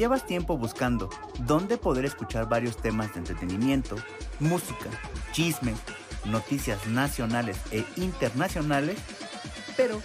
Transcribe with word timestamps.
llevas 0.00 0.24
tiempo 0.24 0.56
buscando 0.56 1.10
dónde 1.40 1.76
poder 1.76 2.06
escuchar 2.06 2.48
varios 2.48 2.78
temas 2.78 3.12
de 3.12 3.18
entretenimiento, 3.18 3.96
música, 4.38 4.88
chisme, 5.32 5.74
noticias 6.24 6.86
nacionales 6.86 7.60
e 7.70 7.84
internacionales, 7.96 8.98
pero 9.76 10.00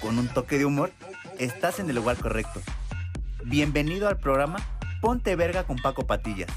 con 0.00 0.20
un 0.20 0.28
toque 0.28 0.58
de 0.58 0.64
humor, 0.64 0.92
estás 1.40 1.80
en 1.80 1.90
el 1.90 1.96
lugar 1.96 2.18
correcto. 2.18 2.60
Bienvenido 3.44 4.06
al 4.06 4.16
programa 4.16 4.60
Ponte 5.00 5.34
Verga 5.34 5.64
con 5.64 5.76
Paco 5.76 6.06
Patillas, 6.06 6.50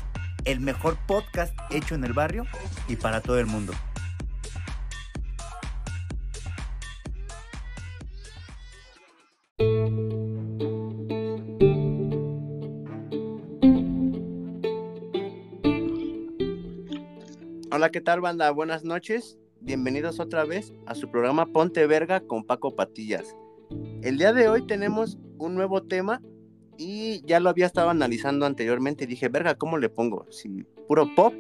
el 0.44 0.60
mejor 0.60 0.96
podcast 1.08 1.58
hecho 1.72 1.96
en 1.96 2.04
el 2.04 2.14
barrio 2.14 2.46
y 2.88 2.98
para 2.98 3.20
todo 3.20 3.40
el 3.40 3.48
mundo. 3.48 3.74
Hola, 17.86 17.92
¿qué 17.92 18.02
tal 18.02 18.20
banda? 18.20 18.50
Buenas 18.50 18.84
noches. 18.84 19.38
Bienvenidos 19.62 20.20
otra 20.20 20.44
vez 20.44 20.74
a 20.88 20.96
su 20.96 21.12
programa 21.12 21.46
Ponte 21.46 21.86
Verga 21.86 22.20
con 22.20 22.44
Paco 22.44 22.76
Patillas. 22.76 23.36
El 24.02 24.18
día 24.18 24.34
de 24.34 24.50
hoy 24.50 24.66
tenemos 24.66 25.20
un 25.38 25.54
nuevo 25.54 25.84
tema 25.84 26.20
y 26.80 27.24
ya 27.28 27.40
lo 27.40 27.48
había 27.48 27.68
estado 27.68 27.92
analizando 27.92 28.48
anteriormente 28.48 29.04
y 29.04 29.08
dije, 29.08 29.30
verga, 29.30 29.54
¿cómo 29.54 29.78
le 29.78 29.90
pongo? 29.90 30.26
Si 30.32 30.64
puro 30.88 31.14
pop, 31.14 31.36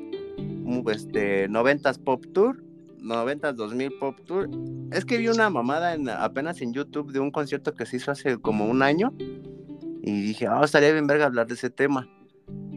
este, 0.91 1.49
90s 1.49 2.03
Pop 2.03 2.23
Tour, 2.31 2.63
90s 2.99 3.53
2000 3.53 3.97
Pop 3.99 4.19
Tour. 4.27 4.47
Es 4.91 5.03
que 5.03 5.17
vi 5.17 5.29
una 5.29 5.49
mamada 5.49 5.95
en, 5.95 6.07
apenas 6.09 6.61
en 6.61 6.73
YouTube 6.73 7.11
de 7.11 7.21
un 7.21 7.31
concierto 7.31 7.73
que 7.73 7.87
se 7.87 7.97
hizo 7.97 8.11
hace 8.11 8.37
como 8.37 8.67
un 8.67 8.83
año 8.83 9.15
y 10.03 10.21
dije, 10.21 10.45
ah, 10.45 10.61
estaría 10.63 10.91
bien 10.91 11.07
verga 11.07 11.25
hablar 11.25 11.47
de 11.47 11.55
ese 11.55 11.71
tema. 11.71 12.07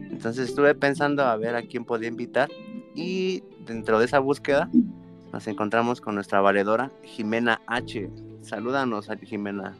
Entonces 0.09 0.49
estuve 0.49 0.73
pensando 0.73 1.21
a 1.21 1.37
ver 1.37 1.55
a 1.55 1.61
quién 1.61 1.85
podía 1.85 2.07
invitar 2.07 2.49
y 2.95 3.43
dentro 3.65 3.99
de 3.99 4.05
esa 4.05 4.19
búsqueda 4.19 4.69
nos 5.31 5.47
encontramos 5.47 6.01
con 6.01 6.15
nuestra 6.15 6.41
valedora 6.41 6.91
Jimena 7.03 7.61
H. 7.67 8.09
Salúdanos, 8.41 9.09
Jimena. 9.23 9.75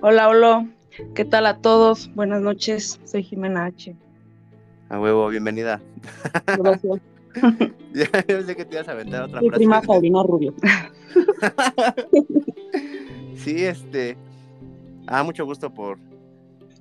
Hola, 0.00 0.28
hola. 0.28 0.66
¿Qué 1.14 1.24
tal 1.24 1.46
a 1.46 1.58
todos? 1.58 2.12
Buenas 2.14 2.42
noches. 2.42 3.00
Soy 3.04 3.22
Jimena 3.22 3.66
H. 3.66 3.94
A 4.88 5.00
huevo, 5.00 5.28
bienvenida. 5.28 5.80
Gracias. 6.46 7.00
ya 7.92 8.42
sé 8.42 8.56
que 8.56 8.64
te 8.64 8.76
ibas 8.76 8.88
a 8.88 8.92
aventar 8.92 9.24
otra 9.24 9.40
Mi 9.40 9.50
prima 9.50 9.82
Paulina 9.82 10.22
Rubio. 10.22 10.54
sí, 13.36 13.64
este. 13.64 14.16
Ah, 15.06 15.22
mucho 15.22 15.44
gusto 15.44 15.72
por 15.72 15.98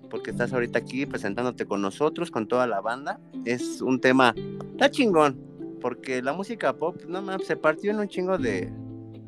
porque 0.10 0.32
estás 0.32 0.54
ahorita 0.54 0.80
aquí 0.80 1.06
presentándote 1.06 1.66
con 1.66 1.82
nosotros, 1.82 2.32
con 2.32 2.48
toda 2.48 2.68
la 2.68 2.82
banda. 2.82 3.20
Es 3.46 3.82
un 3.82 4.00
tema, 4.00 4.34
está 4.72 4.90
chingón, 4.90 5.40
porque 5.82 6.22
la 6.22 6.34
música 6.34 6.74
pop, 6.74 7.02
no 7.08 7.22
mames, 7.22 7.48
se 7.48 7.56
partió 7.56 7.92
en 7.92 8.00
un 8.00 8.08
chingo 8.08 8.38
de, 8.38 8.72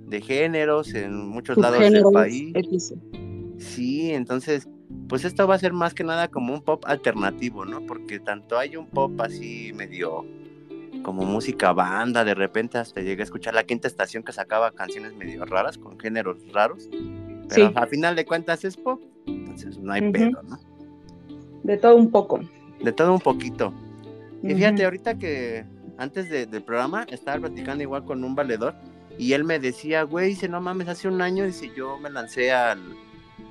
de 0.08 0.22
géneros 0.22 0.94
en 0.94 1.28
muchos 1.28 1.58
lados 1.58 1.80
del 1.80 2.03
país. 2.14 2.53
Sí, 3.58 4.11
entonces, 4.11 4.67
pues 5.08 5.25
esto 5.25 5.47
va 5.47 5.56
a 5.56 5.59
ser 5.59 5.73
más 5.73 5.94
que 5.94 6.03
nada 6.03 6.28
como 6.28 6.53
un 6.53 6.61
pop 6.61 6.84
alternativo, 6.86 7.66
¿no? 7.66 7.86
Porque 7.86 8.19
tanto 8.19 8.58
hay 8.58 8.75
un 8.75 8.88
pop 8.88 9.19
así 9.22 9.72
medio 9.73 10.25
como 11.03 11.23
música 11.23 11.73
banda, 11.73 12.23
de 12.23 12.34
repente 12.34 12.78
hasta 12.78 13.02
llegué 13.02 13.22
a 13.22 13.25
escuchar 13.25 13.53
la 13.53 13.64
quinta 13.64 13.88
estación 13.88 14.23
que 14.23 14.34
sacaba 14.34 14.72
canciones 14.72 15.16
medio 15.16 15.45
raras, 15.45 15.78
con 15.78 16.00
géneros 16.00 16.38
raros. 16.52 16.89
Pero 17.50 17.72
al 17.75 17.88
final 17.88 18.16
de 18.16 18.25
cuentas 18.25 18.66
es 18.66 18.75
pop, 18.75 19.02
entonces 19.25 19.80
no 19.80 19.94
hay 19.94 20.12
pedo, 20.12 20.41
¿no? 20.44 20.59
De 21.67 21.75
todo 21.75 21.97
un 21.97 22.09
poco. 22.09 22.39
De 22.81 22.94
todo 22.94 23.11
un 23.11 23.19
poquito. 23.19 23.73
Y 24.41 24.55
fíjate, 24.55 24.85
ahorita 24.85 25.17
que 25.19 25.66
antes 25.97 26.29
del 26.29 26.63
programa 26.63 27.05
estaba 27.09 27.41
platicando 27.41 27.83
igual 27.83 28.05
con 28.05 28.23
un 28.23 28.35
valedor 28.35 28.73
y 29.19 29.33
él 29.33 29.44
me 29.44 29.59
decía, 29.59 30.03
güey, 30.03 30.29
dice, 30.29 30.47
no 30.47 30.61
mames, 30.61 30.88
hace 30.88 31.09
un 31.09 31.22
año, 31.22 31.45
dice, 31.45 31.69
yo 31.75 31.97
me 31.97 32.09
lancé 32.09 32.53
al, 32.53 32.79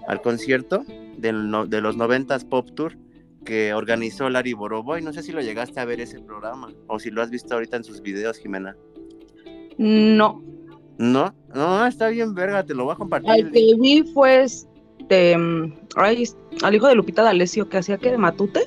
al 0.08 0.22
concierto 0.22 0.82
del 1.18 1.50
de 1.68 1.80
los 1.82 1.98
noventas 1.98 2.46
Pop 2.46 2.70
Tour 2.74 2.96
que 3.44 3.74
organizó 3.74 4.30
Larry 4.30 4.54
Boroboy. 4.54 5.02
No 5.02 5.12
sé 5.12 5.22
si 5.22 5.32
lo 5.32 5.42
llegaste 5.42 5.78
a 5.78 5.84
ver 5.84 6.00
ese 6.00 6.18
programa 6.18 6.72
o 6.86 6.98
si 6.98 7.10
lo 7.10 7.20
has 7.20 7.28
visto 7.28 7.52
ahorita 7.52 7.76
en 7.76 7.84
sus 7.84 8.00
videos, 8.00 8.38
Jimena. 8.38 8.74
No. 9.76 10.42
¿No? 10.96 11.34
No, 11.54 11.86
está 11.86 12.08
bien 12.08 12.34
verga, 12.34 12.64
te 12.64 12.72
lo 12.72 12.84
voy 12.84 12.94
a 12.94 12.96
compartir. 12.96 13.30
El 13.30 13.50
que 13.50 13.74
vi 13.78 14.04
fue 14.14 14.46
este, 15.08 15.34
al 16.62 16.74
hijo 16.74 16.88
de 16.88 16.94
Lupita 16.94 17.22
D'Alessio 17.22 17.68
que 17.68 17.78
hacía 17.78 17.98
que 17.98 18.10
de 18.10 18.18
Matute. 18.18 18.60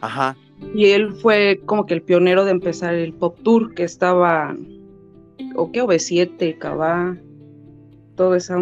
Ajá. 0.00 0.36
Y 0.74 0.86
él 0.86 1.12
fue 1.12 1.60
como 1.66 1.86
que 1.86 1.94
el 1.94 2.02
pionero 2.02 2.44
de 2.44 2.50
empezar 2.50 2.94
el 2.94 3.12
Pop 3.12 3.38
Tour 3.42 3.74
que 3.74 3.84
estaba, 3.84 4.56
o 5.54 5.70
qué, 5.70 5.82
OV7, 5.82 6.58
Cabá, 6.58 7.16
todo 8.16 8.34
eso. 8.34 8.54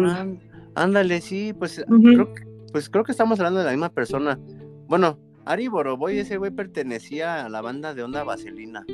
ándale, 0.75 1.21
sí, 1.21 1.53
pues, 1.53 1.83
creo 1.87 2.33
que, 2.33 2.43
pues 2.71 2.89
creo 2.89 3.03
que 3.03 3.11
estamos 3.11 3.39
hablando 3.39 3.59
de 3.59 3.65
la 3.65 3.71
misma 3.71 3.89
persona. 3.89 4.39
Bueno, 4.87 5.19
Ari 5.45 5.67
Boroboy, 5.67 6.17
ese 6.17 6.37
güey 6.37 6.51
pertenecía 6.51 7.45
a 7.45 7.49
la 7.49 7.61
banda 7.61 7.93
de 7.93 8.03
Onda 8.03 8.23
Vaselina. 8.23 8.85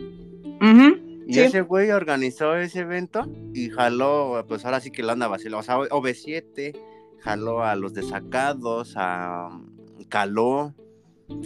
Y 1.29 1.39
ese 1.39 1.61
güey 1.61 1.91
organizó 1.91 2.55
ese 2.55 2.79
evento 2.79 3.29
y 3.53 3.69
jaló, 3.69 4.45
pues 4.47 4.63
ahora 4.63 4.79
sí 4.79 4.91
que 4.91 5.03
la 5.03 5.13
Onda 5.13 5.27
Vaselina, 5.27 5.57
o 5.57 5.63
sea, 5.63 5.77
OV7, 5.77 6.77
jaló 7.21 7.63
a 7.63 7.75
los 7.75 7.93
desacados, 7.93 8.93
a 8.95 9.49
Caló. 10.09 10.73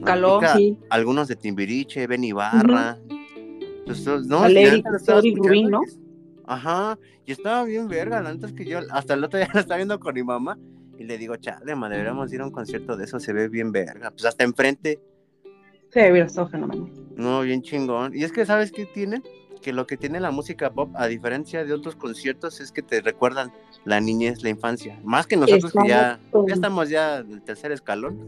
Caló, 0.04 0.40
sí. 0.56 0.78
Algunos 0.90 1.28
de 1.28 1.36
Timbiriche, 1.36 2.08
Ben 2.08 2.24
Ibarra. 2.24 3.00
pues, 3.86 4.06
no, 4.06 4.48
Rubín, 4.48 5.70
¿no? 5.70 5.82
Ajá, 6.46 6.98
y 7.26 7.32
estaba 7.32 7.64
bien 7.64 7.88
verga, 7.88 8.20
antes 8.20 8.54
que 8.54 8.66
yo, 8.66 8.80
hasta 8.92 9.14
el 9.14 9.24
otro 9.24 9.40
día 9.40 9.50
lo 9.54 9.60
estaba 9.60 9.78
viendo 9.78 10.00
con 10.00 10.14
mi 10.14 10.24
mamá 10.24 10.58
y 10.98 11.04
le 11.04 11.18
digo, 11.18 11.36
chale, 11.38 11.76
madre, 11.76 11.98
deberíamos 11.98 12.32
ir 12.34 12.42
a 12.42 12.46
un 12.46 12.52
concierto 12.52 12.96
de 12.98 13.06
eso, 13.06 13.20
se 13.20 13.34
ve 13.34 13.48
bien 13.48 13.72
verga, 13.72 14.12
pues 14.12 14.26
hasta 14.26 14.44
enfrente. 14.44 15.00
Sí, 15.90 16.00
mira, 16.12 16.26
está 16.26 16.46
fenomenal. 16.48 16.90
No, 17.16 17.42
bien 17.42 17.62
chingón. 17.62 18.16
Y 18.16 18.24
es 18.24 18.32
que, 18.32 18.46
¿sabes 18.46 18.72
qué 18.72 18.86
tiene? 18.86 19.22
Que 19.62 19.74
lo 19.74 19.86
que 19.86 19.98
tiene 19.98 20.20
la 20.20 20.32
música 20.32 20.72
pop, 20.72 20.92
a 20.96 21.08
diferencia 21.08 21.64
de 21.64 21.74
otros 21.74 21.96
conciertos, 21.96 22.60
es 22.60 22.72
que 22.72 22.82
te 22.82 23.02
recuerdan 23.02 23.52
la 23.86 24.00
niñez, 24.00 24.44
la 24.44 24.50
infancia. 24.50 25.00
Más 25.04 25.28
que 25.28 25.38
nosotros 25.38 25.72
que 25.72 25.88
ya, 25.88 26.20
ya 26.48 26.54
estamos 26.54 26.90
ya 26.90 27.20
en 27.20 27.32
el 27.34 27.42
tercer 27.42 27.72
escalón. 27.72 28.26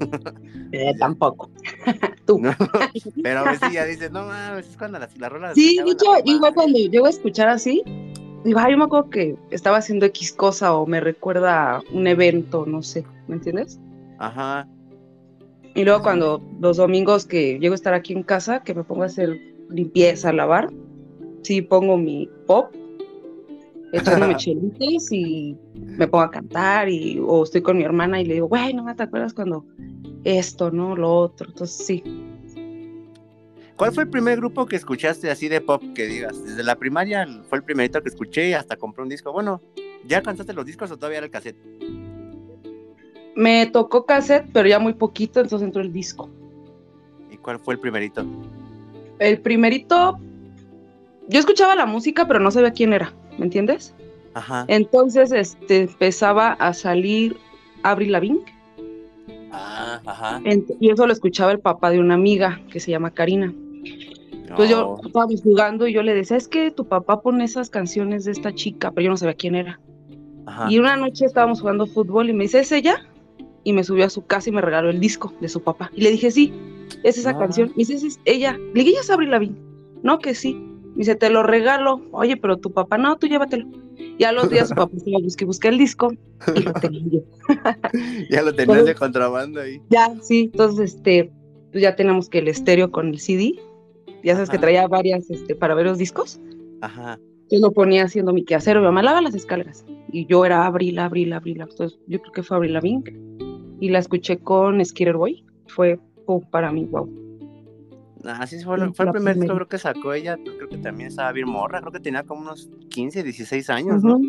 Eh, 0.71 0.93
tampoco. 0.97 1.51
Tú. 2.25 2.41
pero 3.23 3.39
a 3.39 3.51
veces 3.51 3.71
ya 3.71 3.85
dices, 3.85 4.11
no 4.11 4.25
mames, 4.25 4.67
es 4.67 4.77
cuando 4.77 4.99
las, 4.99 5.15
las 5.17 5.31
rolas. 5.31 5.53
Sí, 5.55 5.77
de 5.77 5.91
hecho, 5.91 6.05
igual 6.25 6.53
cuando 6.53 6.77
llego 6.79 7.05
a 7.05 7.09
escuchar 7.09 7.49
así, 7.49 7.83
digo, 8.43 8.59
ay, 8.59 8.71
yo 8.71 8.77
me 8.77 8.85
acuerdo 8.85 9.09
que 9.09 9.35
estaba 9.51 9.77
haciendo 9.77 10.05
X 10.07 10.33
cosa 10.33 10.75
o 10.75 10.85
me 10.85 10.99
recuerda 10.99 11.81
un 11.91 12.07
evento, 12.07 12.65
no 12.65 12.81
sé, 12.81 13.05
¿me 13.27 13.35
entiendes? 13.35 13.79
Ajá. 14.19 14.67
Y 15.75 15.83
luego 15.83 16.03
cuando 16.03 16.41
los 16.59 16.77
domingos 16.77 17.25
que 17.25 17.57
llego 17.59 17.73
a 17.73 17.75
estar 17.75 17.93
aquí 17.93 18.13
en 18.13 18.23
casa, 18.23 18.63
que 18.63 18.73
me 18.73 18.83
pongo 18.83 19.03
a 19.03 19.07
hacer 19.07 19.39
limpieza, 19.69 20.31
lavar, 20.31 20.69
sí 21.43 21.61
pongo 21.61 21.97
mi 21.97 22.29
pop, 22.47 22.73
echándome 23.91 24.35
chelites 24.37 25.11
y 25.11 25.55
me 25.75 26.07
pongo 26.07 26.23
a 26.23 26.31
cantar 26.31 26.89
y 26.89 27.19
o 27.19 27.43
estoy 27.43 27.61
con 27.61 27.77
mi 27.77 27.83
hermana 27.83 28.21
y 28.21 28.25
le 28.25 28.35
digo, 28.35 28.47
güey, 28.47 28.73
no 28.73 28.83
me 28.83 28.95
te 28.95 29.03
acuerdas 29.03 29.33
cuando 29.33 29.65
esto, 30.23 30.71
no, 30.71 30.95
lo 30.95 31.13
otro, 31.13 31.49
entonces 31.49 31.85
sí. 31.85 32.03
¿Cuál 33.75 33.91
fue 33.91 34.03
el 34.03 34.09
primer 34.09 34.37
grupo 34.37 34.65
que 34.65 34.75
escuchaste 34.75 35.29
así 35.31 35.49
de 35.49 35.59
pop 35.59 35.81
que 35.95 36.05
digas? 36.05 36.43
Desde 36.43 36.63
la 36.63 36.75
primaria 36.75 37.27
fue 37.49 37.57
el 37.57 37.63
primerito 37.63 38.01
que 38.01 38.09
escuché 38.09 38.49
y 38.49 38.53
hasta 38.53 38.75
compré 38.77 39.03
un 39.03 39.09
disco. 39.09 39.33
Bueno, 39.33 39.61
¿ya 40.05 40.21
cantaste 40.21 40.53
los 40.53 40.65
discos 40.65 40.91
o 40.91 40.97
todavía 40.97 41.17
era 41.17 41.25
el 41.25 41.31
cassette? 41.31 41.57
Me 43.35 43.65
tocó 43.65 44.05
cassette, 44.05 44.47
pero 44.53 44.69
ya 44.69 44.77
muy 44.77 44.93
poquito, 44.93 45.41
entonces 45.41 45.65
entró 45.65 45.81
el 45.81 45.91
disco. 45.91 46.29
¿Y 47.31 47.37
cuál 47.37 47.59
fue 47.59 47.73
el 47.73 47.79
primerito? 47.79 48.23
El 49.17 49.41
primerito, 49.41 50.19
yo 51.29 51.39
escuchaba 51.39 51.75
la 51.75 51.85
música, 51.85 52.27
pero 52.27 52.39
no 52.39 52.51
sabía 52.51 52.71
quién 52.71 52.93
era, 52.93 53.13
¿me 53.37 53.45
entiendes? 53.45 53.93
Ajá. 54.33 54.65
Entonces, 54.67 55.31
este, 55.31 55.81
empezaba 55.81 56.53
a 56.53 56.73
salir 56.73 57.37
Avril 57.83 58.11
Lavigne. 58.11 58.43
Ah, 59.51 60.01
ajá. 60.05 60.41
y 60.79 60.89
eso 60.89 61.05
lo 61.05 61.13
escuchaba 61.13 61.51
el 61.51 61.59
papá 61.59 61.91
de 61.91 61.99
una 61.99 62.15
amiga 62.15 62.59
que 62.71 62.79
se 62.79 62.89
llama 62.89 63.11
Karina. 63.11 63.53
Entonces 64.31 64.69
yo 64.69 64.99
estaba 65.03 65.27
jugando 65.43 65.87
y 65.87 65.93
yo 65.93 66.03
le 66.03 66.13
decía, 66.13 66.37
es 66.37 66.47
que 66.47 66.71
tu 66.71 66.87
papá 66.87 67.21
pone 67.21 67.43
esas 67.43 67.69
canciones 67.69 68.25
de 68.25 68.31
esta 68.31 68.53
chica, 68.53 68.91
pero 68.91 69.05
yo 69.05 69.09
no 69.11 69.17
sabía 69.17 69.35
quién 69.35 69.55
era. 69.55 69.79
Y 70.69 70.79
una 70.79 70.95
noche 70.95 71.25
estábamos 71.25 71.61
jugando 71.61 71.87
fútbol 71.87 72.29
y 72.29 72.33
me 72.33 72.43
dice, 72.43 72.59
¿es 72.59 72.71
ella? 72.71 72.97
Y 73.63 73.73
me 73.73 73.83
subió 73.83 74.05
a 74.05 74.09
su 74.09 74.25
casa 74.25 74.49
y 74.49 74.51
me 74.51 74.61
regaló 74.61 74.89
el 74.89 74.99
disco 74.99 75.33
de 75.39 75.49
su 75.49 75.61
papá. 75.61 75.89
Y 75.95 76.01
le 76.01 76.11
dije, 76.11 76.31
sí, 76.31 76.53
es 77.03 77.17
esa 77.17 77.31
ah. 77.31 77.39
canción. 77.39 77.71
Y 77.75 77.85
dice, 77.85 78.07
es 78.07 78.19
ella. 78.25 78.57
Le 78.73 78.83
dije, 78.83 78.95
¿ya 78.95 79.01
es 79.01 79.09
Abril 79.09 79.31
Lavín? 79.31 79.57
No, 80.03 80.19
que 80.19 80.35
sí. 80.35 80.72
Dice, 80.95 81.15
te 81.15 81.29
lo 81.29 81.43
regalo. 81.43 82.01
Oye, 82.11 82.37
pero 82.37 82.57
tu 82.57 82.71
papá, 82.71 82.97
no, 82.97 83.17
tú 83.17 83.27
llévatelo. 83.27 83.67
Y 84.17 84.23
a 84.23 84.31
los 84.31 84.49
días 84.49 84.69
su 84.69 84.75
papá 84.75 84.97
se 84.97 85.09
lo 85.09 85.19
busqué, 85.21 85.45
busqué 85.45 85.67
el 85.69 85.77
disco 85.77 86.13
y 86.55 86.61
lo 86.61 86.73
tenía 86.73 87.01
yo. 87.05 87.19
ya 88.29 88.41
lo 88.41 88.53
tenías 88.53 88.85
de 88.85 88.95
contrabando 88.95 89.61
ahí. 89.61 89.81
Ya, 89.89 90.13
sí. 90.21 90.51
Entonces, 90.51 90.95
este, 90.95 91.31
pues 91.71 91.81
ya 91.81 91.95
teníamos 91.95 92.29
que 92.29 92.39
el 92.39 92.47
estéreo 92.47 92.91
con 92.91 93.09
el 93.09 93.19
CD. 93.19 93.53
Ya 94.23 94.35
sabes 94.35 94.49
que 94.49 94.57
traía 94.57 94.87
varias 94.87 95.29
este, 95.29 95.55
para 95.55 95.75
ver 95.75 95.85
los 95.85 95.97
discos. 95.97 96.39
Ajá. 96.81 97.19
Yo 97.49 97.59
lo 97.59 97.71
ponía 97.71 98.05
haciendo 98.05 98.31
mi 98.33 98.45
quehacer, 98.45 98.77
mi 98.77 98.83
mamá 98.83 99.03
lava 99.03 99.21
las 99.21 99.35
escaleras. 99.35 99.85
Y 100.11 100.25
yo 100.27 100.45
era 100.45 100.65
Abril, 100.65 100.99
Abril, 100.99 101.33
Abril. 101.33 101.61
Entonces 101.61 101.99
yo 102.07 102.21
creo 102.21 102.31
que 102.31 102.43
fue 102.43 102.57
Abril 102.57 102.73
Lavigne. 102.73 103.03
Y 103.79 103.89
la 103.89 103.99
escuché 103.99 104.37
con 104.37 104.83
Skitter 104.83 105.17
Boy. 105.17 105.43
Fue 105.67 105.99
para 106.51 106.71
mí, 106.71 106.85
wow. 106.85 107.22
Ah, 108.25 108.47
sí, 108.47 108.63
fue, 108.63 108.77
fue 108.93 109.05
el 109.05 109.11
primer 109.11 109.37
disco 109.37 109.55
creo 109.55 109.67
que 109.67 109.77
sacó 109.77 110.13
ella, 110.13 110.37
creo 110.37 110.69
que 110.69 110.77
también 110.77 111.09
estaba 111.09 111.31
bien 111.31 111.49
morra, 111.49 111.81
creo 111.81 111.91
que 111.91 111.99
tenía 111.99 112.23
como 112.23 112.41
unos 112.41 112.69
15, 112.89 113.23
16 113.23 113.69
años, 113.69 114.03
¿no? 114.03 114.21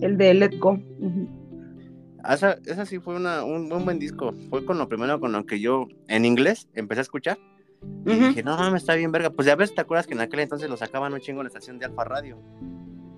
El 0.00 0.16
de 0.16 0.34
Let 0.34 0.58
Go. 0.58 0.78
Ah, 2.22 2.34
esa, 2.34 2.86
sí 2.86 2.98
fue 2.98 3.16
una, 3.16 3.44
un, 3.44 3.68
buen 3.68 3.98
disco, 3.98 4.34
fue 4.50 4.64
con 4.64 4.78
lo 4.78 4.88
primero 4.88 5.20
con 5.20 5.32
lo 5.32 5.44
que 5.46 5.60
yo 5.60 5.88
en 6.08 6.24
inglés 6.24 6.68
empecé 6.74 7.00
a 7.00 7.02
escuchar. 7.02 7.38
Y 8.06 8.14
dije, 8.14 8.42
no, 8.42 8.70
me 8.70 8.78
está 8.78 8.94
bien 8.94 9.12
verga. 9.12 9.28
Pues 9.28 9.46
ya 9.46 9.56
ves, 9.56 9.74
¿te 9.74 9.82
acuerdas 9.82 10.06
que 10.06 10.14
en 10.14 10.20
aquel 10.20 10.40
entonces 10.40 10.70
lo 10.70 10.76
sacaban 10.78 11.12
un 11.12 11.20
chingo 11.20 11.40
en 11.40 11.44
la 11.44 11.48
estación 11.48 11.78
de 11.78 11.84
Alfa 11.84 12.04
Radio? 12.04 12.38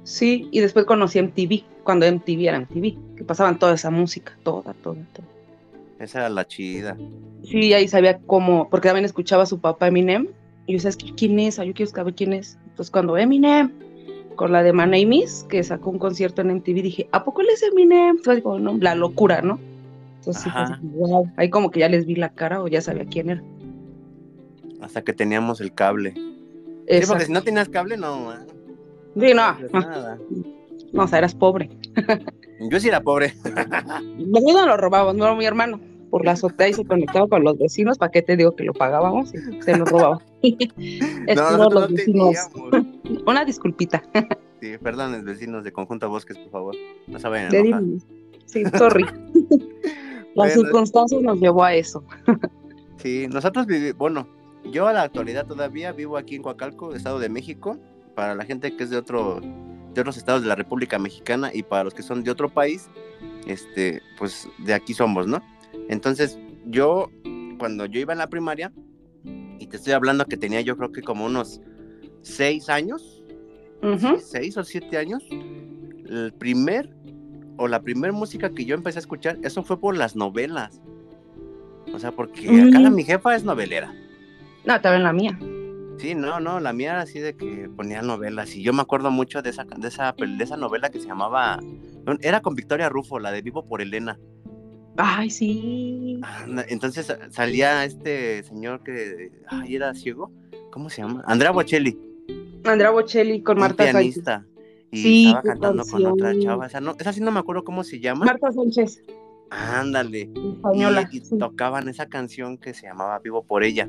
Sí, 0.03 0.49
y 0.51 0.61
después 0.61 0.87
conocí 0.87 1.21
MTV, 1.21 1.83
cuando 1.85 2.11
MTV 2.11 2.49
era 2.49 2.61
MTV, 2.61 3.17
que 3.17 3.25
pasaban 3.25 3.59
toda 3.59 3.75
esa 3.75 3.91
música, 3.91 4.37
toda, 4.43 4.75
toda, 4.75 5.05
toda. 5.13 5.36
Esa 5.99 6.19
era 6.21 6.29
la 6.29 6.47
chida. 6.47 6.97
Sí, 7.45 7.73
ahí 7.73 7.89
sabía 7.89 8.19
cómo, 8.27 8.69
porque 8.69 8.89
también 8.89 9.05
escuchaba 9.05 9.45
a 9.45 9.47
su 9.47 9.61
papá 9.61 9.89
Eminem, 9.89 10.29
y 10.67 10.77
yo 10.77 10.83
decía, 10.83 11.13
¿quién 11.17 11.39
es? 11.39 11.57
Yo 11.57 11.73
quiero 11.73 11.91
saber 11.91 12.15
quién 12.15 12.33
es. 12.33 12.59
Entonces 12.65 12.91
cuando 12.91 13.17
Eminem, 13.17 13.71
con 14.35 14.53
la 14.53 14.63
de 14.63 14.73
Miss, 14.73 15.47
que 15.49 15.63
sacó 15.63 15.91
un 15.91 15.99
concierto 15.99 16.43
en 16.43 16.51
MTV, 16.57 16.83
dije, 16.83 17.09
¿a 17.13 17.25
poco 17.25 17.41
él 17.41 17.49
es 17.53 17.63
Eminem? 17.63 18.17
Entonces 18.17 18.37
digo, 18.37 18.59
no, 18.59 18.77
la 18.79 18.95
locura, 18.95 19.41
¿no? 19.43 19.59
Entonces 20.19 20.53
pues, 20.53 20.93
wow, 20.93 21.31
ahí 21.37 21.49
como 21.51 21.71
que 21.71 21.81
ya 21.81 21.89
les 21.89 22.05
vi 22.05 22.17
la 22.17 22.31
cara 22.31 22.61
o 22.61 22.69
ya 22.69 22.81
sabía 22.81 23.07
quién 23.07 23.31
era. 23.31 23.43
Hasta 24.81 25.03
que 25.03 25.13
teníamos 25.13 25.61
el 25.61 25.73
cable. 25.73 26.15
Sí, 26.15 27.07
porque 27.07 27.27
si 27.27 27.33
no 27.33 27.43
tenías 27.43 27.69
cable, 27.69 27.97
no. 27.97 28.33
Sí, 29.19 29.33
no. 29.35 29.57
No, 29.73 30.17
no 30.93 31.03
o 31.05 31.07
sea, 31.07 31.19
eras 31.19 31.35
pobre. 31.35 31.71
Yo 32.61 32.81
sí 32.81 32.89
era 32.89 33.01
pobre. 33.01 33.35
Nosotros 33.45 34.55
no 34.55 34.67
lo 34.67 34.77
robábamos, 34.77 35.17
no 35.17 35.37
mi 35.37 35.45
hermano. 35.45 35.81
Por 36.11 36.25
la 36.25 36.33
azotea 36.33 36.69
y 36.69 36.73
se 36.73 36.85
conectaba 36.85 37.27
con 37.29 37.43
los 37.43 37.59
vecinos. 37.59 37.99
¿Para 37.99 38.13
qué 38.13 38.23
te 38.23 38.37
digo 38.37 38.55
que 38.55 38.65
lo 38.65 38.73
pagábamos? 38.73 39.35
Y 39.35 39.61
se 39.63 39.77
nos 39.77 39.91
robaba. 39.91 40.23
no, 41.35 41.71
los 41.71 41.93
vecinos. 41.93 42.37
Una 43.27 43.45
disculpita. 43.45 44.03
sí, 44.61 44.79
perdón, 44.79 45.25
vecinos 45.25 45.65
de 45.65 45.73
Conjunto 45.73 46.09
Bosques, 46.09 46.39
por 46.39 46.51
favor. 46.51 46.77
No 47.07 47.19
saben. 47.19 48.01
Sí, 48.47 48.65
sorry. 48.79 49.05
Las 50.35 50.53
circunstancias 50.53 51.23
nos 51.23 51.41
llevó 51.41 51.65
a 51.65 51.75
eso. 51.75 52.05
sí, 52.99 53.27
nosotros 53.29 53.67
vivimos, 53.67 53.97
bueno, 53.97 54.29
yo 54.71 54.87
a 54.87 54.93
la 54.93 55.03
actualidad 55.03 55.47
todavía 55.47 55.93
vivo 55.93 56.17
aquí 56.17 56.37
en 56.37 56.43
Coacalco, 56.43 56.95
Estado 56.95 57.19
de 57.19 57.29
México. 57.29 57.79
Para 58.15 58.35
la 58.35 58.45
gente 58.45 58.77
que 58.77 58.85
es 58.85 58.91
de 58.91 58.97
otro 58.97 59.41
de 59.97 60.03
otros 60.03 60.17
estados 60.17 60.43
de 60.43 60.49
la 60.49 60.55
República 60.55 60.99
Mexicana 60.99 61.51
y 61.53 61.63
para 61.63 61.85
los 61.85 61.95
que 61.95 62.03
son 62.03 62.23
de 62.23 62.31
otro 62.31 62.49
país, 62.49 62.89
este, 63.47 64.03
pues 64.19 64.49
de 64.59 64.75
aquí 64.75 64.95
somos, 64.95 65.27
¿no? 65.27 65.43
Entonces, 65.89 66.39
yo, 66.67 67.11
cuando 67.59 67.87
yo 67.87 68.01
iba 68.01 68.13
en 68.13 68.19
la 68.19 68.29
primaria, 68.29 68.73
y 69.59 69.67
te 69.67 69.77
estoy 69.77 69.95
hablando 69.95 70.27
que 70.27 70.37
tenía 70.37 70.61
yo 70.61 70.77
creo 70.77 70.93
que 70.93 71.03
como 71.03 71.25
unos 71.25 71.61
seis 72.23 72.69
años, 72.69 73.23
seis 74.21 74.57
o 74.57 74.65
siete 74.65 74.99
años, 74.99 75.23
el 75.31 76.33
primer, 76.39 76.95
o 77.57 77.69
la 77.69 77.81
primera 77.81 78.13
música 78.13 78.51
que 78.51 78.65
yo 78.65 78.75
empecé 78.75 78.99
a 78.99 79.01
escuchar, 79.01 79.39
eso 79.43 79.63
fue 79.63 79.81
por 79.81 79.97
las 79.97 80.15
novelas. 80.17 80.81
O 81.93 81.99
sea, 81.99 82.13
porque 82.13 82.49
acá 82.49 82.91
mi 82.91 83.05
jefa 83.05 83.35
es 83.35 83.45
novelera. 83.45 83.95
No, 84.65 84.81
también 84.81 85.05
la 85.05 85.13
mía. 85.13 85.39
Sí, 85.99 86.15
no, 86.15 86.41
no, 86.41 86.61
la 86.61 86.73
mía 86.73 86.93
era 86.93 87.01
así 87.03 87.21
de 87.21 87.37
que 87.37 87.71
ponía 87.75 88.03
novelas 88.03 88.55
y 88.55 88.63
yo 88.63 88.73
me 88.73 88.83
acuerdo 88.83 89.11
mucho 89.11 89.41
de 89.41 89.51
esa, 89.51 89.65
de 89.65 89.89
esa, 89.89 90.13
de 90.13 90.45
esa 90.45 90.57
novela 90.57 90.91
que 90.91 91.01
se 91.01 91.07
llamaba, 91.07 91.59
era 92.21 92.43
con 92.43 92.55
Victoria 92.55 92.89
Rufo, 92.89 93.19
la 93.19 93.33
de 93.33 93.43
Vivo 93.43 93.67
por 93.67 93.81
Elena. 93.81 94.19
Ay, 94.99 95.31
sí. 95.31 96.21
Entonces 96.69 97.15
salía 97.31 97.85
este 97.85 98.43
señor 98.45 98.83
que 98.83 99.31
ay, 99.49 99.77
era 99.77 99.95
ciego, 99.95 100.31
¿cómo 100.71 100.91
se 100.91 101.03
llama? 101.03 101.23
Andrea 101.27 101.51
Bocelli. 101.51 101.99
Andrea 102.65 102.91
Bocelli 102.91 103.43
con 103.43 103.59
Marta 103.59 103.85
pianista. 103.85 104.45
Y 104.91 105.27
estaba 105.27 105.43
cantando 105.43 105.85
con 105.85 106.07
otra 106.07 106.39
chava. 106.39 106.67
Esa, 106.67 106.81
no, 106.81 106.95
esa 106.99 107.13
sí 107.13 107.21
no 107.21 107.31
me 107.33 107.41
acuerdo 107.41 107.65
cómo 107.65 107.85
se 107.85 108.01
llama. 108.01 108.25
Marta 108.25 108.53
Sánchez. 108.53 109.03
Ándale. 109.51 110.31
Española. 110.35 111.09
Y, 111.11 111.21
tocaban 111.39 111.89
esa 111.89 112.07
canción 112.07 112.57
que 112.57 112.73
se 112.73 112.87
llamaba 112.87 113.19
Vivo 113.19 113.43
por 113.43 113.65
ella. 113.65 113.89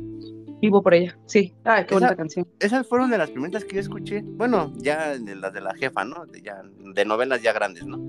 Vivo 0.62 0.82
por 0.82 0.94
ella, 0.94 1.18
sí. 1.26 1.54
Ay, 1.64 1.86
qué 1.86 1.94
bonita 1.94 2.16
canción. 2.16 2.48
Esas 2.60 2.88
fueron 2.88 3.12
de 3.12 3.18
las 3.18 3.30
primeras 3.30 3.64
que 3.64 3.76
yo 3.76 3.82
escuché. 3.82 4.22
Bueno, 4.24 4.74
ya 4.78 5.18
de 5.18 5.36
las 5.36 5.54
de 5.54 5.62
la 5.62 5.76
jefa, 5.76 6.04
¿no? 6.04 6.26
De, 6.26 6.42
ya, 6.42 6.62
de 6.64 7.06
novelas 7.06 7.44
ya 7.44 7.54
grandes, 7.54 7.86
¿no? 7.86 8.00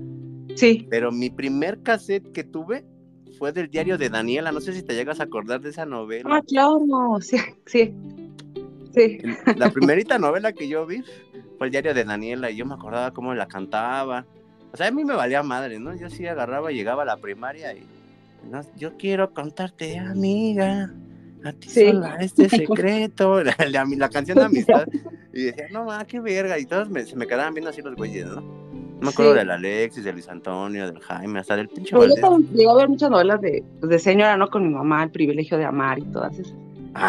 Sí. 0.55 0.87
Pero 0.89 1.11
mi 1.11 1.29
primer 1.29 1.83
cassette 1.83 2.31
que 2.31 2.43
tuve 2.43 2.83
fue 3.37 3.51
del 3.51 3.69
diario 3.69 3.97
de 3.97 4.09
Daniela. 4.09 4.51
No 4.51 4.61
sé 4.61 4.73
si 4.73 4.81
te 4.81 4.95
llegas 4.95 5.19
a 5.19 5.23
acordar 5.23 5.61
de 5.61 5.69
esa 5.69 5.85
novela. 5.85 6.29
Ah, 6.31 6.41
claro, 6.45 7.19
sí, 7.21 7.37
sí. 7.65 7.93
Sí. 8.95 9.19
La 9.55 9.69
primerita 9.69 10.17
novela 10.17 10.51
que 10.51 10.67
yo 10.67 10.85
vi 10.85 11.03
fue 11.57 11.67
el 11.67 11.71
diario 11.71 11.93
de 11.93 12.03
Daniela 12.03 12.49
y 12.49 12.55
yo 12.55 12.65
me 12.65 12.73
acordaba 12.73 13.11
cómo 13.11 13.33
la 13.35 13.47
cantaba. 13.47 14.25
O 14.73 14.77
sea, 14.77 14.87
a 14.87 14.91
mí 14.91 15.05
me 15.05 15.15
valía 15.15 15.43
madre, 15.43 15.79
¿no? 15.79 15.95
Yo 15.95 16.09
sí 16.09 16.25
agarraba, 16.25 16.71
llegaba 16.71 17.03
a 17.03 17.05
la 17.05 17.17
primaria 17.17 17.73
y. 17.73 17.85
yo 18.75 18.97
quiero 18.97 19.33
contarte, 19.33 19.97
amiga, 19.99 20.91
a 21.43 21.53
ti 21.53 21.69
sola 21.69 22.17
este 22.19 22.49
secreto, 22.49 23.43
la, 23.43 23.55
la, 23.85 24.09
canción 24.09 24.37
de 24.37 24.43
amistad. 24.45 24.87
Y 25.33 25.43
decía, 25.43 25.67
no, 25.71 25.85
ma, 25.85 26.05
qué 26.05 26.19
verga. 26.19 26.59
Y 26.59 26.65
todos 26.65 26.87
se 27.07 27.15
me 27.15 27.27
quedaban 27.27 27.53
viendo 27.53 27.69
así 27.69 27.81
los 27.81 27.95
güeyes, 27.95 28.25
¿no? 28.27 28.41
No 28.41 29.05
me 29.05 29.09
acuerdo 29.11 29.33
del 29.33 29.49
Alexis, 29.49 30.03
del 30.03 30.15
Luis 30.15 30.27
Antonio, 30.27 30.85
del 30.85 30.99
Jaime, 30.99 31.39
hasta 31.39 31.55
del 31.55 31.69
pinche 31.69 31.91
Yo 31.91 32.15
también 32.15 32.51
llegué 32.51 32.69
a 32.69 32.73
ver 32.73 32.89
muchas 32.89 33.09
novelas 33.09 33.39
de, 33.39 33.63
pues, 33.79 33.89
de 33.89 33.99
señora, 33.99 34.35
¿no? 34.35 34.49
Con 34.49 34.67
mi 34.67 34.73
mamá, 34.73 35.03
El 35.03 35.11
privilegio 35.11 35.57
de 35.57 35.63
amar 35.63 35.99
y 35.99 36.03
todas 36.03 36.37
esas. 36.37 36.53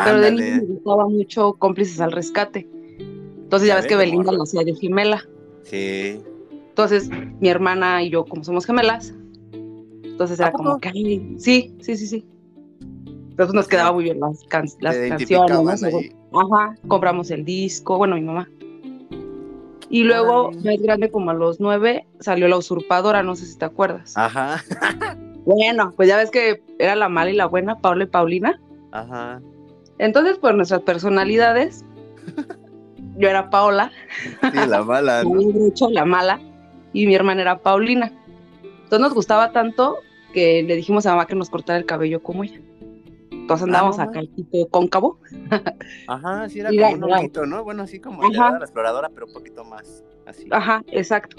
Pero 0.04 0.20
de 0.20 0.30
niño 0.30 0.56
me 0.56 0.60
gustaba 0.60 1.08
mucho 1.08 1.54
Cómplices 1.54 2.00
al 2.00 2.12
Rescate. 2.12 2.68
Entonces 2.98 3.66
ya 3.66 3.74
ves 3.74 3.86
que 3.86 3.96
Belinda 3.96 4.30
lo 4.30 4.44
hacía 4.44 4.62
de 4.62 4.74
gemela. 4.74 5.26
Sí. 5.64 6.20
Entonces, 6.68 7.10
mi 7.40 7.48
hermana 7.48 8.02
y 8.04 8.10
yo, 8.10 8.24
como 8.24 8.44
somos 8.44 8.64
gemelas, 8.64 9.12
entonces 10.04 10.38
era 10.38 10.52
como 10.52 10.78
que, 10.78 10.90
sí, 11.38 11.74
sí, 11.80 11.96
sí, 11.96 12.06
sí. 12.06 12.24
Entonces 13.40 13.54
nos 13.54 13.68
quedaba 13.68 13.92
muy 13.92 14.04
bien 14.04 14.20
las, 14.20 14.44
las 14.80 14.96
canciones. 14.96 15.82
Ajá, 16.30 16.76
compramos 16.88 17.30
el 17.30 17.42
disco, 17.42 17.96
bueno, 17.96 18.16
mi 18.16 18.20
mamá. 18.20 18.46
Y 19.88 20.04
luego, 20.04 20.52
más 20.52 20.76
grande, 20.82 21.10
como 21.10 21.30
a 21.30 21.34
los 21.34 21.58
nueve, 21.58 22.06
salió 22.18 22.48
La 22.48 22.58
Usurpadora, 22.58 23.22
no 23.22 23.34
sé 23.36 23.46
si 23.46 23.56
te 23.56 23.64
acuerdas. 23.64 24.12
Ajá. 24.14 24.62
bueno, 25.46 25.94
pues 25.96 26.06
ya 26.10 26.18
ves 26.18 26.30
que 26.30 26.62
era 26.78 26.94
la 26.96 27.08
mala 27.08 27.30
y 27.30 27.34
la 27.34 27.46
buena, 27.46 27.78
Paula 27.78 28.04
y 28.04 28.08
Paulina. 28.08 28.60
Ajá. 28.92 29.40
Entonces, 29.96 30.36
por 30.36 30.54
nuestras 30.54 30.82
personalidades, 30.82 31.82
yo 33.16 33.26
era 33.26 33.48
Paola. 33.48 33.90
Sí, 34.52 34.68
la 34.68 34.84
mala. 34.84 35.22
¿no? 35.24 35.90
la 35.92 36.04
mala. 36.04 36.40
Y 36.92 37.06
mi 37.06 37.14
hermana 37.14 37.40
era 37.40 37.58
Paulina. 37.58 38.12
Entonces 38.62 39.00
nos 39.00 39.14
gustaba 39.14 39.50
tanto 39.52 39.96
que 40.34 40.62
le 40.62 40.76
dijimos 40.76 41.06
a 41.06 41.12
mamá 41.12 41.26
que 41.26 41.36
nos 41.36 41.48
cortara 41.48 41.78
el 41.78 41.86
cabello 41.86 42.22
como 42.22 42.44
ella. 42.44 42.60
Entonces 43.50 43.66
andábamos 43.66 43.98
ah. 43.98 44.04
acá 44.04 44.20
el 44.20 44.28
tipo 44.30 44.68
cóncavo. 44.68 45.18
Ajá, 46.06 46.48
sí 46.48 46.60
era 46.60 46.70
como 46.70 47.06
un 47.06 47.12
honguito, 47.12 47.46
¿no? 47.46 47.64
Bueno, 47.64 47.82
así 47.82 47.98
como 47.98 48.22
la 48.22 48.58
exploradora, 48.60 49.08
pero 49.08 49.26
un 49.26 49.32
poquito 49.32 49.64
más 49.64 50.04
así. 50.24 50.46
Ajá, 50.52 50.84
exacto. 50.86 51.36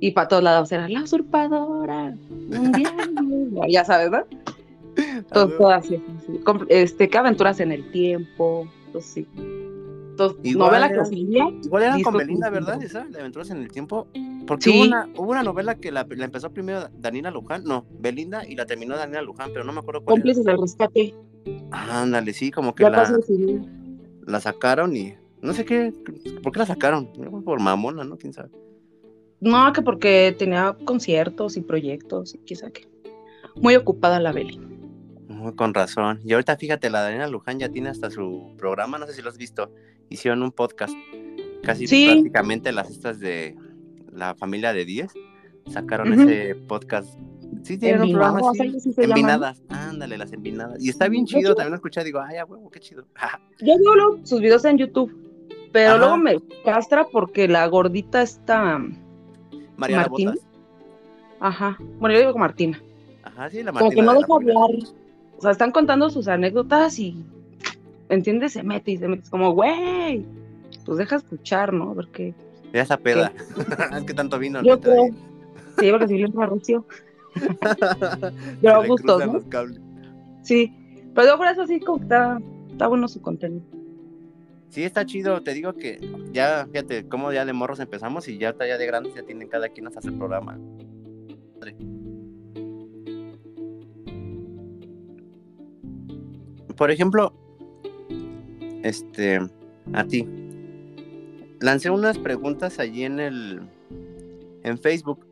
Y 0.00 0.10
para 0.10 0.28
todos 0.28 0.42
lados 0.42 0.70
era 0.70 0.86
la 0.86 1.02
usurpadora 1.02 2.14
ya 3.70 3.84
sabes, 3.86 4.10
¿no? 4.10 4.24
Todo, 5.32 5.48
todo 5.56 5.70
así, 5.70 6.02
así, 6.18 6.40
Este, 6.68 7.08
qué 7.08 7.16
aventuras 7.16 7.58
en 7.60 7.72
el 7.72 7.90
tiempo, 7.90 8.68
pues 8.92 9.06
sí. 9.06 9.26
Entonces, 10.10 10.56
novela 10.56 10.90
que 10.90 11.16
Igual 11.64 11.82
era 11.82 11.96
con 12.02 12.18
Belinda, 12.18 12.50
¿verdad? 12.50 12.82
Esa, 12.82 13.04
de 13.04 13.20
aventuras 13.20 13.48
en 13.48 13.58
el 13.58 13.72
tiempo. 13.72 14.08
Porque 14.46 14.68
hubo, 14.68 14.82
una, 14.82 15.08
hubo 15.16 15.30
una 15.30 15.42
novela 15.42 15.76
que 15.76 15.90
la, 15.90 16.06
la, 16.10 16.24
empezó 16.24 16.50
primero 16.50 16.88
Daniela 16.98 17.30
Luján, 17.30 17.64
no, 17.64 17.86
Belinda, 17.98 18.46
y 18.46 18.56
la 18.56 18.66
terminó 18.66 18.96
Daniela 18.96 19.22
Luján, 19.22 19.50
pero 19.54 19.64
no 19.64 19.72
me 19.72 19.78
acuerdo 19.78 20.02
cuál. 20.02 20.16
Cómplices 20.16 20.44
del 20.44 20.60
rescate. 20.60 21.14
Ándale, 21.70 22.32
sí, 22.32 22.50
como 22.50 22.74
que 22.74 22.84
la, 22.88 23.18
la 24.26 24.40
sacaron 24.40 24.96
y 24.96 25.14
no 25.42 25.54
sé 25.54 25.64
qué, 25.64 25.92
¿por 26.42 26.52
qué 26.52 26.58
la 26.58 26.66
sacaron? 26.66 27.10
Por 27.44 27.60
mamona, 27.60 28.04
¿no? 28.04 28.16
¿Quién 28.18 28.32
sabe? 28.32 28.50
No, 29.40 29.72
que 29.72 29.80
porque 29.80 30.34
tenía 30.38 30.76
conciertos 30.84 31.56
y 31.56 31.62
proyectos 31.62 32.34
y 32.34 32.38
quizá 32.38 32.70
que 32.70 32.86
muy 33.56 33.74
ocupada 33.74 34.20
la 34.20 34.32
Beli. 34.32 34.60
con 35.56 35.72
razón. 35.72 36.20
Y 36.24 36.32
ahorita 36.32 36.56
fíjate, 36.56 36.90
la 36.90 37.02
Daniela 37.02 37.26
Luján 37.26 37.58
ya 37.58 37.70
tiene 37.70 37.88
hasta 37.88 38.10
su 38.10 38.54
programa, 38.58 38.98
no 38.98 39.06
sé 39.06 39.14
si 39.14 39.22
lo 39.22 39.30
has 39.30 39.38
visto. 39.38 39.72
Hicieron 40.10 40.42
un 40.42 40.52
podcast. 40.52 40.94
Casi 41.62 41.86
prácticamente 41.86 42.72
las 42.72 42.90
estas 42.90 43.20
de 43.20 43.56
la 44.12 44.34
familia 44.34 44.72
de 44.72 44.84
10 44.84 45.12
sacaron 45.68 46.12
ese 46.12 46.54
podcast. 46.54 47.18
Sí, 47.62 47.78
tienen 47.78 48.02
un 48.02 48.12
programa 48.12 48.40
así. 48.50 48.94
Ah, 49.68 49.88
ándale, 49.90 50.18
las 50.18 50.32
empinadas. 50.32 50.82
Y 50.82 50.88
está 50.88 51.08
bien 51.08 51.26
chido, 51.26 51.54
también 51.54 51.70
lo 51.70 51.76
escuché, 51.76 52.02
digo, 52.04 52.20
ay, 52.20 52.36
a 52.36 52.44
huevo, 52.44 52.70
qué 52.70 52.80
chido. 52.80 53.04
Yo 53.60 53.74
veo 53.76 54.18
sus 54.24 54.40
videos 54.40 54.64
en 54.64 54.78
YouTube, 54.78 55.14
pero 55.72 55.98
luego 55.98 56.16
me 56.16 56.40
castra 56.64 57.06
porque 57.10 57.48
la 57.48 57.66
gordita 57.66 58.22
está... 58.22 58.80
Mariana 59.76 60.08
Martina. 60.08 60.34
Ajá, 61.40 61.78
bueno, 61.98 62.14
yo 62.14 62.26
digo 62.26 62.38
Martina. 62.38 62.82
Ajá, 63.22 63.48
sí, 63.48 63.62
la 63.62 63.72
Martina. 63.72 63.86
Porque 63.86 64.02
no 64.02 64.14
deja 64.14 64.34
hablar. 64.34 64.70
O 65.38 65.40
sea, 65.40 65.52
están 65.52 65.72
contando 65.72 66.10
sus 66.10 66.28
anécdotas 66.28 66.98
y, 66.98 67.24
¿entiendes? 68.10 68.52
Se 68.52 68.62
mete 68.62 68.90
y 68.90 68.98
se 68.98 69.08
mete. 69.08 69.22
Es 69.22 69.30
como, 69.30 69.52
güey, 69.52 70.26
pues 70.84 70.98
deja 70.98 71.16
escuchar, 71.16 71.72
¿no? 71.72 71.94
Porque... 71.94 72.34
Ya 72.74 72.82
esa 72.82 72.98
peda. 72.98 73.32
es 73.96 74.04
que 74.04 74.12
tanto 74.12 74.38
vino. 74.38 74.62
Yo 74.62 74.78
creo. 74.78 75.08
Sí, 75.78 75.90
porque 75.90 76.08
si 76.08 76.14
bien. 76.14 76.34
Pero 78.62 78.84
justo, 78.84 79.18
¿no? 79.26 79.40
Sí, 80.42 80.72
pero 81.14 81.36
por 81.36 81.46
eso 81.48 81.66
sí 81.66 81.80
como 81.80 81.98
que 81.98 82.04
está, 82.04 82.40
está 82.70 82.86
bueno 82.86 83.08
su 83.08 83.20
contenido. 83.20 83.62
Sí, 84.70 84.84
está 84.84 85.04
chido, 85.04 85.42
te 85.42 85.52
digo 85.52 85.74
que 85.74 85.98
ya, 86.32 86.66
fíjate, 86.70 87.08
como 87.08 87.32
ya 87.32 87.44
de 87.44 87.52
morros 87.52 87.80
empezamos 87.80 88.28
y 88.28 88.38
ya, 88.38 88.54
ya 88.56 88.78
de 88.78 88.86
grandes 88.86 89.14
ya 89.14 89.22
tienen 89.24 89.48
cada 89.48 89.68
quien 89.68 89.88
hasta 89.88 90.08
el 90.08 90.16
programa. 90.16 90.58
Por 96.76 96.90
ejemplo, 96.90 97.34
este, 98.82 99.40
a 99.92 100.04
ti, 100.04 100.26
lancé 101.60 101.90
unas 101.90 102.16
preguntas 102.16 102.78
allí 102.78 103.04
en 103.04 103.18
el, 103.18 103.60
en 104.62 104.78
Facebook 104.78 105.26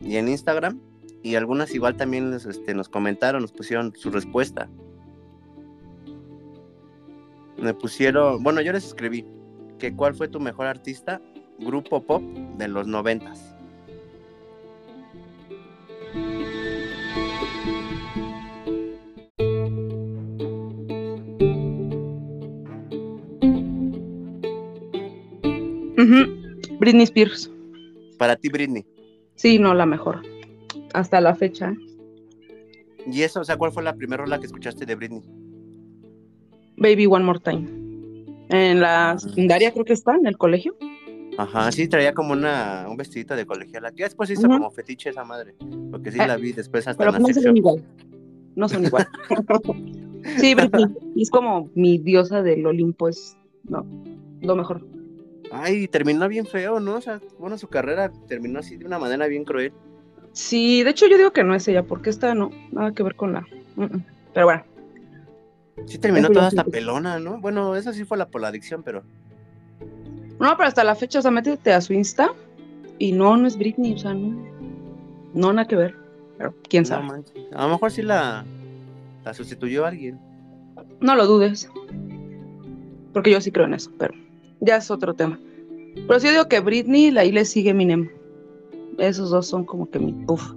y 0.00 0.16
en 0.16 0.28
Instagram 0.28 0.80
y 1.24 1.36
algunas 1.36 1.74
igual 1.74 1.96
también 1.96 2.34
este, 2.34 2.74
nos 2.74 2.90
comentaron, 2.90 3.40
nos 3.40 3.50
pusieron 3.50 3.94
su 3.96 4.10
respuesta. 4.10 4.68
Me 7.56 7.72
pusieron, 7.72 8.42
bueno, 8.42 8.60
yo 8.60 8.72
les 8.72 8.84
escribí 8.84 9.24
que 9.78 9.96
cuál 9.96 10.14
fue 10.14 10.28
tu 10.28 10.38
mejor 10.38 10.66
artista, 10.66 11.22
grupo 11.58 12.02
pop 12.02 12.22
de 12.22 12.68
los 12.68 12.86
noventas. 12.86 13.56
Britney 26.78 27.04
Spears. 27.04 27.50
Para 28.18 28.36
ti, 28.36 28.50
Britney. 28.50 28.84
Sí, 29.36 29.58
no, 29.58 29.72
la 29.72 29.86
mejor. 29.86 30.33
Hasta 30.94 31.20
la 31.20 31.34
fecha. 31.34 31.74
¿Y 33.06 33.22
eso, 33.22 33.40
o 33.40 33.44
sea, 33.44 33.56
cuál 33.56 33.72
fue 33.72 33.82
la 33.82 33.94
primera 33.94 34.22
rola 34.22 34.38
que 34.38 34.46
escuchaste 34.46 34.86
de 34.86 34.94
Britney? 34.94 35.22
Baby 36.76 37.06
One 37.06 37.24
More 37.24 37.40
Time. 37.40 37.68
En 38.48 38.80
la 38.80 39.10
ah, 39.10 39.18
secundaria 39.18 39.72
creo 39.72 39.84
que 39.84 39.92
está, 39.92 40.14
en 40.14 40.26
el 40.26 40.38
colegio. 40.38 40.76
Ajá, 41.36 41.72
sí, 41.72 41.88
traía 41.88 42.14
como 42.14 42.32
una, 42.32 42.86
un 42.88 42.96
vestidito 42.96 43.34
de 43.34 43.44
colegiala. 43.44 43.90
Ya 43.96 44.04
después 44.04 44.30
hizo 44.30 44.46
como 44.46 44.70
fetiche 44.70 45.10
esa 45.10 45.24
madre. 45.24 45.56
Porque 45.90 46.12
sí 46.12 46.18
la 46.18 46.36
vi 46.36 46.52
después 46.52 46.86
hasta 46.86 46.98
Pero 46.98 47.16
en 47.16 47.22
la 47.22 47.28
no 47.28 47.34
son 47.34 47.56
igual. 47.56 47.84
No 48.54 48.68
son 48.68 48.84
igual. 48.84 49.08
sí, 50.38 50.54
Britney. 50.54 50.86
Es 51.16 51.28
como 51.28 51.70
mi 51.74 51.98
diosa 51.98 52.42
del 52.42 52.64
Olimpo, 52.64 53.08
es 53.08 53.36
no, 53.64 53.84
lo 54.42 54.54
mejor. 54.54 54.86
Ay, 55.50 55.88
terminó 55.88 56.28
bien 56.28 56.46
feo, 56.46 56.78
¿no? 56.78 56.96
O 56.96 57.00
sea, 57.00 57.20
bueno, 57.38 57.58
su 57.58 57.66
carrera 57.68 58.12
terminó 58.28 58.60
así 58.60 58.76
de 58.76 58.86
una 58.86 59.00
manera 59.00 59.26
bien 59.26 59.44
cruel. 59.44 59.72
Sí, 60.34 60.82
de 60.82 60.90
hecho 60.90 61.06
yo 61.06 61.16
digo 61.16 61.32
que 61.32 61.44
no 61.44 61.54
es 61.54 61.66
ella, 61.68 61.84
porque 61.84 62.10
esta 62.10 62.34
no, 62.34 62.50
nada 62.72 62.92
que 62.92 63.04
ver 63.04 63.14
con 63.14 63.32
la... 63.32 63.46
Pero 64.34 64.46
bueno. 64.46 64.64
Sí 65.86 65.98
terminó 65.98 66.28
toda 66.28 66.48
esta 66.48 66.64
pelona, 66.64 67.20
¿no? 67.20 67.40
Bueno, 67.40 67.76
esa 67.76 67.92
sí 67.92 68.04
fue 68.04 68.18
la 68.18 68.26
por 68.26 68.40
la 68.40 68.48
adicción, 68.48 68.82
pero... 68.82 69.04
No, 70.40 70.56
pero 70.56 70.66
hasta 70.66 70.82
la 70.82 70.96
fecha, 70.96 71.20
o 71.20 71.22
sea, 71.22 71.30
métete 71.30 71.72
a 71.72 71.80
su 71.80 71.92
Insta 71.92 72.32
y 72.98 73.12
no, 73.12 73.36
no 73.36 73.46
es 73.46 73.56
Britney, 73.56 73.94
o 73.94 73.98
sea, 73.98 74.12
no, 74.12 74.36
no 75.34 75.52
nada 75.52 75.68
que 75.68 75.76
ver, 75.76 75.96
pero 76.36 76.52
quién 76.68 76.84
sabe. 76.84 77.22
a 77.54 77.62
lo 77.62 77.68
mejor 77.68 77.92
sí 77.92 78.02
la, 78.02 78.44
la 79.24 79.34
sustituyó 79.34 79.86
alguien. 79.86 80.18
No 81.00 81.14
lo 81.14 81.26
dudes, 81.26 81.70
porque 83.12 83.30
yo 83.30 83.40
sí 83.40 83.52
creo 83.52 83.66
en 83.66 83.74
eso, 83.74 83.92
pero 83.98 84.14
ya 84.60 84.76
es 84.78 84.90
otro 84.90 85.14
tema. 85.14 85.38
Pero 86.08 86.18
sí 86.18 86.28
digo 86.28 86.48
que 86.48 86.58
Britney, 86.58 87.16
ahí 87.16 87.30
le 87.30 87.44
sigue 87.44 87.70
Eminem. 87.70 88.10
Esos 88.98 89.30
dos 89.30 89.46
son 89.46 89.64
como 89.64 89.90
que 89.90 89.98
mi 89.98 90.12
puff. 90.12 90.52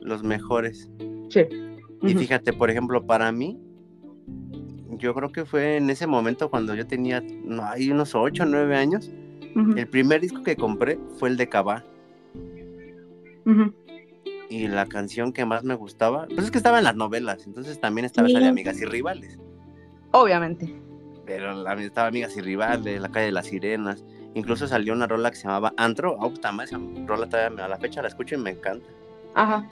Los 0.00 0.22
mejores. 0.22 0.90
Sí. 1.30 1.42
Y 2.02 2.14
fíjate, 2.14 2.52
por 2.52 2.70
ejemplo, 2.70 3.06
para 3.06 3.32
mí, 3.32 3.58
yo 4.98 5.14
creo 5.14 5.32
que 5.32 5.44
fue 5.44 5.76
en 5.76 5.88
ese 5.88 6.06
momento 6.06 6.50
cuando 6.50 6.74
yo 6.74 6.86
tenía, 6.86 7.22
no, 7.44 7.64
hay 7.64 7.90
unos 7.90 8.14
8 8.14 8.42
o 8.42 8.46
9 8.46 8.76
años, 8.76 9.10
el 9.76 9.86
primer 9.88 10.20
disco 10.20 10.42
que 10.42 10.56
compré 10.56 10.98
fue 11.18 11.30
el 11.30 11.36
de 11.36 11.48
Cabá. 11.48 11.84
Y 14.50 14.68
la 14.68 14.86
canción 14.86 15.32
que 15.32 15.46
más 15.46 15.64
me 15.64 15.74
gustaba, 15.74 16.26
pues 16.26 16.44
es 16.44 16.50
que 16.50 16.58
estaba 16.58 16.78
en 16.78 16.84
las 16.84 16.96
novelas, 16.96 17.46
entonces 17.46 17.80
también 17.80 18.04
estaba 18.04 18.28
esa 18.28 18.40
de 18.40 18.48
Amigas 18.48 18.80
y 18.80 18.84
Rivales. 18.84 19.38
Obviamente 20.12 20.84
pero 21.26 21.54
la, 21.54 21.74
estaba 21.74 22.08
Amigas 22.08 22.36
y 22.36 22.40
Rivales, 22.40 23.00
La 23.00 23.08
Calle 23.08 23.26
de 23.26 23.32
las 23.32 23.46
Sirenas. 23.46 24.04
Incluso 24.34 24.66
salió 24.66 24.92
una 24.92 25.06
rola 25.06 25.30
que 25.30 25.36
se 25.36 25.44
llamaba 25.44 25.72
Antro. 25.76 26.16
Oh, 26.18 26.32
esa 26.62 26.80
rola 27.06 27.28
todavía 27.28 27.64
a 27.64 27.68
la 27.68 27.78
fecha 27.78 28.02
la 28.02 28.08
escucho 28.08 28.34
y 28.34 28.38
me 28.38 28.50
encanta. 28.50 28.86
Ajá. 29.34 29.68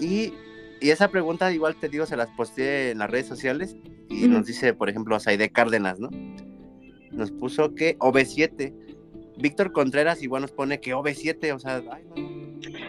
Y, 0.00 0.32
y 0.80 0.90
esa 0.90 1.08
pregunta, 1.08 1.52
igual 1.52 1.76
te 1.76 1.88
digo, 1.88 2.06
se 2.06 2.16
las 2.16 2.28
posteé 2.36 2.92
en 2.92 2.98
las 2.98 3.10
redes 3.10 3.26
sociales. 3.26 3.76
Y 4.08 4.28
nos 4.28 4.46
dice, 4.46 4.72
por 4.72 4.88
ejemplo, 4.88 5.18
Saide 5.18 5.50
Cárdenas, 5.50 5.98
¿no? 5.98 6.10
Nos 7.10 7.32
puso 7.32 7.74
que 7.74 7.98
OV7. 7.98 8.72
Víctor 9.38 9.72
Contreras 9.72 10.22
igual 10.22 10.42
nos 10.42 10.52
pone 10.52 10.80
que 10.80 10.94
OV7, 10.94 11.54
o 11.54 11.58
sea, 11.58 11.82
ay, 11.90 12.04
no. 12.14 12.36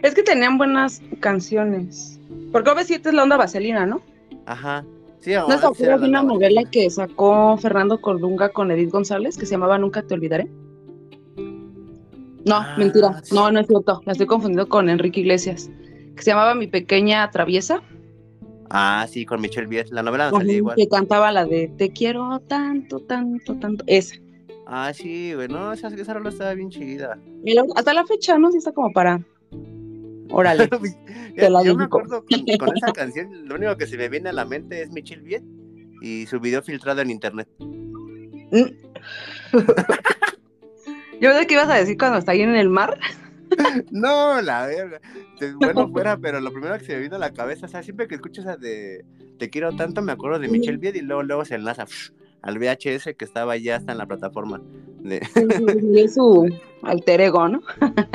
Es 0.03 0.13
que 0.13 0.23
tenían 0.23 0.57
buenas 0.57 1.01
canciones. 1.19 2.19
Porque 2.51 2.69
OV7 2.69 3.07
es 3.07 3.13
la 3.13 3.23
onda 3.23 3.35
vaselina, 3.35 3.85
¿no? 3.85 4.01
Ajá. 4.45 4.85
¿No 5.25 5.59
se 5.59 5.65
acuerdas 5.65 6.01
de 6.01 6.07
una 6.07 6.23
novela 6.23 6.63
que 6.63 6.89
sacó 6.89 7.57
Fernando 7.57 7.99
Cordunga 7.99 8.49
con 8.49 8.71
Edith 8.71 8.91
González 8.91 9.37
que 9.37 9.45
se 9.45 9.51
llamaba 9.51 9.77
Nunca 9.77 10.01
te 10.01 10.13
olvidaré? 10.13 10.47
No, 12.47 12.55
ah, 12.55 12.75
mentira. 12.77 13.21
No, 13.31 13.51
no 13.51 13.59
es 13.59 13.67
cierto. 13.67 14.01
La 14.05 14.13
estoy 14.13 14.27
confundiendo 14.27 14.67
con 14.67 14.89
Enrique 14.89 15.19
Iglesias. 15.19 15.69
Que 16.15 16.23
se 16.23 16.31
llamaba 16.31 16.55
Mi 16.55 16.67
Pequeña 16.67 17.29
Traviesa. 17.31 17.81
Ah, 18.69 19.05
sí, 19.09 19.25
con 19.25 19.41
Michelle 19.41 19.67
Viet. 19.67 19.89
La 19.91 20.03
novela 20.03 20.31
no 20.31 20.37
salía 20.37 20.57
igual. 20.57 20.75
Que 20.75 20.87
cantaba 20.87 21.31
la 21.31 21.45
de 21.45 21.71
Te 21.77 21.89
quiero 21.91 22.39
tanto, 22.47 22.99
tanto, 22.99 23.55
tanto. 23.55 23.83
Esa. 23.87 24.15
Ah, 24.65 24.91
sí, 24.93 25.33
güey. 25.33 25.47
No, 25.47 25.71
esa, 25.71 25.87
esa 25.87 26.13
rola 26.13 26.29
estaba 26.29 26.53
bien 26.53 26.69
chida. 26.69 27.17
hasta 27.75 27.93
la 27.93 28.05
fecha, 28.05 28.37
¿no? 28.37 28.51
Sí 28.51 28.57
está 28.57 28.71
como 28.71 28.91
para 28.91 29.21
Órale. 30.29 30.69
yo 31.65 31.75
me 31.75 31.85
acuerdo 31.85 32.23
con, 32.23 32.77
esa 32.77 32.91
canción, 32.95 33.47
lo 33.47 33.55
único 33.55 33.77
que 33.77 33.87
se 33.87 33.97
me 33.97 34.09
viene 34.09 34.29
a 34.29 34.33
la 34.33 34.45
mente 34.45 34.81
es 34.81 34.91
Michelle 34.91 35.21
Viet 35.21 35.43
y 36.01 36.25
su 36.27 36.39
video 36.39 36.61
filtrado 36.61 37.01
en 37.01 37.11
internet. 37.11 37.47
Yo 41.19 41.33
sé 41.33 41.47
que 41.47 41.53
ibas 41.53 41.69
a 41.69 41.75
decir 41.75 41.97
cuando 41.97 42.17
está 42.17 42.31
ahí 42.31 42.41
en 42.41 42.55
el 42.55 42.69
mar. 42.69 42.97
no, 43.91 44.41
la 44.41 44.67
verga. 44.67 45.01
Bueno, 45.55 45.87
fuera, 45.91 46.17
pero 46.17 46.39
lo 46.39 46.51
primero 46.51 46.77
que 46.77 46.85
se 46.85 46.95
me 46.95 47.01
vino 47.01 47.15
a 47.15 47.19
la 47.19 47.33
cabeza, 47.33 47.65
o 47.65 47.69
sea, 47.69 47.83
siempre 47.83 48.07
que 48.07 48.15
escucho 48.15 48.41
esa 48.41 48.57
de 48.57 49.05
Te 49.37 49.49
quiero 49.49 49.75
tanto, 49.75 50.01
me 50.01 50.11
acuerdo 50.11 50.39
de 50.39 50.47
Michelle 50.47 50.77
Viet 50.77 50.95
y 50.95 51.01
luego, 51.01 51.23
luego 51.23 51.45
se 51.45 51.55
enlaza 51.55 51.85
al 52.41 52.59
VHS 52.59 53.15
que 53.17 53.25
estaba 53.25 53.57
ya 53.57 53.77
hasta 53.77 53.91
en 53.91 53.97
la 53.97 54.05
plataforma. 54.05 54.61
De... 54.99 55.21
su 56.13 56.49
alter 56.83 57.21
ego, 57.21 57.47
¿no? 57.47 57.61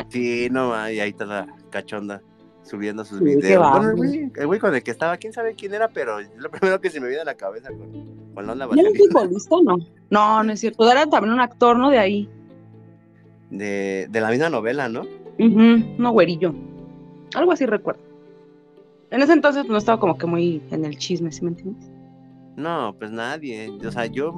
sí, 0.09 0.47
no, 0.51 0.73
y 0.89 0.99
ahí 0.99 1.09
está 1.09 1.47
cachonda 1.69 2.21
subiendo 2.63 3.03
sus 3.03 3.19
videos. 3.19 3.95
Bueno, 3.97 4.31
el 4.35 4.47
güey, 4.47 4.59
con 4.59 4.73
el 4.73 4.83
que 4.83 4.91
estaba, 4.91 5.17
quién 5.17 5.33
sabe 5.33 5.53
quién 5.55 5.73
era, 5.73 5.89
pero 5.89 6.19
lo 6.21 6.49
primero 6.49 6.79
que 6.79 6.89
se 6.89 6.99
me 6.99 7.07
viene 7.07 7.21
a 7.21 7.25
la 7.25 7.35
cabeza 7.35 7.69
con, 7.69 8.33
con 8.33 8.45
la 8.45 8.53
onda 8.53 8.65
¿No 8.67 8.71
futbolista 8.97 9.55
no? 9.63 9.77
No, 10.09 10.43
no 10.43 10.53
es 10.53 10.59
cierto. 10.59 10.89
Era 10.89 11.05
también 11.07 11.33
un 11.33 11.41
actor, 11.41 11.77
¿no? 11.77 11.89
De 11.89 11.99
ahí. 11.99 12.29
De, 13.53 14.07
de 14.09 14.21
la 14.21 14.29
misma 14.29 14.49
novela, 14.49 14.89
¿no? 14.89 15.03
no, 15.37 16.11
güerillo. 16.11 16.53
Algo 17.35 17.51
así 17.51 17.65
recuerdo. 17.65 18.01
En 19.11 19.21
ese 19.21 19.33
entonces 19.33 19.65
no 19.67 19.77
estaba 19.77 19.99
como 19.99 20.17
que 20.17 20.25
muy 20.25 20.61
en 20.71 20.85
el 20.85 20.97
chisme, 20.97 21.31
¿sí 21.31 21.43
me 21.43 21.49
entiendes? 21.49 21.89
No, 22.55 22.95
pues 22.97 23.11
nadie. 23.11 23.71
O 23.85 23.91
sea, 23.91 24.05
yo 24.07 24.33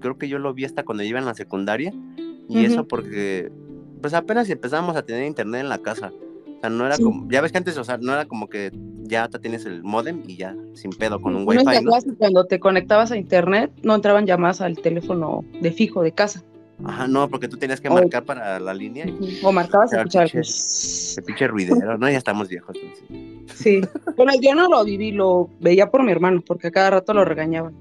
creo 0.00 0.18
que 0.18 0.28
yo 0.28 0.38
lo 0.38 0.52
vi 0.54 0.64
hasta 0.64 0.84
cuando 0.84 1.02
iba 1.02 1.18
en 1.18 1.24
la 1.24 1.34
secundaria. 1.34 1.92
Y 2.48 2.64
eso 2.64 2.86
porque, 2.86 3.50
pues 4.02 4.12
apenas 4.12 4.50
empezamos 4.50 4.96
a 4.96 5.02
tener 5.02 5.24
internet 5.24 5.60
en 5.60 5.68
la 5.68 5.78
casa. 5.78 6.12
O 6.56 6.60
sea, 6.60 6.68
no 6.68 6.84
era 6.84 6.98
como, 6.98 7.30
ya 7.30 7.40
ves 7.40 7.52
que 7.52 7.58
antes, 7.58 7.78
o 7.78 7.84
sea, 7.84 7.96
no 7.96 8.12
era 8.12 8.26
como 8.26 8.48
que 8.48 8.72
ya 9.04 9.28
te 9.28 9.38
tienes 9.38 9.64
el 9.64 9.82
modem 9.82 10.22
y 10.26 10.36
ya 10.36 10.54
sin 10.74 10.90
pedo 10.90 11.20
con 11.20 11.34
un 11.34 11.46
wifi. 11.46 11.64
¿no? 11.64 11.92
Cuando 12.18 12.44
te 12.44 12.60
conectabas 12.60 13.12
a 13.12 13.16
internet 13.16 13.72
no 13.82 13.94
entraban 13.94 14.26
llamadas 14.26 14.60
al 14.60 14.76
teléfono 14.76 15.44
de 15.60 15.72
fijo 15.72 16.02
de 16.02 16.12
casa. 16.12 16.44
Ajá, 16.84 17.06
no, 17.06 17.28
porque 17.28 17.48
tú 17.48 17.56
tenías 17.56 17.80
que 17.80 17.90
marcar 17.90 18.24
para 18.24 18.58
la 18.58 18.72
línea. 18.72 19.06
o 19.42 19.52
marcabas 19.52 19.92
y 19.92 19.96
escuchar. 19.96 20.30
Ese 20.32 21.22
pinche 21.22 21.46
ruidero, 21.46 21.98
¿no? 21.98 22.08
Ya 22.08 22.18
estamos 22.18 22.48
viejos. 22.48 22.76
Sí. 23.54 23.80
Bueno, 24.16 24.32
yo 24.40 24.54
no 24.54 24.68
lo 24.68 24.84
viví, 24.84 25.12
lo 25.12 25.50
veía 25.60 25.90
por 25.90 26.02
mi 26.02 26.12
hermano, 26.12 26.42
porque 26.46 26.68
a 26.68 26.70
cada 26.70 26.90
rato 26.90 27.12
lo 27.12 27.24
regañaban. 27.24 27.74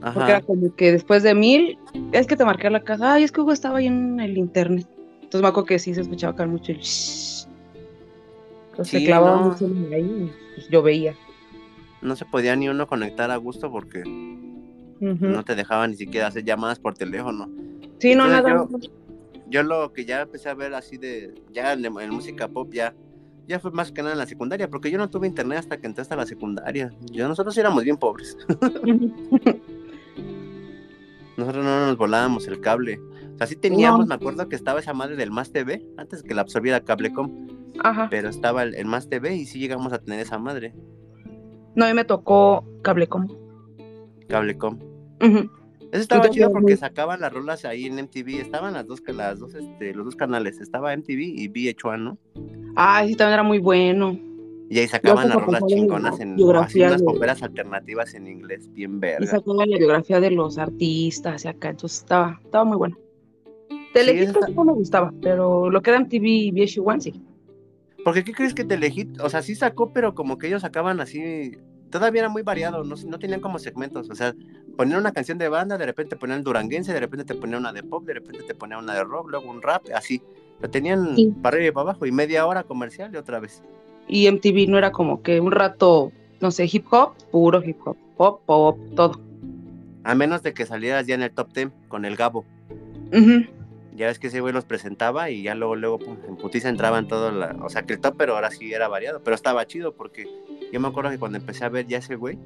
Ajá. 0.00 0.14
Porque 0.14 0.30
era 0.30 0.40
como 0.42 0.74
que 0.76 0.92
después 0.92 1.22
de 1.22 1.34
mil, 1.34 1.78
es 2.12 2.26
que 2.26 2.36
te 2.36 2.44
marqué 2.44 2.70
la 2.70 2.84
casa, 2.84 3.14
ay, 3.14 3.24
es 3.24 3.32
que 3.32 3.40
Hugo 3.40 3.52
estaba 3.52 3.78
ahí 3.78 3.86
en 3.86 4.20
el 4.20 4.38
internet. 4.38 4.86
Entonces 5.16 5.42
me 5.42 5.48
acuerdo 5.48 5.66
que 5.66 5.78
sí 5.78 5.94
se 5.94 6.00
escuchaba 6.00 6.32
acá 6.32 6.46
mucho 6.46 6.72
el 6.72 6.78
Entonces 6.78 7.46
se 8.88 9.04
clavaba 9.04 9.36
mucho 9.42 9.66
ahí 9.92 10.32
pues 10.54 10.68
yo 10.70 10.82
veía. 10.82 11.14
No 12.00 12.16
se 12.16 12.24
podía 12.24 12.54
ni 12.56 12.68
uno 12.68 12.86
conectar 12.86 13.30
a 13.30 13.36
gusto 13.36 13.70
porque 13.70 14.04
no 15.00 15.44
te 15.44 15.54
dejaban 15.54 15.90
ni 15.90 15.96
siquiera 15.96 16.26
hacer 16.26 16.44
llamadas 16.44 16.78
por 16.78 16.94
teléfono. 16.94 17.48
Sí, 17.98 18.14
no, 18.14 18.28
nada. 18.28 18.66
Yo, 19.48 19.62
lo 19.62 19.92
que 19.92 20.04
ya 20.04 20.22
empecé 20.22 20.48
a 20.48 20.54
ver 20.54 20.74
así 20.74 20.98
de, 20.98 21.34
ya 21.52 21.72
en, 21.72 22.10
música 22.10 22.48
pop, 22.48 22.70
ya, 22.72 22.94
ya 23.46 23.58
fue 23.58 23.70
más 23.70 23.92
que 23.92 24.02
nada 24.02 24.12
en 24.12 24.18
la 24.18 24.26
secundaria, 24.26 24.68
porque 24.68 24.90
yo 24.90 24.98
no 24.98 25.08
tuve 25.08 25.26
internet 25.26 25.58
hasta 25.60 25.78
que 25.78 25.86
entré 25.86 26.02
hasta 26.02 26.16
la 26.16 26.26
secundaria. 26.26 26.92
Yo, 27.10 27.26
nosotros 27.28 27.56
éramos 27.56 27.84
bien 27.84 27.96
pobres. 27.96 28.36
nosotros 31.36 31.64
no 31.64 31.86
nos 31.86 31.96
volábamos 31.96 32.46
el 32.46 32.60
cable. 32.60 33.00
O 33.34 33.38
sea, 33.38 33.46
sí 33.46 33.56
teníamos, 33.56 34.06
me 34.06 34.14
acuerdo 34.14 34.48
que 34.48 34.56
estaba 34.56 34.80
esa 34.80 34.92
madre 34.92 35.16
del 35.16 35.30
Más 35.30 35.52
TV, 35.52 35.86
antes 35.96 36.22
que 36.22 36.34
la 36.34 36.42
absorbiera 36.42 36.80
Cablecom. 36.80 37.46
Ajá. 37.82 38.08
Pero 38.10 38.28
estaba 38.28 38.64
el, 38.64 38.84
Más 38.84 39.08
TV 39.08 39.36
y 39.36 39.46
sí 39.46 39.58
llegamos 39.58 39.92
a 39.92 39.98
tener 39.98 40.20
esa 40.20 40.38
madre. 40.38 40.74
No, 41.74 41.84
a 41.84 41.88
mí 41.88 41.94
me 41.94 42.04
tocó 42.04 42.64
Cablecom. 42.82 43.28
Cablecom. 44.28 44.87
Eso 45.20 46.02
estaba 46.02 46.28
chido 46.28 46.52
porque 46.52 46.76
sacaban 46.76 47.20
las 47.20 47.32
rolas 47.32 47.64
ahí 47.64 47.86
en 47.86 47.96
MTV, 47.96 48.40
estaban 48.40 48.74
las 48.74 48.86
dos, 48.86 49.02
las 49.06 49.38
dos, 49.38 49.54
este, 49.54 49.94
los 49.94 50.04
dos 50.04 50.16
canales, 50.16 50.60
estaba 50.60 50.94
MTV 50.94 51.18
y 51.18 51.48
VH1, 51.48 51.98
¿no? 51.98 52.18
Ah, 52.76 53.02
sí, 53.06 53.14
también 53.14 53.34
era 53.34 53.42
muy 53.42 53.58
bueno. 53.58 54.18
Y 54.70 54.78
ahí 54.78 54.86
sacaban 54.86 55.30
las 55.30 55.42
rolas 55.42 55.62
chingonas 55.66 56.20
en 56.20 56.40
unas 56.42 57.02
poperas 57.02 57.42
alternativas 57.42 58.12
en 58.14 58.28
inglés, 58.28 58.70
bien 58.74 59.00
verga. 59.00 59.24
Y 59.24 59.28
sacaban 59.28 59.70
la 59.70 59.78
biografía 59.78 60.20
de 60.20 60.30
los 60.30 60.58
artistas 60.58 61.46
y 61.46 61.48
acá, 61.48 61.70
entonces 61.70 62.00
estaba, 62.00 62.38
estaba 62.44 62.64
muy 62.64 62.76
bueno. 62.76 62.98
Telehit 63.94 64.28
sí, 64.28 64.52
no 64.54 64.64
me 64.64 64.72
gustaba, 64.72 65.14
pero 65.22 65.70
lo 65.70 65.80
que 65.80 65.88
era 65.88 66.00
MTV 66.00 66.24
y 66.24 66.52
VH1 66.52 67.00
sí. 67.00 67.22
Porque 68.04 68.24
¿qué 68.24 68.32
crees 68.32 68.52
que 68.52 68.64
Telehit, 68.64 69.18
o 69.20 69.30
sea, 69.30 69.40
sí 69.40 69.54
sacó, 69.54 69.90
pero 69.94 70.14
como 70.14 70.36
que 70.36 70.48
ellos 70.48 70.60
sacaban 70.60 71.00
así 71.00 71.52
todavía 71.90 72.22
era 72.22 72.28
muy 72.28 72.42
variado, 72.42 72.84
no, 72.84 72.94
no 73.06 73.18
tenían 73.18 73.40
como 73.40 73.58
segmentos, 73.58 74.10
o 74.10 74.14
sea, 74.14 74.34
ponían 74.78 75.00
una 75.00 75.10
canción 75.10 75.38
de 75.38 75.48
banda, 75.48 75.76
de 75.76 75.86
repente 75.86 76.14
ponían 76.14 76.44
duranguense, 76.44 76.92
de 76.92 77.00
repente 77.00 77.24
te 77.24 77.34
ponían 77.34 77.58
una 77.58 77.72
de 77.72 77.82
pop, 77.82 78.04
de 78.04 78.14
repente 78.14 78.44
te 78.44 78.54
ponían 78.54 78.84
una 78.84 78.94
de 78.94 79.02
rock, 79.02 79.28
luego 79.28 79.50
un 79.50 79.60
rap, 79.60 79.82
así. 79.92 80.22
Lo 80.60 80.70
tenían 80.70 81.16
para 81.42 81.56
arriba 81.56 81.68
y 81.68 81.72
para 81.72 81.82
abajo 81.90 82.06
y 82.06 82.12
media 82.12 82.46
hora 82.46 82.62
comercial 82.62 83.10
y 83.12 83.16
otra 83.16 83.40
vez. 83.40 83.60
Y 84.06 84.30
MTV 84.30 84.68
no 84.68 84.78
era 84.78 84.92
como 84.92 85.20
que 85.20 85.40
un 85.40 85.50
rato, 85.50 86.12
no 86.40 86.52
sé, 86.52 86.68
hip 86.72 86.86
hop, 86.92 87.14
puro 87.32 87.60
hip 87.60 87.76
hop, 87.84 87.96
pop, 88.16 88.40
pop, 88.46 88.78
todo. 88.94 89.20
A 90.04 90.14
menos 90.14 90.44
de 90.44 90.54
que 90.54 90.64
salieras 90.64 91.08
ya 91.08 91.16
en 91.16 91.22
el 91.22 91.32
top 91.32 91.52
10 91.52 91.70
con 91.88 92.04
el 92.04 92.14
Gabo. 92.14 92.44
Ya 93.96 94.06
ves 94.06 94.20
que 94.20 94.28
ese 94.28 94.40
güey 94.40 94.54
los 94.54 94.64
presentaba 94.64 95.28
y 95.28 95.42
ya 95.42 95.56
luego, 95.56 95.74
luego, 95.74 95.98
pum, 95.98 96.18
en 96.28 96.36
putiza 96.36 96.68
entraban 96.68 97.08
todo 97.08 97.32
la... 97.32 97.56
O 97.62 97.68
sea, 97.68 97.82
que 97.82 97.94
el 97.94 98.00
top, 98.00 98.14
pero 98.16 98.36
ahora 98.36 98.52
sí 98.52 98.72
era 98.72 98.86
variado, 98.86 99.24
pero 99.24 99.34
estaba 99.34 99.66
chido 99.66 99.96
porque 99.96 100.28
yo 100.72 100.78
me 100.78 100.86
acuerdo 100.86 101.10
que 101.10 101.18
cuando 101.18 101.36
empecé 101.36 101.64
a 101.64 101.68
ver 101.68 101.88
ya 101.88 101.98
ese 101.98 102.14
güey, 102.14 102.38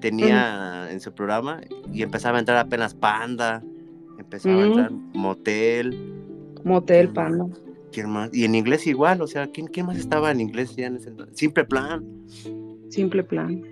tenía 0.00 0.90
en 0.90 1.00
su 1.00 1.12
programa 1.12 1.60
y 1.92 2.02
empezaba 2.02 2.38
a 2.38 2.40
entrar 2.40 2.58
apenas 2.58 2.94
Panda, 2.94 3.62
empezaba 4.18 4.62
a 4.62 4.66
entrar 4.66 4.90
Motel. 4.90 6.14
Motel, 6.64 7.08
Panda. 7.10 7.46
¿Quién 7.92 8.10
más? 8.10 8.30
Y 8.32 8.44
en 8.44 8.54
inglés 8.54 8.86
igual, 8.86 9.20
o 9.22 9.26
sea, 9.26 9.46
¿quién, 9.48 9.68
quién 9.68 9.86
más 9.86 9.98
estaba 9.98 10.30
en 10.30 10.40
inglés 10.40 10.74
ya 10.74 10.86
en 10.86 10.96
ese 10.96 11.10
entonces? 11.10 11.38
Simple 11.38 11.64
Plan. 11.64 12.04
Simple 12.90 13.22
Plan. 13.22 13.62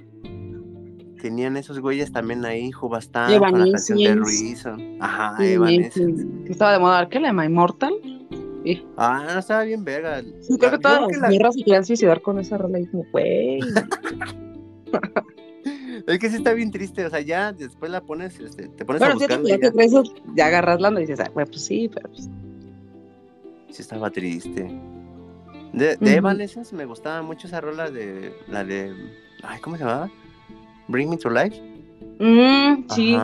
Tenían 1.20 1.56
esos 1.56 1.78
güeyes 1.78 2.10
también 2.12 2.44
ahí, 2.44 2.72
Jubastán, 2.72 3.38
con 3.38 3.58
la 3.58 3.70
canción 3.70 3.98
de 3.98 4.14
Ruiz. 4.14 4.64
Ajá, 5.00 5.36
Evanescence. 5.44 6.26
Que 6.44 6.52
estaba 6.52 6.72
de 6.72 6.78
moda, 6.80 7.08
¿qué? 7.08 7.20
La 7.20 7.32
My 7.32 7.48
Mortal. 7.48 7.94
Ah, 8.96 9.24
no 9.32 9.38
estaba 9.38 9.64
bien 9.64 9.84
verga. 9.84 10.22
Sí, 10.40 10.56
creo 10.58 10.72
que 10.72 10.78
todas 10.78 11.00
las 11.20 11.30
guerras 11.30 11.54
se 11.54 11.64
querían 11.64 11.84
suicidar 11.84 12.22
con 12.22 12.38
esa 12.38 12.58
rola 12.58 12.78
y 12.78 12.86
como, 12.86 13.04
güey. 13.10 13.60
es 16.06 16.18
que 16.18 16.30
sí 16.30 16.36
está 16.36 16.52
bien 16.52 16.70
triste, 16.70 17.04
o 17.04 17.10
sea, 17.10 17.20
ya 17.20 17.52
después 17.52 17.90
la 17.90 18.00
pones, 18.00 18.38
este, 18.40 18.68
te 18.68 18.84
pones 18.84 19.02
a 19.02 19.14
buscar. 19.14 19.42
Ya, 19.42 19.58
ya, 19.58 19.72
eso, 19.78 20.02
ya 20.34 20.46
agarras 20.46 20.80
la 20.80 20.90
y 20.92 21.00
dices, 21.00 21.20
ah, 21.20 21.30
bueno, 21.32 21.50
pues 21.50 21.64
sí, 21.64 21.90
pero 21.92 22.08
pues... 22.08 22.28
Sí 23.70 23.82
estaba 23.82 24.10
triste. 24.10 24.70
De, 25.72 25.96
de 25.96 26.14
Evanescence 26.14 26.74
me 26.76 26.84
gustaba 26.84 27.22
mucho 27.22 27.46
esa 27.46 27.60
rola 27.60 27.90
de, 27.90 28.34
la 28.48 28.64
de, 28.64 28.92
ay, 29.42 29.60
¿cómo 29.60 29.76
se 29.76 29.84
llamaba? 29.84 30.10
Bring 30.88 31.08
Me 31.08 31.16
to 31.16 31.30
Life. 31.30 31.58
Mm, 32.18 32.84
sí. 32.90 33.16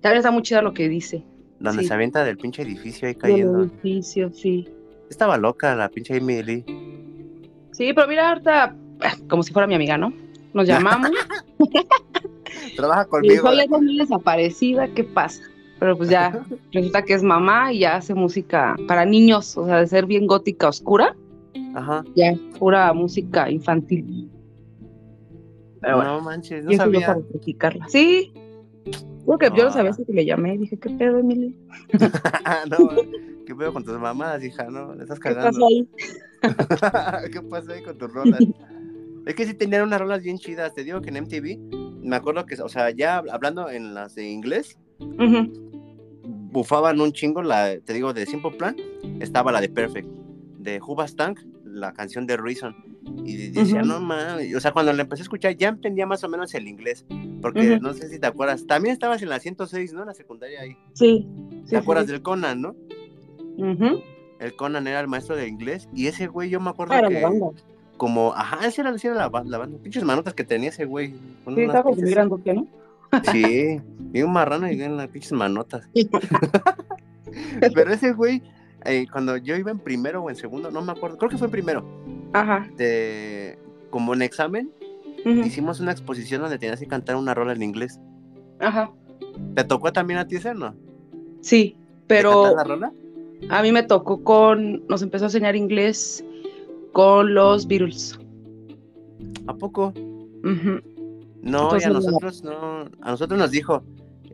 También 0.00 0.18
está 0.18 0.30
muy 0.30 0.42
chida 0.42 0.62
lo 0.62 0.72
que 0.72 0.88
dice. 0.88 1.24
Donde 1.58 1.84
se 1.84 1.92
avienta 1.92 2.24
del 2.24 2.38
pinche 2.38 2.62
edificio 2.62 3.08
ahí 3.08 3.14
cayendo. 3.14 3.62
El 3.62 3.70
edificio, 3.70 4.32
sí. 4.32 4.68
Estaba 5.10 5.36
loca 5.36 5.74
la 5.74 5.88
pinche 5.88 6.16
Emily. 6.16 6.64
Sí, 7.72 7.92
pero 7.94 8.06
mira, 8.06 8.30
ahorita, 8.30 8.76
como 9.28 9.42
si 9.42 9.52
fuera 9.52 9.66
mi 9.66 9.74
amiga, 9.74 9.96
¿no? 9.98 10.12
Nos 10.54 10.66
llamamos. 10.66 11.10
Trabaja 12.76 13.06
conmigo. 13.06 13.34
Y 13.34 13.38
soy 13.38 13.68
muy 13.68 13.98
desaparecida, 13.98 14.88
¿qué 14.88 15.04
pasa? 15.04 15.42
Pero 15.78 15.96
pues 15.96 16.10
ya 16.10 16.44
resulta 16.72 17.02
que 17.02 17.14
es 17.14 17.22
mamá 17.22 17.72
y 17.72 17.80
ya 17.80 17.96
hace 17.96 18.14
música 18.14 18.76
para 18.86 19.04
niños, 19.04 19.56
o 19.56 19.66
sea, 19.66 19.80
de 19.80 19.86
ser 19.86 20.06
bien 20.06 20.26
gótica 20.26 20.68
oscura. 20.68 21.16
Ajá. 21.74 22.04
Ya, 22.14 22.34
pura 22.58 22.92
música 22.92 23.50
infantil. 23.50 24.30
Pero 25.80 25.96
bueno, 25.96 26.18
no 26.18 26.20
manches, 26.20 26.64
no 26.64 26.72
sabía. 26.72 27.16
Para 27.58 27.88
Sí, 27.88 28.32
porque 29.26 29.50
yo 29.56 29.64
no 29.64 29.72
sabía 29.72 29.92
si 29.92 30.04
que 30.04 30.12
le 30.12 30.24
llamé 30.24 30.54
y 30.54 30.58
dije, 30.58 30.78
¿qué 30.78 30.90
pedo, 30.90 31.18
Emily? 31.18 31.56
no, 32.70 32.90
¿qué 33.46 33.54
pedo 33.54 33.72
con 33.72 33.84
tus 33.84 33.98
mamás, 33.98 34.42
hija? 34.44 34.64
No, 34.70 34.94
le 34.94 35.02
estás 35.02 35.18
cagando. 35.18 35.66
¿Qué 35.68 35.86
pasa 36.40 37.18
ahí? 37.18 37.30
¿Qué 37.30 37.42
pasa 37.42 37.72
ahí 37.72 37.82
con 37.82 37.98
tus 37.98 38.12
rolas? 38.12 38.40
Es 39.26 39.34
que 39.34 39.46
sí 39.46 39.54
tenían 39.54 39.82
unas 39.82 40.00
rolas 40.00 40.22
bien 40.22 40.38
chidas. 40.38 40.74
Te 40.74 40.84
digo 40.84 41.00
que 41.00 41.10
en 41.10 41.22
MTV, 41.24 42.02
me 42.02 42.16
acuerdo 42.16 42.46
que, 42.46 42.60
o 42.60 42.68
sea, 42.68 42.90
ya 42.90 43.18
hablando 43.18 43.70
en 43.70 43.94
las 43.94 44.14
de 44.14 44.28
inglés, 44.28 44.78
bufaban 46.52 47.00
un 47.00 47.12
chingo, 47.12 47.42
la, 47.42 47.78
te 47.80 47.92
digo, 47.92 48.12
de 48.12 48.26
Simple 48.26 48.52
Plan, 48.52 48.76
estaba 49.20 49.52
la 49.52 49.60
de 49.60 49.68
Perfect, 49.68 50.08
de 50.58 50.80
Tank 51.16 51.40
la 51.64 51.92
canción 51.92 52.26
de 52.26 52.36
Reason. 52.36 52.74
Y 53.24 53.48
decía, 53.48 53.82
no 53.82 54.00
mames, 54.00 54.54
o 54.54 54.60
sea, 54.60 54.72
cuando 54.72 54.92
la 54.92 55.02
empecé 55.02 55.22
a 55.22 55.24
escuchar 55.24 55.56
ya 55.56 55.68
entendía 55.68 56.06
más 56.06 56.22
o 56.22 56.28
menos 56.28 56.54
el 56.54 56.68
inglés, 56.68 57.04
porque 57.40 57.80
no 57.80 57.94
sé 57.94 58.08
si 58.08 58.18
te 58.20 58.26
acuerdas, 58.26 58.66
también 58.66 58.92
estabas 58.92 59.22
en 59.22 59.28
la 59.28 59.40
106, 59.40 59.92
¿no? 59.92 60.02
En 60.02 60.06
la 60.08 60.14
secundaria 60.14 60.60
ahí. 60.60 60.76
Sí. 60.92 61.26
¿Te 61.68 61.76
acuerdas 61.76 62.06
del 62.06 62.22
Conan, 62.22 62.60
no? 62.60 62.76
El 64.38 64.54
Conan 64.54 64.86
era 64.86 65.00
el 65.00 65.08
maestro 65.08 65.36
de 65.36 65.48
inglés 65.48 65.88
y 65.94 66.06
ese 66.06 66.26
güey 66.26 66.50
yo 66.50 66.60
me 66.60 66.70
acuerdo 66.70 66.94
que... 67.08 67.26
Como, 68.02 68.34
ajá, 68.34 68.66
ese 68.66 68.80
era, 68.80 68.90
era 69.00 69.14
la, 69.14 69.30
la, 69.44 69.58
banda, 69.58 69.78
pinches 69.80 70.02
manotas 70.02 70.34
que 70.34 70.42
tenía 70.42 70.70
ese 70.70 70.86
güey. 70.86 71.14
Sí, 71.54 71.60
estaba 71.60 71.84
como 71.84 71.94
grandote, 71.98 72.52
¿no? 72.52 72.66
Sí, 73.30 73.80
y 74.12 74.22
un 74.22 74.32
marrano 74.32 74.68
y 74.68 74.82
en 74.82 74.96
las 74.96 75.06
pinches 75.06 75.30
manotas. 75.30 75.88
Pero 77.60 77.92
ese 77.92 78.12
güey, 78.12 78.42
eh, 78.86 79.06
cuando 79.12 79.36
yo 79.36 79.54
iba 79.54 79.70
en 79.70 79.78
primero 79.78 80.20
o 80.20 80.30
en 80.30 80.34
segundo, 80.34 80.72
no 80.72 80.82
me 80.82 80.90
acuerdo, 80.90 81.16
creo 81.16 81.30
que 81.30 81.38
fue 81.38 81.46
en 81.46 81.52
primero. 81.52 81.84
Ajá. 82.32 82.68
De, 82.76 83.56
como 83.90 84.14
en 84.14 84.22
examen, 84.22 84.72
hicimos 85.24 85.78
una 85.78 85.92
exposición 85.92 86.40
donde 86.40 86.58
tenías 86.58 86.80
que 86.80 86.88
cantar 86.88 87.14
una 87.14 87.34
rola 87.34 87.52
en 87.52 87.62
inglés. 87.62 88.00
Ajá. 88.58 88.90
¿Te 89.54 89.62
tocó 89.62 89.92
también 89.92 90.18
a 90.18 90.26
ti 90.26 90.34
ese, 90.34 90.54
no? 90.54 90.74
Sí, 91.40 91.76
pero. 92.08 92.56
la 92.56 92.64
rola? 92.64 92.92
A 93.48 93.62
mí 93.62 93.70
me 93.70 93.84
tocó 93.84 94.24
con. 94.24 94.84
Nos 94.88 95.02
empezó 95.02 95.26
a 95.26 95.28
enseñar 95.28 95.54
inglés 95.54 96.24
con 96.92 97.34
los 97.34 97.66
Beatles. 97.66 98.18
¿A 99.46 99.54
poco? 99.54 99.92
No, 101.42 101.70
y 101.78 101.82
a 101.82 101.90
nosotros 101.90 102.42
no. 102.44 102.90
A 103.00 103.10
nosotros 103.10 103.38
nos 103.38 103.50
dijo, 103.50 103.82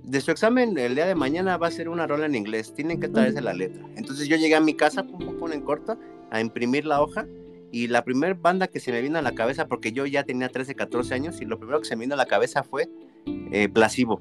de 0.02 0.20
su 0.20 0.30
examen 0.30 0.76
el 0.78 0.94
día 0.94 1.06
de 1.06 1.14
mañana 1.14 1.56
va 1.56 1.68
a 1.68 1.70
ser 1.70 1.88
una 1.88 2.06
rola 2.06 2.26
en 2.26 2.34
inglés, 2.34 2.72
tienen 2.74 3.00
que 3.00 3.08
traerse 3.08 3.40
la 3.40 3.52
letra. 3.52 3.84
Entonces 3.96 4.28
yo 4.28 4.36
llegué 4.36 4.54
a 4.56 4.60
mi 4.60 4.74
casa, 4.74 5.02
pum, 5.04 5.18
pum, 5.18 5.38
pum, 5.38 5.52
en 5.52 5.60
corto, 5.62 5.98
a 6.30 6.40
imprimir 6.40 6.86
la 6.86 7.02
hoja 7.02 7.26
y 7.70 7.88
la 7.88 8.04
primera 8.04 8.34
banda 8.34 8.68
que 8.68 8.80
se 8.80 8.90
me 8.92 9.02
vino 9.02 9.18
a 9.18 9.22
la 9.22 9.32
cabeza, 9.32 9.68
porque 9.68 9.92
yo 9.92 10.06
ya 10.06 10.24
tenía 10.24 10.48
13, 10.48 10.74
14 10.74 11.14
años, 11.14 11.40
y 11.40 11.44
lo 11.44 11.58
primero 11.58 11.80
que 11.80 11.86
se 11.86 11.96
me 11.96 12.04
vino 12.04 12.14
a 12.14 12.16
la 12.16 12.26
cabeza 12.26 12.62
fue 12.62 12.88
eh, 13.26 13.68
Plasivo. 13.68 14.20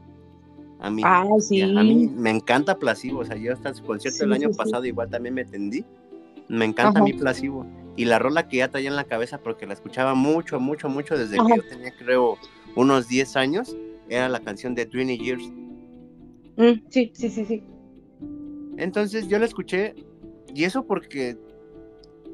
A 0.80 0.92
mí, 0.92 1.02
ah, 1.06 1.26
sí. 1.40 1.62
a 1.62 1.68
mí 1.68 2.12
me 2.14 2.30
encanta 2.30 2.78
Plasivo, 2.78 3.20
o 3.20 3.26
sea, 3.26 3.38
yo 3.38 3.54
hasta 3.54 3.74
su 3.74 3.84
concierto 3.84 4.26
el 4.26 4.34
año 4.34 4.52
pasado 4.52 4.86
igual 4.86 5.10
también 5.10 5.36
me 5.36 5.46
tendí. 5.46 5.86
Me 6.50 6.66
encanta 6.66 7.00
a 7.00 7.04
mí 7.04 7.14
Plasivo. 7.14 7.66
Y 7.98 8.06
la 8.06 8.20
rola 8.20 8.48
que 8.48 8.58
ya 8.58 8.70
traía 8.70 8.90
en 8.90 8.96
la 8.96 9.04
cabeza, 9.04 9.40
porque 9.40 9.68
la 9.68 9.74
escuchaba 9.74 10.14
mucho, 10.14 10.60
mucho, 10.60 10.88
mucho 10.88 11.18
desde 11.18 11.36
que 11.36 11.56
yo 11.58 11.64
tenía, 11.68 11.92
creo, 11.98 12.38
unos 12.76 13.10
10 13.10 13.36
años, 13.36 13.76
era 14.08 14.30
la 14.30 14.40
canción 14.40 14.74
de 14.74 14.86
20 14.86 15.18
Years. 15.18 15.44
Mm, 16.56 16.88
sí, 16.90 17.12
sí, 17.14 17.30
sí, 17.30 17.44
sí. 17.44 17.64
Entonces 18.78 19.28
yo 19.28 19.40
la 19.40 19.46
escuché, 19.46 19.96
y 20.54 20.64
eso 20.64 20.86
porque 20.86 21.38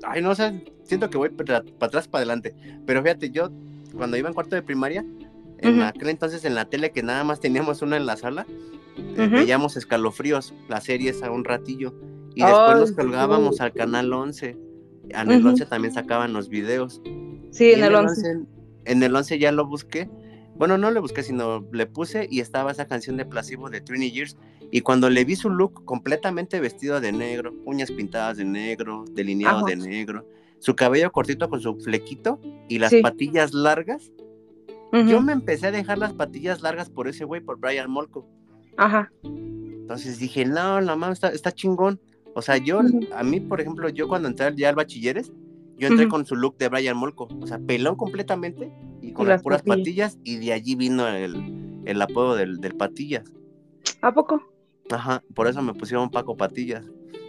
ay, 0.03 0.21
no 0.21 0.35
sé, 0.35 0.63
siento 0.83 1.09
que 1.09 1.17
voy 1.17 1.29
para, 1.29 1.63
atrás, 1.79 2.07
para 2.07 2.19
adelante. 2.19 2.53
Pero 2.85 3.01
fíjate, 3.01 3.31
yo 3.31 3.49
cuando 3.95 4.17
iba 4.17 4.27
en 4.27 4.33
cuarto 4.33 4.55
de 4.55 4.61
primaria, 4.61 5.05
en 5.59 5.81
aquel 5.81 6.09
entonces 6.09 6.43
en 6.43 6.55
la 6.55 6.65
tele 6.65 6.91
que 6.91 7.03
nada 7.03 7.23
más 7.23 7.39
teníamos 7.39 7.81
una 7.81 7.95
en 7.95 8.05
la 8.05 8.17
sala, 8.17 8.45
eh, 8.97 9.29
veíamos 9.31 9.77
escalofríos, 9.77 10.53
las 10.67 10.83
series 10.83 11.23
a 11.23 11.31
un 11.31 11.45
ratillo. 11.45 11.93
Y 12.35 12.43
después 12.43 12.77
nos 12.77 12.91
colgábamos 12.91 13.61
al 13.61 13.73
canal 13.73 14.11
11. 14.11 14.57
En 15.09 15.31
el 15.31 15.45
11 15.45 15.65
también 15.65 15.93
sacaban 15.93 16.33
los 16.33 16.49
videos. 16.49 17.01
Sí, 17.51 17.71
en, 17.71 17.83
el 17.83 17.95
11. 17.95 18.39
En 18.85 19.03
el 19.03 19.15
11 19.15 19.39
ya 19.39 19.51
lo 19.51 19.65
busqué. 19.65 20.09
Bueno, 20.55 20.77
no 20.77 20.91
le 20.91 20.99
busqué, 20.99 21.23
sino 21.23 21.67
le 21.71 21.85
puse 21.87 22.27
y 22.29 22.39
estaba 22.39 22.71
esa 22.71 22.87
canción 22.87 23.17
de 23.17 23.25
Placebo 23.25 23.69
de 23.69 23.81
Trini 23.81 24.11
Years. 24.11 24.37
Y 24.71 24.81
cuando 24.81 25.09
le 25.09 25.25
vi 25.25 25.35
su 25.35 25.49
look 25.49 25.85
completamente 25.85 26.59
vestido 26.59 26.99
de 26.99 27.11
negro, 27.11 27.53
uñas 27.65 27.91
pintadas 27.91 28.37
de 28.37 28.45
negro, 28.45 29.05
delineado 29.11 29.65
de 29.65 29.75
negro, 29.75 30.27
su 30.59 30.75
cabello 30.75 31.11
cortito 31.11 31.49
con 31.49 31.61
su 31.61 31.75
flequito 31.75 32.39
y 32.69 32.79
las 32.79 32.93
patillas 33.01 33.53
largas, 33.53 34.11
yo 34.91 35.21
me 35.21 35.33
empecé 35.33 35.67
a 35.67 35.71
dejar 35.71 35.97
las 35.97 36.13
patillas 36.13 36.61
largas 36.61 36.89
por 36.89 37.07
ese 37.07 37.25
güey, 37.25 37.41
por 37.41 37.59
Brian 37.59 37.89
Molko. 37.89 38.27
Ajá. 38.77 39.11
Entonces 39.23 40.19
dije, 40.19 40.45
no, 40.45 40.81
la 40.81 40.95
mamá 40.95 41.11
está, 41.11 41.29
está 41.29 41.51
chingón. 41.51 41.99
O 42.35 42.41
sea, 42.41 42.57
yo, 42.57 42.81
a 43.13 43.23
mí, 43.23 43.39
por 43.39 43.61
ejemplo, 43.61 43.89
yo 43.89 44.07
cuando 44.07 44.27
entré 44.27 44.53
ya 44.55 44.69
al 44.69 44.75
bachilleres, 44.75 45.31
yo 45.77 45.87
entré 45.87 46.07
con 46.07 46.25
su 46.25 46.35
look 46.35 46.57
de 46.57 46.69
Brian 46.69 46.97
Molko, 46.97 47.27
o 47.41 47.47
sea, 47.47 47.59
pelón 47.59 47.95
completamente 47.95 48.71
y 49.01 49.11
con 49.11 49.27
las, 49.27 49.41
puras 49.41 49.61
patillas. 49.63 50.17
y 50.23 50.37
de 50.37 50.53
allí 50.53 50.75
vino 50.75 51.07
el, 51.07 51.81
el 51.85 52.01
apodo 52.01 52.35
del, 52.35 52.57
del, 52.57 52.75
Patillas. 52.75 53.31
¿A 54.01 54.13
poco? 54.13 54.41
Ajá, 54.89 55.23
por 55.33 55.47
eso 55.47 55.61
me 55.61 55.73
pusieron 55.73 56.09
Paco 56.09 56.35
Patillas. 56.37 56.85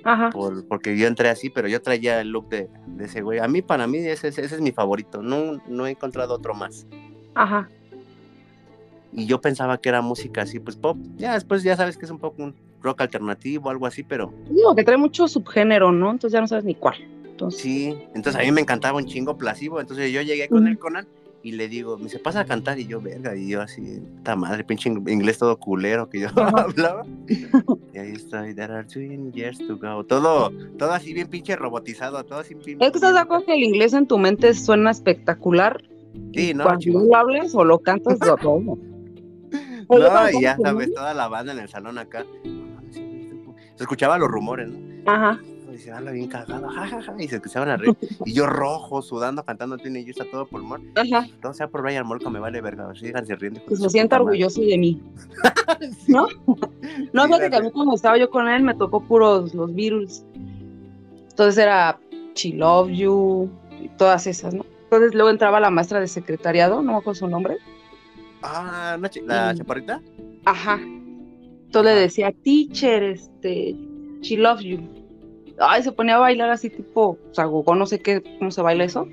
Ajá. 0.07 0.29
porque 0.69 0.99
yo 0.99 1.07
entré 1.07 1.31
así, 1.31 1.49
pero 1.49 1.67
yo 1.67 1.81
traía 1.81 2.21
el 2.21 2.29
look 2.29 2.51
de, 2.51 2.69
de 2.89 3.05
ese 3.07 3.23
güey. 3.23 3.39
A 3.39 3.49
mí, 3.49 3.63
para 3.63 3.87
mí, 3.87 3.99
ese, 3.99 4.29
ese, 4.29 4.45
es 4.45 4.61
mi 4.61 4.71
favorito. 4.71 5.23
No, 5.23 5.63
no 5.67 5.87
he 5.87 5.93
encontrado 5.93 6.35
otro 6.35 6.53
más. 6.53 6.87
Ajá. 7.35 7.71
Y 9.13 9.25
yo 9.25 9.41
pensaba 9.41 9.79
que 9.79 9.89
era 9.89 10.03
música 10.03 10.43
así, 10.43 10.61
pues 10.61 10.77
pop. 10.77 10.99
Ya 11.17 11.33
después 11.33 11.63
ya 11.63 11.75
sabes 11.77 11.97
que 11.97 12.05
es 12.05 12.11
un 12.11 12.19
poco 12.19 12.43
un 12.43 12.55
rock 12.85 13.01
alternativo, 13.01 13.71
algo 13.71 13.87
así, 13.87 14.05
pero. 14.05 14.33
Digo, 14.51 14.77
que 14.77 14.85
trae 14.85 14.97
mucho 14.97 15.27
subgénero, 15.27 15.91
¿no? 15.91 16.13
Entonces 16.13 16.33
ya 16.33 16.41
no 16.41 16.47
sabes 16.47 16.65
ni 16.65 16.75
cuál. 16.77 16.97
Entonces... 17.25 17.61
Sí, 17.61 17.97
entonces 18.15 18.41
a 18.41 18.45
mí 18.45 18.53
me 18.53 18.61
encantaba 18.61 18.99
un 18.99 19.07
chingo 19.07 19.37
plasivo. 19.37 19.81
Entonces 19.81 20.13
yo 20.13 20.23
llegué 20.23 20.49
con 20.49 20.69
el 20.69 20.79
Conan 20.79 21.09
y 21.45 21.53
le 21.53 21.69
digo, 21.69 21.99
me 21.99 22.09
se 22.09 22.19
pasa 22.19 22.41
a 22.41 22.45
cantar 22.47 22.79
y 22.79 22.87
yo, 22.87 23.03
verga, 23.03 23.37
y 23.37 23.49
yo 23.49 23.61
así, 23.61 24.01
esta 24.17 24.35
madre, 24.35 24.65
pinche 24.65 24.89
inglés 24.89 25.37
todo 25.37 25.59
culero 25.59 26.09
que 26.09 26.21
yo 26.21 26.29
hablaba. 26.37 27.05
y 27.29 27.99
ahí 27.99 28.13
estoy, 28.13 28.55
there 28.55 28.73
are 28.73 28.87
two 28.87 29.01
years 29.33 29.59
to 29.59 29.77
go. 29.77 30.05
Todo, 30.05 30.51
todo 30.79 30.93
así 30.93 31.13
bien 31.13 31.29
pinche 31.29 31.55
robotizado, 31.55 32.25
todo 32.25 32.39
así 32.39 32.55
Es 32.55 32.77
que 32.77 32.87
estás 32.87 33.13
de 33.13 33.21
acuerdo 33.21 33.45
que 33.45 33.55
el 33.55 33.63
inglés 33.63 33.93
en 33.93 34.07
tu 34.07 34.17
mente 34.19 34.55
suena 34.55 34.91
espectacular. 34.91 35.83
Sí, 36.33 36.55
¿no? 36.55 36.65
Cuando 36.65 37.01
lo 37.01 37.15
hablas 37.15 37.55
o 37.55 37.65
lo 37.65 37.79
cantas, 37.79 38.19
lo 38.21 38.37
todo. 38.43 38.79
No, 39.91 40.31
y 40.31 40.43
ya 40.43 40.57
sabes, 40.57 40.95
toda 40.95 41.13
la 41.13 41.29
banda 41.29 41.53
en 41.53 41.59
el 41.59 41.69
salón 41.69 41.99
acá. 41.99 42.25
Se 43.77 43.85
escuchaban 43.85 44.21
los 44.21 44.31
rumores, 44.31 44.69
¿no? 44.69 45.11
Ajá 45.11 45.39
y 45.75 45.79
se 45.79 45.91
habla 45.91 46.13
bien 46.13 46.29
cagado, 46.29 46.69
jajaja, 46.69 47.15
y 47.19 47.29
se 47.29 47.37
empezaban 47.37 47.69
a 47.69 47.77
reír. 47.77 47.97
y 48.25 48.33
yo 48.33 48.47
rojo, 48.47 49.03
sudando, 49.03 49.45
cantando 49.45 49.77
Tiene 49.77 50.05
yo 50.05 50.13
a 50.23 50.31
todo 50.31 50.47
pulmón. 50.47 50.91
Ajá. 50.95 51.27
Todo 51.43 51.53
sea 51.53 51.69
por 51.69 51.83
Brian 51.83 52.07
Molko, 52.07 52.31
me 52.31 52.39
vale 52.39 52.61
verga, 52.61 52.93
síganse 52.95 53.35
riendo. 53.37 53.61
Pues 53.67 53.81
me 53.81 53.89
siento 53.89 54.17
orgulloso 54.17 54.61
de 54.61 54.79
mí. 54.79 55.03
¿No? 56.09 56.29
no, 57.13 57.25
fíjate 57.27 57.51
que 57.51 57.57
a 57.57 57.61
mí 57.61 57.71
cuando 57.71 57.95
estaba 57.95 58.17
yo 58.17 58.31
con 58.31 58.49
él 58.49 58.63
me 58.63 58.75
tocó 58.75 59.01
puros 59.01 59.55
los 59.55 59.75
virus. 59.75 60.23
Entonces 61.31 61.59
era 61.59 61.99
She 62.35 62.53
Love 62.55 62.91
You, 62.91 63.51
y 63.81 63.89
todas 63.89 64.27
esas, 64.27 64.55
¿no? 64.55 64.65
Entonces 64.85 65.15
luego 65.15 65.31
entraba 65.31 65.59
la 65.59 65.71
maestra 65.71 65.99
de 65.99 66.07
secretariado, 66.07 66.83
no 66.83 66.93
me 66.93 66.99
acuerdo 66.99 67.19
su 67.19 67.29
nombre. 67.29 67.59
Ah, 68.43 68.97
¿la 69.01 69.55
chaparrita? 69.55 70.01
Ajá. 70.45 70.79
Entonces 71.75 71.95
le 71.95 72.01
decía, 72.01 72.33
teacher, 72.45 73.03
este, 73.03 73.75
she 74.21 74.37
loves 74.37 74.65
you 74.65 74.79
ay, 75.59 75.83
se 75.83 75.93
ponía 75.93 76.17
a 76.17 76.21
bailar 76.21 76.51
así 76.51 76.71
tipo, 76.71 77.19
o 77.31 77.35
sea, 77.35 77.47
no 77.47 77.87
sé 77.87 78.01
qué, 78.01 78.23
cómo 78.39 78.51
se 78.51 78.63
baila 78.63 78.85
eso. 78.85 79.09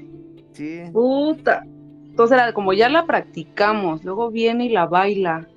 Sí. 0.54 0.82
Puta. 0.91 1.65
Entonces 2.06 2.38
era 2.38 2.54
como 2.54 2.74
ya 2.74 2.89
la 2.89 3.06
practicamos, 3.06 4.04
luego 4.04 4.32
viene 4.32 4.65
y 4.65 4.69
la 4.69 4.86
baila. 4.86 5.47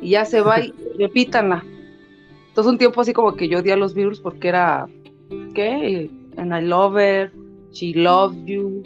Y 0.00 0.10
ya 0.10 0.24
se 0.24 0.40
va 0.40 0.60
y 0.60 0.72
repítanla. 0.98 1.64
Entonces 2.48 2.70
un 2.70 2.78
tiempo 2.78 3.00
así 3.00 3.12
como 3.12 3.34
que 3.34 3.48
yo 3.48 3.62
di 3.62 3.70
a 3.70 3.76
los 3.76 3.94
virus 3.94 4.20
porque 4.20 4.48
era, 4.48 4.88
¿qué? 5.54 6.10
And 6.36 6.52
I 6.52 6.66
love 6.66 6.98
her, 6.98 7.32
she 7.72 7.94
loves 7.94 8.36
you, 8.44 8.82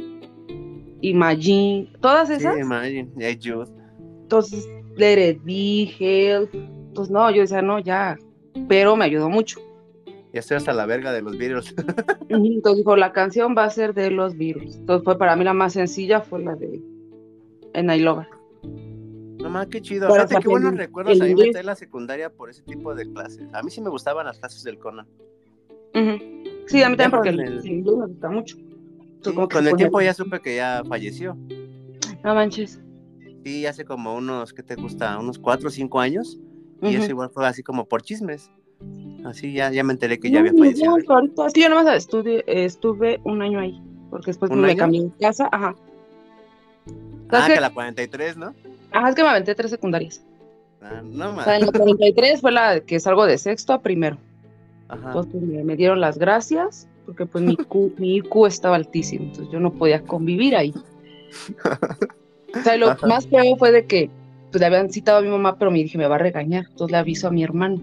Imagine, 1.00 1.90
todas 2.00 2.30
esas. 2.30 2.54
Sí, 2.54 2.60
Imagine, 2.60 3.08
yeah, 3.16 3.64
Entonces, 4.22 4.68
Let 4.96 5.18
it 5.18 5.44
be, 5.44 5.86
help. 5.98 6.54
Entonces 6.94 7.12
no, 7.12 7.30
yo 7.30 7.42
decía, 7.42 7.60
no, 7.60 7.78
ya, 7.78 8.16
pero 8.68 8.96
me 8.96 9.04
ayudó 9.04 9.28
mucho 9.28 9.60
ya 10.34 10.40
estoy 10.40 10.56
hasta 10.56 10.72
la 10.72 10.84
verga 10.84 11.12
de 11.12 11.22
los 11.22 11.38
virus. 11.38 11.72
Entonces 12.28 12.78
dijo, 12.78 12.96
la 12.96 13.12
canción 13.12 13.54
va 13.56 13.64
a 13.64 13.70
ser 13.70 13.94
de 13.94 14.10
los 14.10 14.36
virus. 14.36 14.74
Entonces 14.74 15.04
fue 15.04 15.16
para 15.16 15.36
mí 15.36 15.44
la 15.44 15.54
más 15.54 15.74
sencilla, 15.74 16.22
fue 16.22 16.42
la 16.42 16.56
de 16.56 16.82
En 17.72 17.88
I 17.88 18.00
Love 18.00 18.26
No 19.38 19.48
más, 19.48 19.68
qué 19.68 19.80
chido. 19.80 20.10
Fíjate 20.10 20.34
qué 20.40 20.48
buenos 20.48 20.76
recuerdos. 20.76 21.20
A 21.20 21.24
mí 21.24 21.36
me 21.36 21.44
en 21.44 21.66
la 21.66 21.76
secundaria 21.76 22.30
por 22.30 22.50
ese 22.50 22.62
tipo 22.62 22.96
de 22.96 23.08
clases. 23.12 23.46
A 23.54 23.62
mí 23.62 23.70
sí 23.70 23.80
me 23.80 23.90
gustaban 23.90 24.26
las 24.26 24.40
clases 24.40 24.64
del 24.64 24.76
Conan. 24.76 25.06
Sí, 26.66 26.82
a 26.82 26.88
mí 26.88 26.96
también 26.96 27.10
porque 27.12 27.28
el, 27.28 27.64
inglés 27.64 27.96
me 27.96 28.06
gusta 28.06 28.28
mucho. 28.28 28.56
con 29.22 29.68
el 29.68 29.76
tiempo 29.76 30.00
ya 30.00 30.14
supe 30.14 30.40
que 30.40 30.56
ya 30.56 30.82
falleció. 30.88 31.38
No 32.24 32.34
manches. 32.34 32.80
Sí, 33.44 33.66
hace 33.66 33.84
como 33.84 34.16
unos, 34.16 34.52
¿qué 34.52 34.64
te 34.64 34.74
gusta? 34.74 35.16
Unos 35.16 35.38
cuatro 35.38 35.68
o 35.68 35.70
cinco 35.70 36.00
años. 36.00 36.40
Y 36.84 36.96
eso 36.96 37.10
igual 37.10 37.30
fue 37.30 37.46
así 37.46 37.62
como 37.62 37.86
por 37.86 38.02
chismes. 38.02 38.50
Así 39.24 39.52
ya, 39.52 39.70
ya 39.70 39.82
me 39.84 39.92
enteré 39.92 40.18
que 40.18 40.30
ya 40.30 40.40
había 40.40 40.52
fallecido. 40.52 40.98
No, 40.98 41.14
ahorita, 41.14 41.46
yo 41.54 41.68
nomás 41.68 41.96
estuve, 41.96 42.44
estuve 42.46 43.20
un 43.24 43.40
año 43.40 43.58
ahí, 43.60 43.80
porque 44.10 44.26
después 44.26 44.50
me 44.50 44.76
cambié 44.76 45.04
de 45.04 45.10
casa, 45.18 45.48
ajá. 45.50 45.74
Ah, 47.30 47.48
que 47.52 47.60
la 47.60 47.72
43, 47.72 48.36
¿no? 48.36 48.54
Ajá, 48.92 49.08
es 49.08 49.14
que 49.14 49.22
me 49.22 49.28
aventé 49.28 49.54
tres 49.54 49.70
secundarias. 49.70 50.22
Ah, 50.82 51.00
no 51.02 51.32
más. 51.32 51.40
O 51.40 51.44
sea, 51.44 51.56
en 51.56 51.66
la 51.66 51.72
43 51.72 52.40
fue 52.40 52.52
la 52.52 52.80
que 52.80 53.00
salgo 53.00 53.24
de 53.24 53.38
sexto 53.38 53.72
a 53.72 53.80
primero. 53.80 54.18
Ajá. 54.88 55.08
Entonces 55.08 55.42
me, 55.42 55.76
dieron 55.76 56.00
las 56.00 56.18
gracias, 56.18 56.86
porque 57.06 57.24
pues 57.24 57.42
mi, 57.42 57.56
mi 57.96 58.16
IQ 58.16 58.46
estaba 58.46 58.76
altísimo, 58.76 59.24
entonces 59.24 59.50
yo 59.50 59.58
no 59.58 59.72
podía 59.72 60.02
convivir 60.02 60.54
ahí. 60.54 60.74
o 62.54 62.62
sea, 62.62 62.76
lo 62.76 62.94
más 63.08 63.26
feo 63.26 63.56
fue 63.56 63.72
de 63.72 63.86
que 63.86 64.10
pues 64.54 64.60
le 64.60 64.66
habían 64.66 64.88
citado 64.88 65.18
a 65.18 65.20
mi 65.20 65.28
mamá, 65.28 65.58
pero 65.58 65.72
me 65.72 65.78
dije, 65.78 65.98
me 65.98 66.06
va 66.06 66.14
a 66.14 66.18
regañar, 66.18 66.66
entonces 66.70 66.92
le 66.92 66.98
aviso 66.98 67.26
a 67.26 67.32
mi 67.32 67.42
hermano. 67.42 67.82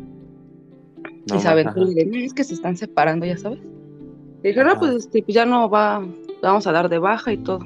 No, 1.29 1.36
y 1.36 1.39
saben, 1.39 1.67
es 2.13 2.34
que 2.34 2.45
se 2.45 2.53
están 2.53 2.77
separando, 2.77 3.25
ya 3.25 3.38
sabes. 3.38 3.60
Y 4.41 4.47
dije, 4.47 4.63
no, 4.63 4.79
pues, 4.79 4.95
este, 4.95 5.21
pues 5.21 5.36
ya 5.36 5.45
no 5.45 5.69
va, 5.69 6.01
vamos 6.41 6.67
a 6.67 6.71
dar 6.71 6.88
de 6.88 6.97
baja 6.97 7.34
y 7.34 7.39
todo. 7.39 7.60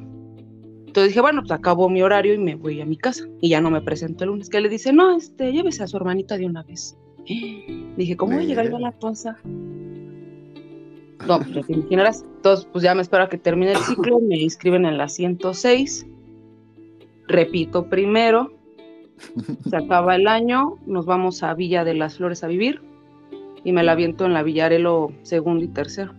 Entonces 0.87 1.09
dije, 1.09 1.21
bueno, 1.21 1.41
pues 1.41 1.51
acabo 1.51 1.87
mi 1.87 2.01
horario 2.01 2.33
y 2.33 2.39
me 2.39 2.55
voy 2.55 2.81
a 2.81 2.85
mi 2.87 2.97
casa. 2.97 3.25
Y 3.41 3.49
ya 3.49 3.61
no 3.61 3.69
me 3.69 3.79
presento 3.79 4.23
el 4.23 4.31
lunes. 4.31 4.49
Que 4.49 4.59
le 4.59 4.69
dice, 4.69 4.91
no, 4.91 5.15
este, 5.15 5.51
llévese 5.51 5.83
a 5.83 5.87
su 5.87 5.97
hermanita 5.97 6.35
de 6.35 6.47
una 6.47 6.63
vez. 6.63 6.97
Dije, 7.97 8.17
¿cómo 8.17 8.33
voy 8.33 8.45
a 8.45 8.47
llegar 8.47 8.73
a 8.73 8.79
la 8.79 8.91
casa? 8.91 9.37
No, 11.27 11.37
pues 11.37 11.53
ya 11.53 11.61
te 11.61 11.73
imaginarás. 11.73 12.23
Entonces, 12.37 12.67
pues 12.71 12.83
ya 12.83 12.95
me 12.95 13.03
espero 13.03 13.21
a 13.25 13.29
que 13.29 13.37
termine 13.37 13.73
el 13.73 13.77
ciclo. 13.77 14.19
Me 14.19 14.37
inscriben 14.37 14.83
en 14.83 14.97
la 14.97 15.09
106. 15.09 16.07
Repito 17.27 17.87
primero. 17.87 18.54
Se 19.69 19.75
acaba 19.75 20.15
el 20.15 20.27
año. 20.27 20.77
Nos 20.85 21.05
vamos 21.05 21.43
a 21.43 21.53
Villa 21.53 21.83
de 21.83 21.93
las 21.93 22.17
Flores 22.17 22.43
a 22.43 22.47
vivir 22.47 22.81
y 23.63 23.71
me 23.71 23.83
la 23.83 23.93
aviento 23.93 24.25
en 24.25 24.33
la 24.33 24.43
Villarelo 24.43 25.11
segundo 25.23 25.63
y 25.63 25.67
tercero. 25.67 26.13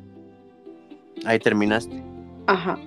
Ahí 1.25 1.39
terminaste. 1.39 2.03
Ajá. 2.47 2.79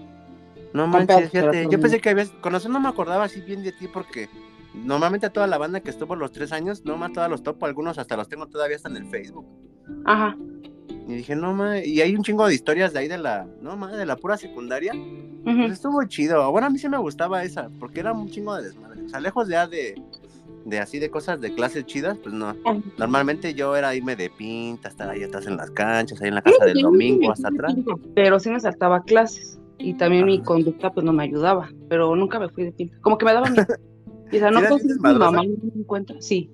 No 0.74 0.86
manches, 0.86 1.32
fíjate, 1.32 1.68
yo 1.70 1.80
pensé 1.80 2.00
que 2.00 2.10
habías, 2.10 2.30
con 2.42 2.54
no 2.54 2.80
me 2.80 2.90
acordaba 2.90 3.24
así 3.24 3.42
bien 3.42 3.64
de 3.64 3.72
ti 3.72 3.88
porque 3.92 4.30
normalmente 4.74 5.26
a 5.26 5.32
toda 5.32 5.48
la 5.48 5.58
banda 5.58 5.80
que 5.80 5.90
estuvo 5.90 6.16
los 6.16 6.32
tres 6.32 6.52
años, 6.52 6.86
no 6.86 6.96
más 6.96 7.12
todos 7.12 7.30
los 7.30 7.42
topo, 7.42 7.66
algunos 7.66 7.98
hasta 7.98 8.16
los 8.16 8.30
tengo 8.30 8.46
todavía 8.48 8.76
hasta 8.76 8.90
en 8.90 8.98
el 8.98 9.06
Facebook. 9.08 9.48
Ajá. 10.06 10.38
Y 11.08 11.16
dije, 11.16 11.36
no 11.36 11.54
mames, 11.54 11.88
y 11.88 12.02
hay 12.02 12.16
un 12.16 12.22
chingo 12.22 12.48
de 12.48 12.54
historias 12.54 12.94
de 12.94 13.00
ahí 13.00 13.08
de 13.08 13.18
la, 13.18 13.48
no 13.62 13.76
mames, 13.76 13.98
de 13.98 14.06
la 14.06 14.16
pura 14.16 14.38
secundaria. 14.38 14.94
Pues 15.44 15.72
estuvo 15.72 16.04
chido. 16.04 16.52
Bueno, 16.52 16.68
a 16.68 16.70
mí 16.70 16.78
sí 16.78 16.88
me 16.88 17.00
gustaba 17.00 17.44
esa, 17.44 17.70
porque 17.80 18.02
era 18.02 18.14
un 18.14 18.30
chingo 18.30 18.56
de 18.56 18.64
desmadre. 18.64 18.89
O 19.10 19.12
sea, 19.12 19.20
lejos 19.20 19.48
ya 19.50 19.66
de, 19.66 20.00
de 20.66 20.80
así 20.80 21.00
de 21.00 21.10
cosas 21.10 21.42
de 21.42 21.52
clases 21.56 21.84
chidas, 21.88 22.16
pues 22.22 22.36
no. 22.36 22.56
Normalmente 23.00 23.56
yo 23.56 23.76
era 23.76 23.96
irme 23.96 24.16
de 24.16 24.30
pinta, 24.30 24.90
estar 24.90 25.10
ahí 25.10 25.24
atrás 25.24 25.48
en 25.48 25.58
las 25.58 25.72
canchas, 25.72 26.22
ahí 26.22 26.28
en 26.28 26.36
la 26.36 26.44
casa 26.44 26.66
del 26.66 26.82
domingo, 26.82 27.32
hasta 27.32 27.48
atrás. 27.48 27.76
Pero 28.14 28.40
sí 28.40 28.52
me 28.52 28.60
saltaba 28.60 29.02
clases 29.02 29.60
y 29.80 29.96
también 29.96 30.26
mi 30.26 30.44
conducta 30.44 30.92
pues 30.94 31.04
no 31.04 31.12
me 31.12 31.24
ayudaba, 31.24 31.72
pero 31.90 32.16
nunca 32.16 32.40
me 32.40 32.50
fui 32.50 32.66
de 32.66 32.72
pinta. 32.72 32.96
Como 33.02 33.18
que 33.18 33.26
me 33.26 33.34
daba 33.34 33.50
miedo. 33.50 33.66
Y 34.32 34.36
o 34.36 34.40
sea, 34.42 34.52
no 34.52 34.60
pues, 34.70 34.86
mi 34.86 34.94
mamá 35.02 35.42
no 35.42 35.44
me 35.44 35.82
encuentra. 35.82 36.22
Sí. 36.22 36.52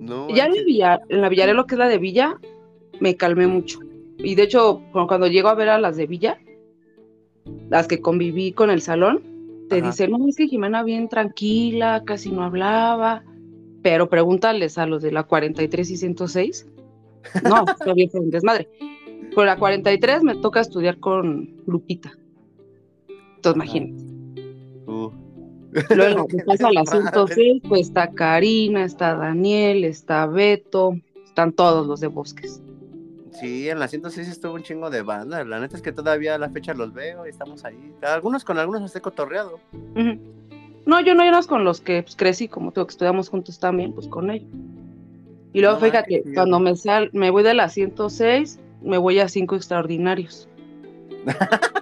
No, 0.00 0.28
ya 0.28 0.46
en, 0.46 0.64
Villar, 0.64 1.02
en 1.08 1.20
la 1.20 1.28
Villarelo, 1.28 1.66
que 1.66 1.76
es 1.76 1.78
la 1.78 1.86
de 1.86 1.98
Villa, 1.98 2.36
me 2.98 3.16
calmé 3.16 3.46
mucho. 3.46 3.78
Y 4.16 4.34
de 4.34 4.42
hecho, 4.42 4.82
cuando 4.90 5.28
llego 5.28 5.50
a 5.50 5.54
ver 5.54 5.68
a 5.68 5.78
las 5.78 5.96
de 5.96 6.08
Villa, 6.08 6.36
las 7.70 7.86
que 7.86 8.00
conviví 8.00 8.50
con 8.50 8.70
el 8.70 8.82
salón, 8.82 9.22
te 9.68 9.82
dicen, 9.82 10.10
no, 10.10 10.26
es 10.26 10.36
que 10.36 10.48
Jimena 10.48 10.82
bien 10.82 11.08
tranquila, 11.08 12.02
casi 12.04 12.30
no 12.30 12.42
hablaba, 12.42 13.24
pero 13.82 14.08
pregúntales 14.08 14.78
a 14.78 14.86
los 14.86 15.02
de 15.02 15.12
la 15.12 15.24
43 15.24 15.90
y 15.90 15.96
106. 15.96 16.66
No, 17.44 17.64
todavía 17.78 18.08
fue 18.10 18.20
un 18.20 18.30
desmadre. 18.30 18.68
Por 19.34 19.46
la 19.46 19.58
43 19.58 20.22
me 20.22 20.36
toca 20.36 20.60
estudiar 20.60 20.98
con 20.98 21.62
Lupita. 21.66 22.12
Entonces, 23.36 23.56
imagínate. 23.56 24.04
Uh. 24.86 25.10
Luego, 25.94 26.26
después 26.30 26.60
a 26.62 26.72
la 26.72 26.84
106, 26.84 27.62
pues 27.68 27.82
está 27.82 28.10
Karina, 28.10 28.84
está 28.84 29.14
Daniel, 29.14 29.84
está 29.84 30.26
Beto, 30.26 30.94
están 31.24 31.52
todos 31.52 31.86
los 31.86 32.00
de 32.00 32.06
Bosques. 32.06 32.62
Sí, 33.38 33.68
en 33.68 33.78
la 33.78 33.86
106 33.86 34.28
estuvo 34.28 34.54
un 34.54 34.62
chingo 34.62 34.90
de 34.90 35.02
banda. 35.02 35.44
La 35.44 35.60
neta 35.60 35.76
es 35.76 35.82
que 35.82 35.92
todavía 35.92 36.34
a 36.34 36.38
la 36.38 36.50
fecha 36.50 36.74
los 36.74 36.92
veo 36.92 37.24
y 37.26 37.30
estamos 37.30 37.64
ahí. 37.64 37.94
Algunos 38.02 38.44
con 38.44 38.58
algunos 38.58 38.82
estoy 38.82 39.00
cotorreado. 39.00 39.60
No, 40.86 41.00
yo 41.00 41.14
no 41.14 41.22
hay 41.22 41.30
con 41.46 41.64
los 41.64 41.80
que 41.80 42.02
pues, 42.02 42.16
crecí, 42.16 42.48
como 42.48 42.72
tú, 42.72 42.84
que 42.84 42.90
estudiamos 42.90 43.28
juntos 43.28 43.58
también, 43.60 43.92
pues 43.92 44.08
con 44.08 44.30
ellos. 44.30 44.48
Y 45.52 45.60
luego 45.60 45.78
fíjate, 45.78 46.24
cuando 46.34 46.58
me 46.58 46.74
sal, 46.76 47.10
me 47.12 47.30
voy 47.30 47.42
de 47.42 47.54
la 47.54 47.68
106, 47.68 48.58
me 48.82 48.98
voy 48.98 49.20
a 49.20 49.28
cinco 49.28 49.54
extraordinarios. 49.54 50.48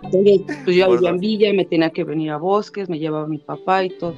Entonces, 0.02 0.40
pues 0.64 0.76
yo 0.76 0.90
vivía 0.90 1.10
en 1.10 1.18
Villa, 1.18 1.52
me 1.52 1.64
tenía 1.64 1.90
que 1.90 2.04
venir 2.04 2.30
a 2.30 2.36
bosques, 2.36 2.88
me 2.88 2.98
llevaba 2.98 3.26
mi 3.26 3.38
papá 3.38 3.84
y 3.84 3.90
todo. 3.90 4.14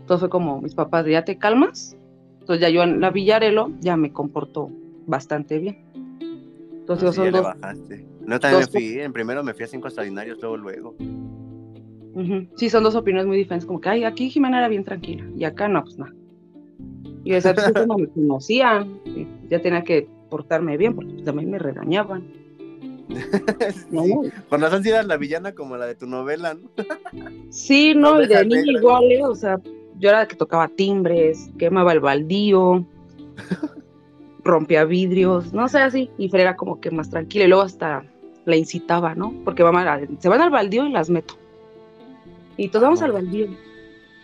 Entonces 0.00 0.20
fue 0.20 0.30
como 0.30 0.60
mis 0.60 0.74
papás, 0.74 1.06
ya 1.06 1.24
te 1.24 1.36
calmas. 1.36 1.96
Entonces 2.40 2.60
ya 2.60 2.68
yo 2.68 2.82
en 2.82 3.00
la 3.00 3.10
Villarelo 3.10 3.70
ya 3.80 3.96
me 3.96 4.12
comportó 4.12 4.70
bastante 5.06 5.58
bien. 5.58 5.89
Entonces 6.80 7.14
son 7.14 7.30
dos. 7.30 7.46
No, 8.26 8.40
también 8.40 8.60
me 8.60 8.66
fui, 8.66 9.00
en 9.00 9.12
primero 9.12 9.42
me 9.42 9.54
fui 9.54 9.64
a 9.64 9.68
cinco 9.68 9.88
extraordinarios, 9.88 10.38
luego, 10.40 10.56
luego. 10.56 10.96
Sí, 12.56 12.68
son 12.68 12.82
dos 12.82 12.94
opiniones 12.94 13.26
muy 13.26 13.36
diferentes, 13.36 13.66
como 13.66 13.80
que, 13.80 13.88
ay, 13.88 14.04
aquí 14.04 14.28
Jimena 14.30 14.58
era 14.58 14.68
bien 14.68 14.84
tranquila, 14.84 15.24
y 15.36 15.44
acá 15.44 15.68
no, 15.68 15.82
pues 15.82 15.98
nada. 15.98 16.12
Y 17.24 17.34
esa 17.34 17.54
pues, 17.54 17.72
como 17.72 17.98
me 17.98 18.08
conocían, 18.08 19.00
ya 19.48 19.60
tenía 19.60 19.84
que 19.84 20.08
portarme 20.28 20.76
bien, 20.76 20.94
porque 20.94 21.12
pues, 21.12 21.24
también 21.24 21.50
me 21.50 21.58
regañaban. 21.58 22.24
sí. 23.90 24.12
Por 24.48 24.60
razón 24.60 24.82
si 24.82 24.90
eras 24.90 25.06
la 25.06 25.16
villana 25.16 25.52
como 25.52 25.76
la 25.76 25.86
de 25.86 25.94
tu 25.94 26.06
novela, 26.06 26.54
¿no? 26.54 26.70
sí, 27.50 27.94
no, 27.96 28.22
y 28.22 28.26
de 28.26 28.44
niño 28.44 28.78
igual, 28.78 29.10
¿eh? 29.10 29.24
o 29.24 29.34
sea, 29.34 29.60
yo 29.98 30.08
era 30.08 30.20
la 30.20 30.28
que 30.28 30.36
tocaba 30.36 30.68
timbres, 30.68 31.50
quemaba 31.58 31.92
el 31.92 32.00
baldío, 32.00 32.86
rompía 34.44 34.84
vidrios, 34.84 35.52
no 35.52 35.68
sé, 35.68 35.78
así, 35.80 36.10
y 36.18 36.28
Fer 36.28 36.40
era 36.40 36.56
como 36.56 36.80
que 36.80 36.90
más 36.90 37.10
tranquila, 37.10 37.44
y 37.44 37.48
luego 37.48 37.62
hasta 37.62 38.04
la 38.44 38.56
incitaba, 38.56 39.14
¿no? 39.14 39.34
Porque 39.44 39.62
vamos 39.62 39.84
se 40.18 40.28
van 40.28 40.40
al 40.40 40.50
baldío 40.50 40.86
y 40.86 40.90
las 40.90 41.10
meto. 41.10 41.34
Y 42.56 42.68
todos 42.68 42.82
vamos 42.82 43.02
al 43.02 43.12
baldío. 43.12 43.48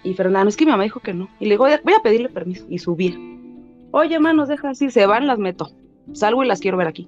Y 0.03 0.15
Fernando, 0.15 0.49
es 0.49 0.57
que 0.57 0.65
mi 0.65 0.71
mamá 0.71 0.85
dijo 0.85 1.01
que 1.01 1.15
no. 1.15 1.29
Y 1.41 1.47
le 1.47 1.53
digo, 1.53 1.65
voy 1.65 1.95
a 1.95 2.03
pedirle 2.03 2.29
permiso. 2.29 2.65
Y 2.69 2.79
subí. 2.79 3.17
Oye, 3.91 4.19
manos, 4.19 4.49
deja 4.49 4.71
así, 4.71 4.91
se 4.91 5.07
van, 5.07 5.27
las 5.27 5.39
meto. 5.39 5.71
Salgo 6.13 6.45
y 6.45 6.47
las 6.47 6.61
quiero 6.61 6.77
ver 6.77 6.87
aquí. 6.87 7.07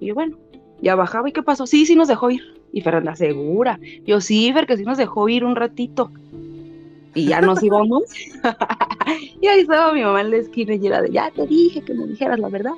Y 0.00 0.06
yo, 0.06 0.14
bueno, 0.14 0.38
ya 0.80 0.94
bajaba. 0.94 1.28
¿Y 1.28 1.32
qué 1.32 1.42
pasó? 1.42 1.66
Sí, 1.66 1.86
sí 1.86 1.96
nos 1.96 2.08
dejó 2.08 2.30
ir. 2.30 2.42
Y 2.72 2.80
Fernanda, 2.80 3.14
segura. 3.16 3.78
Yo, 4.06 4.20
sí, 4.20 4.52
Fer, 4.52 4.66
que 4.66 4.76
sí 4.76 4.84
nos 4.84 4.98
dejó 4.98 5.28
ir 5.28 5.44
un 5.44 5.56
ratito. 5.56 6.10
Y 7.14 7.26
ya 7.26 7.40
nos 7.40 7.62
íbamos. 7.62 8.04
y 9.40 9.46
ahí 9.46 9.60
estaba 9.60 9.92
mi 9.92 10.02
mamá 10.02 10.20
en 10.20 10.30
la 10.30 10.36
esquina 10.36 10.74
y 10.74 10.86
era 10.86 11.02
de, 11.02 11.10
ya 11.10 11.30
te 11.30 11.46
dije 11.46 11.82
que 11.82 11.94
me 11.94 12.06
dijeras 12.06 12.38
la 12.38 12.48
verdad. 12.48 12.72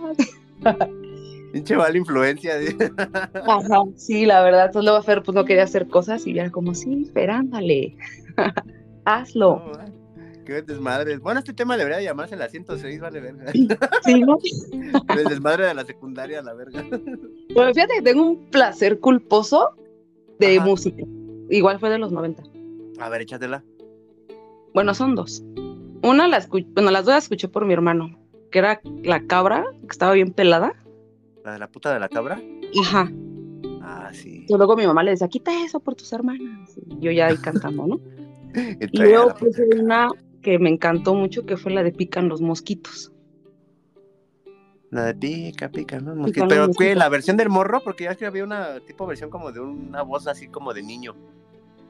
Pinche 1.53 1.77
mala 1.77 1.97
influencia. 1.97 2.55
Ajá, 3.47 3.85
sí, 3.97 4.27
la 4.27 4.43
verdad. 4.43 4.67
Entonces 4.67 4.85
luego 4.91 5.03
Fer 5.03 5.23
pues 5.23 5.35
no 5.35 5.45
quería 5.45 5.63
hacer 5.63 5.89
cosas 5.89 6.27
y 6.27 6.39
era 6.39 6.51
como, 6.51 6.75
sí, 6.75 7.11
Fer, 7.15 7.31
ándale. 7.31 7.97
Hazlo. 9.05 9.73
qué 10.45 10.61
desmadre. 10.63 11.17
Bueno, 11.19 11.39
este 11.39 11.55
tema 11.55 11.77
debería 11.77 12.03
llamarse 12.03 12.37
la 12.37 12.49
106, 12.49 13.01
vale 13.01 13.21
verga. 13.21 13.53
Sí, 14.05 14.21
¿no? 14.21 14.39
El 15.17 15.25
desmadre 15.25 15.67
de 15.67 15.75
la 15.75 15.85
secundaria, 15.85 16.43
la 16.43 16.53
verga. 16.53 16.85
Bueno, 17.55 17.73
fíjate 17.73 17.95
que 17.95 18.03
tengo 18.03 18.23
un 18.23 18.51
placer 18.51 19.01
culposo 19.01 19.71
de 20.39 20.61
música. 20.61 21.05
Igual 21.49 21.79
fue 21.79 21.91
de 21.91 21.99
los 21.99 22.13
90. 22.13 22.43
A 22.99 23.09
ver, 23.09 23.23
échatela. 23.23 23.65
Bueno, 24.75 24.93
son 24.93 25.15
dos. 25.15 25.43
Una 26.03 26.29
la 26.29 26.39
escuché, 26.39 26.67
bueno, 26.73 26.91
las 26.91 27.05
dos 27.05 27.15
las 27.15 27.25
escuché 27.25 27.49
por 27.49 27.65
mi 27.65 27.73
hermano, 27.73 28.19
que 28.51 28.59
era 28.59 28.81
la 29.03 29.27
cabra, 29.27 29.65
que 29.81 29.89
estaba 29.91 30.13
bien 30.13 30.33
pelada. 30.33 30.75
¿La 31.45 31.53
de 31.53 31.59
la 31.59 31.69
puta 31.69 31.93
de 31.93 32.01
la 32.01 32.09
cabra? 32.09 32.41
Ajá. 32.81 33.11
Ah, 33.83 34.11
sí. 34.13 34.47
Y 34.49 34.57
luego 34.57 34.77
mi 34.77 34.87
mamá 34.87 35.03
le 35.03 35.13
decía, 35.13 35.29
quita 35.29 35.65
eso 35.65 35.81
por 35.81 35.95
tus 35.95 36.13
hermanas. 36.13 36.77
Y 36.77 37.01
yo 37.01 37.13
ya 37.13 37.27
ahí 37.27 37.37
cantando, 37.37 37.87
¿no? 37.87 38.01
y 38.81 38.99
luego 38.99 39.35
puse 39.35 39.65
una 39.79 40.09
que 40.43 40.59
me 40.59 40.71
encantó 40.71 41.15
mucho, 41.15 41.45
que 41.47 41.57
fue 41.57 41.73
la 41.73 41.83
de 41.83 41.93
Pican 41.93 42.29
los 42.29 42.41
mosquitos. 42.41 43.13
La 44.91 45.07
de 45.07 45.15
pica, 45.15 45.69
pica, 45.69 46.01
¿no? 46.01 46.27
Pero, 46.49 46.71
¿qué? 46.79 46.95
¿La 46.95 47.09
versión 47.09 47.37
del 47.37 47.49
morro? 47.49 47.81
Porque 47.83 48.05
ya 48.05 48.15
que 48.15 48.25
había 48.25 48.45
una 48.45 48.81
tipo 48.81 49.07
versión 49.07 49.31
como 49.31 49.51
de 49.51 49.61
una 49.61 50.03
voz 50.03 50.29
así 50.29 50.49
como 50.49 50.73
de 50.73 50.83
niño. 50.83 51.15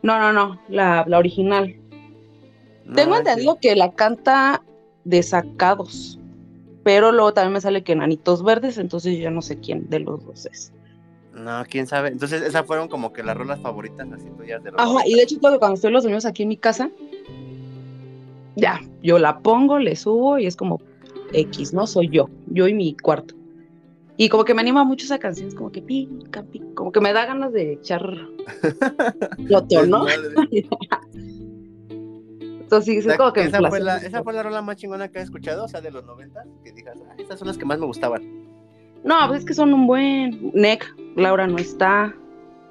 No, 0.02 0.18
no, 0.18 0.32
no, 0.32 0.60
la, 0.68 1.04
la 1.06 1.18
original. 1.18 1.76
Tengo 2.94 3.16
entendido 3.16 3.58
que 3.60 3.74
la 3.74 3.92
canta 3.92 4.62
de 5.04 5.22
sacados, 5.22 6.18
pero 6.84 7.12
luego 7.12 7.32
también 7.32 7.54
me 7.54 7.60
sale 7.60 7.82
que 7.82 7.92
enanitos 7.92 8.42
verdes, 8.44 8.78
entonces 8.78 9.18
yo 9.18 9.30
no 9.30 9.42
sé 9.42 9.58
quién 9.58 9.88
de 9.88 10.00
los 10.00 10.24
dos 10.24 10.46
es. 10.46 10.72
No, 11.32 11.62
quién 11.68 11.86
sabe. 11.86 12.08
Entonces, 12.08 12.42
esas 12.42 12.64
fueron 12.64 12.88
como 12.88 13.12
que 13.12 13.22
las 13.22 13.36
rolas 13.36 13.60
favoritas 13.60 14.06
así 14.10 14.26
tuyas 14.38 14.62
de 14.64 14.72
Ajá, 14.76 15.06
y 15.06 15.14
de 15.14 15.22
hecho, 15.22 15.38
cuando 15.40 15.74
estoy 15.74 15.92
los 15.92 16.02
domingos 16.02 16.24
aquí 16.24 16.44
en 16.44 16.48
mi 16.48 16.56
casa, 16.56 16.90
ya, 18.54 18.80
yo 19.02 19.18
la 19.18 19.40
pongo, 19.40 19.78
le 19.78 19.96
subo 19.96 20.38
y 20.38 20.46
es 20.46 20.56
como 20.56 20.80
X, 21.32 21.74
¿no? 21.74 21.86
Soy 21.86 22.08
yo, 22.08 22.30
yo 22.46 22.66
y 22.66 22.74
mi 22.74 22.96
cuarto. 22.96 23.34
Y 24.16 24.30
como 24.30 24.44
que 24.44 24.54
me 24.54 24.62
anima 24.62 24.82
mucho 24.82 25.04
esa 25.04 25.18
canción, 25.18 25.48
es 25.48 25.54
como 25.54 25.70
que 25.70 25.82
pica, 25.82 26.42
pica, 26.42 26.64
como 26.74 26.90
que 26.90 27.00
me 27.00 27.12
da 27.12 27.26
ganas 27.26 27.52
de 27.52 27.74
echar 27.74 28.02
loto, 29.38 29.84
¿no? 29.86 30.06
Entonces, 32.66 33.04
sí, 33.04 33.08
es 33.08 33.16
como 33.16 33.32
que 33.32 33.42
esa, 33.42 33.60
fue 33.68 33.78
la, 33.78 33.98
esa 33.98 34.24
fue 34.24 34.32
la 34.32 34.42
rola 34.42 34.60
más 34.60 34.74
chingona 34.74 35.06
que 35.06 35.20
he 35.20 35.22
escuchado, 35.22 35.66
o 35.66 35.68
sea, 35.68 35.80
de 35.80 35.92
los 35.92 36.04
90, 36.04 36.44
que 36.64 36.72
digas, 36.72 36.98
ah, 37.08 37.14
estas 37.16 37.38
son 37.38 37.46
las 37.46 37.56
que 37.56 37.64
más 37.64 37.78
me 37.78 37.86
gustaban. 37.86 38.24
No, 39.04 39.14
pues 39.28 39.40
es 39.40 39.46
que 39.46 39.54
son 39.54 39.72
un 39.72 39.86
buen. 39.86 40.50
Nick, 40.52 40.84
Laura 41.14 41.46
no 41.46 41.58
está. 41.58 42.12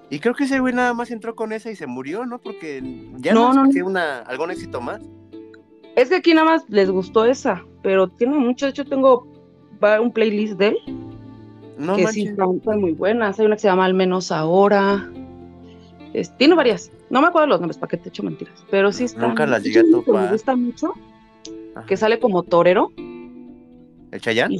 Y 0.09 0.19
creo 0.19 0.35
que 0.35 0.43
ese 0.43 0.59
güey 0.59 0.73
nada 0.73 0.93
más 0.93 1.11
entró 1.11 1.33
con 1.33 1.53
esa 1.53 1.71
y 1.71 1.77
se 1.77 1.87
murió, 1.87 2.25
¿no? 2.25 2.39
Porque 2.39 2.83
ya 3.19 3.33
no, 3.33 3.53
no, 3.53 3.67
no. 3.67 3.85
Una, 3.85 4.19
algún 4.19 4.51
éxito 4.51 4.81
más. 4.81 5.01
Es 5.95 6.09
que 6.09 6.15
aquí 6.15 6.33
nada 6.33 6.45
más 6.45 6.69
les 6.69 6.91
gustó 6.91 7.23
esa, 7.23 7.63
pero 7.81 8.09
tiene 8.09 8.37
mucho. 8.37 8.65
De 8.65 8.71
hecho, 8.71 8.83
tengo 8.83 9.25
un 10.01 10.11
playlist 10.11 10.57
de 10.57 10.67
él. 10.67 10.77
No, 11.77 11.95
que 11.95 12.07
sí 12.07 12.27
están 12.27 12.81
muy 12.81 12.91
buenas. 12.91 13.39
Hay 13.39 13.45
una 13.45 13.55
que 13.55 13.61
se 13.61 13.69
llama 13.69 13.85
Al 13.85 13.93
menos 13.93 14.29
ahora. 14.29 15.09
tiene 16.37 16.53
varias. 16.53 16.91
No 17.09 17.21
me 17.21 17.27
acuerdo 17.27 17.47
los 17.47 17.59
nombres, 17.59 17.77
para 17.77 17.89
que 17.91 17.97
te 17.97 18.09
echo 18.09 18.23
mentiras. 18.23 18.63
Pero 18.69 18.91
sí 18.91 19.05
está. 19.05 19.27
Nunca 19.27 19.45
las 19.45 19.63
llegué 19.63 19.81
a 19.81 19.83
topar. 19.91 20.25
Me 20.25 20.31
gusta 20.31 20.55
mucho. 20.55 20.93
Que 21.87 21.97
sale 21.97 22.19
como 22.19 22.43
torero. 22.43 22.91
¿El 24.11 24.21
Chayán? 24.21 24.51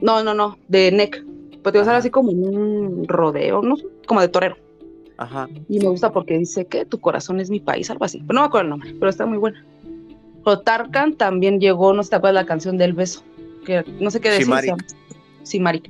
No, 0.00 0.22
no, 0.22 0.34
no. 0.34 0.58
De 0.68 0.92
Neck. 0.92 1.24
Pues 1.62 1.72
te 1.72 1.80
va 1.80 1.92
a 1.92 1.96
así 1.96 2.10
como 2.10 2.30
un 2.30 3.06
rodeo, 3.06 3.62
¿no? 3.62 3.76
Como 4.06 4.20
de 4.20 4.28
torero. 4.28 4.56
Ajá. 5.16 5.48
Y 5.68 5.78
me 5.78 5.88
gusta 5.88 6.12
porque 6.12 6.36
dice 6.36 6.66
que 6.66 6.84
tu 6.84 6.98
corazón 7.00 7.40
es 7.40 7.50
mi 7.50 7.60
país, 7.60 7.88
algo 7.90 8.04
así. 8.04 8.18
Pero 8.18 8.34
no 8.34 8.40
me 8.40 8.46
acuerdo 8.46 8.64
el 8.64 8.70
nombre, 8.70 8.94
pero 8.98 9.08
está 9.08 9.26
muy 9.26 9.38
buena. 9.38 9.64
O 10.44 10.58
Tarkan 10.58 11.14
también 11.14 11.60
llegó, 11.60 11.92
no 11.92 12.02
sé 12.02 12.06
si 12.06 12.10
te 12.10 12.16
acuerdas 12.16 12.42
la 12.42 12.46
canción 12.46 12.78
del 12.78 12.92
beso. 12.92 13.22
Que 13.64 13.84
no 14.00 14.10
sé 14.10 14.20
qué 14.20 14.30
decir. 14.30 14.74
Sí, 15.44 15.60
Maric. 15.60 15.88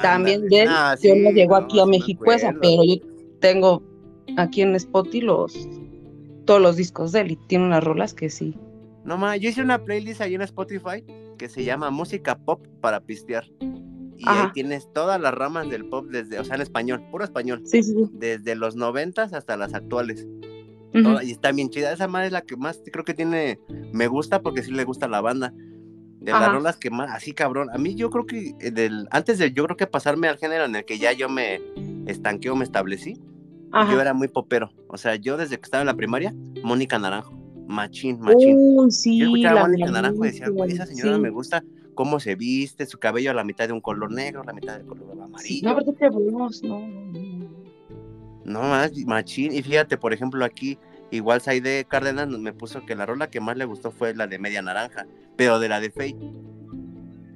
También 0.00 0.48
de 0.48 0.62
él, 0.62 0.68
ah, 0.70 0.96
yo 1.00 1.14
no 1.14 1.30
llegó 1.30 1.54
aquí 1.56 1.78
a 1.78 1.86
México 1.86 2.32
esa, 2.32 2.52
pero 2.60 2.82
yo 2.82 2.96
tengo 3.40 3.82
aquí 4.36 4.62
en 4.62 4.74
Spotify 4.74 5.20
los 5.22 5.68
todos 6.44 6.60
los 6.60 6.76
discos 6.76 7.12
de 7.12 7.20
él 7.20 7.30
y 7.32 7.36
tiene 7.36 7.66
unas 7.66 7.84
rolas 7.84 8.14
que 8.14 8.30
sí. 8.30 8.56
No 9.04 9.16
más, 9.16 9.40
yo 9.40 9.48
hice 9.48 9.62
una 9.62 9.84
playlist 9.84 10.20
ahí 10.20 10.34
en 10.34 10.42
Spotify 10.42 11.04
que 11.38 11.48
se 11.48 11.64
llama 11.64 11.90
Música 11.90 12.36
Pop 12.36 12.66
para 12.80 13.00
pistear. 13.00 13.44
Y 14.16 14.28
ahí 14.28 14.46
tienes 14.52 14.88
todas 14.92 15.20
las 15.20 15.34
ramas 15.34 15.68
del 15.68 15.84
pop 15.84 16.06
desde, 16.06 16.38
o 16.38 16.44
sea, 16.44 16.54
en 16.54 16.62
español, 16.62 17.02
puro 17.10 17.24
español. 17.24 17.62
Sí, 17.64 17.82
sí, 17.82 17.94
Desde 18.12 18.54
los 18.54 18.76
noventas 18.76 19.32
hasta 19.32 19.56
las 19.56 19.74
actuales. 19.74 20.28
y 20.92 21.30
está 21.32 21.50
bien 21.50 21.70
chida. 21.70 21.92
Esa 21.92 22.06
madre 22.06 22.26
es 22.26 22.32
la 22.32 22.42
que 22.42 22.56
más 22.56 22.80
creo 22.92 23.04
que 23.04 23.14
tiene, 23.14 23.58
me 23.92 24.06
gusta 24.06 24.40
porque 24.40 24.62
sí 24.62 24.70
le 24.70 24.84
gusta 24.84 25.08
la 25.08 25.20
banda. 25.20 25.52
De 26.20 26.30
las 26.30 26.52
rolas 26.52 26.76
que 26.76 26.90
más, 26.90 27.10
así 27.10 27.32
cabrón. 27.32 27.68
A 27.72 27.78
mí 27.78 27.96
yo 27.96 28.10
creo 28.10 28.26
que 28.26 28.54
del, 28.70 29.08
antes 29.10 29.38
de 29.38 29.52
yo 29.52 29.64
creo 29.64 29.76
que 29.76 29.88
pasarme 29.88 30.28
al 30.28 30.38
género 30.38 30.66
en 30.66 30.76
el 30.76 30.84
que 30.84 30.98
ya 30.98 31.12
yo 31.12 31.28
me 31.28 31.60
estanqué 32.06 32.48
o 32.48 32.54
me 32.54 32.62
establecí, 32.62 33.20
yo 33.72 34.00
era 34.00 34.14
muy 34.14 34.28
popero. 34.28 34.70
O 34.88 34.96
sea, 34.96 35.16
yo 35.16 35.36
desde 35.36 35.56
que 35.56 35.64
estaba 35.64 35.82
en 35.82 35.86
la 35.86 35.94
primaria, 35.94 36.34
Mónica 36.62 36.98
Naranjo. 36.98 37.32
Machín, 37.66 38.20
machín. 38.20 38.90
Sí. 38.90 39.18
Yo 39.18 39.26
escuchaba 39.26 39.62
a 39.62 39.68
Mónica 39.68 39.90
Naranjo 39.90 40.24
y 40.24 40.28
decía, 40.28 40.46
esa 40.66 40.86
señora 40.86 41.18
me 41.18 41.30
gusta 41.30 41.62
cómo 41.94 42.20
se 42.20 42.34
viste, 42.34 42.86
su 42.86 42.98
cabello 42.98 43.30
a 43.30 43.34
la 43.34 43.44
mitad 43.44 43.66
de 43.66 43.72
un 43.72 43.80
color 43.80 44.10
negro, 44.10 44.42
a 44.42 44.44
la 44.44 44.52
mitad 44.52 44.78
de 44.78 44.84
color 44.84 45.06
amarillo. 45.22 45.68
no, 45.68 45.76
pero 45.76 45.92
te 45.92 46.08
vemos, 46.08 46.62
no, 46.62 46.80
no. 48.44 48.60
más, 48.60 48.92
machín. 49.06 49.52
Y 49.52 49.62
fíjate, 49.62 49.96
por 49.96 50.12
ejemplo, 50.12 50.44
aquí, 50.44 50.78
igual 51.10 51.40
Saide 51.40 51.84
Cárdenas 51.84 52.28
me 52.28 52.52
puso 52.52 52.84
que 52.84 52.94
la 52.94 53.06
rola 53.06 53.30
que 53.30 53.40
más 53.40 53.56
le 53.56 53.64
gustó 53.64 53.90
fue 53.90 54.14
la 54.14 54.26
de 54.26 54.38
Media 54.38 54.62
Naranja, 54.62 55.06
pero 55.36 55.58
de 55.58 55.68
la 55.68 55.80
de 55.80 55.90
Faye. 55.90 56.16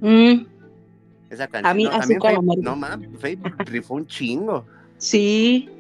Mm. 0.01 0.47
Esa 1.31 1.49
canción. 1.49 1.67
A 1.67 1.75
mí, 1.75 1.85
no, 1.85 1.91
también 1.91 2.21
Faye, 2.21 2.39
no 2.63 2.77
mames, 2.77 3.11
Faye 3.21 3.39
rifó 3.67 3.95
un 3.95 4.07
chingo. 4.07 4.65
Sí. 4.99 5.71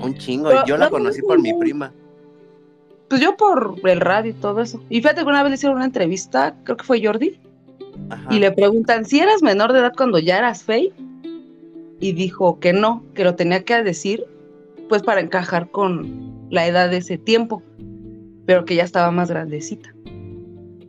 Un 0.00 0.14
chingo. 0.16 0.50
yo 0.66 0.76
la 0.76 0.90
conocí 0.90 1.22
por 1.22 1.40
mi 1.40 1.52
prima. 1.54 1.92
Pues 3.08 3.20
yo 3.20 3.36
por 3.36 3.76
el 3.84 4.00
radio 4.00 4.30
y 4.32 4.34
todo 4.34 4.60
eso. 4.60 4.82
Y 4.90 5.00
fíjate 5.00 5.22
que 5.22 5.28
una 5.28 5.42
vez 5.42 5.50
le 5.50 5.54
hicieron 5.56 5.76
una 5.76 5.86
entrevista, 5.86 6.54
creo 6.64 6.76
que 6.76 6.84
fue 6.84 7.02
Jordi, 7.02 7.40
y 8.30 8.38
le 8.38 8.52
preguntan 8.52 9.04
si 9.04 9.20
eras 9.20 9.42
menor 9.42 9.72
de 9.72 9.80
edad 9.80 9.92
cuando 9.96 10.18
ya 10.18 10.38
eras 10.38 10.62
Faye. 10.62 10.92
Y 12.00 12.12
dijo 12.12 12.60
que 12.60 12.72
no, 12.72 13.02
que 13.14 13.24
lo 13.24 13.34
tenía 13.34 13.64
que 13.64 13.82
decir, 13.82 14.24
pues 14.88 15.02
para 15.02 15.20
encajar 15.20 15.70
con 15.70 16.46
la 16.50 16.66
edad 16.66 16.90
de 16.90 16.98
ese 16.98 17.18
tiempo, 17.18 17.62
pero 18.46 18.64
que 18.64 18.76
ya 18.76 18.84
estaba 18.84 19.10
más 19.10 19.30
grandecita. 19.30 19.92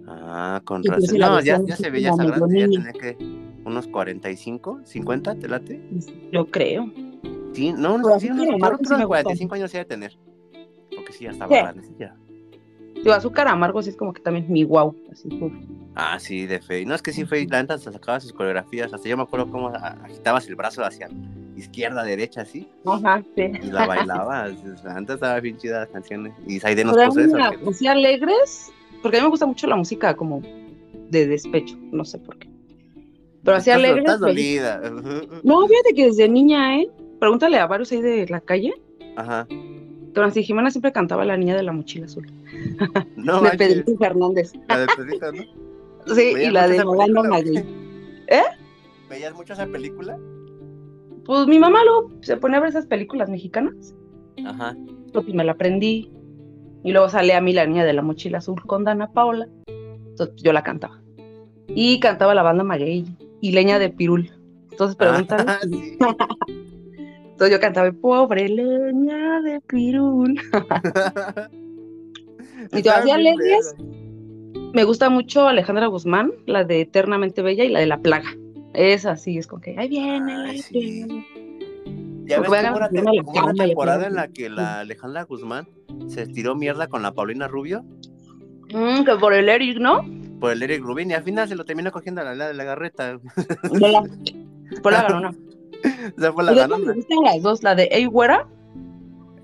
Ah, 0.07 0.61
con 0.65 0.83
pues 0.83 1.11
razón. 1.11 1.17
no, 1.17 1.41
ya, 1.41 1.59
se 1.75 1.89
veía 1.89 2.11
esa 2.11 2.23
grande, 2.23 2.59
ya 2.59 2.67
tenía 2.67 2.93
que 2.93 3.17
unos 3.65 3.87
45, 3.87 4.81
50, 4.83 5.35
¿te 5.35 5.47
late? 5.47 5.81
Yo 6.31 6.45
creo. 6.45 6.91
Sí, 7.53 7.73
no, 7.73 7.97
no, 7.97 8.19
sí, 8.19 8.29
unos, 8.29 8.47
que 8.47 8.93
unos 8.93 9.07
45 9.07 9.55
años 9.55 9.71
se 9.71 9.77
debe 9.77 9.87
tener. 9.87 10.17
Porque 10.95 11.13
sí, 11.13 11.25
ya 11.25 11.31
estaba 11.31 11.55
grande, 11.55 11.87
ya. 11.97 12.15
Digo, 12.95 13.13
azúcar 13.13 13.47
amargo 13.47 13.81
sí 13.81 13.89
es 13.89 13.95
como 13.95 14.13
que 14.13 14.21
también 14.21 14.45
mi 14.49 14.63
wow, 14.63 14.93
así, 15.11 15.29
Ah, 15.95 16.19
sí, 16.19 16.45
de 16.45 16.59
Faye. 16.59 16.85
No, 16.85 16.95
es 16.95 17.01
que 17.01 17.11
sí, 17.11 17.25
Faye, 17.25 17.47
la 17.47 17.61
neta 17.61 17.77
se 17.77 17.91
sacaba 17.91 18.19
sus 18.19 18.33
coreografías. 18.33 18.93
Hasta 18.93 19.07
yo 19.07 19.15
me 19.15 19.23
acuerdo 19.23 19.49
cómo 19.49 19.69
agitabas 19.69 20.47
el 20.47 20.55
brazo 20.55 20.83
hacia 20.83 21.09
izquierda, 21.55 22.03
derecha, 22.03 22.41
así. 22.41 22.67
Ajá, 22.85 23.23
sí. 23.35 23.51
Y 23.61 23.71
la 23.71 23.85
bailabas. 23.85 24.53
Antes 24.85 25.15
estaba 25.15 25.39
bien 25.39 25.57
chida 25.57 25.81
las 25.81 25.89
canciones. 25.89 26.33
Y 26.45 26.59
Saide 26.59 26.83
nos 26.83 26.97
puso 26.97 27.21
eso. 27.21 27.37
Así 27.69 27.87
alegres, 27.87 28.71
porque 29.01 29.17
a 29.17 29.21
mí 29.21 29.25
me 29.25 29.31
gusta 29.31 29.45
mucho 29.45 29.67
la 29.67 29.75
música 29.75 30.15
como 30.15 30.41
de 31.09 31.27
despecho, 31.27 31.77
no 31.91 32.03
sé 32.05 32.17
por 32.19 32.37
qué. 32.37 32.49
Pero 33.43 33.57
así 33.57 33.71
alegres. 33.71 34.03
Estás 34.03 34.19
dolida. 34.19 34.81
No, 35.43 35.67
fíjate 35.67 35.93
que 35.95 36.05
desde 36.05 36.27
niña, 36.27 36.79
¿eh? 36.79 36.89
Pregúntale 37.19 37.57
a 37.57 37.67
varios 37.67 37.91
ahí 37.91 38.01
de 38.01 38.27
la 38.27 38.41
calle. 38.41 38.73
Ajá. 39.15 39.47
Pero 40.13 40.25
así 40.25 40.43
Jimena 40.43 40.71
siempre 40.71 40.91
cantaba 40.91 41.25
La 41.25 41.37
Niña 41.37 41.55
de 41.55 41.63
la 41.63 41.71
Mochila 41.71 42.05
Azul. 42.05 42.31
No, 43.15 43.41
de 43.41 43.57
Pedrito 43.57 43.95
Fernández. 43.97 44.53
La 44.67 44.79
de 44.79 44.87
Pedrito, 44.97 45.31
¿no? 45.31 45.43
Sí, 46.15 46.33
y 46.41 46.49
la 46.49 46.67
de 46.67 46.83
Maganda 46.83 47.23
Magui. 47.23 47.57
¿Eh? 48.27 48.43
¿Veías 49.09 49.33
mucho 49.33 49.53
esa 49.53 49.67
película? 49.67 50.17
Pues 51.25 51.47
mi 51.47 51.59
mamá 51.59 51.83
luego 51.83 52.11
se 52.21 52.37
pone 52.37 52.57
a 52.57 52.59
ver 52.59 52.69
esas 52.69 52.85
películas 52.85 53.29
mexicanas. 53.29 53.93
Ajá. 54.45 54.75
Pues 55.13 55.27
me 55.33 55.43
la 55.43 55.53
aprendí. 55.53 56.11
Y 56.83 56.91
luego 56.91 57.09
sale 57.09 57.33
a 57.33 57.41
mí 57.41 57.53
la 57.53 57.65
niña 57.65 57.83
de 57.83 57.93
la 57.93 58.01
mochila 58.01 58.37
azul 58.37 58.61
con 58.65 58.83
Dana 58.83 59.11
Paola. 59.11 59.47
Entonces 59.67 60.35
yo 60.41 60.53
la 60.53 60.63
cantaba. 60.63 61.01
Y 61.67 61.99
cantaba 61.99 62.33
la 62.33 62.41
banda 62.41 62.63
Maguey 62.63 63.05
y 63.41 63.51
Leña 63.51 63.79
de 63.79 63.89
Pirul. 63.89 64.31
Entonces 64.71 64.95
preguntan. 64.95 65.45
Ah, 65.47 65.59
Entonces 67.39 67.55
yo 67.55 67.61
cantaba, 67.61 67.89
pobre 67.93 68.49
leña 68.49 69.39
de 69.39 69.61
Pirul. 69.61 70.33
y 72.73 72.81
yo 72.81 72.93
hacía 72.93 73.17
leñas 73.17 73.75
me 74.73 74.83
gusta 74.83 75.09
mucho 75.09 75.47
Alejandra 75.47 75.87
Guzmán, 75.87 76.33
la 76.45 76.65
de 76.65 76.81
Eternamente 76.81 77.41
Bella 77.41 77.63
y 77.63 77.69
la 77.69 77.79
de 77.79 77.85
La 77.85 77.99
Plaga. 77.99 78.35
Esa 78.73 79.15
sí, 79.15 79.37
es 79.37 79.47
como 79.47 79.61
que 79.61 79.79
ahí 79.79 79.87
viene 79.87 80.37
la 80.37 80.53
sí. 80.61 81.25
Ya 82.25 82.41
ves 82.41 82.49
como 82.49 82.75
una, 82.75 82.89
temporada 83.53 84.05
en 84.05 84.15
la 84.15 84.27
que 84.27 84.49
la 84.49 84.81
Alejandra 84.81 85.23
Guzmán 85.23 85.65
se 86.07 86.23
estiró 86.23 86.55
mierda 86.55 86.87
con 86.87 87.01
la 87.01 87.13
Paulina 87.13 87.47
Rubio. 87.47 87.85
Mm, 88.73 89.05
que 89.05 89.15
por 89.15 89.33
el 89.33 89.47
Eric, 89.47 89.79
¿no? 89.79 90.05
Por 90.41 90.51
el 90.51 90.61
Eric 90.61 90.83
Rubin 90.83 91.09
y 91.09 91.13
al 91.13 91.23
final 91.23 91.47
se 91.47 91.55
lo 91.55 91.63
terminó 91.63 91.89
cogiendo 91.93 92.19
a 92.19 92.35
la, 92.35 92.49
de 92.49 92.53
la 92.53 92.65
garreta. 92.65 93.17
Fue 94.83 94.91
la 94.91 95.03
ganona. 95.03 95.31
Esa 96.17 96.33
fue 96.33 96.43
la 96.43 96.53
ganona. 96.53 96.85
Me 96.85 96.93
gustan 96.93 97.23
las 97.23 97.41
dos, 97.41 97.63
la 97.63 97.75
de 97.75 97.83
Ey 97.91 98.05
Güera. 98.05 98.47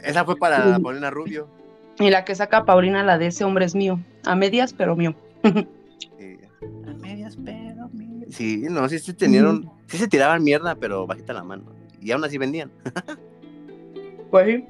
Esa 0.03 0.23
fue 0.25 0.35
para 0.35 0.77
Paulina 0.79 1.09
Rubio. 1.09 1.47
Y 1.99 2.09
la 2.09 2.25
que 2.25 2.35
saca 2.35 2.65
Paulina, 2.65 3.03
la 3.03 3.17
de 3.17 3.27
ese 3.27 3.43
hombre 3.43 3.65
es 3.65 3.75
mío. 3.75 3.99
A 4.25 4.35
medias, 4.35 4.73
pero 4.73 4.95
mío. 4.95 5.15
a 5.43 6.93
medias, 6.99 7.37
pero 7.43 7.89
mío. 7.89 8.25
Sí, 8.29 8.65
no, 8.69 8.87
sí 8.89 8.99
se 8.99 9.13
tenieron, 9.13 9.69
sí 9.87 9.97
se 9.97 10.07
tiraban 10.07 10.43
mierda, 10.43 10.75
pero 10.75 11.07
bajita 11.07 11.33
la 11.33 11.43
mano. 11.43 11.63
Y 12.01 12.11
aún 12.11 12.23
así 12.23 12.37
vendían. 12.37 12.71
pues 14.31 14.47
sí, 14.47 14.65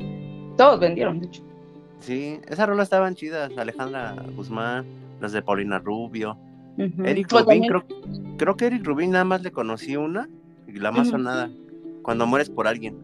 todos 0.56 0.80
vendieron, 0.80 1.20
de 1.20 1.28
hecho. 1.28 1.44
Sí, 2.00 2.40
esas 2.48 2.68
rolas 2.68 2.86
estaban 2.86 3.16
chidas. 3.16 3.52
Alejandra 3.58 4.16
Guzmán, 4.36 4.86
las 5.20 5.32
de 5.32 5.42
Paulina 5.42 5.80
Rubio. 5.80 6.38
Eric 6.78 7.30
pues 7.30 7.46
Rubin, 7.46 7.68
creo, 7.68 7.86
creo, 8.38 8.58
que 8.58 8.66
Eric 8.68 8.86
Rubin 8.86 9.12
nada 9.12 9.24
más 9.24 9.42
le 9.42 9.52
conocí 9.52 9.96
una, 9.96 10.30
la 10.80 10.92
más 10.92 11.10
sonada, 11.10 11.50
cuando 12.02 12.26
mueres 12.26 12.50
por 12.50 12.68
alguien. 12.68 12.98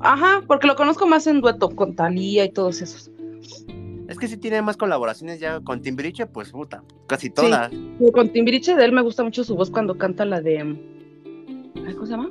Ajá, 0.00 0.42
porque 0.46 0.66
lo 0.66 0.76
conozco 0.76 1.06
más 1.06 1.26
en 1.26 1.40
dueto 1.40 1.70
con 1.70 1.94
Talía 1.94 2.44
y 2.44 2.50
todos 2.50 2.80
esos. 2.80 3.10
Es 4.08 4.18
que 4.18 4.26
si 4.26 4.38
tiene 4.38 4.62
más 4.62 4.76
colaboraciones 4.76 5.38
ya 5.38 5.60
con 5.60 5.82
Timbiriche, 5.82 6.26
pues 6.26 6.50
puta, 6.50 6.82
casi 7.06 7.28
todas. 7.28 7.70
con 8.12 8.32
Timbiriche 8.32 8.74
de 8.74 8.84
él 8.84 8.92
me 8.92 9.02
gusta 9.02 9.22
mucho 9.22 9.44
su 9.44 9.54
voz 9.54 9.70
cuando 9.70 9.98
canta 9.98 10.24
la 10.24 10.40
de. 10.40 10.76
¿Cómo 11.74 12.06
se 12.06 12.12
llama? 12.12 12.30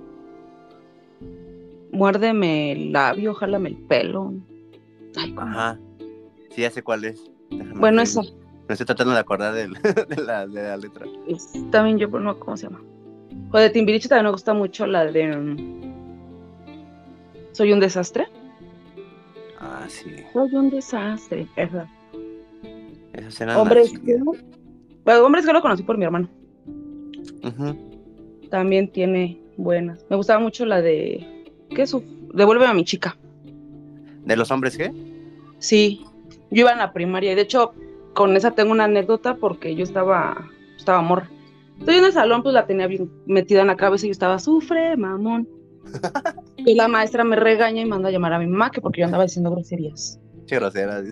Muérdeme 1.92 2.72
el 2.72 2.92
labio, 2.92 3.34
jálame 3.34 3.70
el 3.70 3.78
pelo. 3.78 4.34
Ajá. 5.38 5.80
Sí, 6.50 6.62
ya 6.62 6.72
sé 6.72 6.82
cuál 6.82 7.06
es. 7.06 7.30
bueno, 7.76 8.02
esa. 8.02 8.22
Me 8.68 8.74
estoy 8.74 8.86
tratando 8.86 9.14
de 9.14 9.20
acordar 9.20 9.54
de, 9.56 9.68
la, 10.22 10.46
letra. 10.46 11.06
también 11.72 11.98
yo, 11.98 12.08
no, 12.08 12.40
¿cómo 12.40 12.58
se 12.58 12.64
llama? 12.64 12.82
O 13.52 13.58
de 13.58 13.70
Timbiriche 13.70 14.10
también 14.10 14.26
me 14.26 14.32
gusta 14.32 14.54
mucho 14.54 14.86
la 14.86 15.06
de. 15.06 15.56
¿Soy 17.54 17.72
un 17.72 17.80
desastre? 17.80 18.28
Ah, 19.60 19.86
sí. 19.88 20.16
Soy 20.34 20.54
un 20.54 20.70
desastre, 20.70 21.48
esa. 21.56 21.88
Eran 23.14 23.58
Hombres 23.58 23.92
que... 24.00 24.18
Bueno, 25.04 25.26
Hombres 25.26 25.46
que 25.46 25.54
lo 25.54 25.62
conocí 25.62 25.84
por 25.84 25.98
mi 25.98 26.06
hermano. 26.06 26.30
También 28.50 28.92
tiene 28.92 29.42
buenas. 29.56 30.06
Me 30.10 30.16
gustaba 30.16 30.40
mucho 30.40 30.66
la 30.66 30.82
de... 30.82 31.46
¿Qué 31.70 31.84
es 31.84 31.90
su... 31.90 32.04
Devuélveme 32.34 32.70
a 32.70 32.74
mi 32.74 32.86
chica. 32.86 33.18
¿De 34.24 34.36
los 34.36 34.52
hombres 34.52 34.78
qué? 34.78 34.94
Sí. 35.60 36.06
Yo 36.52 36.62
iba 36.62 36.72
en 36.72 36.78
la 36.78 36.94
primaria 36.94 37.32
y 37.32 37.36
de 37.36 37.42
hecho 37.42 37.74
con 38.18 38.36
esa 38.36 38.50
tengo 38.50 38.72
una 38.72 38.86
anécdota 38.86 39.36
porque 39.36 39.76
yo 39.76 39.84
estaba... 39.84 40.50
Estaba 40.76 41.02
morra. 41.02 41.30
Estoy 41.80 41.98
en 41.98 42.06
el 42.06 42.12
salón, 42.12 42.42
pues 42.42 42.54
la 42.54 42.66
tenía 42.66 42.88
bien 42.88 43.12
metida 43.28 43.62
en 43.62 43.68
la 43.68 43.78
cabeza 43.78 44.06
y 44.06 44.10
yo 44.10 44.12
estaba, 44.12 44.40
sufre, 44.40 44.98
mamón. 44.98 45.48
Y 46.58 46.74
la 46.74 46.88
maestra 46.88 47.24
me 47.24 47.36
regaña 47.38 47.82
y 47.82 47.86
manda 47.86 48.10
a 48.10 48.12
llamar 48.12 48.34
a 48.34 48.40
mi 48.40 48.48
mamá 48.48 48.72
que 48.72 48.82
porque 48.82 49.00
yo 49.00 49.06
andaba 49.06 49.24
diciendo 49.24 49.52
groserías. 49.52 50.20
Qué 50.48 50.56
groseras. 50.56 51.06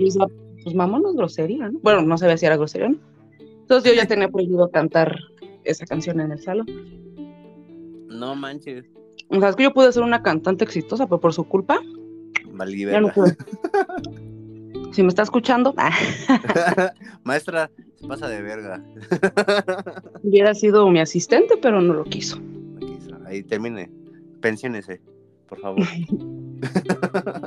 Y 0.00 0.04
dice, 0.04 0.18
pues 0.64 0.74
mamá 0.74 0.98
no 0.98 1.10
es 1.10 1.16
grosería, 1.16 1.68
¿no? 1.68 1.78
Bueno, 1.82 2.02
no 2.02 2.18
sabía 2.18 2.36
si 2.36 2.46
era 2.46 2.56
grosería, 2.56 2.88
¿no? 2.88 2.98
Entonces 3.38 3.92
yo 3.92 3.96
ya 3.96 4.06
tenía 4.08 4.28
prohibido 4.28 4.70
cantar 4.70 5.16
esa 5.64 5.84
canción 5.84 6.20
en 6.20 6.32
el 6.32 6.40
salón. 6.40 6.66
No 8.08 8.34
manches. 8.34 8.86
O 9.28 9.38
sea, 9.38 9.50
es 9.50 9.56
que 9.56 9.64
yo 9.64 9.74
pude 9.74 9.92
ser 9.92 10.02
una 10.02 10.22
cantante 10.22 10.64
exitosa, 10.64 11.06
pero 11.06 11.20
por 11.20 11.34
su 11.34 11.44
culpa. 11.44 11.78
Valí 12.54 12.86
Si 14.96 15.02
me 15.02 15.08
está 15.08 15.22
escuchando. 15.22 15.74
Maestra, 17.22 17.70
se 18.00 18.08
pasa 18.08 18.28
de 18.28 18.42
verga. 18.42 18.82
Hubiera 20.24 20.54
sido 20.54 20.88
mi 20.90 20.98
asistente, 20.98 21.56
pero 21.60 21.80
no 21.80 21.94
lo 21.94 22.04
quiso 22.04 22.40
ahí 23.26 23.42
termine. 23.42 23.90
Pensiónese, 24.40 25.00
por 25.48 25.60
favor. 25.60 25.86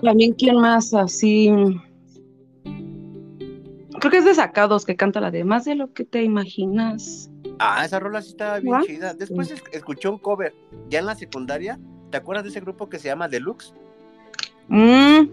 También, 0.04 0.34
¿quién 0.34 0.58
más 0.58 0.93
así? 0.93 1.52
Creo 4.00 4.12
que 4.12 4.18
es 4.18 4.26
de 4.26 4.36
Sacados 4.36 4.86
que 4.86 4.95
canta 4.95 5.20
la 5.20 5.32
de 5.32 5.43
Más 5.43 5.66
de 5.66 5.76
lo 5.76 5.93
que 5.93 6.06
te 6.06 6.24
imaginas. 6.24 7.30
Ah, 7.60 7.84
esa 7.86 8.00
rola 8.00 8.22
sí 8.22 8.30
estaba 8.30 8.60
bien 8.60 8.82
chida. 8.86 9.14
Después 9.14 9.54
escuché 9.72 10.08
un 10.08 10.18
cover, 10.18 10.54
ya 10.89 11.00
en 11.00 11.06
la 11.06 11.16
secundaria. 11.16 11.80
¿Te 12.10 12.18
acuerdas 12.18 12.43
de 12.43 12.50
ese 12.52 12.62
grupo 12.62 12.89
que 12.89 13.00
se 13.00 13.08
llama 13.08 13.28
Deluxe? 13.28 13.74
Mm. 14.68 15.28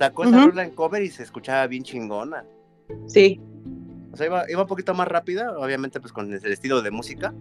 Sacó 0.00 0.24
esa 0.24 0.46
rola 0.46 0.64
en 0.64 0.70
cover 0.70 1.02
y 1.02 1.10
se 1.10 1.22
escuchaba 1.22 1.66
bien 1.66 1.82
chingona. 1.82 2.46
Sí. 3.06 3.38
O 4.10 4.16
sea, 4.16 4.24
iba, 4.24 4.50
iba 4.50 4.62
un 4.62 4.66
poquito 4.66 4.94
más 4.94 5.06
rápida, 5.06 5.58
obviamente, 5.58 6.00
pues 6.00 6.10
con 6.10 6.32
el 6.32 6.52
estilo 6.52 6.80
de 6.80 6.90
música. 6.90 7.34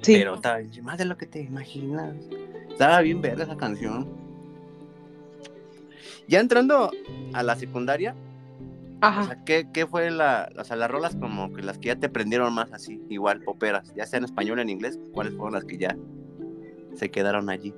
Sí. 0.00 0.14
Pero 0.14 0.36
estaba 0.36 0.56
más 0.82 0.96
de 0.96 1.04
lo 1.04 1.18
que 1.18 1.26
te 1.26 1.42
imaginas. 1.42 2.16
Estaba 2.70 3.02
bien 3.02 3.20
ver 3.20 3.38
esa 3.38 3.58
canción. 3.58 4.08
Ya 6.28 6.40
entrando 6.40 6.90
a 7.34 7.42
la 7.42 7.56
secundaria, 7.56 8.14
Ajá. 9.02 9.44
¿qué, 9.44 9.86
fue 9.86 10.10
la, 10.10 10.48
o 10.58 10.64
sea, 10.64 10.76
las 10.76 10.90
rolas 10.90 11.14
como 11.14 11.52
que 11.52 11.60
las 11.60 11.76
que 11.76 11.88
ya 11.88 11.96
te 11.96 12.08
prendieron 12.08 12.54
más 12.54 12.72
así, 12.72 13.02
igual, 13.10 13.42
poperas, 13.42 13.92
ya 13.94 14.06
sea 14.06 14.16
en 14.16 14.24
español 14.24 14.60
o 14.60 14.62
en 14.62 14.70
inglés, 14.70 14.98
¿cuáles 15.12 15.34
fueron 15.34 15.52
las 15.52 15.66
que 15.66 15.76
ya 15.76 15.94
se 16.94 17.10
quedaron 17.10 17.50
allí? 17.50 17.74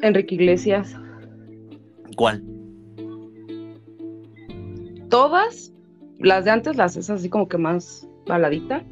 Enrique 0.00 0.36
Iglesias. 0.36 0.96
¿Cuál? 2.16 2.55
Todas, 5.08 5.72
las 6.18 6.44
de 6.44 6.50
antes, 6.50 6.76
las 6.76 6.96
es 6.96 7.10
así 7.10 7.28
como 7.28 7.48
que 7.48 7.58
más 7.58 8.08
baladita. 8.26 8.82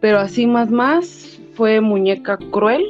Pero 0.00 0.18
así 0.18 0.46
más 0.46 0.70
más 0.70 1.40
fue 1.54 1.80
Muñeca 1.80 2.38
Cruel. 2.50 2.84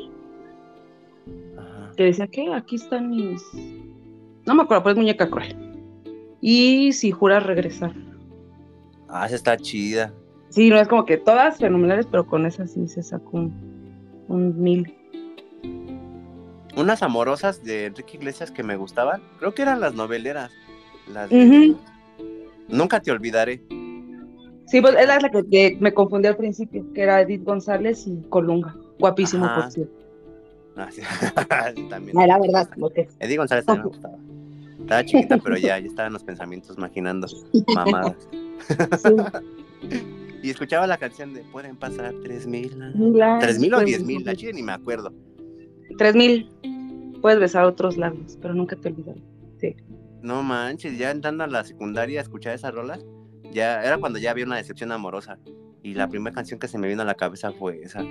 Que 1.96 2.04
decía 2.04 2.28
que 2.28 2.52
aquí 2.52 2.76
están 2.76 3.10
mis. 3.10 3.42
No 4.46 4.54
me 4.54 4.62
acuerdo, 4.62 4.84
pues 4.84 4.96
Muñeca 4.96 5.28
Cruel. 5.28 5.56
Y 6.40 6.92
si 6.92 7.10
juras 7.10 7.44
regresar. 7.44 7.92
Ah, 9.08 9.26
esa 9.26 9.36
está 9.36 9.56
chida. 9.56 10.12
Sí, 10.50 10.68
no 10.68 10.76
es 10.76 10.88
como 10.88 11.04
que 11.04 11.16
todas 11.16 11.58
fenomenales, 11.58 12.06
pero 12.06 12.26
con 12.26 12.44
esa 12.44 12.66
sí 12.66 12.88
se 12.88 13.02
sacó 13.02 13.50
un, 14.28 14.62
mil. 14.62 14.94
Unas 16.76 17.02
amorosas 17.02 17.62
de 17.62 17.86
Enrique 17.86 18.16
Iglesias 18.16 18.50
que 18.50 18.62
me 18.62 18.76
gustaban, 18.76 19.22
creo 19.38 19.54
que 19.54 19.62
eran 19.62 19.80
las 19.80 19.94
noveleras. 19.94 20.50
Nunca 22.68 23.00
te 23.00 23.10
olvidaré. 23.10 23.62
Sí, 24.66 24.80
pues 24.80 24.94
es 24.94 25.06
la 25.08 25.18
que, 25.50 25.76
me 25.80 25.92
confundí 25.92 26.28
al 26.28 26.36
principio, 26.36 26.84
que 26.94 27.02
era 27.02 27.20
Edith 27.20 27.42
González 27.42 28.06
y 28.06 28.22
Colunga. 28.28 28.76
Guapísimo, 28.98 29.48
por 29.52 29.70
cierto. 29.72 29.92
Ah, 30.76 30.88
sí. 30.90 31.02
también. 31.90 32.16
Ah, 32.18 32.26
la 32.26 32.38
verdad, 32.38 32.68
Edith 33.18 33.38
González 33.38 33.64
también 33.66 33.84
me 33.84 33.88
gustaba. 33.88 34.16
Estaba 34.78 35.04
chiquita, 35.04 35.38
pero 35.38 35.56
ya, 35.56 35.78
ya 35.78 35.86
estaban 35.86 36.12
los 36.12 36.22
pensamientos 36.22 36.78
maquinando 36.78 37.26
mamadas. 37.74 38.28
y 40.42 40.50
escuchaba 40.50 40.86
la 40.86 40.98
canción 40.98 41.34
de 41.34 41.42
Pueden 41.44 41.76
pasar 41.76 42.14
tres 42.22 42.46
mil. 42.46 42.70
¿Tres 43.40 43.58
mil 43.58 43.74
o 43.74 43.80
diez 43.80 44.04
mil? 44.04 44.24
La 44.24 44.34
chile 44.34 44.52
ni 44.52 44.62
me 44.62 44.72
acuerdo. 44.72 45.12
Tres 45.98 46.14
mil. 46.14 46.48
Puedes 47.20 47.38
besar 47.38 47.64
otros 47.64 47.96
labios, 47.96 48.38
pero 48.40 48.54
nunca 48.54 48.76
te 48.76 48.88
olvidaré. 48.88 49.20
Sí. 49.60 49.76
No 50.22 50.42
manches, 50.42 50.98
ya 50.98 51.10
entrando 51.10 51.44
a 51.44 51.46
la 51.46 51.64
secundaria 51.64 52.20
a 52.20 52.22
escuchar 52.22 52.54
esas 52.54 52.74
rolas, 52.74 53.04
ya 53.52 53.82
era 53.82 53.98
cuando 53.98 54.18
ya 54.18 54.30
había 54.30 54.44
una 54.44 54.56
decepción 54.56 54.92
amorosa. 54.92 55.38
Y 55.82 55.94
la 55.94 56.08
primera 56.08 56.34
canción 56.34 56.60
que 56.60 56.68
se 56.68 56.76
me 56.76 56.88
vino 56.88 57.02
a 57.02 57.06
la 57.06 57.14
cabeza 57.14 57.52
fue 57.52 57.80
esa. 57.82 58.02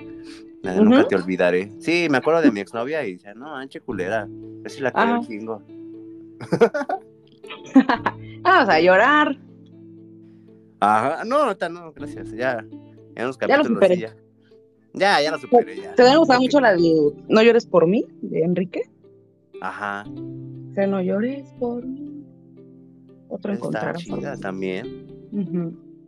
La 0.62 0.74
de 0.74 0.80
Nunca 0.80 1.06
te 1.06 1.14
olvidaré. 1.14 1.70
Sí, 1.78 2.08
me 2.10 2.18
acuerdo 2.18 2.42
de 2.42 2.50
mi 2.50 2.60
exnovia 2.60 3.06
y 3.06 3.14
decía, 3.14 3.32
no, 3.34 3.50
manche 3.50 3.80
culera. 3.80 4.26
Yo 4.28 4.68
sí 4.68 4.80
la 4.80 4.90
quiero 4.90 5.20
un 5.20 5.26
chingo. 5.26 5.62
Vamos 8.42 8.68
a 8.68 8.80
llorar. 8.80 9.38
Ajá, 10.80 11.24
no, 11.24 11.46
no, 11.46 11.68
no, 11.68 11.92
gracias. 11.92 12.32
Ya, 12.32 12.64
ya 13.14 13.24
nos 13.24 13.38
Ya 13.38 13.56
lo 13.56 13.64
superé. 13.64 13.98
Ya. 13.98 14.16
ya, 14.94 15.22
ya 15.22 15.30
lo 15.30 15.38
superé. 15.38 15.80
Ya. 15.80 15.94
¿Te 15.94 16.16
gustado 16.16 16.40
mucho 16.40 16.60
la 16.60 16.74
de 16.74 17.12
No 17.28 17.42
llores 17.42 17.66
por 17.66 17.86
mí, 17.86 18.04
de 18.22 18.42
Enrique? 18.42 18.82
Ajá. 19.60 20.04
Que 20.74 20.86
no 20.86 21.00
llores 21.00 21.52
por 21.58 21.84
mí. 21.84 22.24
Otro 23.28 23.52
encontrar. 23.52 23.96
también. 24.40 25.06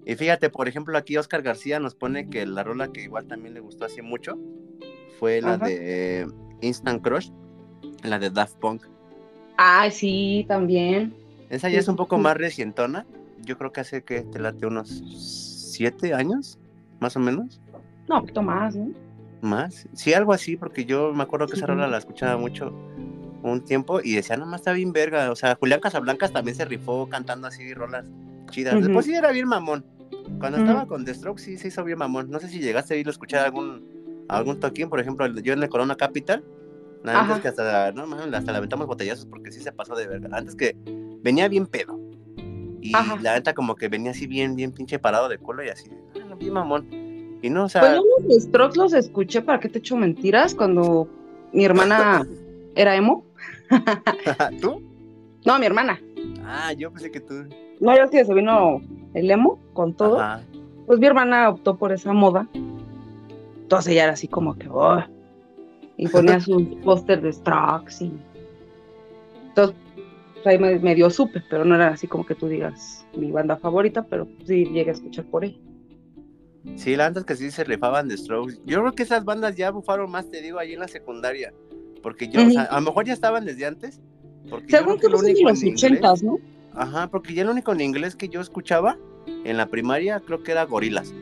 Y 0.04 0.14
fíjate, 0.16 0.50
por 0.50 0.68
ejemplo, 0.68 0.96
aquí 0.98 1.16
Oscar 1.16 1.42
García 1.42 1.78
nos 1.78 1.94
pone 1.94 2.28
que 2.28 2.44
la 2.46 2.64
rola 2.64 2.88
que 2.88 3.02
igual 3.02 3.26
también 3.26 3.54
le 3.54 3.60
gustó 3.60 3.84
hace 3.84 4.02
mucho 4.02 4.38
fue 5.20 5.40
la 5.40 5.56
de 5.56 6.26
Instant 6.60 7.02
Crush, 7.02 7.30
la 8.02 8.18
de 8.18 8.30
Daft 8.30 8.56
Punk. 8.56 8.82
Ah, 9.56 9.88
sí, 9.90 10.44
también. 10.48 11.14
Esa 11.50 11.68
ya 11.68 11.78
es 11.78 11.86
un 11.86 11.96
poco 11.96 12.18
más 12.18 12.36
recientona. 12.36 13.06
Yo 13.42 13.56
creo 13.58 13.72
que 13.72 13.80
hace 13.80 14.02
que 14.02 14.22
te 14.22 14.40
late 14.40 14.66
unos 14.66 14.88
siete 15.72 16.14
años, 16.14 16.58
más 16.98 17.16
o 17.16 17.20
menos. 17.20 17.60
No, 18.08 18.16
un 18.16 18.20
poquito 18.22 18.42
más, 18.42 18.74
¿no? 18.74 18.90
Más. 19.42 19.86
Sí, 19.92 20.14
algo 20.14 20.32
así, 20.32 20.56
porque 20.56 20.84
yo 20.84 21.12
me 21.12 21.22
acuerdo 21.22 21.46
que 21.46 21.54
esa 21.54 21.66
rola 21.66 21.86
la 21.86 21.98
escuchaba 21.98 22.36
mucho 22.36 22.72
un 23.42 23.64
tiempo 23.64 24.00
y 24.02 24.14
decía, 24.14 24.36
no 24.36 24.46
más 24.46 24.60
está 24.60 24.72
bien 24.72 24.92
verga. 24.92 25.30
O 25.30 25.36
sea, 25.36 25.56
Julián 25.56 25.80
Casablancas 25.80 26.32
también 26.32 26.56
se 26.56 26.64
rifó 26.64 27.08
cantando 27.08 27.48
así 27.48 27.74
rolas 27.74 28.06
chidas. 28.50 28.80
Después 28.80 29.06
sí 29.06 29.14
era 29.14 29.32
bien 29.32 29.48
mamón. 29.48 29.84
Cuando 30.38 30.58
estaba 30.58 30.86
con 30.86 31.04
The 31.04 31.14
Strokes 31.14 31.42
sí 31.42 31.58
se 31.58 31.68
hizo 31.68 31.84
bien 31.84 31.98
mamón. 31.98 32.30
No 32.30 32.38
sé 32.38 32.48
si 32.48 32.60
llegaste 32.60 32.94
a 32.94 32.96
irlo 32.96 33.10
a 33.10 33.12
escuchar 33.12 33.44
algún, 33.44 34.24
algún 34.28 34.60
toquín, 34.60 34.88
por 34.88 35.00
ejemplo, 35.00 35.26
yo 35.26 35.52
en 35.52 35.62
el 35.62 35.68
Corona 35.68 35.96
Capital. 35.96 36.44
Antes 37.04 37.40
que 37.40 37.48
hasta, 37.48 37.90
no, 37.92 38.04
hasta 38.04 38.52
le 38.52 38.58
aventamos 38.58 38.86
botellazos 38.86 39.26
porque 39.26 39.50
sí 39.50 39.60
se 39.60 39.72
pasó 39.72 39.96
de 39.96 40.06
verga. 40.06 40.28
Antes 40.32 40.54
que 40.54 40.76
venía 41.22 41.48
bien 41.48 41.66
pedo. 41.66 41.98
Y 42.80 42.92
la 43.20 43.34
neta 43.34 43.54
como 43.54 43.76
que 43.76 43.88
venía 43.88 44.10
así 44.10 44.26
bien, 44.26 44.56
bien 44.56 44.72
pinche 44.72 44.98
parado 44.98 45.28
de 45.28 45.38
culo 45.38 45.64
y 45.64 45.68
así, 45.68 45.88
ah, 46.16 46.34
bien 46.34 46.52
mamón. 46.52 46.88
Y 47.40 47.48
no, 47.48 47.64
o 47.64 47.68
sea... 47.68 47.80
Pues 47.80 47.92
los 48.28 48.42
Strokes 48.42 48.76
los 48.76 48.92
escuché, 48.92 49.40
¿para 49.40 49.60
qué 49.60 49.68
te 49.68 49.78
echo 49.78 49.96
mentiras? 49.96 50.54
Cuando 50.54 51.08
mi 51.52 51.64
hermana 51.64 52.26
era 52.74 52.96
emo. 52.96 53.24
¿Tú? 54.60 54.82
No, 55.44 55.58
mi 55.58 55.66
hermana. 55.66 56.00
Ah, 56.44 56.72
yo 56.72 56.92
pensé 56.92 57.10
que 57.10 57.20
tú. 57.20 57.46
No, 57.80 57.96
yo 57.96 58.06
sí, 58.08 58.24
se 58.24 58.34
vino 58.34 58.80
el 59.14 59.30
emo 59.30 59.58
con 59.72 59.94
todo. 59.94 60.22
Pues 60.86 60.98
mi 60.98 61.06
hermana 61.06 61.48
optó 61.48 61.76
por 61.76 61.92
esa 61.92 62.12
moda. 62.12 62.48
Entonces 63.62 63.92
ella 63.92 64.04
era 64.04 64.12
así 64.12 64.28
como 64.28 64.54
que, 64.56 64.68
oh, 64.68 65.02
y 65.96 66.08
ponía 66.08 66.40
su 66.40 66.78
póster 66.84 67.22
de 67.22 67.32
Strokes 67.32 68.04
y. 68.04 68.12
Entonces, 69.48 69.76
pues, 70.34 70.46
ahí 70.46 70.58
medio 70.58 71.10
supe, 71.10 71.42
pero 71.48 71.64
no 71.64 71.74
era 71.74 71.88
así 71.88 72.06
como 72.06 72.24
que 72.24 72.34
tú 72.34 72.48
digas 72.48 73.06
mi 73.16 73.30
banda 73.30 73.56
favorita, 73.56 74.04
pero 74.04 74.26
sí 74.44 74.64
llegué 74.66 74.90
a 74.90 74.94
escuchar 74.94 75.24
por 75.26 75.44
ahí. 75.44 75.60
Sí, 76.76 76.96
la 76.96 77.06
antes 77.06 77.24
que 77.24 77.36
sí 77.36 77.50
se 77.50 77.64
rifaban 77.64 78.08
de 78.08 78.16
Strokes. 78.16 78.60
Yo 78.64 78.80
creo 78.80 78.92
que 78.92 79.02
esas 79.02 79.24
bandas 79.24 79.56
ya 79.56 79.70
bufaron 79.70 80.10
más, 80.10 80.30
te 80.30 80.40
digo, 80.40 80.58
ahí 80.58 80.72
en 80.74 80.80
la 80.80 80.88
secundaria. 80.88 81.52
Porque 82.02 82.28
yo, 82.28 82.46
o 82.46 82.50
sea, 82.50 82.62
a 82.64 82.80
lo 82.80 82.86
mejor 82.86 83.06
ya 83.06 83.12
estaban 83.12 83.44
desde 83.44 83.66
antes. 83.66 84.00
Porque 84.50 84.76
Según 84.76 84.98
que, 84.98 85.08
lo 85.08 85.18
único 85.18 85.40
en 85.40 85.54
los 85.54 85.62
ochentas, 85.62 86.22
¿no? 86.22 86.38
Ajá, 86.74 87.08
porque 87.08 87.34
ya 87.34 87.44
lo 87.44 87.52
único 87.52 87.72
en 87.72 87.80
inglés 87.80 88.16
que 88.16 88.28
yo 88.28 88.40
escuchaba 88.40 88.98
en 89.44 89.56
la 89.56 89.66
primaria 89.66 90.20
creo 90.20 90.42
que 90.42 90.52
era 90.52 90.64
Gorilas. 90.64 91.14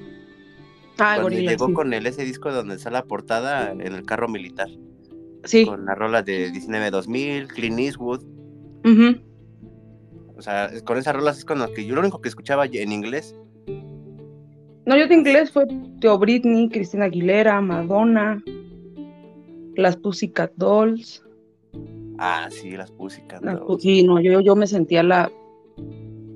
Ah, 0.99 1.19
Cuando 1.21 1.39
llegó 1.39 1.73
con 1.73 1.93
el 1.93 2.07
ese 2.07 2.25
disco 2.25 2.53
donde 2.53 2.75
está 2.75 2.91
la 2.91 3.05
portada 3.05 3.73
en 3.73 3.81
el 3.81 4.05
carro 4.05 4.29
militar. 4.29 4.69
Sí. 5.45 5.65
Con 5.65 5.87
las 5.87 5.97
rolas 5.97 6.25
de 6.25 6.53
19-2000, 6.53 7.49
Clint 7.49 7.79
Eastwood. 7.79 8.23
O 10.37 10.43
sea, 10.43 10.71
con 10.85 10.99
esas 10.99 11.15
rolas 11.15 11.39
es 11.39 11.45
con 11.45 11.59
las 11.59 11.71
que 11.71 11.85
yo 11.85 11.95
lo 11.95 12.01
único 12.01 12.21
que 12.21 12.29
escuchaba 12.29 12.67
en 12.67 12.93
inglés. 12.93 13.35
No, 14.87 14.97
yo 14.97 15.07
de 15.07 15.15
inglés 15.15 15.51
fue 15.51 15.67
Teo 16.01 16.19
Britney, 16.19 16.69
Cristina 16.69 17.05
Aguilera, 17.07 17.61
Madonna, 17.61 18.43
las 19.81 19.97
Pussycat 19.97 20.53
Dolls. 20.57 21.25
Ah, 22.19 22.49
sí, 22.51 22.77
las 22.77 22.91
Pussycat 22.91 23.43
Dolls. 23.43 23.83
Sí, 23.83 24.03
no, 24.03 24.21
yo, 24.21 24.41
yo 24.41 24.55
me 24.55 24.67
sentía 24.67 25.03
la 25.03 25.31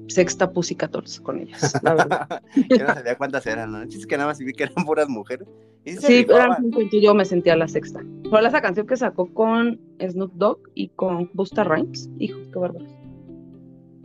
sexta 0.09 0.51
Pussycat 0.51 0.91
Dolls 0.91 1.21
con 1.21 1.41
ellas, 1.41 1.81
la 1.83 1.95
verdad. 1.95 2.43
yo 2.71 2.87
no 2.87 2.95
sabía 2.95 3.17
cuántas 3.17 3.47
eran, 3.47 3.73
¿no? 3.73 3.83
Es 3.83 4.07
que 4.07 4.17
nada 4.17 4.29
más 4.29 4.39
vi 4.39 4.53
que 4.53 4.65
eran 4.65 4.85
puras 4.85 5.09
mujeres. 5.09 5.47
sí, 5.85 6.27
eran 6.29 6.57
cinco 6.61 6.83
y 6.91 7.01
yo 7.01 7.15
me 7.15 7.25
sentía 7.25 7.57
la 7.57 7.69
sexta. 7.69 8.01
Fue 8.31 8.47
esa 8.47 8.61
canción 8.61 8.87
que 8.87 8.97
sacó 8.97 9.33
con 9.33 9.81
Snoop 10.01 10.33
Dogg 10.35 10.59
y 10.75 10.89
con 10.89 11.31
Busta 11.35 11.65
Rhymes. 11.65 12.09
Hijo, 12.19 12.41
qué 12.53 12.59
bárbaro. 12.59 12.87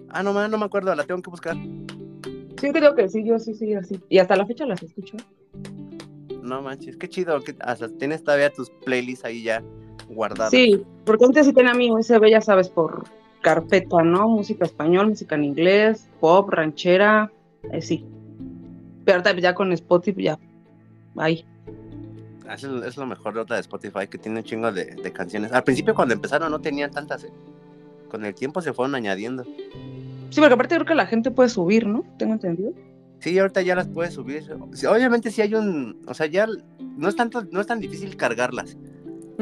Ah, 0.10 0.24
no, 0.24 0.48
no 0.48 0.58
me 0.58 0.66
acuerdo, 0.66 0.94
la 0.96 1.04
tengo 1.04 1.22
que 1.22 1.30
buscar. 1.30 1.56
Sí, 1.56 2.72
creo 2.74 2.96
que 2.96 3.08
sí, 3.08 3.24
yo 3.24 3.40
sí, 3.40 3.54
sí, 3.54 3.74
así. 3.74 4.00
Y 4.10 4.18
hasta 4.18 4.36
la 4.36 4.46
fecha 4.46 4.66
las 4.66 4.84
escucho. 4.84 5.16
No 6.42 6.62
manches, 6.62 6.98
qué 6.98 7.10
chido. 7.10 7.40
Que 7.42 7.56
hasta 7.60 7.90
tienes 7.90 8.24
todavía 8.24 8.52
tus 8.52 8.70
playlists 8.70 9.26
ahí 9.26 9.44
ya 9.44 9.64
guardadas. 10.10 10.52
Sí, 10.52 10.84
porque 11.06 11.26
antes 11.26 11.46
sí 11.46 11.54
tenía 11.54 11.74
mi 11.74 11.92
USB, 11.92 12.30
ya 12.30 12.42
sabes, 12.42 12.70
por 12.70 13.06
carpeta, 13.42 14.04
¿no? 14.04 14.28
Música 14.28 14.66
español, 14.66 15.10
música 15.10 15.36
en 15.36 15.46
inglés, 15.46 16.08
pop, 16.20 16.50
ranchera, 16.50 17.32
eh, 17.72 17.82
sí. 17.82 18.06
Pero 19.06 19.24
ya 19.38 19.56
con 19.56 19.72
Spotify 19.74 20.24
ya, 20.24 20.40
ahí. 21.18 21.46
Es, 22.52 22.64
es 22.64 22.98
lo 22.98 23.06
mejor 23.06 23.34
de 23.34 23.42
otra 23.42 23.56
de 23.56 23.62
Spotify, 23.62 24.08
que 24.10 24.18
tiene 24.18 24.40
un 24.40 24.44
chingo 24.44 24.72
de, 24.72 25.12
canciones. 25.14 25.52
Al 25.52 25.64
principio 25.64 25.96
cuando 25.96 26.14
empezaron 26.14 26.52
no 26.52 26.60
tenían 26.60 26.92
tantas, 26.92 27.24
¿eh? 27.24 27.32
Con 28.10 28.26
el 28.26 28.34
tiempo 28.34 28.62
se 28.62 28.74
fueron 28.74 28.96
añadiendo. 28.96 29.44
Sí, 29.44 30.40
porque 30.40 30.54
aparte 30.54 30.76
creo 30.76 30.86
que 30.86 30.96
la 30.96 31.06
gente 31.06 31.32
puede 31.32 31.50
subir, 31.50 31.88
¿no? 31.88 32.04
Tengo 32.18 32.34
entendido. 32.34 32.74
Sí, 33.20 33.38
ahorita 33.38 33.62
ya 33.62 33.76
las 33.76 33.88
puedes 33.88 34.14
subir. 34.14 34.44
Obviamente 34.52 35.32
sí 35.32 35.42
hay 35.42 35.54
un, 35.54 36.02
o 36.08 36.14
sea, 36.14 36.26
ya 36.26 36.48
no 36.98 37.10
es 37.10 37.16
tanto, 37.16 37.44
no 37.52 37.62
es 37.62 37.68
tan 37.68 37.80
difícil 37.80 38.16
cargarlas, 38.16 38.78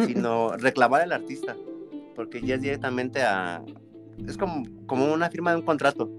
sino 0.06 0.56
reclamar 0.58 1.02
al 1.02 1.12
artista, 1.12 1.56
porque 2.16 2.42
ya 2.42 2.56
es 2.56 2.62
directamente 2.62 3.22
a, 3.22 3.64
es 4.26 4.38
como, 4.38 4.64
como 4.88 5.14
una 5.14 5.30
firma 5.30 5.52
de 5.52 5.58
un 5.58 5.64
contrato. 5.64 6.10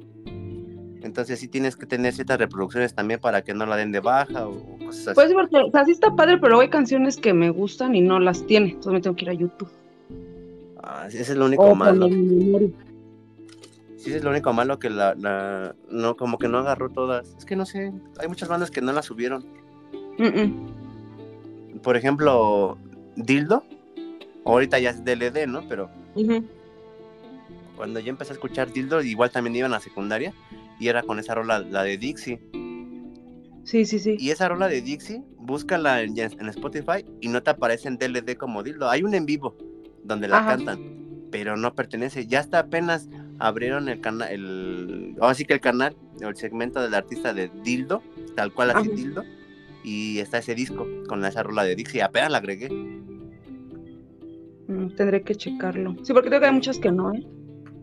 Entonces 1.03 1.39
sí 1.39 1.49
tienes 1.49 1.77
que 1.77 1.87
tener 1.87 2.13
ciertas 2.13 2.39
reproducciones 2.39 2.95
también 2.95 3.21
para 3.21 3.43
que 3.43 3.55
no 3.55 3.67
la 3.67 3.77
den 3.77 3.93
de 3.93 4.01
baja 4.01 4.49
o 4.49 4.79
cosas 4.79 5.09
así. 5.09 5.15
Pues 5.15 5.33
porque, 5.33 5.57
o 5.57 5.85
sí 5.85 5.93
está 5.93 6.15
padre, 6.15 6.39
pero 6.39 6.61
hay 6.61 6.69
canciones 6.69 7.17
que 7.17 7.33
me 7.33 7.51
gustan 7.51 7.95
y 7.95 8.01
no 8.01 8.19
las 8.19 8.45
tiene, 8.47 8.71
entonces 8.71 8.93
me 8.93 9.01
tengo 9.01 9.17
que 9.17 9.25
ir 9.25 9.31
a 9.31 9.35
YouTube. 9.35 9.71
Ah, 10.83 11.07
ese 11.07 11.21
es 11.21 11.37
lo 11.37 11.47
único 11.47 11.75
malo. 11.75 12.09
Sí, 14.09 14.15
es 14.17 14.25
lo 14.25 14.31
único 14.31 14.53
malo 14.53 14.79
que 14.79 14.91
la, 14.91 15.75
no, 15.91 16.17
como 16.17 16.39
que 16.39 16.49
no 16.49 16.59
agarró 16.59 16.89
todas. 16.91 17.35
Es 17.37 17.45
que 17.45 17.57
no 17.57 17.67
sé, 17.67 17.93
hay 18.19 18.29
muchas 18.29 18.49
bandas 18.49 18.71
que 18.71 18.81
no 18.81 18.93
las 18.93 19.07
subieron. 19.07 19.45
Por 21.83 21.97
ejemplo, 21.97 22.79
Dildo, 23.17 23.65
ahorita 24.45 24.79
ya 24.79 24.91
es 24.91 25.05
DLD, 25.05 25.47
¿no? 25.47 25.69
Pero 25.69 25.91
cuando 27.77 28.01
yo 28.01 28.11
empecé 28.11 28.33
a 28.33 28.35
escuchar 28.35 28.73
Dildo, 28.73 29.03
igual 29.03 29.31
también 29.31 29.57
iba 29.57 29.67
en 29.67 29.73
la 29.73 29.81
secundaria 29.81 30.33
y 30.81 30.89
era 30.89 31.03
con 31.03 31.19
esa 31.19 31.35
rola, 31.35 31.61
la 31.61 31.83
de 31.83 31.99
Dixie. 31.99 32.41
Sí, 33.65 33.85
sí, 33.85 33.99
sí. 33.99 34.17
Y 34.19 34.31
esa 34.31 34.49
rola 34.49 34.69
de 34.69 34.81
Dixie, 34.81 35.23
búscala 35.37 36.01
en, 36.01 36.19
en 36.19 36.49
Spotify 36.49 37.05
y 37.21 37.29
no 37.29 37.43
te 37.43 37.51
aparece 37.51 37.89
en 37.89 37.99
DLD 37.99 38.37
como 38.37 38.63
Dildo. 38.63 38.89
Hay 38.89 39.03
un 39.03 39.15
en 39.15 39.27
vivo 39.27 39.57
donde 40.03 40.27
la 40.27 40.45
cantan, 40.47 41.29
pero 41.31 41.57
no 41.57 41.75
pertenece. 41.75 42.27
Ya 42.27 42.41
hasta 42.41 42.61
apenas 42.61 43.09
abrieron 43.39 43.89
el 43.89 44.01
canal, 44.01 44.31
el, 44.31 45.17
ahora 45.21 45.35
sí 45.35 45.45
que 45.45 45.55
el 45.55 45.61
canal, 45.61 45.97
el 46.21 46.37
segmento 46.37 46.81
del 46.81 46.95
artista 46.95 47.33
de 47.33 47.51
Dildo, 47.63 48.03
tal 48.35 48.53
cual 48.53 48.71
así 48.71 48.89
Dildo, 48.89 49.25
y 49.85 50.19
está 50.19 50.39
ese 50.39 50.55
disco 50.55 50.87
con 51.09 51.25
esa 51.25 51.43
rola 51.43 51.65
de 51.65 51.77
Dixie. 51.77 52.03
Apenas 52.03 52.31
la 52.31 52.39
agregué. 52.39 52.69
Mm, 54.69 54.89
tendré 54.97 55.23
que 55.23 55.35
checarlo. 55.35 55.97
Sí, 56.03 56.13
porque 56.13 56.29
creo 56.29 56.41
que 56.41 56.47
hay 56.47 56.53
muchas 56.53 56.79
que 56.79 56.93
no, 56.93 57.15
¿eh? 57.15 57.27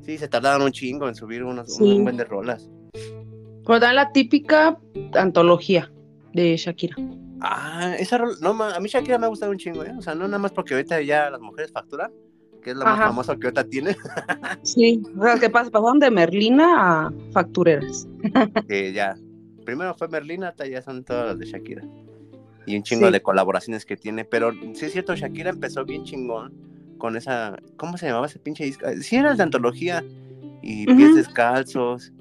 Sí, 0.03 0.17
se 0.17 0.27
tardaron 0.27 0.61
un 0.61 0.71
chingo 0.71 1.07
en 1.07 1.15
subir 1.15 1.43
unos, 1.43 1.79
un 1.79 2.03
buen 2.03 2.17
de 2.17 2.25
rolas. 2.25 2.69
Pero 2.93 3.79
también 3.79 3.95
la 3.95 4.11
típica 4.11 4.77
antología 5.13 5.91
de 6.33 6.55
Shakira. 6.57 6.95
Ah, 7.41 7.95
esa 7.97 8.19
rola, 8.19 8.35
no, 8.41 8.63
a 8.63 8.79
mí 8.79 8.87
Shakira 8.87 9.17
me 9.17 9.25
ha 9.25 9.29
gustado 9.29 9.51
un 9.51 9.57
chingo, 9.57 9.83
¿eh? 9.83 9.93
O 9.97 10.01
sea, 10.01 10.13
no 10.13 10.27
nada 10.27 10.37
más 10.37 10.51
porque 10.51 10.75
ahorita 10.75 11.01
ya 11.01 11.31
las 11.31 11.41
mujeres 11.41 11.71
facturan, 11.71 12.11
que 12.65 12.71
es 12.71 12.77
la 12.77 12.85
más 12.85 12.99
famosa 12.99 13.35
que 13.35 13.45
ahorita 13.45 13.63
tiene. 13.65 13.95
sí, 14.63 15.03
o 15.15 15.23
sea, 15.23 15.37
¿qué 15.37 15.51
pasa? 15.51 15.69
Pasaron 15.69 15.99
de 15.99 16.09
Merlina 16.09 17.05
a 17.05 17.13
factureras. 17.31 18.07
que 18.67 18.91
ya, 18.91 19.15
primero 19.63 19.93
fue 19.93 20.07
Merlina, 20.07 20.47
hasta 20.47 20.65
ya 20.65 20.81
son 20.81 21.03
todas 21.03 21.27
las 21.27 21.37
de 21.37 21.45
Shakira. 21.45 21.83
Y 22.65 22.75
un 22.75 22.81
chingo 22.81 23.11
de 23.11 23.21
colaboraciones 23.21 23.85
que 23.85 23.95
tiene, 23.95 24.25
pero 24.25 24.51
sí 24.73 24.85
es 24.85 24.93
cierto, 24.93 25.15
Shakira 25.15 25.51
empezó 25.51 25.85
bien 25.85 26.05
chingón 26.05 26.53
con 26.97 27.15
esa, 27.15 27.55
¿cómo 27.77 27.99
se 27.99 28.07
llamaba 28.07 28.25
ese 28.25 28.39
pinche 28.39 28.63
disco? 28.63 28.87
Sí, 28.99 29.15
era 29.15 29.35
de 29.35 29.43
antología 29.43 30.03
y 30.63 30.87
pies 30.87 31.13
descalzos. 31.13 32.11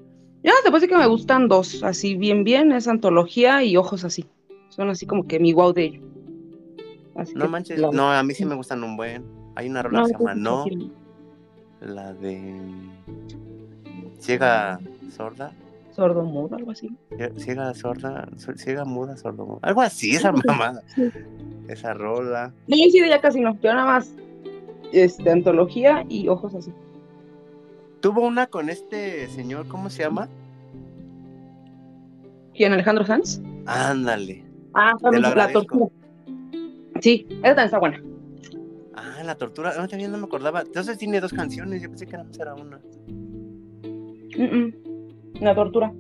Ya, 0.43 0.53
después 0.63 0.83
de 0.83 0.89
que 0.89 0.99
me 0.99 1.07
gustan 1.07 1.49
dos, 1.49 1.83
así 1.83 2.17
bien, 2.17 2.45
bien, 2.45 2.71
es 2.73 2.87
antología 2.87 3.65
y 3.65 3.79
ojos 3.79 4.05
así. 4.05 4.27
Son 4.69 4.91
así 4.91 5.07
como 5.07 5.27
que 5.27 5.41
mi 5.41 5.55
wow 5.55 5.73
de 5.73 5.85
ello. 5.85 6.03
no 7.35 7.49
manches, 7.49 7.81
no, 7.81 8.13
a 8.13 8.23
mí 8.23 8.35
sí 8.35 8.45
me 8.45 8.55
gustan 8.55 8.85
un 8.85 8.99
buen. 8.99 9.44
Hay 9.57 9.69
una 9.69 9.83
rola 9.83 10.03
que 10.03 10.09
se 10.09 10.19
llama 10.19 10.35
No, 10.35 10.65
la 11.81 12.13
de 12.15 12.61
Ciega 14.19 14.81
Sorda. 15.11 15.53
Sordo 15.93 16.25
mudo, 16.25 16.57
algo 16.57 16.73
así. 16.73 16.91
Ciega 17.37 17.73
sorda, 17.73 18.29
ciega 18.57 18.85
muda, 18.85 19.17
sordo 19.17 19.47
mudo. 19.47 19.59
Algo 19.63 19.81
así, 19.81 20.11
esa 20.11 20.33
mamada. 20.33 20.83
Esa 21.69 21.95
rola. 21.95 22.53
Sí, 22.69 22.91
ya 22.93 23.21
casi 23.21 23.41
no, 23.41 23.57
pero 23.61 23.75
nada 23.75 23.87
más 23.87 24.13
este, 24.93 25.31
antología 25.31 26.05
y 26.09 26.27
ojos 26.27 26.55
así. 26.55 26.73
Tuvo 28.01 28.27
una 28.27 28.49
con 28.49 28.71
este 28.71 29.29
señor, 29.29 29.69
¿cómo 29.69 29.89
se 29.89 30.03
llama? 30.03 30.29
¿Quién, 32.55 32.73
Alejandro 32.73 33.05
Sanz? 33.07 33.41
Ándale. 33.67 34.45
Ah, 34.75 34.95
la 35.01 35.53
tortura. 35.53 35.87
Sí, 37.01 37.27
esa 37.29 37.55
también 37.55 37.65
está 37.67 37.79
buena. 37.79 38.03
Ah, 39.05 39.23
la 39.23 39.35
tortura, 39.35 39.75
no, 39.77 39.87
también 39.87 40.11
no 40.11 40.19
me 40.19 40.25
acordaba. 40.25 40.63
Entonces 40.63 40.97
tiene 40.97 41.21
dos 41.21 41.33
canciones, 41.33 41.83
yo 41.83 41.89
pensé 41.89 42.07
que 42.07 42.15
era, 42.15 42.27
era 42.39 42.55
una. 42.55 42.81
La 45.41 45.55
tortura. 45.55 45.93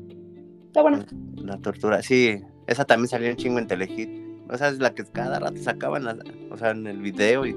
Está 0.66 0.82
buena. 0.82 1.04
La, 1.36 1.58
tortura, 1.58 2.02
sí. 2.02 2.40
Esa 2.66 2.84
también 2.84 3.08
salió 3.08 3.30
un 3.30 3.36
chingo 3.36 3.58
en 3.58 3.66
Telehit. 3.66 4.08
O 4.50 4.56
sea, 4.56 4.68
es 4.68 4.78
la 4.78 4.94
que 4.94 5.04
cada 5.04 5.38
rato 5.38 5.56
sacaban, 5.58 6.06
o 6.50 6.56
sea, 6.56 6.70
en 6.70 6.86
el 6.86 7.00
video 7.00 7.46
y 7.46 7.56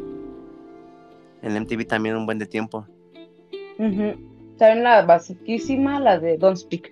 en 1.42 1.62
MTV 1.62 1.86
también 1.86 2.16
un 2.16 2.26
buen 2.26 2.40
de 2.40 2.46
tiempo. 2.46 2.86
¿Saben 3.78 4.84
la 4.84 5.04
basiquísima, 5.04 6.00
la 6.00 6.20
de 6.20 6.38
Don't 6.38 6.58
Speak? 6.58 6.92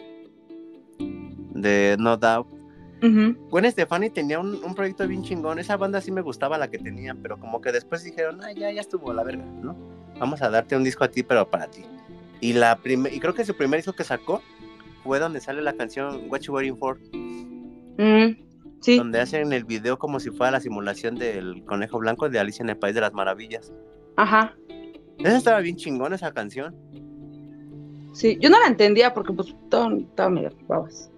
De 0.99 1.95
No 1.99 2.15
Doubt. 2.17 2.54
Gwen 3.01 3.71
Stefani 3.71 4.09
tenía 4.09 4.39
un, 4.39 4.75
proyecto 4.75 5.07
bien 5.07 5.23
chingón. 5.23 5.59
Esa 5.59 5.77
banda 5.77 6.01
sí 6.01 6.11
me 6.11 6.21
gustaba 6.21 6.57
la 6.57 6.69
que 6.69 6.77
tenían, 6.77 7.17
pero 7.21 7.37
como 7.37 7.61
que 7.61 7.71
después 7.71 8.03
dijeron, 8.03 8.41
ah, 8.43 8.51
ya, 8.51 8.71
ya 8.71 8.81
estuvo 8.81 9.13
la 9.13 9.23
verga, 9.23 9.45
¿no? 9.61 9.75
Vamos 10.19 10.41
a 10.41 10.49
darte 10.49 10.75
un 10.75 10.83
disco 10.83 11.03
a 11.03 11.09
ti, 11.09 11.23
pero 11.23 11.49
para 11.49 11.67
ti. 11.67 11.83
Y 12.41 12.53
la 12.53 12.79
y 12.83 13.19
creo 13.19 13.33
que 13.33 13.45
su 13.45 13.55
primer 13.55 13.79
disco 13.79 13.93
que 13.93 14.03
sacó 14.03 14.41
fue 15.03 15.19
donde 15.19 15.39
sale 15.39 15.61
la 15.61 15.73
canción 15.73 16.29
What 16.29 16.41
You 16.41 16.53
Waiting 16.53 16.77
For. 16.77 16.99
Mm, 17.97 18.81
sí. 18.81 18.97
Donde 18.97 19.19
hacen 19.19 19.53
el 19.53 19.65
video 19.65 19.97
como 19.97 20.19
si 20.19 20.31
fuera 20.31 20.51
la 20.51 20.59
simulación 20.59 21.15
del 21.15 21.63
conejo 21.65 21.99
blanco 21.99 22.29
de 22.29 22.39
Alicia 22.39 22.63
en 22.63 22.69
el 22.69 22.77
País 22.77 22.95
de 22.95 23.01
las 23.01 23.13
Maravillas. 23.13 23.73
Ajá. 24.15 24.55
Esa 25.19 25.37
estaba 25.37 25.59
bien 25.59 25.75
chingón 25.75 26.13
esa 26.13 26.33
canción. 26.33 26.75
Sí, 28.13 28.37
yo 28.39 28.49
no 28.49 28.59
la 28.59 28.67
entendía 28.67 29.13
porque 29.13 29.33
pues 29.33 29.55
todo, 29.69 29.95
estaba 29.97 30.29
medio 30.29 30.51
babas. 30.67 31.11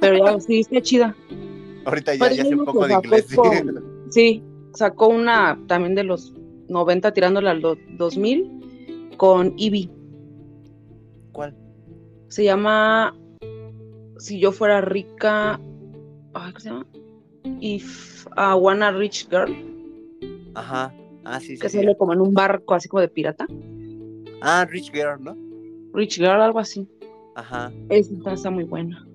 Pero 0.00 0.24
ya 0.24 0.40
sí, 0.40 0.60
está 0.60 0.80
chida. 0.80 1.16
Ahorita 1.84 2.14
ya, 2.14 2.32
ya 2.32 2.42
hace 2.42 2.54
un 2.54 2.64
poco 2.64 2.86
de 2.86 2.94
inglés. 2.94 3.26
sí, 4.10 4.42
sacó 4.74 5.08
una 5.08 5.58
también 5.66 5.94
de 5.94 6.04
los 6.04 6.34
90 6.68 7.12
tirándola 7.12 7.50
al 7.50 7.62
2000 7.62 9.14
con 9.16 9.54
Ivy. 9.56 9.90
¿Cuál? 11.32 11.56
Se 12.28 12.44
llama 12.44 13.16
Si 14.18 14.40
yo 14.40 14.52
fuera 14.52 14.80
rica. 14.80 15.60
¿Cómo 16.32 16.60
se 16.60 16.68
llama? 16.70 16.86
If 17.60 18.26
I 18.36 18.54
Wanna 18.54 18.92
Rich 18.92 19.28
Girl. 19.30 19.54
Ajá. 20.54 20.94
Ah, 21.24 21.40
sí, 21.40 21.58
Que 21.58 21.68
sale 21.68 21.96
como 21.96 22.12
en 22.12 22.20
un 22.20 22.34
barco 22.34 22.74
así 22.74 22.88
como 22.88 23.00
de 23.00 23.08
pirata. 23.08 23.46
Ah, 24.40 24.66
Rich 24.68 24.92
Girl, 24.92 25.22
¿no? 25.22 25.36
Rich 25.92 26.16
Girl, 26.16 26.40
algo 26.40 26.58
así. 26.58 26.88
Ajá. 27.34 27.72
Esa 27.88 28.32
está 28.32 28.50
muy 28.50 28.64
buena. 28.64 29.06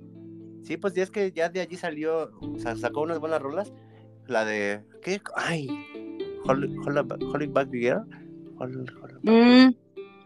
Sí, 0.66 0.78
pues 0.78 0.96
ya 0.96 1.04
es 1.04 1.12
que 1.12 1.32
ya 1.32 1.50
de 1.50 1.62
allí 1.62 1.76
salió, 1.76 2.32
o 2.42 2.58
sea, 2.58 2.76
sacó 2.76 3.02
unas 3.02 3.20
buenas 3.20 3.42
rolas. 3.42 3.72
La 4.28 4.44
de, 4.46 4.82
¿qué? 5.04 5.22
Ay, 5.36 5.70
Hold, 6.48 7.54
Back 7.54 7.70
Girl. 7.72 8.02
Hold, 8.58 8.90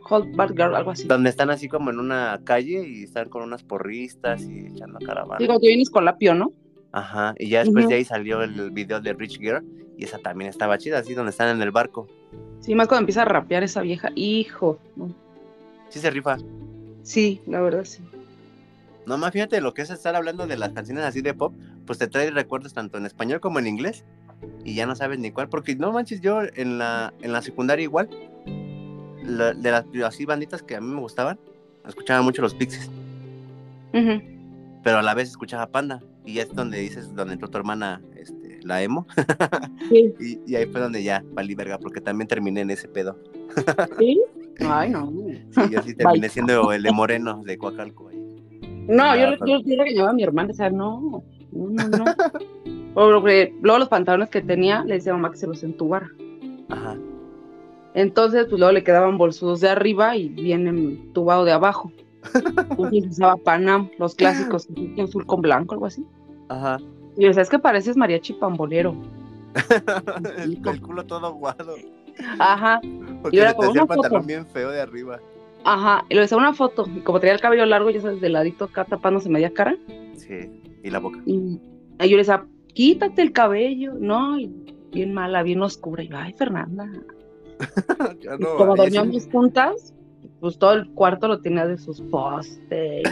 hold, 0.09 0.35
Back 0.35 0.51
Girl, 0.51 0.75
algo 0.75 0.91
así. 0.91 1.07
Donde 1.07 1.29
están 1.29 1.49
así 1.49 1.67
como 1.67 1.89
en 1.89 1.99
una 1.99 2.39
calle 2.45 2.87
y 2.87 3.03
están 3.03 3.27
con 3.27 3.43
unas 3.43 3.63
porristas 3.63 4.43
y 4.43 4.67
echando 4.67 4.99
caravana. 4.99 5.39
Digo, 5.39 5.59
que 5.59 5.67
vienes 5.67 5.89
con 5.89 6.05
Lapio, 6.05 6.33
¿no? 6.33 6.53
Ajá, 6.93 7.35
y 7.37 7.49
ya 7.49 7.59
después 7.59 7.89
de 7.89 7.95
ahí 7.95 8.05
salió 8.05 8.41
el 8.41 8.71
video 8.71 9.01
de 9.01 9.13
Rich 9.13 9.39
Girl 9.39 9.63
y 9.97 10.05
esa 10.05 10.19
también 10.19 10.49
estaba 10.49 10.77
chida, 10.77 10.99
así 10.99 11.13
donde 11.13 11.31
están 11.31 11.55
en 11.55 11.61
el 11.61 11.71
barco. 11.71 12.07
Sí, 12.61 12.73
más 12.75 12.87
cuando 12.87 13.01
empieza 13.01 13.23
a 13.23 13.25
rapear 13.25 13.63
esa 13.63 13.81
vieja, 13.81 14.09
hijo. 14.15 14.79
Sí 15.89 15.99
se 15.99 16.09
rifa. 16.09 16.37
Sí, 17.03 17.41
la 17.45 17.59
verdad 17.61 17.83
sí. 17.83 18.01
No 19.09 19.17
más 19.17 19.31
fíjate 19.31 19.59
lo 19.59 19.73
que 19.73 19.81
es 19.81 19.89
estar 19.89 20.15
hablando 20.15 20.45
de 20.45 20.55
las 20.55 20.69
canciones 20.69 21.03
así 21.03 21.21
de 21.21 21.33
pop, 21.33 21.55
pues 21.87 21.97
te 21.97 22.07
trae 22.07 22.29
recuerdos 22.29 22.75
tanto 22.75 22.99
en 22.99 23.07
español 23.07 23.39
como 23.39 23.57
en 23.57 23.65
inglés 23.65 24.05
y 24.63 24.75
ya 24.75 24.85
no 24.85 24.95
sabes 24.95 25.17
ni 25.17 25.31
cuál, 25.31 25.49
porque 25.49 25.75
no 25.75 25.91
manches, 25.91 26.21
yo 26.21 26.41
en 26.53 26.77
la, 26.77 27.11
en 27.23 27.33
la 27.33 27.41
secundaria 27.41 27.81
igual, 27.81 28.07
de 29.23 29.71
las 29.71 29.85
así 30.05 30.25
banditas 30.25 30.61
que 30.61 30.75
a 30.75 30.79
mí 30.79 30.93
me 30.93 30.99
gustaban, 30.99 31.39
escuchaba 31.87 32.21
mucho 32.21 32.43
los 32.43 32.53
Pixies. 32.53 32.87
Pero 33.91 34.99
a 34.99 35.01
la 35.01 35.15
vez 35.15 35.29
escuchaba 35.29 35.65
Panda 35.65 36.03
y 36.23 36.37
es 36.37 36.53
donde 36.53 36.77
dices, 36.77 37.15
donde 37.15 37.33
entró 37.33 37.49
tu 37.49 37.57
hermana, 37.57 38.03
este, 38.15 38.59
la 38.61 38.83
emo. 38.83 39.07
y, 39.89 40.55
ahí 40.55 40.67
fue 40.67 40.81
donde 40.81 41.01
ya 41.01 41.23
valí 41.31 41.55
verga, 41.55 41.79
porque 41.79 41.99
también 41.99 42.27
terminé 42.27 42.61
en 42.61 42.69
ese 42.69 42.87
pedo. 42.87 43.17
¿Sí? 43.97 44.21
Ay, 44.59 44.91
no. 44.91 45.11
Sí, 45.49 45.61
yo 45.71 45.81
sí 45.81 45.95
terminé 45.95 46.29
siendo 46.29 46.71
el 46.73 46.83
de 46.83 46.91
Moreno 46.91 47.41
de 47.43 47.57
Coacalco. 47.57 48.11
No, 48.89 49.15
yo, 49.15 49.45
yo, 49.45 49.59
yo 49.59 49.83
le 49.83 50.01
a 50.01 50.13
mi 50.13 50.23
hermana, 50.23 50.49
o 50.51 50.53
sea, 50.55 50.71
no, 50.71 51.23
no, 51.51 51.87
no. 51.87 52.05
Porque 52.95 53.55
luego 53.61 53.79
los 53.79 53.87
pantalones 53.87 54.29
que 54.29 54.41
tenía, 54.41 54.83
le 54.83 54.95
decía 54.95 55.11
a 55.11 55.15
mamá 55.15 55.31
que 55.31 55.37
se 55.37 55.45
los 55.45 55.63
entubara. 55.63 56.09
Azul 56.69 56.99
Entonces, 57.93 58.47
pues 58.49 58.59
luego 58.59 58.73
le 58.73 58.83
quedaban 58.83 59.17
bolsudos 59.19 59.61
de 59.61 59.69
arriba 59.69 60.15
y 60.17 60.29
bien 60.29 60.67
entubado 60.67 61.45
de 61.45 61.51
abajo. 61.51 61.91
Entonces 62.77 63.11
usaba 63.11 63.37
Panam, 63.37 63.89
los 63.99 64.15
clásicos, 64.15 64.67
azul 65.03 65.25
con 65.25 65.41
blanco, 65.41 65.75
algo 65.75 65.85
así. 65.85 66.03
Ajá. 66.49 66.79
Y 67.15 67.27
o 67.27 67.33
sea, 67.33 67.43
es 67.43 67.49
que 67.49 67.59
pareces 67.59 67.95
mariachi 67.95 68.33
pambolero. 68.33 68.95
el, 70.37 70.59
el, 70.65 70.81
culo 70.81 71.05
todo 71.05 71.33
guado. 71.33 71.75
Ajá. 72.39 72.81
Porque 73.21 73.37
y 73.37 73.39
era 73.39 73.53
como 73.53 73.71
el 73.71 73.85
pantalón 73.85 74.25
bien 74.25 74.47
feo 74.47 74.71
de 74.71 74.81
arriba. 74.81 75.19
Ajá, 75.63 76.05
y 76.09 76.15
lo 76.15 76.21
decía 76.21 76.37
una 76.37 76.53
foto, 76.53 76.85
y 76.95 77.01
como 77.01 77.19
tenía 77.19 77.33
el 77.33 77.41
cabello 77.41 77.65
largo, 77.65 77.89
ya 77.89 78.01
sabes, 78.01 78.21
de 78.21 78.29
ladito 78.29 78.65
acá 78.65 78.85
tapándose 78.85 79.29
media 79.29 79.53
cara. 79.53 79.77
Sí, 80.15 80.61
y 80.83 80.89
la 80.89 80.99
boca. 80.99 81.21
Y, 81.25 81.59
yo 81.99 82.11
le 82.11 82.17
decía, 82.17 82.45
quítate 82.73 83.21
el 83.21 83.33
cabello, 83.33 83.93
no, 83.99 84.39
y 84.39 84.51
bien 84.91 85.13
mala, 85.13 85.43
bien 85.43 85.61
oscura. 85.61 86.03
Y 86.03 86.07
yo, 86.07 86.17
ay, 86.17 86.33
Fernanda. 86.33 86.89
como 88.57 88.75
dormíamos 88.75 89.27
juntas, 89.29 89.93
pues 90.39 90.57
todo 90.57 90.73
el 90.73 90.89
cuarto 90.91 91.27
lo 91.27 91.41
tenía 91.41 91.67
de 91.67 91.77
sus 91.77 92.01
postes. 92.01 93.03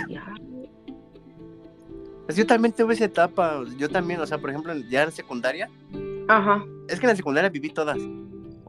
Pues 2.26 2.38
yo 2.38 2.46
también 2.46 2.74
tuve 2.74 2.94
esa 2.94 3.06
etapa, 3.06 3.64
yo 3.78 3.90
también, 3.90 4.20
o 4.20 4.26
sea, 4.26 4.38
por 4.38 4.50
ejemplo, 4.50 4.74
ya 4.90 5.04
en 5.04 5.12
secundaria. 5.12 5.70
Ajá. 6.28 6.66
Es 6.88 7.00
que 7.00 7.06
en 7.06 7.12
la 7.12 7.16
secundaria 7.16 7.50
viví 7.50 7.70
todas. 7.70 7.98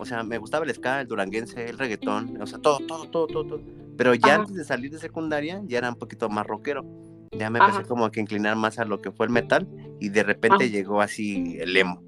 O 0.01 0.05
sea, 0.05 0.22
me 0.22 0.38
gustaba 0.38 0.64
el 0.64 0.72
ska, 0.72 1.01
el 1.01 1.09
duranguense, 1.09 1.68
el 1.68 1.76
reggaetón, 1.76 2.40
o 2.40 2.46
sea, 2.46 2.61
todo, 2.61 2.78
todo, 2.86 3.07
todo, 3.09 3.26
todo, 3.26 3.61
Pero 3.96 4.14
ya 4.14 4.36
antes 4.36 4.55
de 4.55 4.64
salir 4.64 4.92
de 4.92 4.99
secundaria, 4.99 5.61
ya 5.66 5.78
era 5.78 5.88
un 5.88 5.96
poquito 5.96 6.28
más 6.28 6.46
rockero. 6.46 6.84
Ya 7.32 7.51
me 7.51 7.59
empecé 7.59 7.82
como 7.82 8.11
que 8.11 8.20
inclinar 8.20 8.57
más 8.57 8.78
a 8.78 8.84
lo 8.84 9.03
que 9.03 9.11
fue 9.11 9.26
el 9.26 9.32
metal 9.32 9.68
y 10.01 10.09
de 10.09 10.22
repente 10.22 10.70
llegó 10.70 11.01
así 11.01 11.59
el 11.61 11.76
emo. 11.76 12.03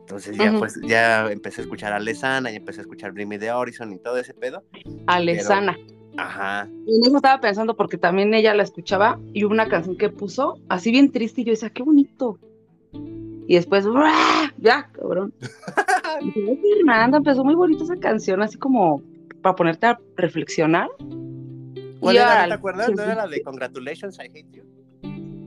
Entonces 0.00 0.36
ya 0.36 0.52
pues 0.58 0.78
ya 0.82 1.30
empecé 1.30 1.60
a 1.60 1.64
escuchar 1.64 1.92
a 1.92 1.96
Alesana 1.96 2.50
y 2.50 2.56
empecé 2.56 2.80
a 2.80 2.82
escuchar 2.82 3.12
Bring 3.12 3.28
Me 3.28 3.38
the 3.38 3.52
Horizon 3.52 3.92
y 3.92 3.98
todo 3.98 4.16
ese 4.18 4.34
pedo. 4.34 4.62
Alesana. 5.06 5.76
Ajá. 6.16 6.68
Y 6.86 7.06
en 7.06 7.16
estaba 7.16 7.40
pensando 7.40 7.76
porque 7.76 7.98
también 7.98 8.32
ella 8.34 8.54
la 8.54 8.62
escuchaba 8.62 9.18
y 9.32 9.44
hubo 9.44 9.52
una 9.52 9.68
canción 9.68 9.96
que 9.96 10.10
puso 10.10 10.58
así 10.68 10.90
bien 10.90 11.10
triste 11.10 11.42
y 11.42 11.44
yo 11.44 11.50
decía, 11.52 11.70
qué 11.70 11.82
bonito. 11.82 12.38
Y 13.46 13.56
después, 13.56 13.86
ya, 14.58 14.88
cabrón. 14.92 15.34
y 16.20 16.30
Fernanda, 16.30 17.18
empezó 17.18 17.44
muy 17.44 17.54
bonita 17.54 17.84
esa 17.84 17.96
canción, 17.96 18.42
así 18.42 18.56
como 18.58 19.02
para 19.42 19.56
ponerte 19.56 19.86
a 19.86 19.98
reflexionar. 20.16 20.88
¿Cuál 22.00 22.16
era, 22.16 22.46
¿Te 22.46 22.52
acuerdas? 22.54 22.90
¿No 22.90 23.02
era 23.02 23.14
la 23.14 23.26
de 23.26 23.42
Congratulations, 23.42 24.18
I 24.18 24.26
Hate 24.26 24.50
You? 24.50 24.62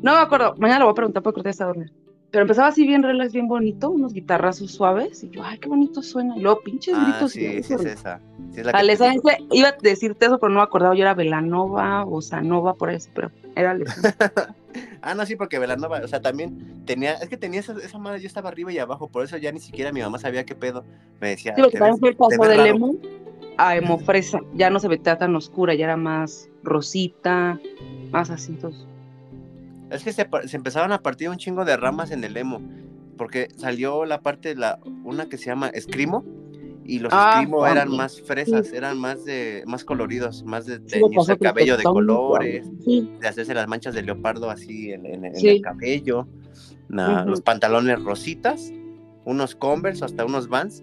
No 0.01 0.13
me 0.13 0.19
acuerdo, 0.19 0.55
mañana 0.57 0.79
lo 0.79 0.85
voy 0.85 0.91
a 0.91 0.95
preguntar 0.95 1.23
porque 1.23 1.35
corté 1.35 1.49
esta 1.49 1.65
dormir. 1.65 1.91
Pero 2.29 2.41
empezaba 2.41 2.67
así 2.67 2.85
bien 2.85 3.03
relax, 3.03 3.31
bien 3.33 3.47
bonito, 3.47 3.89
unos 3.89 4.13
guitarrazos 4.13 4.71
suaves, 4.71 5.23
y 5.23 5.29
yo, 5.29 5.43
ay, 5.43 5.59
qué 5.59 5.69
bonito 5.69 6.01
suena. 6.01 6.37
Y 6.37 6.41
luego, 6.41 6.59
pinches 6.61 6.93
ah, 6.95 7.03
gritos. 7.03 7.31
Sí, 7.31 7.63
sí, 7.63 7.73
es 7.73 7.85
esa. 7.85 8.19
Sí, 8.51 8.59
es 8.59 8.65
la 8.65 8.83
iba 9.51 9.69
a 9.69 9.75
decirte 9.81 10.25
eso, 10.25 10.37
pero 10.37 10.51
no 10.51 10.59
me 10.59 10.63
acordaba, 10.63 10.93
yo 10.93 11.01
era 11.01 11.13
Velanova 11.13 12.05
o 12.05 12.21
Sanova, 12.21 12.73
por 12.75 12.89
eso, 12.89 13.09
pero 13.13 13.31
era 13.55 13.75
ah, 15.01 15.13
no, 15.15 15.25
sí, 15.25 15.35
porque 15.35 15.59
Velanova, 15.59 16.01
o 16.03 16.07
sea, 16.07 16.21
también 16.21 16.83
tenía, 16.85 17.13
es 17.13 17.29
que 17.29 17.37
tenía 17.37 17.59
esa, 17.59 17.73
esa, 17.73 17.97
madre, 17.97 18.19
yo 18.19 18.27
estaba 18.27 18.49
arriba 18.49 18.71
y 18.71 18.79
abajo, 18.79 19.07
por 19.07 19.23
eso 19.23 19.37
ya 19.37 19.51
ni 19.51 19.59
siquiera 19.59 19.91
mi 19.91 20.01
mamá 20.01 20.19
sabía 20.19 20.45
qué 20.45 20.55
pedo. 20.55 20.83
Me 21.19 21.29
decía. 21.29 21.53
Sí, 21.55 21.61
porque 21.61 21.77
también 21.77 21.99
fue 21.99 22.09
el 22.09 22.15
paso 22.15 22.41
de 22.43 22.69
Emo 22.69 22.95
a 23.57 23.75
Emo 23.75 23.97
Fresa, 23.97 24.39
ya 24.53 24.69
no 24.69 24.79
se 24.79 24.87
veía 24.87 25.17
tan 25.17 25.35
oscura, 25.35 25.73
ya 25.73 25.85
era 25.85 25.97
más 25.97 26.49
rosita, 26.63 27.59
más 28.11 28.29
así, 28.29 28.51
entonces. 28.51 28.85
Es 29.89 30.03
que 30.03 30.13
se, 30.13 30.27
se, 30.45 30.57
empezaron 30.57 30.91
a 30.91 31.01
partir 31.01 31.29
un 31.29 31.37
chingo 31.37 31.65
de 31.65 31.77
ramas 31.77 32.11
en 32.11 32.23
el 32.23 32.37
emo, 32.37 32.61
porque 33.17 33.47
salió 33.55 34.05
la 34.05 34.21
parte 34.21 34.49
de 34.49 34.55
la, 34.55 34.79
una 35.03 35.27
que 35.27 35.37
se 35.37 35.45
llama 35.45 35.69
escrimo, 35.69 36.23
y 36.87 36.99
los 36.99 37.11
ah, 37.13 37.45
eran 37.69 37.95
más 37.95 38.21
fresas, 38.21 38.71
eran 38.71 38.97
más 38.97 39.25
de, 39.25 39.63
más 39.67 39.83
coloridos, 39.83 40.43
más 40.43 40.65
de 40.65 40.79
teñirse 40.79 41.33
el 41.33 41.39
cabello 41.39 41.75
de 41.75 41.83
colores, 41.83 42.65
de 42.85 43.27
hacerse 43.27 43.53
las 43.53 43.67
manchas 43.67 43.93
de 43.93 44.03
leopardo 44.03 44.49
así 44.49 44.91
en, 44.91 45.25
el 45.25 45.61
cabello, 45.61 46.27
los 46.87 47.41
pantalones 47.41 48.01
rositas, 48.01 48.71
unos 49.25 49.53
Converse, 49.53 50.05
hasta 50.05 50.23
unos 50.23 50.47
Vans, 50.47 50.81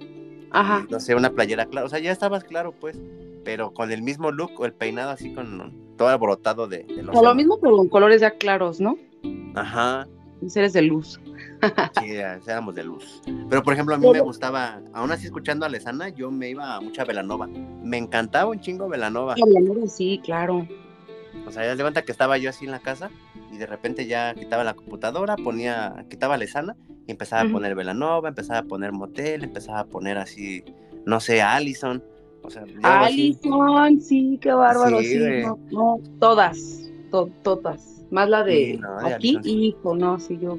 Ajá. 0.51 0.87
no 0.91 1.01
sé, 1.01 1.15
una 1.15 1.31
playera 1.31 1.65
clara, 1.67 1.87
o 1.87 1.89
sea, 1.89 1.99
ya 2.01 2.13
estabas 2.13 2.45
claro 2.45 2.73
pues, 2.79 3.01
pero 3.43 3.73
con 3.73 3.91
el 3.91 4.03
mismo 4.03 4.31
look 4.31 4.53
o 4.59 4.67
el 4.67 4.75
peinado 4.75 5.11
así 5.11 5.33
con 5.33 5.73
todo 5.97 6.09
alborotado 6.09 6.69
de, 6.69 6.85
de 6.85 7.03
los... 7.03 7.17
O 7.17 7.25
lo 7.25 7.35
mismo 7.35 7.59
pero 7.61 7.77
con 7.79 7.89
colores 7.89 8.21
ya 8.21 8.33
claros, 8.33 8.79
¿no? 8.79 8.99
Ajá. 9.55 10.07
Seres 10.49 10.75
de 10.75 10.83
luz. 10.83 11.19
Sí, 12.01 12.17
éramos 12.47 12.75
de 12.75 12.85
luz. 12.85 13.23
Pero 13.49 13.63
por 13.63 13.73
ejemplo, 13.73 13.95
a 13.95 13.99
mí 13.99 14.09
me 14.11 14.21
gustaba, 14.21 14.81
aún 14.93 15.13
así 15.13 15.27
escuchando 15.27 15.67
a 15.67 15.69
Lesana, 15.69 16.09
yo 16.09 16.31
me 16.31 16.51
iba 16.51 16.75
a 16.75 16.81
mucha 16.81 17.05
Velanova. 17.05 17.47
Me 17.47 17.99
encantaba 17.99 18.51
un 18.51 18.61
chingo 18.61 18.89
Velanova. 18.89 19.35
Velanova, 19.35 19.87
sí, 19.87 20.21
claro. 20.25 20.67
O 21.47 21.51
sea, 21.51 21.65
ya 21.65 21.77
de 21.77 21.83
cuenta 21.83 22.03
que 22.03 22.13
estaba 22.13 22.39
yo 22.39 22.51
así 22.51 22.65
en 22.65 22.71
la 22.71 22.81
casa 22.81 23.11
y 23.53 23.59
de 23.59 23.67
repente 23.67 24.07
ya 24.07 24.35
quitaba 24.35 24.65
la 24.65 24.75
computadora, 24.75 25.37
ponía, 25.37 26.07
quitaba 26.09 26.37
Lesana 26.37 26.77
y 27.07 27.13
empezaba 27.13 27.43
a 27.43 27.53
poner 27.53 27.75
Velanova, 27.75 28.29
empezaba 28.29 28.61
a 28.61 28.65
poner 28.65 28.93
Motel, 28.93 29.45
empezaba 29.45 29.81
a 29.81 29.85
poner 29.87 30.19
así, 30.19 30.65
no 31.05 31.21
sé, 31.21 31.43
Allison. 31.43 32.03
O 32.43 32.51
sea, 32.51 32.65
Allison, 32.83 34.01
sí, 34.01 34.39
qué 34.41 34.53
bárbaro, 34.53 35.01
sí, 35.01 35.19
no, 35.71 35.99
todas, 36.21 36.91
todas. 37.43 38.05
Más 38.11 38.29
la 38.29 38.45
de, 38.45 38.79
aquí, 39.05 39.39
hijo, 39.45 39.97
no, 39.97 40.21
sí, 40.21 40.39
yo 40.41 40.59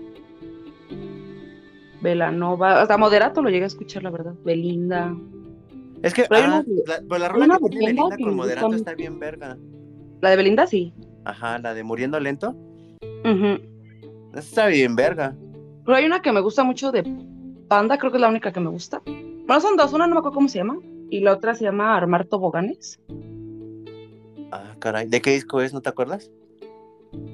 Velanova, 2.05 2.81
hasta 2.81 2.97
Moderato 2.97 3.41
lo 3.41 3.49
llegué 3.49 3.63
a 3.63 3.67
escuchar, 3.67 4.03
la 4.03 4.11
verdad. 4.11 4.35
Belinda. 4.43 5.15
Es 6.03 6.13
que 6.13 6.27
ah, 6.29 6.63
la, 6.85 7.01
pues 7.09 7.19
la 7.19 7.29
rola 7.29 7.57
que 7.57 7.69
tiene 7.69 7.87
Belinda 7.87 8.17
con 8.17 8.35
Moderato 8.35 8.73
está 8.73 8.93
bien 8.93 9.17
verga. 9.19 9.57
La 10.21 10.29
de 10.29 10.35
Belinda, 10.35 10.67
sí. 10.67 10.93
Ajá, 11.25 11.57
la 11.57 11.73
de 11.73 11.83
Muriendo 11.83 12.19
Lento. 12.19 12.55
Está 14.35 14.67
bien 14.67 14.95
verga. 14.95 15.35
Pero 15.83 15.97
hay 15.97 16.05
una 16.05 16.21
que 16.21 16.31
me 16.31 16.41
gusta 16.41 16.63
mucho 16.63 16.91
de 16.91 17.03
Panda, 17.67 17.97
creo 17.97 18.11
que 18.11 18.17
es 18.17 18.21
la 18.21 18.29
única 18.29 18.51
que 18.51 18.59
me 18.59 18.69
gusta. 18.69 19.01
Bueno, 19.05 19.59
son 19.59 19.75
dos, 19.75 19.91
una 19.93 20.05
no 20.05 20.13
me 20.13 20.19
acuerdo 20.19 20.35
cómo 20.35 20.47
se 20.47 20.59
llama, 20.59 20.77
y 21.09 21.21
la 21.21 21.33
otra 21.33 21.55
se 21.55 21.63
llama 21.63 21.97
Armar 21.97 22.25
Toboganes. 22.25 22.99
Ah, 24.51 24.75
caray, 24.77 25.07
¿de 25.07 25.21
qué 25.21 25.31
disco 25.31 25.59
es? 25.59 25.73
¿No 25.73 25.81
te 25.81 25.89
acuerdas? 25.89 26.29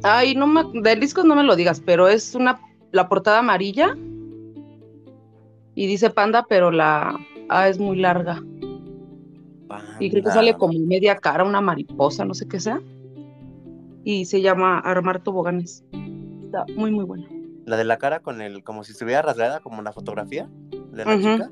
Ay, 0.04 0.34
no 0.34 0.48
me, 0.48 0.64
del 0.82 1.02
disco 1.02 1.24
no 1.26 1.36
me 1.36 1.44
lo 1.44 1.58
digas, 1.58 1.82
pero 1.86 2.08
es 2.08 2.36
una, 2.36 2.62
la 2.92 3.10
portada 3.10 3.40
amarilla 3.40 3.98
y 5.76 5.88
dice 5.88 6.10
panda, 6.10 6.46
pero 6.48 6.72
la 6.72 7.20
A 7.50 7.70
es 7.70 7.80
muy 7.80 7.98
larga. 7.98 8.42
Y 10.00 10.10
creo 10.10 10.24
que 10.24 10.32
sale 10.32 10.56
como 10.56 10.78
media 10.80 11.16
cara, 11.16 11.44
una 11.46 11.62
mariposa, 11.62 12.26
no 12.26 12.34
sé 12.34 12.48
qué 12.48 12.60
sea. 12.60 12.82
Y 14.04 14.26
se 14.26 14.42
llama 14.42 14.80
Armar 14.80 15.24
Toboganes. 15.24 15.84
Está 16.46 16.66
muy, 16.76 16.92
muy 16.92 17.06
buena. 17.06 17.28
La 17.66 17.78
de 17.78 17.86
la 17.86 17.98
cara 17.98 18.20
con 18.20 18.42
el, 18.42 18.64
como 18.64 18.84
si 18.84 18.92
estuviera 18.92 19.22
rasgada, 19.22 19.60
como 19.62 19.82
la 19.82 19.94
fotografía 19.94 20.50
de 20.92 21.06
la 21.06 21.18
chica. 21.18 21.52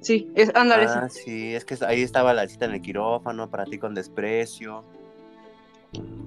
Sí, 0.00 0.28
es, 0.34 0.50
ándale. 0.54 0.86
Ah, 0.88 1.08
sí, 1.08 1.54
es 1.54 1.64
que 1.64 1.76
ahí 1.86 2.02
estaba 2.02 2.34
la 2.34 2.48
cita 2.48 2.64
en 2.64 2.72
el 2.72 2.82
quirófano, 2.82 3.48
para 3.48 3.64
ti 3.64 3.78
con 3.78 3.94
desprecio. 3.94 4.82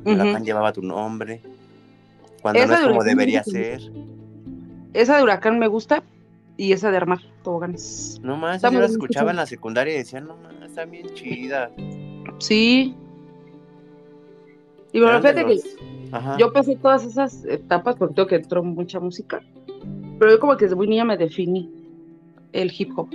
La 0.05 0.39
llevaba 0.39 0.71
tu 0.71 0.81
nombre. 0.81 1.41
Cuando 2.41 2.65
no 2.65 2.73
es 2.73 2.79
como 2.81 3.03
debería 3.03 3.43
ser. 3.43 3.81
Esa 4.93 5.17
de 5.17 5.23
huracán 5.23 5.59
me 5.59 5.67
gusta, 5.67 6.03
y 6.57 6.71
esa 6.71 6.91
de 6.91 6.97
armar 6.97 7.19
toboganes. 7.43 8.19
No 8.23 8.37
más, 8.37 8.61
yo 8.61 8.71
la 8.71 8.85
escuchaba 8.85 9.31
en 9.31 9.37
la 9.37 9.45
secundaria 9.45 9.93
y 9.93 9.97
decía, 9.97 10.21
no 10.21 10.37
más, 10.37 10.53
está 10.63 10.85
bien 10.85 11.07
chida. 11.13 11.71
Sí. 12.39 12.95
Y 14.91 14.99
bueno, 15.01 15.19
fíjate 15.19 15.45
que 15.45 15.59
yo 16.37 16.53
pasé 16.53 16.77
todas 16.77 17.03
esas 17.03 17.43
etapas 17.45 17.95
porque 17.97 18.15
tengo 18.15 18.27
que 18.27 18.35
entró 18.35 18.63
mucha 18.63 18.99
música, 18.99 19.41
pero 20.19 20.31
yo 20.31 20.39
como 20.39 20.55
que 20.55 20.65
desde 20.65 20.75
muy 20.75 20.87
niña 20.87 21.03
me 21.03 21.17
definí 21.17 21.69
el 22.53 22.71
hip 22.77 22.97
hop. 22.97 23.09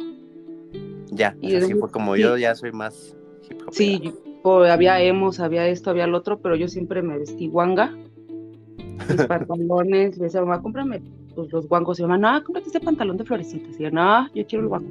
Ya, 1.12 1.34
y 1.40 1.56
así 1.56 1.74
fue 1.74 1.90
como 1.90 2.16
yo 2.16 2.36
ya 2.36 2.54
soy 2.54 2.72
más 2.72 3.16
hip 3.48 3.62
hop. 3.62 3.72
Sí, 3.72 4.12
había 4.44 5.00
emos, 5.00 5.40
había 5.40 5.66
esto, 5.68 5.90
había 5.90 6.06
lo 6.06 6.18
otro, 6.18 6.40
pero 6.40 6.56
yo 6.56 6.68
siempre 6.68 7.00
me 7.00 7.16
vestí 7.16 7.48
guanga, 7.48 7.96
mis 9.08 9.24
pantalones, 9.26 10.18
me 10.18 10.24
decía, 10.24 10.42
mamá, 10.42 10.60
cómprame 10.60 11.00
pues, 11.34 11.52
los 11.52 11.68
guangos 11.68 11.96
se 11.96 12.02
llaman, 12.02 12.20
no, 12.20 12.44
cómprate 12.44 12.68
este 12.68 12.80
pantalón 12.80 13.16
de 13.16 13.24
florecitas. 13.24 13.78
Y 13.78 13.84
yo, 13.84 13.90
no, 13.90 14.32
yo 14.34 14.46
quiero 14.46 14.64
el 14.64 14.68
guango. 14.68 14.88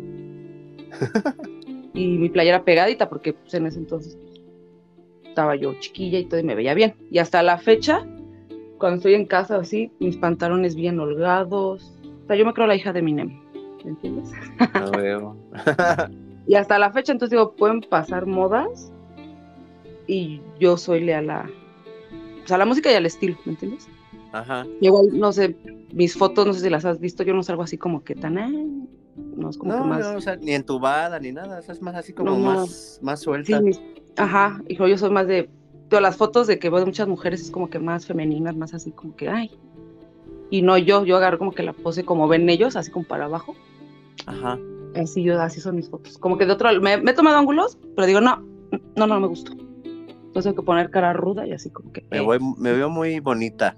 y 1.93 2.17
mi 2.17 2.29
playera 2.29 2.63
pegadita, 2.63 3.09
porque 3.09 3.33
pues, 3.33 3.53
en 3.53 3.67
ese 3.67 3.79
entonces 3.79 4.17
estaba 5.23 5.55
yo 5.55 5.73
chiquilla 5.79 6.19
y 6.19 6.25
todo 6.25 6.39
y 6.39 6.43
me 6.43 6.55
veía 6.55 6.73
bien. 6.73 6.95
Y 7.11 7.19
hasta 7.19 7.43
la 7.43 7.57
fecha, 7.57 8.05
cuando 8.77 8.97
estoy 8.97 9.13
en 9.13 9.25
casa 9.25 9.57
así, 9.57 9.91
mis 9.99 10.17
pantalones 10.17 10.75
bien 10.75 10.99
holgados. 10.99 11.93
O 12.23 12.27
sea, 12.27 12.35
yo 12.35 12.45
me 12.45 12.53
creo 12.53 12.67
la 12.67 12.75
hija 12.75 12.93
de 12.93 13.01
Minem. 13.01 13.41
¿Me 13.83 13.91
entiendes? 13.91 14.31
No 14.73 14.91
veo. 14.91 15.37
y 16.47 16.55
hasta 16.55 16.79
la 16.79 16.91
fecha, 16.91 17.11
entonces 17.11 17.31
digo, 17.31 17.53
pueden 17.53 17.81
pasar 17.81 18.25
modas 18.25 18.91
y 20.07 20.41
yo 20.59 20.75
soy 20.75 21.01
leal 21.01 21.29
a, 21.29 21.49
a 22.49 22.57
la 22.57 22.65
música 22.65 22.91
y 22.91 22.95
al 22.95 23.05
estilo, 23.05 23.37
¿me 23.45 23.51
entiendes? 23.51 23.87
Ajá. 24.31 24.65
Igual, 24.81 25.17
no 25.17 25.31
sé, 25.31 25.55
mis 25.93 26.15
fotos, 26.15 26.45
no 26.45 26.53
sé 26.53 26.61
si 26.61 26.69
las 26.69 26.85
has 26.85 26.99
visto, 26.99 27.23
yo 27.23 27.33
no 27.33 27.43
salgo 27.43 27.63
así 27.63 27.77
como 27.77 28.03
que 28.03 28.15
tan, 28.15 28.87
no 29.35 29.49
es 29.49 29.57
como 29.57 29.73
no, 29.73 29.85
más... 29.85 30.01
no, 30.01 30.17
o 30.17 30.21
sea, 30.21 30.35
ni 30.35 30.53
entubada 30.53 31.19
ni 31.19 31.31
nada, 31.31 31.59
es 31.59 31.81
más 31.81 31.95
así 31.95 32.13
como 32.13 32.37
más, 32.37 32.99
más 33.01 33.21
suelta. 33.21 33.59
Sí, 33.59 33.79
ajá, 34.17 34.61
hijo, 34.67 34.87
yo 34.87 34.97
soy 34.97 35.09
más 35.09 35.27
de, 35.27 35.49
todas 35.89 36.03
las 36.03 36.15
fotos 36.15 36.47
de 36.47 36.59
que 36.59 36.69
veo 36.69 36.79
de 36.79 36.85
muchas 36.85 37.07
mujeres 37.07 37.41
es 37.41 37.51
como 37.51 37.69
que 37.69 37.79
más 37.79 38.05
femeninas, 38.05 38.55
más 38.55 38.73
así 38.73 38.91
como 38.91 39.15
que, 39.15 39.29
ay, 39.29 39.51
y 40.49 40.61
no 40.61 40.77
yo, 40.77 41.03
yo 41.05 41.17
agarro 41.17 41.37
como 41.37 41.51
que 41.51 41.63
la 41.63 41.73
pose 41.73 42.05
como 42.05 42.27
ven 42.27 42.49
ellos, 42.49 42.75
así 42.75 42.91
como 42.91 43.05
para 43.05 43.25
abajo. 43.25 43.55
Ajá. 44.25 44.57
Así 44.95 45.23
yo, 45.23 45.39
así 45.39 45.61
son 45.61 45.75
mis 45.75 45.89
fotos. 45.89 46.17
Como 46.17 46.37
que 46.37 46.45
de 46.45 46.53
otro, 46.53 46.69
me, 46.81 46.97
me 46.97 47.11
he 47.11 47.13
tomado 47.13 47.37
ángulos, 47.37 47.77
pero 47.95 48.07
digo, 48.07 48.21
no, 48.21 48.43
no, 48.95 49.07
no, 49.07 49.19
me 49.19 49.27
gustó. 49.27 49.51
Entonces 49.53 50.43
tengo 50.43 50.55
que 50.55 50.65
poner 50.65 50.89
cara 50.89 51.13
ruda 51.13 51.45
y 51.45 51.53
así 51.53 51.69
como 51.69 51.91
que. 51.91 52.05
Me, 52.09 52.19
voy, 52.19 52.39
me 52.57 52.73
veo 52.73 52.89
muy 52.89 53.19
bonita. 53.19 53.77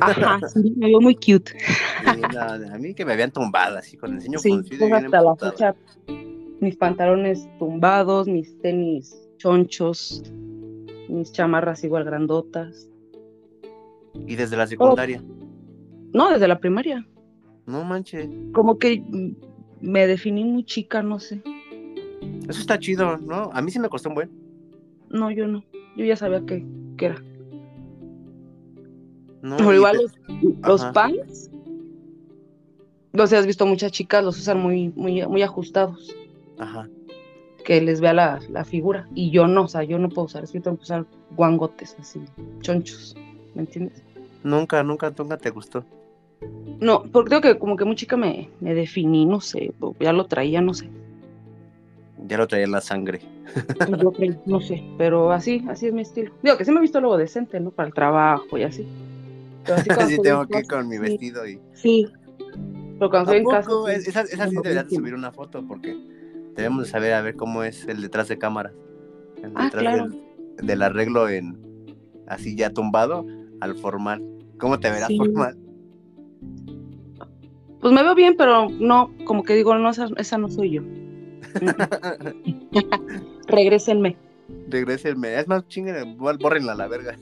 Ajá, 0.00 0.40
sí, 0.48 0.72
me 0.76 0.86
veo 0.86 1.00
muy 1.00 1.14
cute. 1.14 1.56
a 2.04 2.78
mí 2.78 2.94
que 2.94 3.04
me 3.04 3.12
habían 3.12 3.30
tumbado 3.30 3.78
así 3.78 3.96
con 3.96 4.14
el 4.14 4.22
ceño 4.22 4.38
sí, 4.38 4.60
hasta 4.92 5.20
la 5.22 5.36
fecha 5.36 5.74
mis 6.64 6.76
pantalones 6.76 7.48
tumbados, 7.58 8.26
mis 8.26 8.58
tenis 8.60 9.16
chonchos, 9.36 10.22
mis 11.08 11.30
chamarras 11.32 11.84
igual 11.84 12.04
grandotas. 12.04 12.88
¿Y 14.26 14.34
desde 14.36 14.56
la 14.56 14.66
secundaria? 14.66 15.22
no, 16.12 16.30
desde 16.30 16.48
la 16.48 16.58
primaria. 16.58 17.06
No 17.66 17.84
manches. 17.84 18.28
Como 18.52 18.78
que 18.78 19.02
me 19.80 20.06
definí 20.06 20.44
muy 20.44 20.64
chica, 20.64 21.02
no 21.02 21.18
sé. 21.18 21.42
Eso 22.48 22.60
está 22.60 22.78
chido, 22.78 23.18
¿no? 23.18 23.50
A 23.52 23.60
mí 23.60 23.70
sí 23.70 23.78
me 23.78 23.88
costó 23.88 24.08
un 24.08 24.14
buen. 24.14 24.30
No, 25.10 25.30
yo 25.30 25.46
no. 25.46 25.64
Yo 25.96 26.04
ya 26.04 26.16
sabía 26.16 26.44
que, 26.46 26.64
era. 26.98 27.22
No, 29.44 29.74
igual 29.74 30.00
los, 30.62 30.84
pants. 30.86 31.50
No 33.12 33.26
sé, 33.26 33.36
has 33.36 33.46
visto 33.46 33.66
muchas 33.66 33.92
chicas 33.92 34.24
los 34.24 34.38
usan 34.38 34.58
muy, 34.58 34.88
muy, 34.96 35.24
muy 35.26 35.42
ajustados. 35.42 36.16
Ajá. 36.58 36.88
Que 37.62 37.82
les 37.82 38.00
vea 38.00 38.14
la, 38.14 38.64
figura. 38.64 39.06
Y 39.14 39.30
yo 39.30 39.46
no, 39.46 39.64
o 39.64 39.68
sea, 39.68 39.82
yo 39.82 39.98
no 39.98 40.08
puedo 40.08 40.24
usar, 40.24 40.44
es 40.44 40.50
que 40.50 40.60
tengo 40.60 40.78
que 40.78 40.84
usar 40.84 41.04
guangotes 41.36 41.94
así, 42.00 42.22
chonchos. 42.60 43.14
¿Me 43.54 43.62
entiendes? 43.62 44.02
Nunca, 44.42 44.82
nunca, 44.82 45.12
nunca 45.14 45.36
te 45.36 45.50
gustó. 45.50 45.84
No, 46.80 47.02
porque 47.12 47.28
creo 47.28 47.40
que 47.42 47.58
como 47.58 47.76
que 47.76 47.84
muy 47.84 47.96
chica 47.96 48.16
me, 48.16 48.48
me 48.60 48.72
definí, 48.72 49.26
no 49.26 49.42
sé, 49.42 49.74
ya 50.00 50.14
lo 50.14 50.24
traía, 50.24 50.62
no 50.62 50.72
sé. 50.72 50.88
Ya 52.26 52.38
lo 52.38 52.48
traía 52.48 52.64
en 52.64 52.72
la 52.72 52.80
sangre. 52.80 53.20
Yo 54.00 54.10
creo, 54.10 54.40
no 54.46 54.62
sé, 54.62 54.82
pero 54.96 55.32
así, 55.32 55.62
así 55.68 55.88
es 55.88 55.92
mi 55.92 56.00
estilo. 56.00 56.32
Digo 56.42 56.56
que 56.56 56.64
sí 56.64 56.72
me 56.72 56.78
he 56.78 56.80
visto 56.80 56.98
luego 56.98 57.18
decente, 57.18 57.60
¿no? 57.60 57.70
Para 57.70 57.88
el 57.88 57.94
trabajo 57.94 58.56
y 58.56 58.62
así. 58.62 58.88
Así 59.98 60.18
tengo 60.22 60.46
que 60.46 60.60
ir 60.60 60.66
con 60.66 60.88
mi 60.88 60.98
vestido 60.98 61.46
y. 61.46 61.60
Sí. 61.72 62.06
Cuando 62.98 63.32
estoy 63.32 63.38
en 63.38 63.44
casa. 63.44 63.70
Esa, 63.92 64.26
sí 64.26 64.56
deberías 64.62 64.88
subir 64.88 65.14
una 65.14 65.32
foto 65.32 65.66
porque 65.66 65.96
debemos 66.54 66.84
de 66.84 66.90
saber 66.90 67.12
a 67.12 67.22
ver 67.22 67.36
cómo 67.36 67.62
es 67.62 67.86
el 67.86 68.00
detrás 68.00 68.28
de 68.28 68.38
cámara. 68.38 68.72
El 69.42 69.52
ah, 69.54 69.64
detrás 69.64 70.10
del, 70.58 70.82
arreglo 70.82 71.28
en 71.28 71.58
así 72.26 72.56
ya 72.56 72.70
tumbado 72.70 73.26
al 73.60 73.76
formal. 73.76 74.22
¿Cómo 74.58 74.78
te 74.78 74.90
verás 74.90 75.10
formal? 75.16 75.58
Pues 77.80 77.92
me 77.92 78.02
veo 78.02 78.14
bien, 78.14 78.34
pero 78.38 78.70
no, 78.70 79.12
como 79.26 79.42
que 79.42 79.54
digo, 79.54 79.74
no, 79.74 79.90
esa 79.90 80.38
no 80.38 80.48
soy 80.48 80.70
yo. 80.70 80.82
Regrésenme. 83.46 84.16
Regrésenme. 84.68 85.38
Es 85.38 85.48
más 85.48 85.66
chingue, 85.68 86.02
bórrenla 86.16 86.72
a 86.72 86.76
la 86.76 86.88
verga. 86.88 87.16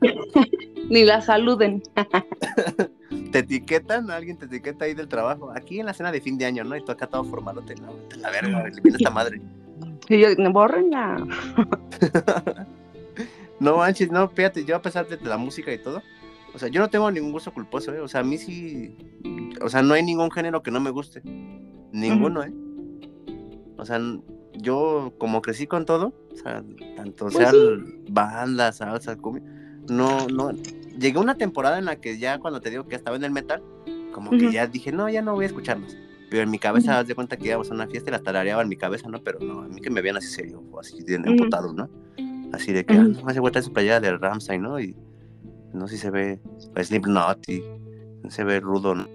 Ni 0.90 1.04
la 1.04 1.20
saluden. 1.20 1.82
te 3.32 3.38
etiquetan, 3.40 4.10
alguien 4.10 4.38
te 4.38 4.46
etiqueta 4.46 4.84
ahí 4.84 4.94
del 4.94 5.08
trabajo. 5.08 5.52
Aquí 5.54 5.80
en 5.80 5.86
la 5.86 5.94
cena 5.94 6.12
de 6.12 6.20
fin 6.20 6.38
de 6.38 6.46
año, 6.46 6.64
¿no? 6.64 6.76
Y 6.76 6.84
tú 6.84 6.92
acá 6.92 7.06
todo 7.06 7.24
formalote, 7.24 7.74
¿no? 7.76 7.94
la 8.18 8.30
verga, 8.30 8.64
viene 8.82 8.96
esta 8.96 9.10
madre. 9.10 9.40
Y 10.08 10.18
yo, 10.20 10.28
bórrenla. 10.52 11.16
no 13.60 13.76
manches, 13.78 14.10
no, 14.10 14.28
fíjate, 14.28 14.64
yo 14.64 14.76
a 14.76 14.82
pesar 14.82 15.08
de 15.08 15.18
la 15.22 15.36
música 15.36 15.72
y 15.72 15.78
todo, 15.78 16.02
o 16.54 16.58
sea, 16.58 16.68
yo 16.68 16.80
no 16.80 16.88
tengo 16.88 17.10
ningún 17.10 17.32
gusto 17.32 17.52
culposo, 17.52 17.92
¿eh? 17.92 18.00
O 18.00 18.08
sea, 18.08 18.20
a 18.20 18.24
mí 18.24 18.38
sí, 18.38 18.96
o 19.60 19.68
sea, 19.68 19.82
no 19.82 19.94
hay 19.94 20.02
ningún 20.02 20.30
género 20.30 20.62
que 20.62 20.70
no 20.70 20.80
me 20.80 20.90
guste. 20.90 21.22
Ninguno, 21.92 22.44
¿eh? 22.44 22.52
O 23.76 23.84
sea, 23.84 24.00
yo 24.60 25.12
como 25.18 25.42
crecí 25.42 25.66
con 25.66 25.84
todo, 25.84 26.14
o 26.32 26.36
sea, 26.36 26.62
tanto 26.96 27.30
sea 27.30 27.50
pues 27.50 27.50
sean 27.50 28.04
bandas, 28.10 28.76
salsa, 28.76 29.16
cumbia, 29.16 29.42
no, 29.88 30.26
no, 30.28 30.50
llegué 30.98 31.18
a 31.18 31.22
una 31.22 31.36
temporada 31.36 31.78
en 31.78 31.84
la 31.84 31.96
que 31.96 32.18
ya 32.18 32.38
cuando 32.38 32.60
te 32.60 32.70
digo 32.70 32.86
que 32.86 32.96
estaba 32.96 33.16
en 33.16 33.24
el 33.24 33.30
metal, 33.30 33.62
como 34.12 34.30
que 34.30 34.50
ya 34.50 34.66
dije, 34.66 34.92
no, 34.92 35.08
ya 35.08 35.22
no 35.22 35.34
voy 35.34 35.44
a 35.44 35.48
escucharlos. 35.48 35.96
Pero 36.30 36.42
en 36.42 36.50
mi 36.50 36.58
cabeza, 36.58 37.00
uh 37.00 37.04
de 37.04 37.14
cuenta 37.14 37.36
que 37.36 37.48
íbamos 37.48 37.70
a 37.70 37.74
una 37.74 37.86
fiesta 37.86 38.10
y 38.10 38.12
la 38.12 38.18
tarareaba 38.18 38.62
en 38.62 38.68
mi 38.68 38.76
cabeza, 38.76 39.08
¿no? 39.08 39.22
Pero 39.22 39.38
no, 39.40 39.60
a 39.60 39.68
mí 39.68 39.80
que 39.80 39.90
me 39.90 40.00
veían 40.00 40.16
así 40.16 40.28
serio, 40.28 40.62
así 40.80 41.02
de 41.02 41.16
emputados, 41.16 41.74
¿no? 41.74 41.88
Así 42.52 42.72
de 42.72 42.84
que, 42.84 42.94
ah, 42.94 43.04
no, 43.04 43.28
hace 43.28 43.40
vuelta 43.40 43.62
su 43.62 43.72
playera 43.72 44.00
de 44.00 44.16
Ramstein, 44.16 44.62
¿no? 44.62 44.80
Y 44.80 44.96
no 45.72 45.86
sé 45.86 45.96
si 45.96 46.02
se 46.02 46.10
ve 46.10 46.40
Slipknot 46.82 47.48
y 47.48 47.62
se 48.28 48.42
ve 48.42 48.60
rudo, 48.60 48.94
¿no? 48.94 49.06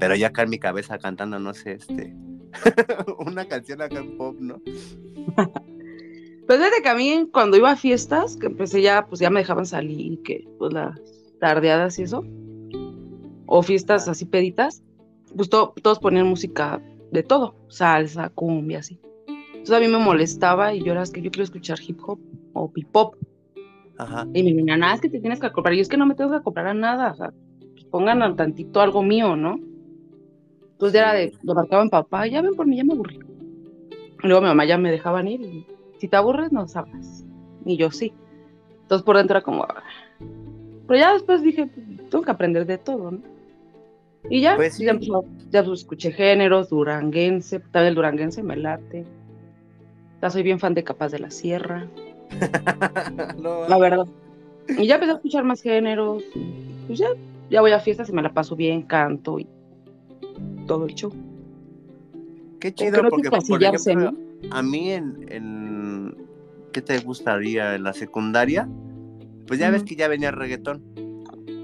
Pero 0.00 0.14
ya 0.14 0.28
acá 0.28 0.42
en 0.42 0.50
mi 0.50 0.58
cabeza 0.58 0.98
cantando, 0.98 1.38
no 1.38 1.52
sé, 1.52 1.72
este, 1.72 2.14
una 3.18 3.44
canción 3.46 3.82
acá 3.82 3.98
en 3.98 4.16
pop, 4.16 4.36
¿no? 4.38 4.60
Pues 6.46 6.58
desde 6.58 6.82
que 6.82 6.88
a 6.90 6.94
mí 6.94 7.26
cuando 7.32 7.56
iba 7.56 7.70
a 7.70 7.76
fiestas, 7.76 8.36
que 8.36 8.46
empecé 8.46 8.82
ya, 8.82 9.06
pues 9.06 9.18
ya 9.18 9.30
me 9.30 9.40
dejaban 9.40 9.64
salir, 9.64 10.20
que 10.22 10.46
pues 10.58 10.74
las 10.74 11.00
tardeadas 11.40 11.98
y 11.98 12.02
eso, 12.02 12.22
o 13.46 13.62
fiestas 13.62 14.08
así 14.08 14.26
peditas, 14.26 14.82
pues 15.34 15.48
todos 15.48 15.98
ponían 16.00 16.26
música 16.26 16.82
de 17.12 17.22
todo, 17.22 17.54
salsa, 17.68 18.28
cumbia, 18.28 18.80
así. 18.80 19.00
Entonces 19.26 19.76
a 19.76 19.80
mí 19.80 19.88
me 19.88 19.98
molestaba 19.98 20.74
y 20.74 20.82
yo 20.82 20.92
era 20.92 21.04
que 21.04 21.22
yo 21.22 21.30
quiero 21.30 21.44
escuchar 21.44 21.78
hip 21.80 21.98
hop 22.06 22.18
o 22.52 22.70
hip 22.74 22.88
hop. 22.92 23.16
Ajá. 23.96 24.26
Y 24.34 24.42
me 24.42 24.52
decían, 24.52 24.80
nada, 24.80 24.96
es 24.96 25.00
que 25.00 25.08
te 25.08 25.20
tienes 25.20 25.40
que 25.40 25.50
comprar. 25.50 25.72
Y 25.72 25.78
yo 25.78 25.82
es 25.82 25.88
que 25.88 25.96
no 25.96 26.06
me 26.06 26.14
tengo 26.14 26.30
que 26.30 26.42
comprar 26.42 26.66
a 26.66 26.74
nada, 26.74 27.12
o 27.12 27.16
sea, 27.16 27.32
pues 27.72 27.84
pongan 27.86 28.22
al 28.22 28.36
tantito 28.36 28.80
algo 28.80 29.02
mío, 29.02 29.36
¿no? 29.36 29.58
Entonces 30.74 30.94
ya 30.94 31.00
era 31.00 31.14
de, 31.14 31.32
lo 31.42 31.54
marcaban 31.54 31.88
papá, 31.88 32.26
ya 32.26 32.42
ven 32.42 32.54
por 32.54 32.66
mí, 32.66 32.76
ya 32.76 32.84
me 32.84 32.94
aburrí. 32.94 33.20
luego 34.18 34.40
mi 34.42 34.48
mamá 34.48 34.64
ya 34.64 34.76
me 34.76 34.90
dejaban 34.90 35.28
ir 35.28 35.40
y 35.40 35.66
si 35.98 36.08
te 36.08 36.16
aburres, 36.16 36.52
no 36.52 36.66
sabes. 36.66 37.24
Y 37.64 37.76
yo 37.76 37.90
sí. 37.90 38.12
Entonces 38.82 39.04
por 39.04 39.16
dentro 39.16 39.36
era 39.36 39.44
como... 39.44 39.64
Ah". 39.64 39.82
Pero 40.86 41.00
ya 41.00 41.12
después 41.12 41.42
dije, 41.42 41.70
tengo 42.10 42.24
que 42.24 42.30
aprender 42.30 42.66
de 42.66 42.78
todo, 42.78 43.12
¿no? 43.12 43.20
Y 44.28 44.40
ya, 44.40 44.56
pues 44.56 44.78
ya, 44.78 44.98
ya 45.50 45.64
pues, 45.64 45.80
escuché 45.80 46.10
géneros, 46.10 46.70
duranguense, 46.70 47.60
también 47.60 47.88
el 47.88 47.94
duranguense 47.94 48.42
me 48.42 48.56
late. 48.56 49.04
Ya 50.20 50.30
soy 50.30 50.42
bien 50.42 50.58
fan 50.58 50.74
de 50.74 50.82
Capaz 50.82 51.10
de 51.10 51.18
la 51.18 51.30
Sierra. 51.30 51.86
La 53.68 53.78
verdad. 53.78 54.06
Y 54.78 54.86
ya 54.86 54.94
empecé 54.94 55.12
a 55.12 55.16
escuchar 55.16 55.44
más 55.44 55.60
géneros. 55.60 56.24
Pues 56.86 56.98
ya, 56.98 57.08
ya 57.50 57.60
voy 57.60 57.72
a 57.72 57.80
fiestas 57.80 58.08
y 58.08 58.12
me 58.12 58.22
la 58.22 58.32
paso 58.32 58.56
bien, 58.56 58.82
canto 58.82 59.38
y 59.38 59.46
todo 60.66 60.86
el 60.86 60.94
show. 60.94 61.12
Qué 62.60 62.74
chido, 62.74 63.02
porque, 63.10 63.28
por 63.28 63.62
ejemplo, 63.62 64.12
a 64.50 64.62
mí 64.62 64.90
en, 64.90 66.16
¿qué 66.72 66.82
te 66.82 66.98
gustaría? 67.00 67.74
En 67.74 67.82
la 67.82 67.92
secundaria, 67.92 68.68
pues 69.46 69.60
ya 69.60 69.70
ves 69.70 69.82
que 69.82 69.96
ya 69.96 70.08
venía 70.08 70.30
el 70.30 70.36
reggaetón. 70.36 70.82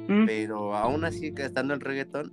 Mm. 0.09 0.27
Pero 0.27 0.77
aún 0.77 1.05
así, 1.05 1.33
que 1.33 1.45
estando 1.45 1.73
el 1.73 1.81
reggaetón, 1.81 2.33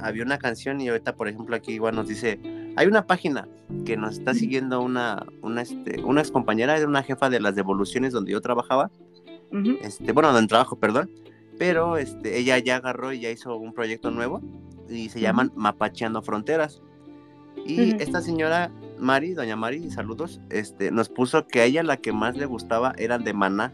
había 0.00 0.22
una 0.22 0.38
canción 0.38 0.80
y 0.80 0.88
ahorita, 0.88 1.16
por 1.16 1.28
ejemplo, 1.28 1.56
aquí 1.56 1.72
igual 1.72 1.96
nos 1.96 2.08
dice, 2.08 2.38
hay 2.76 2.86
una 2.86 3.06
página 3.06 3.48
que 3.84 3.96
nos 3.96 4.18
está 4.18 4.34
siguiendo 4.34 4.82
una, 4.82 5.26
una, 5.42 5.62
este, 5.62 6.02
una 6.02 6.20
ex 6.20 6.30
compañera, 6.30 6.76
era 6.76 6.86
una 6.86 7.02
jefa 7.02 7.30
de 7.30 7.40
las 7.40 7.54
devoluciones 7.54 8.12
donde 8.12 8.32
yo 8.32 8.40
trabajaba, 8.40 8.90
este, 9.82 10.12
bueno, 10.12 10.32
donde 10.32 10.48
trabajo, 10.48 10.76
perdón, 10.76 11.10
pero 11.58 11.96
este, 11.96 12.38
ella 12.38 12.58
ya 12.58 12.76
agarró 12.76 13.12
y 13.12 13.20
ya 13.20 13.30
hizo 13.30 13.56
un 13.56 13.72
proyecto 13.72 14.10
nuevo 14.10 14.42
y 14.88 15.08
se 15.08 15.20
llaman 15.20 15.52
Mapacheando 15.54 16.22
Fronteras. 16.22 16.82
Y 17.64 18.00
esta 18.00 18.20
señora 18.20 18.70
Mari, 18.98 19.34
doña 19.34 19.56
Mari, 19.56 19.90
saludos, 19.90 20.40
este, 20.50 20.90
nos 20.90 21.08
puso 21.08 21.46
que 21.46 21.60
a 21.60 21.64
ella 21.64 21.82
la 21.82 21.96
que 21.96 22.12
más 22.12 22.36
le 22.36 22.46
gustaba 22.46 22.94
era 22.98 23.18
de 23.18 23.32
Maná. 23.32 23.72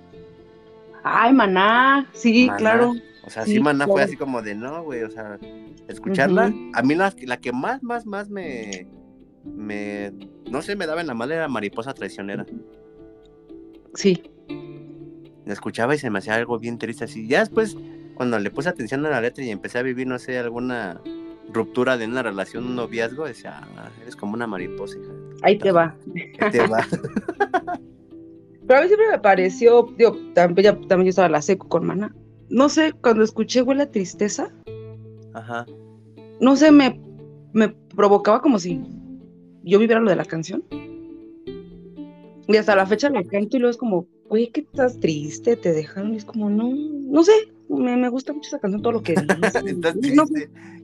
Ay, 1.05 1.33
Maná, 1.33 2.09
sí, 2.13 2.49
claro. 2.57 2.95
O 3.25 3.31
sea, 3.31 3.45
sí, 3.45 3.61
Maná 3.61 3.87
fue 3.87 4.03
así 4.03 4.17
como 4.17 4.43
de 4.43 4.55
no, 4.55 4.83
güey, 4.83 5.03
o 5.03 5.11
sea, 5.11 5.39
escucharla. 5.89 6.53
A 6.75 6.83
mí 6.83 6.95
la, 6.95 7.13
la, 7.23 7.37
que 7.39 7.53
más, 7.53 7.83
más, 7.83 8.07
más 8.07 8.31
me, 8.31 8.87
me, 9.45 10.13
no 10.51 10.63
sé, 10.63 10.77
me 10.77 10.87
daba 10.87 11.01
en 11.01 11.07
la 11.07 11.15
madre 11.15 11.37
era 11.37 11.49
Mariposa 11.49 11.93
Traicionera. 11.95 12.47
Sí. 13.95 14.23
La 15.45 15.53
escuchaba 15.53 15.95
y 15.95 15.99
se 15.99 16.11
me 16.11 16.19
hacía 16.19 16.35
algo 16.35 16.59
bien 16.59 16.79
triste 16.79 17.05
así. 17.05 17.27
Ya 17.27 17.41
después, 17.41 17.77
cuando 18.15 18.39
le 18.39 18.51
puse 18.51 18.69
atención 18.69 19.05
a 19.07 19.11
la 19.11 19.21
letra 19.21 19.45
y 19.45 19.51
empecé 19.51 19.79
a 19.79 19.83
vivir, 19.83 20.07
no 20.07 20.19
sé, 20.19 20.39
alguna 20.39 21.01
ruptura 21.53 21.97
de 21.97 22.07
una 22.07 22.23
relación, 22.23 22.65
un 22.65 22.77
noviazgo, 22.77 23.27
decía, 23.27 23.61
ah, 23.77 23.91
eres 24.01 24.17
como 24.17 24.35
una 24.35 24.47
mariposa, 24.47 24.99
hija. 24.99 25.13
Ahí 25.43 25.59
te 25.59 25.73
va. 25.73 25.97
Ahí 26.41 26.51
te 26.51 26.67
va. 26.67 26.87
Pero 28.67 28.79
a 28.79 28.83
mí 28.83 28.89
siempre 28.89 29.11
me 29.11 29.19
pareció, 29.19 29.93
digo, 29.99 30.17
también, 30.35 30.87
también 30.89 31.07
yo 31.07 31.11
estaba 31.11 31.29
la 31.29 31.43
seco 31.43 31.69
con 31.69 31.85
Mana. 31.85 32.15
No 32.49 32.69
sé, 32.69 32.93
cuando 32.93 33.25
escuché 33.25 33.63
Huele 33.63 33.83
a 33.85 33.91
Tristeza, 33.91 34.51
Ajá. 35.35 35.67
no 36.41 36.57
sé, 36.57 36.71
me, 36.71 37.01
me 37.53 37.69
provocaba 37.97 38.41
como 38.41 38.59
si 38.59 38.81
yo 39.65 39.79
viviera 39.79 40.01
lo 40.01 40.11
de 40.11 40.17
la 40.17 40.25
canción. 40.25 40.63
Y 42.49 42.57
hasta 42.57 42.77
la 42.77 42.87
fecha 42.87 43.09
la 43.09 43.25
canto 43.25 43.57
y 43.57 43.61
luego 43.61 43.71
es 43.71 43.77
como, 43.77 44.07
oye, 44.29 44.51
que 44.51 44.61
estás 44.63 44.99
triste, 45.01 45.57
te 45.57 45.73
dejaron. 45.73 46.15
Y 46.15 46.17
es 46.17 46.25
como, 46.25 46.51
no, 46.51 46.71
no 46.73 47.23
sé, 47.23 47.33
me, 47.79 47.97
me 47.97 48.09
gusta 48.09 48.33
mucho 48.33 48.49
esa 48.49 48.59
canción, 48.59 48.83
todo 48.83 48.93
lo 48.93 49.03
que 49.03 49.15
no, 50.15 50.25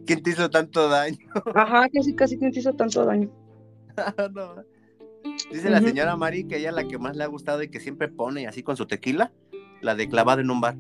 ¿Quién 0.07 0.23
te 0.23 0.31
hizo 0.31 0.49
tanto 0.49 0.89
daño? 0.89 1.19
Ajá, 1.55 1.89
casi, 1.93 2.15
casi, 2.15 2.39
¿quién 2.39 2.53
te 2.53 2.61
hizo 2.61 2.73
tanto 2.73 3.05
daño? 3.05 3.31
Dice 5.53 5.71
la 5.71 5.81
señora 5.81 6.17
Mari 6.17 6.45
que 6.45 6.57
ella 6.57 6.73
la 6.73 6.87
que 6.87 6.99
más 6.99 7.17
le 7.17 7.25
ha 7.25 7.27
gustado 7.27 7.63
y 7.63 7.69
que 7.69 7.81
siempre 7.81 8.09
pone 8.09 8.47
así 8.47 8.63
con 8.63 8.77
su 8.77 8.87
tequila, 8.87 9.33
la 9.81 9.95
de 9.95 10.09
clavado 10.09 10.41
en 10.41 10.51
un 10.51 10.61
bar. 10.61 10.77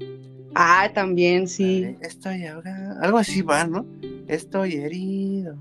Ah, 0.54 0.90
también, 0.94 1.46
sí. 1.46 1.96
Estoy 2.00 2.46
ahogado. 2.46 3.00
Algo 3.02 3.18
así 3.18 3.42
va, 3.42 3.66
¿no? 3.66 3.86
Estoy 4.26 4.74
herido. 4.74 5.56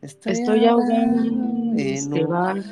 Estoy, 0.00 0.64
ahogado. 0.64 0.90
En 0.90 1.78
este 1.78 2.24
bar. 2.24 2.62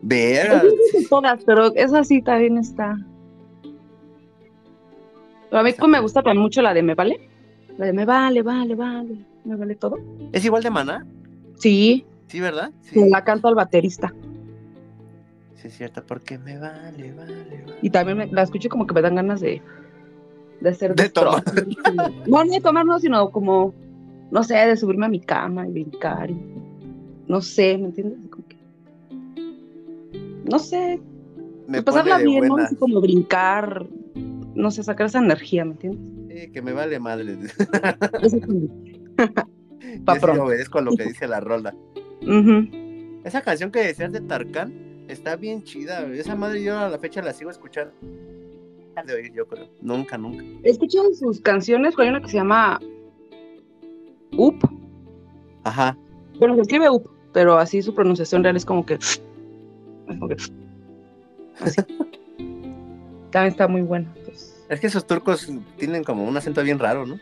Ver. 0.00 0.62
Todas, 1.08 1.44
pero 1.44 1.74
esa 1.74 2.04
sí 2.04 2.22
también 2.22 2.58
está. 2.58 2.98
A 5.58 5.62
mí 5.62 5.72
me 5.88 6.00
gusta 6.00 6.22
también 6.22 6.42
mucho 6.42 6.62
la 6.62 6.74
de 6.74 6.82
Me 6.82 6.94
Vale. 6.94 7.28
La 7.78 7.86
de 7.86 7.92
Me 7.92 8.04
Vale, 8.04 8.42
Vale, 8.42 8.74
Vale. 8.74 9.32
Me 9.44 9.56
vale 9.56 9.74
todo. 9.74 9.98
¿Es 10.32 10.44
igual 10.44 10.62
de 10.62 10.70
Maná? 10.70 11.06
Sí. 11.56 12.06
Sí, 12.28 12.40
¿verdad? 12.40 12.70
Sí. 12.82 13.08
la 13.10 13.24
canto 13.24 13.48
al 13.48 13.54
baterista. 13.54 14.12
Sí, 15.56 15.68
es 15.68 15.76
cierto, 15.76 16.02
porque 16.06 16.38
me 16.38 16.58
vale, 16.58 17.12
vale, 17.12 17.34
vale. 17.34 17.64
Y 17.82 17.90
también 17.90 18.28
la 18.32 18.42
escucho 18.42 18.68
como 18.68 18.86
que 18.86 18.94
me 18.94 19.02
dan 19.02 19.16
ganas 19.16 19.40
de, 19.40 19.60
de 20.60 20.70
hacer 20.70 20.94
de 20.94 21.08
tomar. 21.08 21.42
No, 22.26 22.44
no 22.44 22.50
de 22.50 22.60
tomar, 22.60 22.86
no, 22.86 22.98
sino 22.98 23.30
como, 23.30 23.74
no 24.30 24.42
sé, 24.44 24.54
de 24.54 24.76
subirme 24.76 25.06
a 25.06 25.08
mi 25.08 25.20
cama 25.20 25.66
y 25.66 25.72
brincar. 25.72 26.30
Y, 26.30 26.40
no 27.26 27.40
sé, 27.40 27.76
¿me 27.78 27.86
entiendes? 27.86 28.18
Como 28.30 28.46
que, 28.48 28.56
no 30.50 30.58
sé. 30.58 31.00
Me 31.66 31.82
pasarla 31.82 32.18
bien, 32.18 32.48
¿no? 32.48 32.56
Así 32.56 32.76
como 32.76 33.00
brincar, 33.00 33.86
no 34.54 34.70
sé, 34.70 34.82
sacar 34.82 35.06
esa 35.06 35.18
energía, 35.18 35.64
¿me 35.64 35.72
entiendes? 35.72 36.10
Sí, 36.28 36.50
que 36.52 36.62
me 36.62 36.72
vale 36.72 36.98
madre. 36.98 37.36
Pa 40.04 40.18
Yo 40.18 40.44
obedezco 40.44 40.78
a 40.78 40.82
lo 40.82 40.96
que 40.96 41.04
dice 41.04 41.28
la 41.28 41.40
rola. 41.40 41.74
Esa 43.24 43.42
canción 43.42 43.70
que 43.70 43.80
decías 43.80 44.12
de 44.12 44.20
Tarkan 44.20 44.72
está 45.08 45.36
bien 45.36 45.62
chida. 45.62 46.06
Esa 46.12 46.34
madre 46.34 46.62
yo 46.62 46.78
a 46.78 46.88
la 46.88 46.98
fecha 46.98 47.22
la 47.22 47.32
sigo 47.32 47.50
escuchando. 47.50 47.92
De 49.06 49.14
oír, 49.14 49.32
yo 49.32 49.46
creo. 49.46 49.68
Nunca, 49.80 50.18
nunca. 50.18 50.44
Escuchan 50.64 51.14
sus 51.14 51.40
canciones, 51.40 51.94
hay 51.98 52.08
una 52.08 52.20
que 52.20 52.28
se 52.28 52.36
llama 52.36 52.78
Up. 54.36 54.58
Ajá. 55.64 55.96
Bueno, 56.38 56.54
se 56.56 56.62
escribe 56.62 56.90
Up, 56.90 57.10
pero 57.32 57.56
así 57.58 57.80
su 57.82 57.94
pronunciación 57.94 58.42
real 58.42 58.56
es 58.56 58.64
como 58.64 58.84
que. 58.84 58.98
También 63.30 63.52
está 63.52 63.66
muy 63.68 63.82
buena. 63.82 64.12
Es 64.72 64.80
que 64.80 64.86
esos 64.86 65.06
turcos 65.06 65.52
tienen 65.76 66.02
como 66.02 66.24
un 66.24 66.34
acento 66.34 66.62
bien 66.62 66.78
raro, 66.78 67.04
¿no? 67.04 67.20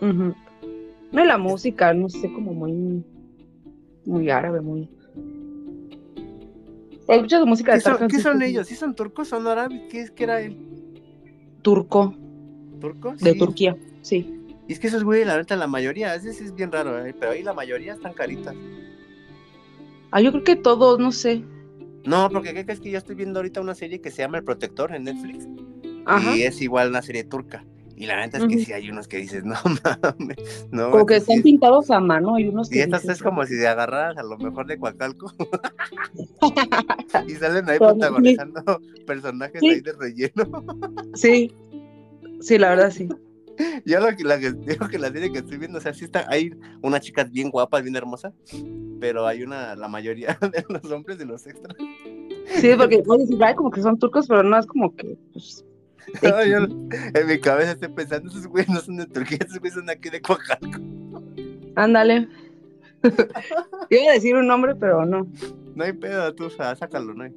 No, 0.00 0.34
la 1.12 1.36
música, 1.36 1.92
no 1.92 2.08
sé, 2.08 2.32
como 2.32 2.54
muy. 2.54 3.04
Muy 4.06 4.30
árabe, 4.30 4.62
muy. 4.62 4.88
Escuchas 7.06 7.44
música 7.44 7.76
de 7.76 7.82
¿Qué, 7.82 8.06
¿Qué 8.08 8.20
son 8.20 8.40
ellos? 8.40 8.68
¿Sí 8.68 8.74
son 8.74 8.94
turcos? 8.94 9.28
¿Son 9.28 9.46
árabes? 9.46 9.82
¿Qué 9.90 10.00
es 10.00 10.10
que 10.10 10.24
era 10.24 10.40
él? 10.40 10.56
Turco. 11.60 12.14
¿Turco? 12.80 13.14
De 13.16 13.34
Turquía, 13.34 13.76
sí. 14.00 14.34
Y 14.66 14.72
es 14.72 14.80
que 14.80 14.86
esos 14.86 15.04
güey, 15.04 15.26
la 15.26 15.36
verdad, 15.36 15.58
la 15.58 15.66
mayoría, 15.66 16.14
ese 16.14 16.32
sí 16.32 16.44
es 16.44 16.54
bien 16.54 16.72
raro, 16.72 17.04
¿eh? 17.04 17.14
pero 17.20 17.32
ahí 17.32 17.42
la 17.42 17.52
mayoría 17.52 17.92
están 17.92 18.14
caritas. 18.14 18.54
Ah, 20.10 20.22
yo 20.22 20.32
creo 20.32 20.44
que 20.44 20.56
todos, 20.56 20.98
no 20.98 21.12
sé. 21.12 21.44
No, 22.06 22.30
porque 22.30 22.54
¿qué 22.54 22.64
crees 22.64 22.80
que 22.80 22.90
yo 22.90 22.96
estoy 22.96 23.14
viendo 23.14 23.40
ahorita 23.40 23.60
una 23.60 23.74
serie 23.74 24.00
que 24.00 24.10
se 24.10 24.22
llama 24.22 24.38
El 24.38 24.44
Protector 24.44 24.94
en 24.94 25.04
Netflix? 25.04 25.46
Ajá. 26.06 26.36
Y 26.36 26.42
es 26.42 26.60
igual 26.60 26.90
una 26.90 27.02
serie 27.02 27.24
turca. 27.24 27.64
Y 27.96 28.06
la 28.06 28.16
neta 28.16 28.38
es 28.38 28.46
que 28.46 28.64
sí 28.64 28.72
hay 28.72 28.88
unos 28.88 29.06
que 29.06 29.18
dices, 29.18 29.44
no 29.44 29.54
mames. 29.84 30.66
No, 30.70 30.90
como 30.90 31.04
que 31.04 31.16
están 31.16 31.42
pintados 31.42 31.90
a 31.90 32.00
mano, 32.00 32.36
hay 32.36 32.48
unos 32.48 32.70
que. 32.70 32.78
Y 32.78 32.80
estas 32.80 33.04
es 33.04 33.22
como 33.22 33.44
si 33.44 33.58
te 33.58 33.68
agarraras 33.68 34.16
a 34.16 34.22
lo 34.22 34.38
mejor 34.38 34.66
de 34.66 34.78
Coacalco. 34.78 35.30
y 37.28 37.34
salen 37.34 37.68
ahí 37.68 37.78
protagonizando 37.78 38.80
personajes 39.06 39.62
ahí 39.62 39.82
de 39.82 39.92
relleno. 39.92 40.64
sí, 41.12 41.52
sí, 42.40 42.58
la 42.58 42.70
verdad 42.70 42.90
sí. 42.90 43.06
Yo 43.84 44.00
lo 44.00 44.16
que, 44.16 44.24
la, 44.24 44.36
digo 44.38 44.88
que 44.88 44.98
la 44.98 45.10
serie 45.10 45.30
que 45.32 45.40
estoy 45.40 45.58
viendo, 45.58 45.78
o 45.78 45.80
sea, 45.80 45.92
sí 45.92 46.04
está, 46.04 46.24
hay 46.28 46.52
unas 46.82 47.00
chicas 47.02 47.30
bien 47.30 47.50
guapas, 47.50 47.82
bien 47.82 47.96
hermosas, 47.96 48.32
pero 49.00 49.26
hay 49.26 49.42
una, 49.42 49.74
la 49.76 49.88
mayoría 49.88 50.38
de 50.40 50.64
los 50.68 50.90
hombres 50.90 51.18
de 51.18 51.26
los 51.26 51.46
extras. 51.46 51.76
Sí, 52.56 52.70
porque 52.76 53.02
puedes 53.02 53.28
decir, 53.28 53.44
como 53.56 53.70
que 53.70 53.82
son 53.82 53.98
turcos, 53.98 54.26
pero 54.26 54.42
no 54.42 54.58
es 54.58 54.66
como 54.66 54.94
que, 54.94 55.16
pues, 55.32 55.64
en 56.22 57.26
mi 57.26 57.38
cabeza 57.40 57.72
estoy 57.72 57.88
pensando, 57.88 58.30
esos 58.30 58.46
güeyes 58.46 58.68
no 58.68 58.80
son 58.80 58.96
de 58.96 59.06
Turquía, 59.06 59.38
esos 59.40 59.58
güeyes 59.58 59.74
son 59.74 59.90
aquí 59.90 60.10
de 60.10 60.20
Coacalco. 60.20 60.80
Ándale. 61.76 62.28
Iba 63.90 64.10
a 64.10 64.14
decir 64.14 64.34
un 64.34 64.46
nombre, 64.46 64.74
pero 64.74 65.06
no. 65.06 65.26
No 65.74 65.84
hay 65.84 65.92
pedo, 65.92 66.34
tú, 66.34 66.46
o 66.46 66.50
sea, 66.50 66.74
sácalo, 66.76 67.14
no 67.14 67.24
hay. 67.24 67.32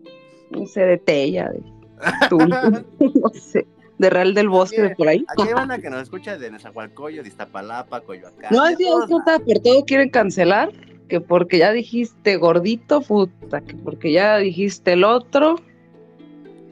No 0.51 0.65
sé, 0.65 0.81
de 0.81 0.97
Tella, 0.97 1.49
de 1.49 1.61
no 2.31 3.29
sé, 3.29 3.65
de 3.97 4.09
Real 4.09 4.33
del 4.33 4.49
Bosque, 4.49 4.81
de 4.81 4.95
por 4.95 5.07
ahí. 5.07 5.25
Aquí 5.29 5.53
van 5.53 5.71
a 5.71 5.79
que 5.79 5.89
nos 5.89 6.01
escucha 6.03 6.37
de 6.37 6.51
Nezahualcóyotl, 6.51 7.23
de 7.23 7.29
Iztapalapa, 7.29 8.01
Coyoacán. 8.01 8.51
No, 8.51 8.67
es 8.67 8.77
que 8.77 8.85
por 8.85 9.59
todo 9.61 9.85
quieren 9.85 10.09
cancelar, 10.09 10.71
que 11.07 11.21
porque 11.21 11.59
ya 11.59 11.71
dijiste 11.71 12.37
gordito, 12.37 13.01
puta, 13.01 13.61
que 13.61 13.75
porque 13.75 14.11
ya 14.11 14.37
dijiste 14.37 14.93
el 14.93 15.03
otro. 15.03 15.55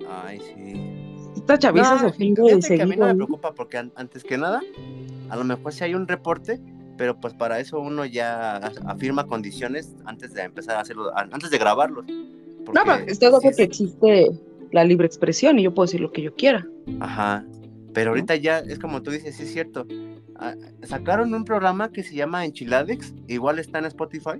Ay, 0.09 0.39
sí. 0.39 0.90
Esta 1.53 1.67
chaviza 1.67 1.99
se 1.99 2.05
ofende 2.05 2.41
de 2.41 2.77
que 2.77 2.81
a 2.81 2.85
mí 2.85 2.95
no 2.95 3.07
me 3.07 3.15
preocupa 3.15 3.53
porque 3.53 3.77
antes 3.95 4.23
que 4.23 4.37
nada, 4.37 4.61
a 5.29 5.35
lo 5.35 5.43
mejor 5.43 5.73
si 5.73 5.83
hay 5.83 5.93
un 5.95 6.07
reporte, 6.07 6.61
pero 6.97 7.19
pues 7.19 7.33
para 7.33 7.59
eso 7.59 7.79
uno 7.81 8.05
ya 8.05 8.55
afirma 8.85 9.27
condiciones 9.27 9.93
antes 10.05 10.33
de 10.33 10.43
empezar 10.43 10.77
a 10.77 10.81
hacerlo, 10.81 11.11
antes 11.15 11.49
de 11.49 11.57
grabarlos. 11.57 12.05
No, 12.07 12.81
pero 12.85 13.05
estoy 13.05 13.31
de 13.31 13.55
que 13.55 13.63
existe 13.63 14.29
la 14.71 14.85
libre 14.85 15.07
expresión 15.07 15.59
y 15.59 15.63
yo 15.63 15.73
puedo 15.73 15.87
decir 15.87 15.99
lo 15.99 16.13
que 16.13 16.21
yo 16.21 16.33
quiera. 16.35 16.65
Ajá. 17.01 17.43
Pero 17.93 18.11
ahorita 18.11 18.37
ya 18.37 18.59
es 18.59 18.79
como 18.79 19.01
tú 19.01 19.11
dices, 19.11 19.35
sí 19.35 19.43
es 19.43 19.51
cierto. 19.51 19.85
Ah, 20.37 20.55
sacaron 20.83 21.33
un 21.33 21.43
programa 21.43 21.91
que 21.91 22.03
se 22.03 22.15
llama 22.15 22.45
Enchiladex, 22.45 23.13
igual 23.27 23.59
está 23.59 23.79
en 23.79 23.85
Spotify. 23.85 24.39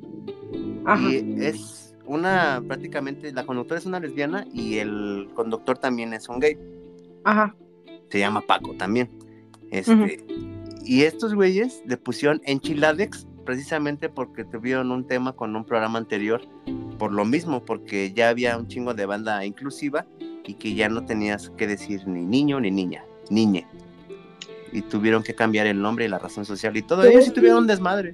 Ajá. 0.86 1.10
Y 1.10 1.36
es 1.44 1.94
una, 2.06 2.64
prácticamente, 2.66 3.34
la 3.34 3.46
conductora 3.46 3.80
es 3.80 3.86
una 3.86 4.00
lesbiana 4.00 4.46
y 4.54 4.78
el 4.78 5.28
conductor 5.34 5.78
también 5.78 6.14
es 6.14 6.30
un 6.30 6.40
gay. 6.40 6.58
Ajá. 7.24 7.56
Se 8.10 8.20
llama 8.20 8.42
Paco 8.42 8.74
también. 8.76 9.10
Este, 9.70 10.26
Y 10.84 11.04
estos 11.04 11.34
güeyes 11.34 11.82
le 11.86 11.98
pusieron 11.98 12.42
Enchiladex 12.46 13.28
precisamente 13.46 14.10
porque 14.10 14.44
tuvieron 14.44 14.92
un 14.92 15.06
tema 15.06 15.34
con 15.34 15.56
un 15.56 15.66
programa 15.66 15.98
anterior 16.00 16.42
por 16.98 17.12
lo 17.12 17.26
mismo, 17.26 17.64
porque 17.66 18.14
ya 18.14 18.30
había 18.30 18.58
un 18.58 18.68
chingo 18.68 18.94
de 18.94 19.06
banda 19.06 19.44
inclusiva 19.46 20.06
y 20.46 20.54
que 20.56 20.76
ya 20.76 20.90
no 20.90 21.06
tenías 21.06 21.50
que 21.52 21.68
decir 21.68 22.08
ni 22.08 22.22
niño 22.22 22.60
ni 22.60 22.72
niña, 22.72 23.04
niñe. 23.30 23.66
Y 24.72 24.82
tuvieron 24.84 25.24
que 25.24 25.34
cambiar 25.34 25.68
el 25.68 25.82
nombre 25.82 26.06
y 26.06 26.08
la 26.08 26.20
razón 26.20 26.46
social 26.46 26.76
y 26.78 26.82
todo. 26.82 27.04
Ellos 27.04 27.26
sí 27.26 27.32
tuvieron 27.32 27.60
un 27.60 27.68
desmadre. 27.68 28.12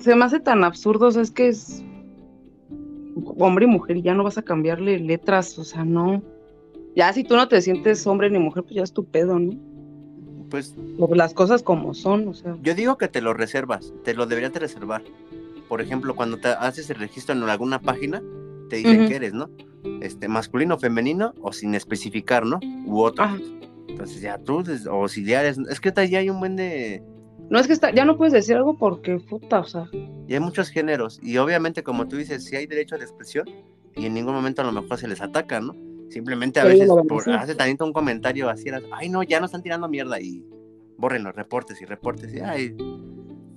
Se 0.00 0.14
me 0.16 0.24
hace 0.24 0.40
tan 0.40 0.64
absurdo, 0.64 1.08
o 1.08 1.12
sea, 1.12 1.22
es 1.22 1.30
que 1.30 1.48
es 1.48 1.84
hombre 3.38 3.66
y 3.66 3.68
mujer 3.68 4.02
ya 4.02 4.14
no 4.14 4.24
vas 4.24 4.38
a 4.38 4.42
cambiarle 4.42 4.98
letras, 4.98 5.58
o 5.58 5.64
sea, 5.64 5.84
no. 5.84 6.22
Ya 6.94 7.12
si 7.12 7.24
tú 7.24 7.36
no 7.36 7.48
te 7.48 7.60
sientes 7.62 8.06
hombre 8.06 8.30
ni 8.30 8.38
mujer, 8.38 8.64
pues 8.64 8.74
ya 8.74 8.82
es 8.82 8.92
tu 8.92 9.04
pedo, 9.04 9.38
¿no? 9.38 9.52
Pues 10.50 10.74
las 11.14 11.32
cosas 11.32 11.62
como 11.62 11.94
son, 11.94 12.28
o 12.28 12.34
sea. 12.34 12.56
Yo 12.62 12.74
digo 12.74 12.98
que 12.98 13.08
te 13.08 13.22
lo 13.22 13.32
reservas, 13.32 13.94
te 14.04 14.12
lo 14.12 14.26
deberías 14.26 14.52
de 14.52 14.60
reservar. 14.60 15.02
Por 15.68 15.80
ejemplo, 15.80 16.14
cuando 16.14 16.36
te 16.36 16.48
haces 16.48 16.90
el 16.90 16.96
registro 16.96 17.34
en 17.34 17.42
alguna 17.44 17.80
página, 17.80 18.22
te 18.68 18.76
dicen 18.76 19.08
que 19.08 19.16
eres, 19.16 19.32
¿no? 19.32 19.48
Este, 20.02 20.28
masculino, 20.28 20.78
femenino 20.78 21.32
o 21.40 21.52
sin 21.52 21.74
especificar, 21.74 22.44
¿no? 22.44 22.60
U 22.84 23.00
otro. 23.00 23.24
Entonces 23.88 24.20
ya 24.20 24.36
tú, 24.38 24.62
o 24.90 25.08
si 25.08 25.24
ya 25.24 25.40
eres, 25.40 25.58
es 25.70 25.80
que 25.80 25.92
ya 26.08 26.18
hay 26.18 26.28
un 26.28 26.40
buen 26.40 26.56
de... 26.56 27.02
No 27.48 27.58
es 27.58 27.66
que 27.66 27.72
está, 27.72 27.90
ya 27.90 28.04
no 28.04 28.16
puedes 28.16 28.32
decir 28.32 28.56
algo 28.56 28.76
porque, 28.76 29.18
puta, 29.18 29.60
o 29.60 29.64
sea. 29.64 29.88
Y 30.28 30.34
hay 30.34 30.40
muchos 30.40 30.68
géneros, 30.68 31.18
y 31.22 31.36
obviamente 31.38 31.82
como 31.82 32.08
tú 32.08 32.16
dices, 32.16 32.44
si 32.44 32.56
hay 32.56 32.66
derecho 32.66 32.96
de 32.96 33.04
expresión, 33.04 33.46
y 33.96 34.06
en 34.06 34.14
ningún 34.14 34.34
momento 34.34 34.62
a 34.62 34.64
lo 34.64 34.72
mejor 34.72 34.98
se 34.98 35.08
les 35.08 35.20
ataca, 35.20 35.60
¿no? 35.60 35.74
Simplemente 36.12 36.60
a 36.60 36.64
veces 36.64 36.88
por, 37.08 37.28
hace 37.30 37.54
tanto 37.54 37.86
un 37.86 37.92
comentario 37.92 38.50
así, 38.50 38.68
ay 38.92 39.08
no, 39.08 39.22
ya 39.22 39.40
no 39.40 39.46
están 39.46 39.62
tirando 39.62 39.88
mierda 39.88 40.20
y 40.20 40.44
borren 40.98 41.24
los 41.24 41.34
reportes 41.34 41.80
y 41.80 41.86
reportes 41.86 42.34
y 42.34 42.40
ay, 42.40 42.76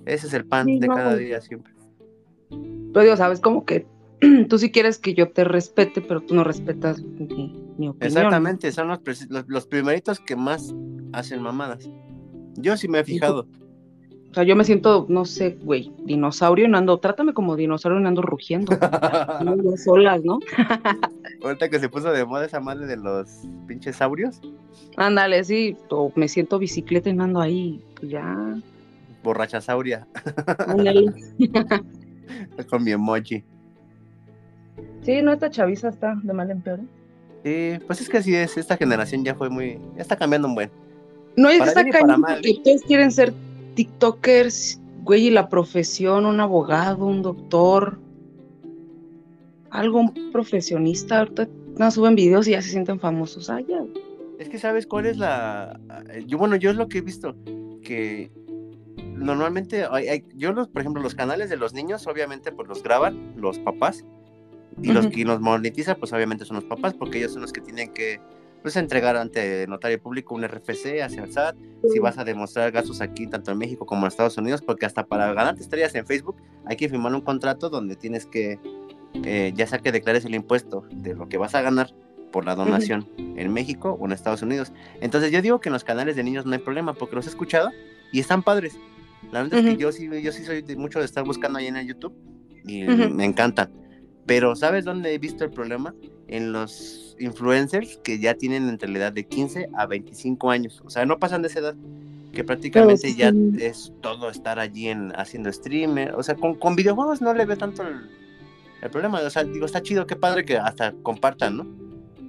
ese 0.06 0.26
es 0.26 0.34
el 0.34 0.46
pan 0.46 0.66
de 0.66 0.86
cada 0.88 1.10
pues. 1.10 1.18
día 1.18 1.40
siempre. 1.40 1.74
Pero 2.48 3.02
digo, 3.02 3.16
sabes, 3.16 3.40
como 3.40 3.64
que 3.64 3.86
tú 4.48 4.58
sí 4.58 4.70
quieres 4.70 4.98
que 4.98 5.12
yo 5.12 5.30
te 5.30 5.44
respete, 5.44 6.00
pero 6.00 6.22
tú 6.22 6.34
no 6.34 6.44
respetas 6.44 7.02
mi, 7.02 7.88
opinión. 7.88 7.96
Exactamente, 8.00 8.72
son 8.72 8.88
los, 8.88 9.00
los, 9.48 9.66
primeritos 9.66 10.18
que 10.18 10.34
más 10.34 10.74
hacen 11.12 11.42
mamadas. 11.42 11.90
Yo 12.54 12.76
sí 12.78 12.88
me 12.88 13.00
he 13.00 13.04
fijado. 13.04 13.46
O 14.30 14.34
sea, 14.34 14.44
yo 14.44 14.54
me 14.54 14.64
siento, 14.64 15.06
no 15.08 15.24
sé, 15.24 15.56
güey, 15.62 15.92
dinosaurio 16.04 16.68
no 16.68 16.76
ando, 16.76 16.98
trátame 16.98 17.32
como 17.32 17.56
dinosaurio 17.56 18.00
no 18.00 18.08
ando 18.08 18.22
rugiendo. 18.22 18.76
no 19.44 19.76
solas, 19.76 20.22
¿no? 20.24 20.40
Ahorita 21.42 21.68
que 21.68 21.78
se 21.78 21.88
puso 21.88 22.12
de 22.12 22.24
moda 22.24 22.44
esa 22.44 22.60
madre 22.60 22.86
de 22.86 22.96
los 22.96 23.42
pinches 23.66 23.96
saurios. 23.96 24.40
Ándale, 24.96 25.42
sí, 25.44 25.76
o 25.88 26.12
me 26.16 26.28
siento 26.28 26.58
bicicleta 26.58 27.08
y 27.08 27.18
ando 27.18 27.40
ahí, 27.40 27.82
pues 27.98 28.10
ya. 28.10 28.56
Borrachasauria. 29.22 30.06
Ándale. 30.66 31.12
Con 32.70 32.84
mi 32.84 32.92
emoji. 32.92 33.42
Sí, 35.02 35.22
no, 35.22 35.32
esta 35.32 35.50
chaviza 35.50 35.88
está 35.88 36.14
de 36.22 36.32
mal 36.32 36.50
en 36.50 36.60
peor. 36.60 36.80
Sí, 37.44 37.78
pues 37.86 38.00
es 38.00 38.08
que 38.08 38.18
así 38.18 38.34
es, 38.34 38.56
esta 38.56 38.76
generación 38.76 39.24
ya 39.24 39.34
fue 39.34 39.48
muy, 39.48 39.78
ya 39.94 40.02
está 40.02 40.16
cambiando 40.16 40.48
un 40.48 40.54
buen. 40.54 40.70
No, 41.36 41.48
es 41.48 41.62
que 41.62 41.68
está 41.68 41.88
cambiando 41.88 42.26
porque 42.26 42.50
ustedes 42.50 42.82
quieren 42.82 43.12
ser 43.12 43.32
TikTokers, 43.76 44.80
güey, 45.04 45.28
y 45.28 45.30
la 45.30 45.48
profesión, 45.48 46.26
un 46.26 46.40
abogado, 46.40 47.06
un 47.06 47.22
doctor, 47.22 48.00
algo 49.70 50.12
profesionista, 50.32 51.20
ahorita 51.20 51.48
no 51.78 51.90
suben 51.92 52.16
videos 52.16 52.48
y 52.48 52.52
ya 52.52 52.62
se 52.62 52.70
sienten 52.70 52.98
famosos. 52.98 53.48
Ah, 53.48 53.60
Es 54.40 54.48
que 54.48 54.58
sabes 54.58 54.86
cuál 54.86 55.06
es 55.06 55.18
la... 55.18 55.78
Yo, 56.26 56.38
bueno, 56.38 56.56
yo 56.56 56.70
es 56.70 56.76
lo 56.76 56.88
que 56.88 56.98
he 56.98 57.02
visto, 57.02 57.36
que 57.82 58.32
normalmente 59.14 59.84
hay, 59.88 60.24
yo 60.34 60.52
los, 60.52 60.68
por 60.68 60.80
ejemplo, 60.80 61.02
los 61.02 61.14
canales 61.14 61.48
de 61.48 61.56
los 61.56 61.72
niños, 61.72 62.06
obviamente, 62.08 62.50
pues 62.50 62.68
los 62.68 62.82
graban 62.82 63.34
los 63.36 63.58
papás, 63.60 64.04
y 64.82 64.92
los 64.92 65.06
que 65.06 65.24
nos 65.24 65.40
monetiza, 65.40 65.94
pues 65.94 66.12
obviamente 66.12 66.44
son 66.44 66.56
los 66.56 66.64
papás, 66.64 66.92
porque 66.92 67.18
ellos 67.18 67.32
son 67.32 67.42
los 67.42 67.52
que 67.52 67.62
tienen 67.62 67.92
que 67.94 68.20
pues, 68.66 68.74
entregar 68.74 69.16
ante 69.16 69.64
notario 69.68 70.02
público 70.02 70.34
un 70.34 70.42
RFC 70.42 71.00
hacia 71.00 71.22
el 71.22 71.32
SAT, 71.32 71.56
si 71.88 72.00
vas 72.00 72.18
a 72.18 72.24
demostrar 72.24 72.72
gastos 72.72 73.00
aquí, 73.00 73.28
tanto 73.28 73.52
en 73.52 73.58
México 73.58 73.86
como 73.86 74.00
en 74.00 74.08
Estados 74.08 74.36
Unidos, 74.38 74.60
porque 74.60 74.84
hasta 74.84 75.06
para 75.06 75.32
ganarte 75.34 75.62
estrellas 75.62 75.94
en 75.94 76.04
Facebook 76.04 76.34
hay 76.64 76.74
que 76.74 76.88
firmar 76.88 77.14
un 77.14 77.20
contrato 77.20 77.70
donde 77.70 77.94
tienes 77.94 78.26
que, 78.26 78.58
eh, 79.22 79.52
ya 79.54 79.68
sea 79.68 79.78
que 79.78 79.92
declares 79.92 80.24
el 80.24 80.34
impuesto 80.34 80.84
de 80.90 81.14
lo 81.14 81.28
que 81.28 81.38
vas 81.38 81.54
a 81.54 81.62
ganar 81.62 81.94
por 82.32 82.44
la 82.44 82.56
donación 82.56 83.08
en 83.16 83.52
México 83.52 83.96
o 84.00 84.04
en 84.04 84.10
Estados 84.10 84.42
Unidos. 84.42 84.72
Entonces 85.00 85.30
yo 85.30 85.40
digo 85.42 85.60
que 85.60 85.68
en 85.68 85.74
los 85.74 85.84
canales 85.84 86.16
de 86.16 86.24
niños 86.24 86.44
no 86.44 86.52
hay 86.52 86.58
problema, 86.58 86.92
porque 86.92 87.14
los 87.14 87.26
he 87.26 87.30
escuchado 87.30 87.70
y 88.10 88.18
están 88.18 88.42
padres. 88.42 88.76
La 89.30 89.44
verdad 89.44 89.60
es 89.60 89.64
que 89.64 89.76
yo 89.76 89.92
sí, 89.92 90.10
yo 90.20 90.32
sí 90.32 90.44
soy 90.44 90.64
mucho 90.76 90.98
de 90.98 91.04
estar 91.04 91.22
buscando 91.22 91.60
ahí 91.60 91.68
en 91.68 91.76
el 91.76 91.86
YouTube 91.86 92.14
y 92.66 92.82
me 92.82 93.26
encantan 93.26 93.70
pero 94.26 94.56
¿sabes 94.56 94.84
dónde 94.84 95.14
he 95.14 95.18
visto 95.18 95.44
el 95.44 95.50
problema? 95.50 95.94
En 96.28 96.52
los 96.52 97.16
influencers 97.18 97.98
que 97.98 98.18
ya 98.18 98.34
tienen 98.34 98.68
entre 98.68 98.88
la 98.88 98.98
edad 98.98 99.12
de 99.12 99.26
15 99.26 99.70
a 99.76 99.86
25 99.86 100.50
años. 100.50 100.82
O 100.84 100.90
sea, 100.90 101.06
no 101.06 101.18
pasan 101.18 101.42
de 101.42 101.48
esa 101.48 101.60
edad. 101.60 101.74
Que 102.32 102.44
prácticamente 102.44 103.14
ya 103.14 103.32
es 103.58 103.92
todo 104.02 104.28
estar 104.28 104.58
allí 104.58 104.88
en, 104.88 105.12
haciendo 105.16 105.50
streamer. 105.52 106.14
O 106.14 106.22
sea, 106.22 106.34
con, 106.34 106.76
videojuegos 106.76 107.22
no 107.22 107.32
le 107.32 107.46
ve 107.46 107.56
tanto 107.56 107.82
el, 107.82 108.90
problema. 108.90 109.20
O 109.20 109.30
sea, 109.30 109.44
digo, 109.44 109.64
está 109.64 109.82
chido, 109.82 110.06
qué 110.06 110.16
padre 110.16 110.44
que 110.44 110.58
hasta 110.58 110.92
compartan, 111.02 111.56
¿no? 111.56 111.66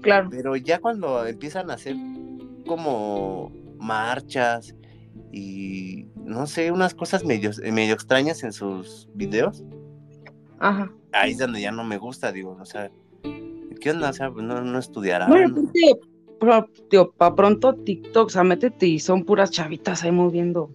Claro. 0.01 0.29
Pero 0.29 0.55
ya 0.55 0.79
cuando 0.79 1.25
empiezan 1.25 1.69
a 1.69 1.73
hacer 1.73 1.95
como 2.65 3.51
marchas 3.79 4.75
y 5.33 6.05
no 6.15 6.47
sé, 6.47 6.71
unas 6.71 6.93
cosas 6.93 7.25
medio, 7.25 7.51
medio 7.73 7.93
extrañas 7.93 8.43
en 8.43 8.53
sus 8.53 9.09
videos. 9.13 9.63
Ajá 10.59 10.91
ahí 11.11 11.31
es 11.31 11.37
donde 11.37 11.61
ya 11.61 11.71
no 11.71 11.83
me 11.83 11.97
gusta, 11.97 12.31
digo, 12.31 12.57
o 12.59 12.65
sea, 12.65 12.91
¿qué 13.77 13.91
onda? 13.91 14.09
O 14.09 14.13
sea, 14.13 14.31
pues, 14.31 14.45
no, 14.45 14.61
no 14.61 14.79
estudiarán. 14.79 15.29
Bueno, 15.29 15.69
para 17.17 17.35
pronto 17.35 17.73
TikTok, 17.73 18.27
o 18.27 18.29
sea, 18.29 18.43
métete 18.43 18.85
y 18.85 18.99
son 18.99 19.25
puras 19.25 19.51
chavitas 19.51 20.03
ahí 20.03 20.11
moviendo. 20.11 20.69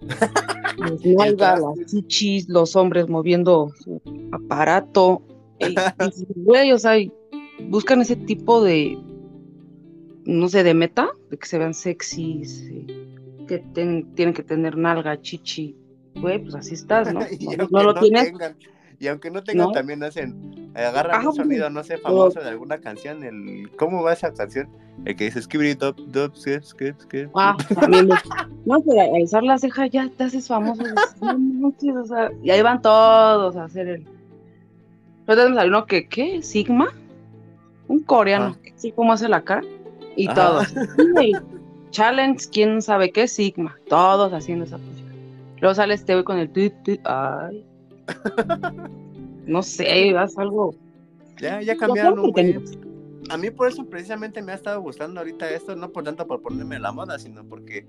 los 0.78 1.04
nalgas, 1.04 1.60
las 1.60 1.86
chichis, 1.86 2.48
los 2.48 2.76
hombres 2.76 3.08
moviendo 3.08 3.72
su 3.82 4.00
aparato. 4.32 5.22
Güey, 6.36 6.70
o 6.70 6.78
sea, 6.78 6.94
buscan 7.68 8.00
ese 8.00 8.14
tipo 8.14 8.62
de, 8.62 8.96
no 10.24 10.48
sé, 10.48 10.62
de 10.62 10.72
meta, 10.72 11.10
de 11.30 11.36
que 11.36 11.46
se 11.46 11.58
vean 11.58 11.74
sexys, 11.74 12.62
eh, 12.70 12.86
que 13.48 13.58
tienen 13.58 14.34
que 14.34 14.44
tener 14.44 14.76
nalga, 14.76 15.20
chichi. 15.20 15.76
Güey, 16.20 16.38
pues 16.40 16.54
así 16.54 16.74
estás, 16.74 17.12
¿no? 17.12 17.20
no, 17.70 17.82
lo 17.82 17.94
tienes. 17.94 18.32
Y 19.00 19.06
aunque 19.06 19.30
no 19.30 19.44
tengan, 19.44 19.72
también 19.72 20.02
hacen, 20.02 20.72
agarran 20.74 21.26
un 21.26 21.34
sonido, 21.34 21.70
no 21.70 21.84
sé, 21.84 21.98
famoso 21.98 22.40
de 22.40 22.48
alguna 22.48 22.78
canción, 22.78 23.22
el, 23.22 23.70
¿cómo 23.76 24.02
va 24.02 24.12
esa 24.12 24.32
canción? 24.32 24.68
El 25.04 25.14
que 25.14 25.24
dice 25.24 25.40
skibidi 25.40 25.74
dop, 25.74 25.96
dop, 25.96 26.34
skip, 26.34 26.62
skip, 26.64 27.00
skip. 27.00 27.30
Ah, 27.34 27.56
también. 27.80 28.08
no, 28.08 28.82
pero 28.82 29.14
alzar 29.14 29.44
la 29.44 29.58
ceja 29.58 29.86
ya 29.86 30.08
te 30.16 30.24
haces 30.24 30.48
famoso. 30.48 30.82
o 30.82 32.06
sea, 32.06 32.30
y 32.42 32.50
ahí 32.50 32.60
van 32.62 32.82
todos 32.82 33.56
a 33.56 33.64
hacer 33.64 33.88
el... 33.88 34.06
Pero 35.26 35.42
tenemos 35.42 35.64
uno 35.64 35.86
que, 35.86 36.08
¿qué? 36.08 36.42
¿Sigma? 36.42 36.88
Un 37.86 38.00
coreano, 38.00 38.56
ah. 38.56 38.70
sí, 38.74 38.90
cómo 38.90 39.12
hace 39.12 39.28
la 39.28 39.42
cara. 39.42 39.62
Y 40.16 40.26
todos. 40.28 40.74
Challenge, 41.90 42.44
quién 42.50 42.82
sabe 42.82 43.12
qué, 43.12 43.28
Sigma. 43.28 43.76
Todos 43.88 44.32
haciendo 44.32 44.64
esa 44.64 44.78
música. 44.78 45.08
Luego 45.60 45.74
sale 45.74 45.94
este 45.94 46.14
güey 46.14 46.24
con 46.24 46.38
el... 46.38 46.50
Ay, 47.04 47.64
no 49.46 49.62
sé, 49.62 50.16
haz 50.16 50.38
algo. 50.38 50.74
Ya, 51.40 51.60
ya 51.62 51.76
cambiaron 51.76 52.18
un 52.18 52.32
buen. 52.32 52.64
A 53.30 53.36
mí 53.36 53.50
por 53.50 53.68
eso 53.68 53.84
precisamente 53.84 54.42
me 54.42 54.52
ha 54.52 54.54
estado 54.54 54.80
gustando 54.80 55.20
ahorita 55.20 55.50
esto, 55.50 55.76
no 55.76 55.90
por 55.90 56.04
tanto 56.04 56.26
por 56.26 56.40
ponerme 56.40 56.78
la 56.78 56.92
moda, 56.92 57.18
sino 57.18 57.44
porque, 57.44 57.86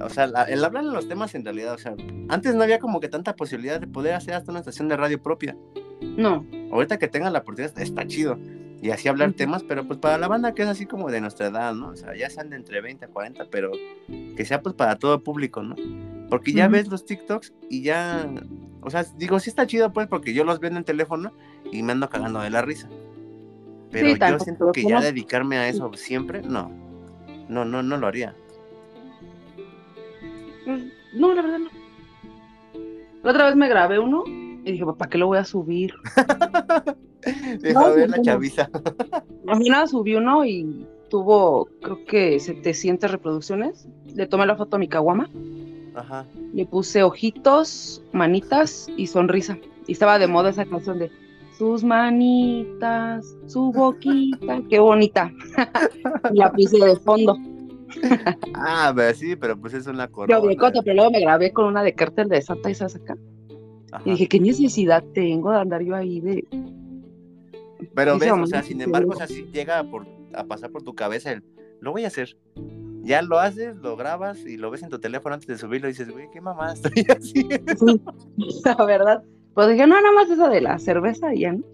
o 0.00 0.08
sea, 0.08 0.24
el 0.48 0.64
hablar 0.64 0.84
de 0.84 0.90
los 0.90 1.08
temas 1.08 1.34
en 1.34 1.44
realidad, 1.44 1.74
o 1.74 1.78
sea, 1.78 1.94
antes 2.28 2.54
no 2.54 2.62
había 2.62 2.80
como 2.80 3.00
que 3.00 3.08
tanta 3.08 3.36
posibilidad 3.36 3.80
de 3.80 3.86
poder 3.86 4.14
hacer 4.14 4.34
hasta 4.34 4.50
una 4.50 4.60
estación 4.60 4.88
de 4.88 4.96
radio 4.96 5.22
propia. 5.22 5.56
No. 6.02 6.44
Ahorita 6.72 6.98
que 6.98 7.08
tengan 7.08 7.32
la 7.32 7.40
oportunidad 7.40 7.78
está 7.78 8.06
chido. 8.06 8.38
Y 8.82 8.90
así 8.90 9.08
hablar 9.08 9.32
temas, 9.32 9.62
pero 9.62 9.86
pues 9.86 9.98
para 9.98 10.18
la 10.18 10.28
banda 10.28 10.52
que 10.52 10.62
es 10.62 10.68
así 10.68 10.84
como 10.84 11.10
de 11.10 11.22
nuestra 11.22 11.46
edad, 11.46 11.74
¿no? 11.74 11.88
O 11.88 11.96
sea, 11.96 12.14
ya 12.14 12.28
sean 12.28 12.50
de 12.50 12.56
entre 12.56 12.82
20 12.82 13.06
a 13.06 13.08
40, 13.08 13.46
pero 13.50 13.72
que 14.36 14.44
sea 14.44 14.60
pues 14.60 14.74
para 14.74 14.98
todo 14.98 15.22
público, 15.22 15.62
¿no? 15.62 15.74
Porque 16.28 16.52
ya 16.52 16.68
ves 16.68 16.88
los 16.88 17.06
TikToks 17.06 17.54
y 17.70 17.82
ya 17.82 18.28
o 18.84 18.90
sea, 18.90 19.04
digo, 19.16 19.40
sí 19.40 19.50
está 19.50 19.66
chido, 19.66 19.92
pues, 19.92 20.06
porque 20.08 20.34
yo 20.34 20.44
los 20.44 20.60
veo 20.60 20.70
en 20.70 20.76
el 20.76 20.84
teléfono 20.84 21.32
y 21.72 21.82
me 21.82 21.92
ando 21.92 22.10
cagando 22.10 22.40
de 22.40 22.50
la 22.50 22.62
risa. 22.62 22.88
Pero 23.90 24.14
yo 24.14 24.38
siento 24.40 24.72
que 24.72 24.84
ya 24.84 25.00
dedicarme 25.00 25.56
a 25.56 25.68
eso 25.68 25.90
siempre, 25.94 26.42
no. 26.42 26.70
No, 27.48 27.64
no, 27.64 27.82
no 27.82 27.96
lo 27.96 28.06
haría. 28.06 28.34
Mm, 30.66 31.18
no, 31.18 31.34
la 31.34 31.42
verdad 31.42 31.58
no. 31.58 31.70
La 33.22 33.30
otra 33.30 33.46
vez 33.46 33.56
me 33.56 33.68
grabé 33.68 33.98
uno 33.98 34.24
y 34.26 34.72
dije, 34.72 34.84
¿para 34.98 35.10
qué 35.10 35.18
lo 35.18 35.28
voy 35.28 35.38
a 35.38 35.44
subir? 35.44 35.94
Deja 37.60 37.88
ver 37.90 38.10
la 38.10 38.20
chaviza. 38.20 38.68
Al 39.46 39.58
final 39.58 39.88
subí 39.88 40.14
uno 40.14 40.44
y 40.44 40.86
tuvo, 41.08 41.68
creo 41.80 42.04
que 42.04 42.38
700 42.38 43.10
reproducciones. 43.10 43.88
Le 44.14 44.26
tomé 44.26 44.44
la 44.44 44.56
foto 44.56 44.76
a 44.76 44.78
mi 44.78 44.88
caguama 44.88 45.30
le 46.52 46.66
puse 46.66 47.02
ojitos, 47.02 48.02
manitas 48.12 48.88
y 48.96 49.06
sonrisa. 49.06 49.58
Y 49.86 49.92
estaba 49.92 50.18
de 50.18 50.26
moda 50.26 50.50
esa 50.50 50.64
canción 50.64 50.98
de 50.98 51.10
sus 51.56 51.84
manitas, 51.84 53.36
su 53.46 53.72
boquita, 53.72 54.60
qué 54.70 54.78
bonita. 54.78 55.32
y 56.32 56.38
la 56.38 56.52
puse 56.52 56.78
de 56.78 56.96
fondo. 56.96 57.36
ah, 58.54 58.92
pero 58.94 59.14
sí, 59.14 59.36
pero 59.36 59.56
pues 59.56 59.74
es 59.74 59.86
una 59.86 60.08
corona. 60.08 60.40
pero 60.40 60.94
luego 60.94 61.10
me 61.10 61.20
grabé 61.20 61.52
con 61.52 61.66
una 61.66 61.82
de 61.82 61.94
cartel 61.94 62.28
de 62.28 62.42
Santa 62.42 62.70
y 62.70 62.74
acá. 62.74 63.16
Y 64.04 64.10
dije, 64.10 64.26
¿qué 64.26 64.40
necesidad 64.40 65.04
tengo 65.14 65.52
de 65.52 65.58
andar 65.58 65.82
yo 65.82 65.94
ahí 65.94 66.20
de. 66.20 66.44
Pero 67.94 68.18
ves, 68.18 68.32
o 68.32 68.46
sea, 68.46 68.62
sin 68.62 68.80
embargo, 68.80 69.12
o 69.12 69.16
sea, 69.16 69.28
si 69.28 69.44
llega 69.52 69.84
por, 69.84 70.06
a 70.34 70.44
pasar 70.44 70.70
por 70.70 70.82
tu 70.82 70.94
cabeza 70.94 71.30
el, 71.30 71.44
lo 71.80 71.92
voy 71.92 72.04
a 72.04 72.08
hacer 72.08 72.36
ya 73.04 73.22
lo 73.22 73.38
haces, 73.38 73.76
lo 73.76 73.96
grabas 73.96 74.40
y 74.40 74.56
lo 74.56 74.70
ves 74.70 74.82
en 74.82 74.88
tu 74.88 74.98
teléfono 74.98 75.34
antes 75.34 75.46
de 75.46 75.58
subirlo 75.58 75.88
y 75.88 75.92
dices, 75.92 76.10
güey, 76.10 76.28
qué 76.32 76.40
mamá 76.40 76.72
estoy 76.72 77.04
haciendo. 77.08 78.00
la 78.64 78.84
verdad. 78.84 79.22
Pues 79.52 79.68
dije, 79.68 79.86
no, 79.86 79.94
nada 79.94 80.12
más 80.12 80.28
eso 80.30 80.48
de 80.48 80.60
la 80.60 80.78
cerveza 80.78 81.32
y 81.32 81.40
ya, 81.40 81.52
¿no? 81.52 81.64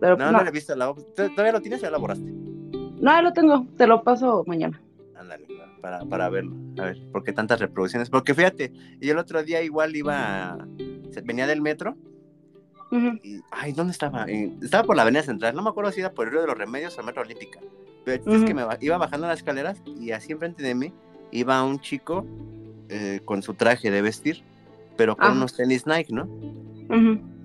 Pero, 0.00 0.16
no, 0.16 0.32
no, 0.32 0.42
le 0.42 0.48
he 0.48 0.52
visto 0.52 0.74
la 0.74 0.92
¿Todavía 1.14 1.52
lo 1.52 1.62
tienes 1.62 1.80
o 1.80 1.84
ya 1.84 1.90
lo 1.90 2.00
borraste? 2.00 2.30
No, 2.30 3.22
lo 3.22 3.32
tengo, 3.32 3.66
te 3.78 3.86
lo 3.86 4.02
paso 4.02 4.44
mañana. 4.46 4.80
Ándale, 5.16 5.46
para, 5.80 6.04
para 6.04 6.28
verlo. 6.28 6.54
A 6.78 6.86
ver, 6.86 6.98
¿por 7.10 7.22
qué 7.22 7.32
tantas 7.32 7.60
reproducciones? 7.60 8.10
Porque 8.10 8.34
fíjate, 8.34 8.72
yo 9.00 9.12
el 9.12 9.18
otro 9.18 9.42
día 9.42 9.62
igual 9.62 9.96
iba, 9.96 10.58
venía 11.24 11.46
del 11.46 11.62
metro. 11.62 11.96
y, 13.22 13.40
ay, 13.50 13.72
¿dónde 13.72 13.92
estaba? 13.92 14.24
Estaba 14.24 14.84
por 14.84 14.96
la 14.96 15.02
Avenida 15.02 15.22
Central, 15.22 15.54
no 15.54 15.62
me 15.62 15.70
acuerdo 15.70 15.92
si 15.92 16.00
era 16.00 16.12
por 16.12 16.26
el 16.26 16.32
Río 16.32 16.42
de 16.42 16.48
los 16.48 16.58
Remedios 16.58 16.96
o 16.96 17.00
el 17.00 17.06
Metro 17.06 17.22
Olímpica. 17.22 17.60
Pero 18.04 18.36
es 18.36 18.44
que 18.44 18.54
me 18.54 18.62
iba 18.80 18.98
bajando 18.98 19.26
las 19.26 19.38
escaleras 19.38 19.82
y 19.98 20.10
así 20.10 20.32
enfrente 20.32 20.62
de 20.62 20.74
mí 20.74 20.92
iba 21.30 21.62
un 21.64 21.80
chico 21.80 22.24
eh, 22.88 23.20
con 23.24 23.42
su 23.42 23.54
traje 23.54 23.90
de 23.90 24.02
vestir, 24.02 24.42
pero 24.96 25.16
con 25.16 25.32
unos 25.32 25.56
tenis 25.56 25.86
Nike, 25.86 26.12
¿no? 26.12 26.28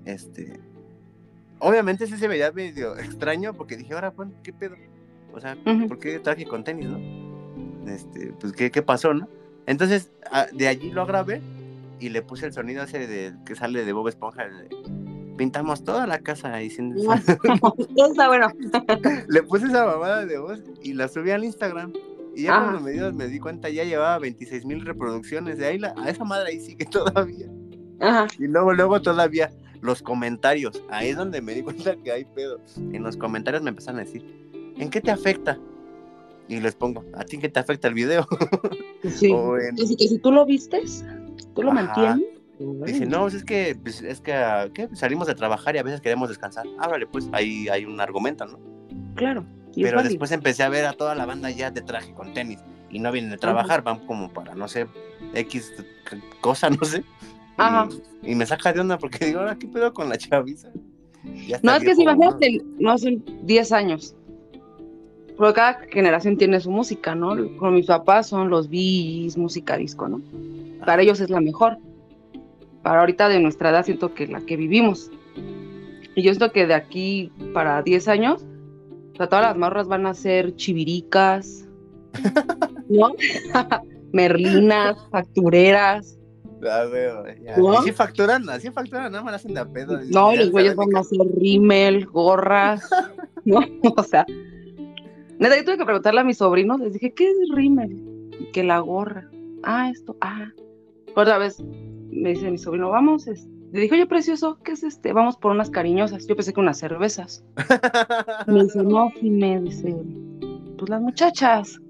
Este. 0.04 0.58
Obviamente 1.58 2.04
ese 2.04 2.16
se 2.16 2.28
veía 2.28 2.52
medio 2.52 2.96
extraño 2.98 3.54
porque 3.54 3.76
dije, 3.76 3.94
ahora, 3.94 4.10
bueno, 4.10 4.32
¿qué 4.42 4.52
pedo? 4.52 4.76
O 5.32 5.40
sea, 5.40 5.56
¿por 5.88 5.98
qué 5.98 6.18
traje 6.18 6.44
con 6.44 6.64
tenis, 6.64 6.88
no? 6.88 7.90
Este, 7.90 8.32
pues, 8.40 8.52
¿qué, 8.52 8.70
qué 8.70 8.82
pasó, 8.82 9.14
no? 9.14 9.28
Entonces, 9.66 10.10
de 10.52 10.68
allí 10.68 10.90
lo 10.90 11.06
grabé 11.06 11.40
y 11.98 12.08
le 12.08 12.22
puse 12.22 12.46
el 12.46 12.52
sonido 12.52 12.82
ese 12.84 13.06
de, 13.06 13.34
que 13.44 13.54
sale 13.54 13.84
de 13.84 13.92
Bob 13.92 14.08
Esponja, 14.08 14.48
pintamos 15.40 15.82
toda 15.82 16.06
la 16.06 16.18
casa 16.18 16.54
diciendo 16.56 17.00
bueno. 18.28 18.48
Le 19.28 19.42
puse 19.42 19.68
esa 19.68 19.86
mamada 19.86 20.26
de 20.26 20.36
voz 20.36 20.60
y 20.82 20.92
la 20.92 21.08
subí 21.08 21.30
al 21.30 21.44
Instagram. 21.44 21.94
Y 22.36 22.42
ya 22.42 22.60
cuando 22.60 22.80
me, 22.80 22.90
dio, 22.92 23.10
me 23.14 23.26
di 23.26 23.40
cuenta, 23.40 23.70
ya 23.70 23.84
llevaba 23.84 24.18
26 24.18 24.66
mil 24.66 24.84
reproducciones. 24.84 25.56
De 25.56 25.66
ahí 25.66 25.78
la, 25.78 25.94
a 25.96 26.10
esa 26.10 26.24
madre 26.24 26.50
ahí 26.50 26.60
sigue 26.60 26.84
todavía. 26.84 27.46
Ajá. 28.00 28.26
Y 28.38 28.48
luego, 28.48 28.74
luego 28.74 29.00
todavía 29.00 29.50
los 29.80 30.02
comentarios. 30.02 30.82
Ahí 30.90 31.08
es 31.08 31.16
donde 31.16 31.40
me 31.40 31.54
di 31.54 31.62
cuenta 31.62 31.96
que 31.96 32.12
hay 32.12 32.26
pedo. 32.26 32.60
En 32.76 33.02
los 33.02 33.16
comentarios 33.16 33.62
me 33.62 33.70
empezaron 33.70 33.98
a 34.00 34.04
decir, 34.04 34.22
¿en 34.76 34.90
qué 34.90 35.00
te 35.00 35.10
afecta? 35.10 35.58
Y 36.48 36.60
les 36.60 36.74
pongo, 36.74 37.02
¿a 37.14 37.24
ti 37.24 37.38
qué 37.38 37.48
te 37.48 37.60
afecta 37.60 37.88
el 37.88 37.94
video? 37.94 38.28
Sí. 39.08 39.32
o 39.32 39.54
que 39.74 39.86
si 39.86 40.18
tú 40.18 40.32
lo 40.32 40.44
vistes, 40.44 41.02
tú 41.54 41.62
lo 41.62 41.72
mantienes 41.72 42.39
Dice, 42.84 43.06
no, 43.06 43.22
pues 43.22 43.34
es 43.34 43.44
que, 43.44 43.74
pues, 43.82 44.02
es 44.02 44.20
que 44.20 44.34
ah, 44.34 44.68
salimos 44.92 45.26
de 45.26 45.34
trabajar 45.34 45.74
y 45.76 45.78
a 45.78 45.82
veces 45.82 46.00
queremos 46.00 46.28
descansar. 46.28 46.66
Ábrale, 46.78 47.06
pues 47.06 47.28
ahí 47.32 47.68
hay 47.68 47.86
un 47.86 47.98
argumento, 48.00 48.44
¿no? 48.44 48.58
Claro. 49.14 49.46
Pero 49.74 50.02
después 50.02 50.30
empecé 50.32 50.62
a 50.62 50.68
ver 50.68 50.84
a 50.84 50.92
toda 50.92 51.14
la 51.14 51.24
banda 51.24 51.50
ya 51.50 51.70
de 51.70 51.80
traje 51.80 52.12
con 52.12 52.34
tenis 52.34 52.58
y 52.90 52.98
no 52.98 53.12
vienen 53.12 53.30
de 53.30 53.38
trabajar, 53.38 53.82
van 53.82 54.04
como 54.06 54.30
para, 54.30 54.54
no 54.54 54.68
sé, 54.68 54.86
X 55.34 55.72
cosa, 56.40 56.68
no 56.80 56.84
sé. 56.84 57.02
Ajá. 57.56 57.88
Y, 58.22 58.34
me 58.34 58.44
saca 58.44 58.72
de 58.72 58.80
onda 58.80 58.98
porque 58.98 59.26
digo, 59.26 59.40
ahora, 59.40 59.56
¿qué 59.56 59.66
pedo 59.66 59.92
con 59.94 60.08
la 60.08 60.18
chaviza? 60.18 60.68
No, 61.62 61.76
es 61.76 61.84
que 61.84 61.94
si 61.94 62.02
imagínate, 62.02 62.60
no 62.78 62.96
son 62.98 63.22
10 63.44 63.72
años. 63.72 64.14
Porque 65.36 65.54
cada 65.54 65.80
generación 65.90 66.36
tiene 66.36 66.60
su 66.60 66.70
música, 66.70 67.14
¿no? 67.14 67.56
Con 67.56 67.74
mis 67.74 67.86
papás 67.86 68.28
son 68.28 68.50
los 68.50 68.68
bis, 68.68 69.38
música 69.38 69.76
disco, 69.76 70.08
¿no? 70.08 70.20
Para 70.84 71.02
ellos 71.02 71.20
es 71.20 71.30
la 71.30 71.40
mejor. 71.40 71.78
Para 72.82 73.00
ahorita 73.00 73.28
de 73.28 73.40
nuestra 73.40 73.70
edad 73.70 73.84
siento 73.84 74.14
que 74.14 74.26
la 74.26 74.40
que 74.40 74.56
vivimos. 74.56 75.10
Y 76.14 76.22
yo 76.22 76.32
siento 76.32 76.52
que 76.52 76.66
de 76.66 76.74
aquí 76.74 77.32
para 77.52 77.82
10 77.82 78.08
años, 78.08 78.44
o 79.12 79.16
sea, 79.16 79.28
todas 79.28 79.44
las 79.44 79.56
marras 79.56 79.88
van 79.88 80.06
a 80.06 80.14
ser 80.14 80.56
chiviricas, 80.56 81.68
¿no? 82.88 83.12
Merlinas, 84.12 84.96
factureras. 85.10 86.18
Ya 86.62 86.84
ya. 87.42 87.54
Así 87.78 87.92
facturan, 87.92 88.48
así 88.50 88.70
facturan, 88.70 89.12
nada 89.12 89.24
más 89.24 89.34
hacen 89.34 89.54
de 89.54 89.64
pedo. 89.66 89.98
No, 90.10 90.36
los 90.36 90.50
güeyes 90.50 90.76
van 90.76 90.94
a 90.94 91.00
hacer 91.00 91.20
rímel, 91.38 92.06
gorras, 92.06 92.88
¿no? 93.44 93.60
O 93.96 94.02
sea, 94.02 94.26
neta, 95.38 95.56
yo 95.56 95.64
tuve 95.64 95.78
que 95.78 95.84
preguntarle 95.84 96.20
a 96.20 96.24
mis 96.24 96.36
sobrinos, 96.36 96.80
les 96.80 96.92
dije, 96.92 97.14
¿qué 97.14 97.30
es 97.30 97.36
rímel? 97.54 98.30
Y 98.38 98.50
que 98.52 98.62
la 98.62 98.78
gorra. 98.80 99.30
Ah, 99.62 99.90
esto, 99.90 100.16
ah. 100.20 100.50
Otra 101.14 101.38
vez 101.38 101.62
me 102.10 102.30
dice 102.30 102.50
mi 102.50 102.58
sobrino, 102.58 102.90
vamos, 102.90 103.26
le 103.72 103.80
dijo, 103.80 103.94
oye, 103.94 104.06
precioso, 104.06 104.58
¿qué 104.64 104.72
es 104.72 104.82
este? 104.82 105.12
Vamos 105.12 105.36
por 105.36 105.52
unas 105.52 105.70
cariñosas. 105.70 106.26
Yo 106.26 106.34
pensé 106.34 106.52
que 106.52 106.60
unas 106.60 106.78
cervezas. 106.78 107.44
me 108.46 108.64
dice, 108.64 108.82
no, 108.82 109.12
me 109.22 109.60
dice, 109.60 109.96
pues 110.76 110.90
las 110.90 111.00
muchachas. 111.00 111.80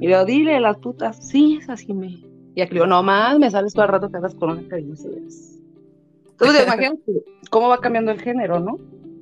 y 0.00 0.06
le 0.06 0.08
digo, 0.08 0.24
dile, 0.26 0.60
las 0.60 0.76
putas, 0.78 1.26
sí, 1.26 1.58
es 1.60 1.70
así, 1.70 1.94
me. 1.94 2.22
Y 2.54 2.60
aquí 2.60 2.74
le 2.74 2.80
digo, 2.80 2.86
no 2.86 3.02
más, 3.02 3.38
me 3.38 3.50
sales 3.50 3.72
todo 3.72 3.86
el 3.86 3.92
rato 3.92 4.10
que 4.10 4.18
hagas 4.18 4.34
con 4.34 4.50
una 4.50 4.68
cariñosa. 4.68 5.08
Entonces, 5.08 6.66
imagínate 6.66 7.24
cómo 7.48 7.68
va 7.68 7.80
cambiando 7.80 8.12
el 8.12 8.20
género, 8.20 8.60
¿no? 8.60 8.78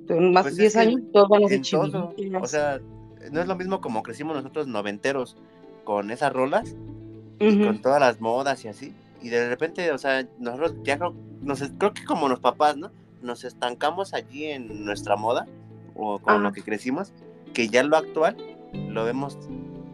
En 0.09 0.33
más 0.33 0.47
de 0.47 0.51
10 0.63 0.73
pues 0.73 0.77
años 0.77 1.03
todos 1.13 1.29
van 1.29 1.45
a 1.45 1.49
ser 1.49 1.61
O 2.43 2.47
sea, 2.47 2.81
no 3.31 3.41
es 3.41 3.47
lo 3.47 3.55
mismo 3.55 3.81
como 3.81 4.03
crecimos 4.03 4.35
nosotros 4.35 4.67
noventeros 4.67 5.37
con 5.85 6.11
esas 6.11 6.33
rolas 6.33 6.75
y 7.41 7.65
con 7.65 7.81
todas 7.81 8.01
las 8.01 8.21
modas 8.21 8.65
y 8.65 8.69
así. 8.69 8.95
Y 9.23 9.29
de 9.31 9.49
repente, 9.49 9.91
o 9.93 9.99
sea, 9.99 10.27
nosotros 10.39 10.75
ya 10.85 10.99
creo, 10.99 11.15
creo 11.79 11.93
que 11.93 12.05
como 12.05 12.29
los 12.29 12.41
papás, 12.41 12.77
¿no? 12.77 12.91
Nos 13.23 13.45
estancamos 13.45 14.15
allí 14.15 14.47
en 14.47 14.85
nuestra 14.85 15.17
moda 15.17 15.47
o 15.95 16.19
con 16.19 16.43
lo 16.43 16.53
que 16.53 16.63
crecimos, 16.63 17.13
que 17.53 17.69
ya 17.69 17.83
lo 17.83 17.97
actual 17.97 18.37
lo 18.73 19.05
vemos 19.05 19.39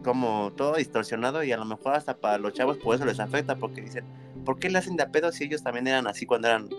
como 0.03 0.53
todo 0.55 0.75
distorsionado 0.75 1.43
y 1.43 1.51
a 1.51 1.57
lo 1.57 1.65
mejor 1.65 1.93
hasta 1.95 2.15
para 2.15 2.37
los 2.37 2.53
chavos 2.53 2.77
por 2.77 2.95
eso 2.95 3.05
les 3.05 3.19
afecta 3.19 3.57
porque 3.57 3.81
dicen, 3.81 4.05
¿por 4.45 4.59
qué 4.59 4.69
le 4.69 4.77
hacen 4.77 4.95
de 4.95 5.03
a 5.03 5.09
pedo 5.09 5.31
si 5.31 5.45
ellos 5.45 5.63
también 5.63 5.87
eran 5.87 6.07
así 6.07 6.25
cuando 6.25 6.47
eran 6.47 6.69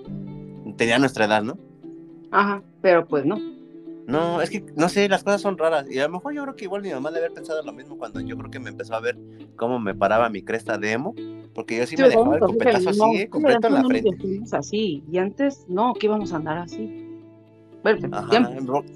tenían 0.77 1.01
nuestra 1.01 1.27
edad, 1.27 1.43
¿no? 1.43 1.59
Ajá, 2.31 2.62
pero 2.81 3.07
pues 3.07 3.25
no. 3.25 3.39
No, 4.09 4.40
es 4.40 4.48
que 4.48 4.64
no 4.74 4.88
sé, 4.88 5.06
las 5.06 5.22
cosas 5.22 5.42
son 5.42 5.59
raras. 5.59 5.86
Y 5.90 5.98
a 5.98 6.04
lo 6.04 6.14
mejor 6.14 6.32
yo 6.32 6.42
creo 6.42 6.56
que 6.56 6.64
igual 6.64 6.80
mi 6.80 6.90
mamá 6.90 7.11
debe 7.11 7.26
haber 7.26 7.34
pensado 7.34 7.62
lo 7.62 7.72
mismo 7.74 7.98
cuando 7.98 8.20
yo 8.20 8.38
creo 8.38 8.50
que 8.50 8.59
me 8.59 8.70
empezó 8.70 8.94
a 8.94 9.00
ver 9.00 9.18
cómo 9.54 9.78
me 9.78 9.94
paraba 9.94 10.30
mi 10.30 10.42
cresta 10.42 10.78
de 10.78 10.92
emo. 10.92 11.14
Porque 11.54 11.76
yo 11.76 11.86
sí, 11.86 11.94
me 11.98 12.09
dejaba 12.09 12.36
el 12.36 12.40
copetazo 12.40 12.88
así, 12.88 13.16
eh, 13.16 13.28
completo 13.28 13.68
en 13.68 13.74
la 13.74 13.84
frente. 13.84 14.11
Así, 14.52 15.04
y 15.12 15.18
antes 15.18 15.66
no, 15.68 15.92
que 15.92 16.06
íbamos 16.06 16.32
a 16.32 16.36
andar 16.36 16.56
así. 16.56 17.06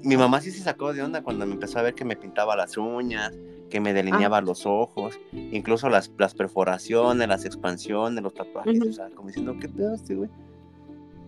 mi 0.03 0.17
mamá 0.17 0.41
sí 0.41 0.49
se 0.49 0.63
sacó 0.63 0.93
de 0.93 1.03
onda 1.03 1.21
cuando 1.21 1.45
me 1.45 1.53
empezó 1.53 1.77
a 1.77 1.83
ver 1.83 1.93
que 1.93 2.05
me 2.05 2.15
pintaba 2.15 2.55
las 2.55 2.75
uñas, 2.75 3.33
que 3.69 3.79
me 3.79 3.93
delineaba 3.93 4.37
ah. 4.37 4.41
los 4.41 4.65
ojos, 4.65 5.19
incluso 5.31 5.89
las, 5.89 6.11
las 6.17 6.33
perforaciones, 6.33 7.27
las 7.27 7.45
expansiones, 7.45 8.23
los 8.23 8.33
tatuajes, 8.33 8.81
o 8.81 8.91
sea, 8.91 9.09
como 9.11 9.27
diciendo, 9.27 9.55
¿qué 9.59 9.69
pedo 9.69 9.93
este 9.93 10.15
güey? 10.15 10.29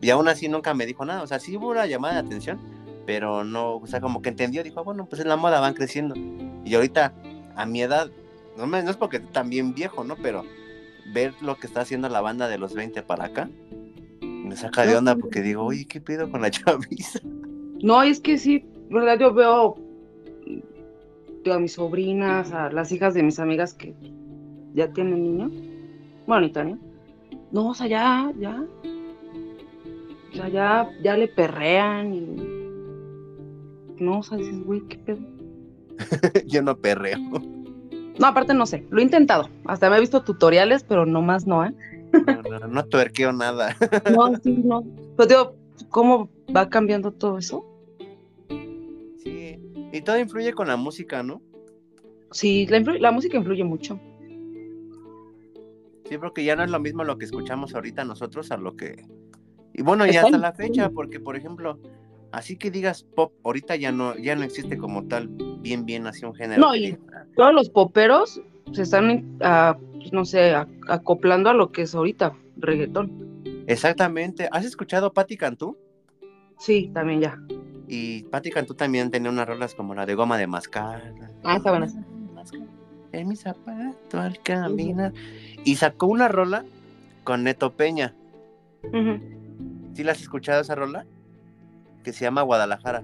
Y 0.02 0.10
aún 0.10 0.28
así 0.28 0.48
nunca 0.48 0.74
me 0.74 0.88
dijo 0.88 1.06
nada, 1.06 1.22
o 1.22 1.28
sea, 1.28 1.40
sí 1.40 1.56
hubo 1.56 1.70
una 1.70 1.86
llamada 1.86 2.16
de 2.16 2.20
atención, 2.22 2.60
pero 3.06 3.44
no, 3.44 3.78
o 3.78 3.88
sea, 3.88 4.02
como 4.02 4.22
que 4.22 4.30
entendió, 4.30 4.64
dijo, 4.64 4.84
bueno, 4.84 5.06
pues 5.06 5.22
en 5.22 5.28
la 5.28 5.38
moda 5.38 5.60
van 5.60 5.74
creciendo. 5.74 6.16
Y 6.66 6.74
ahorita, 6.76 7.14
a 7.56 7.66
mi 7.66 7.82
edad, 7.82 8.10
no, 8.58 8.68
me, 8.68 8.82
no 8.84 8.90
es 8.90 8.98
porque 8.98 9.20
tan 9.20 9.50
bien 9.50 9.74
viejo, 9.74 10.04
¿no? 10.04 10.16
Pero 10.16 10.44
ver 11.14 11.34
lo 11.42 11.56
que 11.58 11.68
está 11.68 11.82
haciendo 11.82 12.10
la 12.10 12.22
banda 12.22 12.48
de 12.48 12.58
los 12.58 12.74
20 12.74 13.04
para 13.04 13.26
acá, 13.26 13.50
me 14.22 14.56
saca 14.56 14.86
de 14.86 14.96
onda 14.96 15.16
porque 15.16 15.42
digo, 15.42 15.64
oye, 15.64 15.86
¿qué 15.86 16.02
pido 16.02 16.30
con 16.32 16.42
la 16.42 16.52
chaviza? 16.52 17.20
No, 17.82 18.02
es 18.02 18.20
que 18.20 18.38
sí, 18.38 18.66
verdad, 18.90 19.20
yo 19.20 19.34
veo 19.34 19.78
a 21.52 21.60
mis 21.60 21.74
sobrinas, 21.74 22.52
a 22.52 22.72
las 22.72 22.92
hijas 22.92 23.14
de 23.14 23.22
mis 23.22 23.40
amigas 23.40 23.74
que 23.76 23.94
ya 24.74 24.92
tienen 24.92 25.22
niños, 25.22 25.52
bueno, 26.26 26.48
ni 26.64 26.78
No, 27.52 27.70
o 27.70 27.74
sea, 27.76 27.88
ya, 27.88 28.32
ya. 28.40 28.64
O 30.32 30.36
sea, 30.36 30.50
ya, 30.50 30.90
ya 31.04 31.16
le 31.16 31.28
perrean 31.28 32.14
y 32.14 32.55
no, 34.00 34.20
o 34.20 34.24
sea, 34.24 34.38
dices, 34.38 34.64
güey, 34.64 34.82
qué 34.88 34.98
pedo. 34.98 35.20
Yo 36.46 36.62
no 36.62 36.78
perreo. 36.78 37.18
No, 38.20 38.28
aparte 38.28 38.54
no 38.54 38.66
sé, 38.66 38.86
lo 38.90 39.00
he 39.00 39.04
intentado. 39.04 39.50
Hasta 39.66 39.90
me 39.90 39.98
he 39.98 40.00
visto 40.00 40.24
tutoriales, 40.24 40.84
pero 40.84 41.06
no 41.06 41.22
más 41.22 41.46
no, 41.46 41.66
¿eh? 41.66 41.74
no, 42.14 42.60
no, 42.60 42.68
no 42.68 42.86
tuerqueo 42.86 43.34
nada. 43.34 43.76
no, 44.16 44.36
sí, 44.38 44.62
no. 44.64 44.84
Pero 45.18 45.28
digo, 45.28 45.56
¿cómo 45.90 46.30
va 46.56 46.70
cambiando 46.70 47.12
todo 47.12 47.38
eso? 47.38 47.66
Sí, 49.24 49.60
y 49.92 50.02
todo 50.02 50.18
influye 50.18 50.54
con 50.54 50.68
la 50.68 50.78
música, 50.78 51.24
¿no? 51.24 51.42
Sí, 52.32 52.66
la, 52.68 52.80
la 52.80 53.12
música 53.12 53.38
influye 53.38 53.64
mucho. 53.64 54.00
Sí, 56.08 56.18
porque 56.18 56.44
ya 56.44 56.56
no 56.56 56.64
es 56.64 56.70
lo 56.70 56.80
mismo 56.80 57.04
lo 57.04 57.18
que 57.18 57.26
escuchamos 57.26 57.74
ahorita 57.74 58.06
nosotros 58.06 58.52
a 58.52 58.58
lo 58.58 58.76
que... 58.76 59.06
Y 59.74 59.82
bueno, 59.82 60.06
ya 60.06 60.24
hasta 60.24 60.38
la 60.38 60.54
fecha, 60.54 60.90
porque 60.90 61.20
por 61.20 61.36
ejemplo, 61.36 61.80
Así 62.36 62.58
que 62.58 62.70
digas 62.70 63.04
pop, 63.04 63.32
ahorita 63.46 63.78
ya 63.78 63.94
no, 63.94 64.18
ya 64.18 64.36
no 64.36 64.44
existe 64.44 64.78
como 64.78 65.06
tal, 65.06 65.30
bien, 65.62 65.86
bien 65.86 66.06
así 66.06 66.26
un 66.26 66.36
género. 66.36 66.60
No, 66.60 66.76
y 66.76 67.00
todos 67.38 67.54
los 67.54 67.70
poperos 67.70 68.42
se 68.74 68.82
están, 68.82 69.38
ah, 69.40 69.78
pues, 69.94 70.12
no 70.12 70.26
sé, 70.26 70.54
acoplando 70.90 71.50
a 71.50 71.54
lo 71.54 71.72
que 71.72 71.84
es 71.84 71.96
ahorita, 71.96 72.34
reggaetón. 72.58 73.64
Exactamente. 73.68 74.50
¿Has 74.52 74.66
escuchado 74.66 75.14
Patti 75.14 75.38
Cantú? 75.38 75.78
Sí, 76.58 76.92
también 76.94 77.22
ya. 77.22 77.40
Y 77.88 78.24
Patti 78.24 78.52
Cantú 78.52 78.74
también 78.74 79.12
tenía 79.12 79.32
unas 79.32 79.48
rolas 79.48 79.74
como 79.74 79.96
la 79.96 80.06
de 80.06 80.16
goma 80.16 80.38
de 80.38 80.48
mascar. 80.48 81.14
Ah, 81.46 81.56
está 81.56 81.70
buena. 81.70 81.88
En 83.14 83.30
mi 83.30 83.38
zapato 83.38 84.20
al 84.20 84.42
caminar. 84.44 85.14
Y 85.64 85.78
sacó 85.78 86.08
una 86.08 86.28
rola 86.28 86.66
con 87.24 87.46
Neto 87.46 87.72
Peña. 87.72 88.14
¿Sí 89.94 90.04
la 90.04 90.12
has 90.12 90.22
escuchado 90.22 90.60
esa 90.60 90.76
rola? 90.76 91.06
Que 92.06 92.14
se 92.14 92.24
llama 92.24 92.44
Guadalajara. 92.44 93.04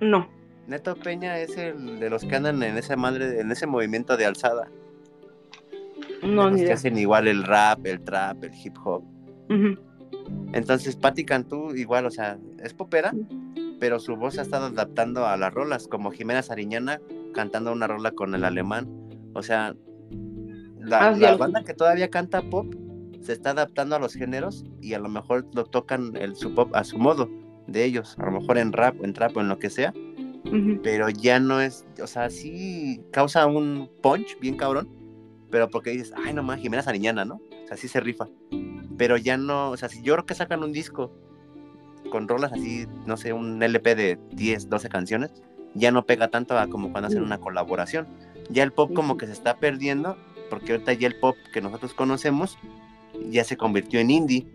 No. 0.00 0.28
Neto 0.66 0.96
Peña 0.96 1.38
es 1.38 1.56
el 1.56 2.00
de 2.00 2.10
los 2.10 2.24
que 2.24 2.34
andan 2.34 2.62
en 2.62 2.76
ese 2.76 2.96
madre, 2.96 3.40
en 3.40 3.52
ese 3.52 3.66
movimiento 3.66 4.16
de 4.16 4.26
alzada. 4.26 4.68
No, 6.22 6.50
ni 6.50 6.64
que 6.64 6.72
hacen 6.72 6.98
igual 6.98 7.28
el 7.28 7.44
rap, 7.44 7.86
el 7.86 8.00
trap, 8.00 8.42
el 8.42 8.52
hip 8.54 8.74
hop. 8.82 9.04
Entonces, 10.52 10.96
Patti 10.96 11.24
Cantú, 11.24 11.74
igual, 11.76 12.06
o 12.06 12.10
sea, 12.10 12.38
es 12.64 12.74
popera, 12.74 13.12
pero 13.78 14.00
su 14.00 14.16
voz 14.16 14.34
se 14.34 14.40
ha 14.40 14.42
estado 14.42 14.66
adaptando 14.66 15.26
a 15.26 15.36
las 15.36 15.54
rolas, 15.54 15.86
como 15.86 16.10
Jimena 16.10 16.42
Sariñana 16.42 17.00
cantando 17.32 17.70
una 17.70 17.86
rola 17.86 18.10
con 18.12 18.34
el 18.34 18.44
alemán. 18.44 18.88
O 19.34 19.42
sea, 19.42 19.76
la, 20.80 21.08
ah, 21.08 21.10
la 21.12 21.36
banda 21.36 21.62
que 21.62 21.74
todavía 21.74 22.08
canta 22.08 22.42
pop 22.42 22.74
se 23.26 23.32
está 23.32 23.50
adaptando 23.50 23.96
a 23.96 23.98
los 23.98 24.14
géneros 24.14 24.64
y 24.80 24.94
a 24.94 25.00
lo 25.00 25.08
mejor 25.08 25.46
lo 25.52 25.64
tocan 25.64 26.16
el, 26.16 26.36
su 26.36 26.54
pop 26.54 26.74
a 26.74 26.84
su 26.84 26.96
modo 26.96 27.28
de 27.66 27.84
ellos, 27.84 28.16
a 28.18 28.26
lo 28.26 28.40
mejor 28.40 28.56
en 28.56 28.72
rap, 28.72 29.02
en 29.02 29.12
trap 29.12 29.36
o 29.36 29.40
en 29.40 29.48
lo 29.48 29.58
que 29.58 29.68
sea, 29.68 29.92
pero 30.84 31.08
ya 31.10 31.40
no 31.40 31.60
es, 31.60 31.84
o 32.00 32.06
sea, 32.06 32.30
sí 32.30 33.02
causa 33.10 33.46
un 33.46 33.90
punch 34.00 34.38
bien 34.38 34.56
cabrón, 34.56 34.88
pero 35.50 35.68
porque 35.68 35.90
dices, 35.90 36.12
ay, 36.24 36.34
no 36.34 36.44
más, 36.44 36.60
Jimena 36.60 36.82
Sariñana, 36.82 37.24
¿no? 37.24 37.40
O 37.64 37.66
sea, 37.66 37.76
sí 37.76 37.88
se 37.88 37.98
rifa, 37.98 38.28
pero 38.96 39.16
ya 39.16 39.36
no, 39.36 39.70
o 39.70 39.76
sea, 39.76 39.88
si 39.88 40.02
yo 40.02 40.14
creo 40.14 40.26
que 40.26 40.34
sacan 40.34 40.62
un 40.62 40.72
disco 40.72 41.12
con 42.12 42.28
rolas 42.28 42.52
así, 42.52 42.86
no 43.06 43.16
sé, 43.16 43.32
un 43.32 43.60
LP 43.60 43.96
de 43.96 44.18
10, 44.30 44.68
12 44.68 44.88
canciones, 44.88 45.32
ya 45.74 45.90
no 45.90 46.06
pega 46.06 46.28
tanto 46.28 46.56
a 46.56 46.68
como 46.68 46.92
cuando 46.92 47.08
hacen 47.08 47.22
una 47.22 47.38
colaboración. 47.38 48.06
Ya 48.48 48.62
el 48.62 48.72
pop 48.72 48.92
como 48.94 49.16
que 49.16 49.26
se 49.26 49.32
está 49.32 49.56
perdiendo, 49.58 50.16
porque 50.48 50.72
ahorita 50.72 50.92
ya 50.92 51.08
el 51.08 51.18
pop 51.18 51.36
que 51.52 51.60
nosotros 51.60 51.92
conocemos 51.92 52.56
ya 53.30 53.44
se 53.44 53.56
convirtió 53.56 54.00
en 54.00 54.10
indie, 54.10 54.46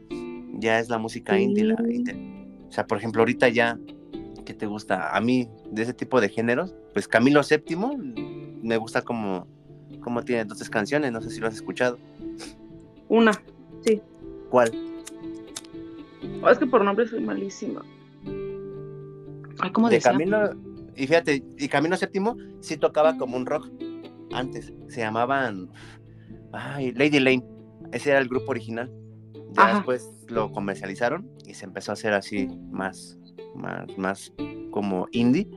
ya 0.59 0.79
es 0.79 0.89
la 0.89 0.97
música 0.97 1.39
indie, 1.39 1.65
la 1.65 1.75
O 1.75 2.71
sea, 2.71 2.85
por 2.85 2.97
ejemplo, 2.97 3.21
ahorita 3.21 3.49
ya, 3.49 3.77
¿qué 4.45 4.53
te 4.53 4.65
gusta? 4.65 5.15
A 5.15 5.21
mí, 5.21 5.49
de 5.71 5.83
ese 5.83 5.93
tipo 5.93 6.21
de 6.21 6.29
géneros, 6.29 6.73
pues 6.93 7.07
Camilo 7.07 7.41
VII 7.41 8.59
me 8.61 8.77
gusta 8.77 9.01
como, 9.01 9.47
como 10.01 10.23
tiene 10.23 10.45
dos 10.45 10.69
canciones, 10.69 11.11
no 11.11 11.21
sé 11.21 11.29
si 11.29 11.39
lo 11.39 11.47
has 11.47 11.55
escuchado. 11.55 11.97
Una, 13.09 13.31
sí. 13.85 14.01
¿Cuál? 14.49 14.71
Oh, 16.41 16.49
es 16.49 16.57
que 16.57 16.65
por 16.65 16.83
nombre 16.83 17.07
soy 17.07 17.21
malísima. 17.21 17.83
Ay, 19.59 19.71
¿cómo 19.71 19.89
de 19.89 19.99
Camino, 19.99 20.49
y 20.95 21.07
fíjate, 21.07 21.43
y 21.57 21.67
Camino 21.67 21.95
Séptimo 21.95 22.37
sí 22.59 22.77
tocaba 22.77 23.17
como 23.17 23.37
un 23.37 23.45
rock 23.45 23.69
antes. 24.33 24.73
Se 24.87 25.01
llamaban 25.01 25.69
ay, 26.51 26.91
Lady 26.93 27.19
Lane. 27.19 27.43
Ese 27.91 28.11
era 28.11 28.19
el 28.19 28.27
grupo 28.27 28.51
original. 28.51 28.91
Ya 29.53 29.75
después 29.75 30.09
lo 30.27 30.51
comercializaron 30.51 31.29
y 31.45 31.53
se 31.53 31.65
empezó 31.65 31.91
a 31.91 31.93
hacer 31.93 32.13
así 32.13 32.47
más, 32.71 33.19
más, 33.55 33.97
más 33.97 34.33
como 34.71 35.07
indie. 35.11 35.47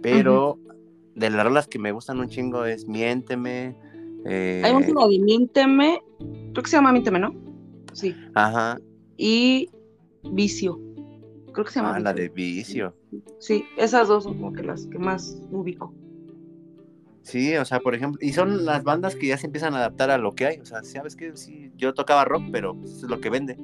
Pero 0.00 0.58
de 1.14 1.30
las 1.30 1.44
rolas 1.44 1.66
que 1.66 1.78
me 1.78 1.92
gustan 1.92 2.20
un 2.20 2.28
chingo 2.28 2.64
es 2.64 2.86
Miénteme. 2.86 3.76
Eh... 4.24 4.62
Hay 4.64 4.72
una 4.72 5.06
de 5.08 5.18
Miénteme, 5.18 6.00
creo 6.52 6.62
que 6.62 6.70
se 6.70 6.76
llama 6.76 6.92
Miénteme, 6.92 7.18
¿no? 7.18 7.34
Sí. 7.92 8.14
Ajá. 8.34 8.78
Y 9.16 9.70
Vicio. 10.30 10.80
Creo 11.52 11.64
que 11.64 11.72
se 11.72 11.80
llama. 11.80 11.96
Ah, 11.96 12.00
la 12.00 12.12
de 12.12 12.28
Vicio. 12.28 12.94
Sí, 13.38 13.64
esas 13.76 14.08
dos 14.08 14.24
son 14.24 14.34
como 14.34 14.52
que 14.52 14.62
las 14.62 14.86
que 14.86 14.98
más 14.98 15.40
ubico. 15.50 15.94
Sí, 17.26 17.56
o 17.56 17.64
sea, 17.64 17.80
por 17.80 17.96
ejemplo, 17.96 18.20
y 18.22 18.32
son 18.32 18.64
las 18.64 18.84
bandas 18.84 19.16
que 19.16 19.26
ya 19.26 19.36
se 19.36 19.46
empiezan 19.46 19.74
a 19.74 19.78
adaptar 19.78 20.12
a 20.12 20.16
lo 20.18 20.36
que 20.36 20.46
hay. 20.46 20.60
O 20.60 20.64
sea, 20.64 20.84
sabes 20.84 21.16
que 21.16 21.36
sí, 21.36 21.72
yo 21.76 21.92
tocaba 21.92 22.24
rock, 22.24 22.44
pero 22.52 22.76
es 22.84 23.02
lo 23.02 23.20
que 23.20 23.30
vende. 23.30 23.56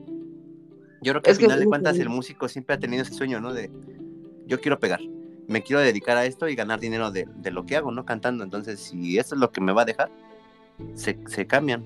Yo 1.00 1.12
creo 1.12 1.22
que 1.22 1.30
al 1.30 1.36
final 1.36 1.60
de 1.60 1.66
cuentas 1.66 1.96
el 2.00 2.08
músico 2.08 2.48
siempre 2.48 2.74
ha 2.74 2.80
tenido 2.80 3.04
ese 3.04 3.14
sueño, 3.14 3.40
¿no? 3.40 3.52
De 3.52 3.70
yo 4.48 4.60
quiero 4.60 4.80
pegar, 4.80 4.98
me 5.46 5.62
quiero 5.62 5.80
dedicar 5.80 6.16
a 6.16 6.26
esto 6.26 6.48
y 6.48 6.56
ganar 6.56 6.80
dinero 6.80 7.12
de, 7.12 7.28
lo 7.52 7.64
que 7.64 7.76
hago, 7.76 7.92
¿no? 7.92 8.04
Cantando. 8.04 8.42
Entonces, 8.42 8.80
si 8.80 9.16
eso 9.16 9.36
es 9.36 9.40
lo 9.40 9.52
que 9.52 9.60
me 9.60 9.72
va 9.72 9.82
a 9.82 9.84
dejar, 9.84 10.10
se, 10.94 11.16
se 11.26 11.46
cambian 11.46 11.84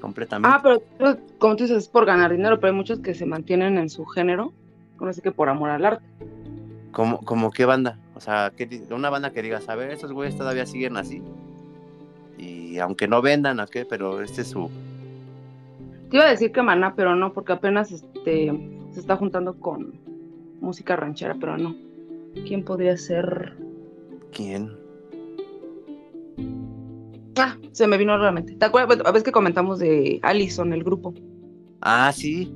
completamente. 0.00 0.56
Ah, 0.56 0.62
pero 0.62 1.18
como 1.36 1.56
tú 1.56 1.64
dices, 1.64 1.76
es 1.76 1.88
por 1.90 2.06
ganar 2.06 2.32
dinero, 2.32 2.58
pero 2.58 2.72
hay 2.72 2.76
muchos 2.76 3.00
que 3.00 3.14
se 3.14 3.26
mantienen 3.26 3.76
en 3.76 3.90
su 3.90 4.06
género, 4.06 4.54
no 4.98 5.12
sé 5.12 5.20
que 5.20 5.30
por 5.30 5.50
amor 5.50 5.68
al 5.68 5.84
arte. 5.84 6.04
¿Cómo, 6.90 7.18
como 7.18 7.50
qué 7.50 7.66
banda? 7.66 7.98
O 8.16 8.20
sea, 8.20 8.50
una 8.90 9.10
banda 9.10 9.30
que 9.30 9.42
digas, 9.42 9.68
a 9.68 9.76
ver, 9.76 9.90
esos 9.90 10.10
güeyes 10.10 10.36
todavía 10.36 10.66
siguen 10.66 10.96
así. 10.96 11.22
Y 12.38 12.78
aunque 12.78 13.06
no 13.06 13.22
vendan, 13.22 13.60
¿a 13.60 13.66
qué? 13.66 13.84
Pero 13.84 14.22
este 14.22 14.42
es 14.42 14.48
su, 14.48 14.70
te 16.10 16.16
iba 16.16 16.26
a 16.26 16.30
decir 16.30 16.52
que 16.52 16.62
Maná, 16.62 16.94
pero 16.94 17.16
no, 17.16 17.32
porque 17.32 17.52
apenas 17.52 17.90
este, 17.90 18.52
se 18.92 19.00
está 19.00 19.16
juntando 19.16 19.58
con 19.58 19.94
música 20.60 20.94
ranchera, 20.94 21.36
pero 21.40 21.58
no. 21.58 21.74
¿Quién 22.46 22.64
podría 22.64 22.96
ser? 22.96 23.56
¿Quién? 24.32 24.70
Ah, 27.36 27.56
se 27.72 27.86
me 27.86 27.98
vino 27.98 28.16
realmente. 28.16 28.54
¿Te 28.54 28.64
acuerdas? 28.64 28.98
A 29.04 29.10
veces 29.10 29.24
que 29.24 29.32
comentamos 29.32 29.78
de 29.80 30.20
Allison, 30.22 30.72
el 30.72 30.84
grupo. 30.84 31.12
Ah, 31.80 32.12
sí. 32.14 32.54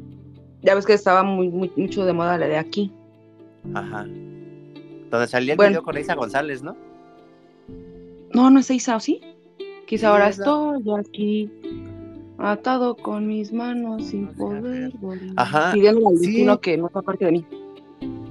Ya 0.63 0.75
ves 0.75 0.87
que 0.87 0.93
estaba 0.93 1.23
muy, 1.23 1.49
muy 1.49 1.73
mucho 1.77 2.05
de 2.05 2.13
moda 2.13 2.39
la 2.39 2.47
de 2.47 2.57
aquí. 2.57 2.93
Ajá. 3.75 4.07
Donde 5.11 5.27
salía 5.27 5.55
el 5.55 5.59
video 5.59 5.83
con 5.83 5.99
Isa 5.99 6.15
González, 6.15 6.63
¿no? 6.63 6.77
No, 8.33 8.51
no 8.51 8.61
es 8.61 8.71
Isa, 8.71 8.97
¿o 8.97 9.01
sí? 9.01 9.21
Quizá 9.87 10.11
ahora 10.11 10.29
estoy 10.29 10.85
aquí 10.99 11.51
atado 12.39 12.97
con 12.97 13.27
mis 13.27 13.53
manos 13.53 14.07
sin 14.07 14.29
poder 14.29 14.93
volver. 14.99 15.33
Ajá. 15.37 15.73
Pidiendo 15.73 16.09
al 16.09 16.15
destino 16.15 16.61
que 16.61 16.77
no 16.77 16.87
está 16.87 17.03
parte 17.03 17.25
de 17.25 17.33
mí. 17.33 17.47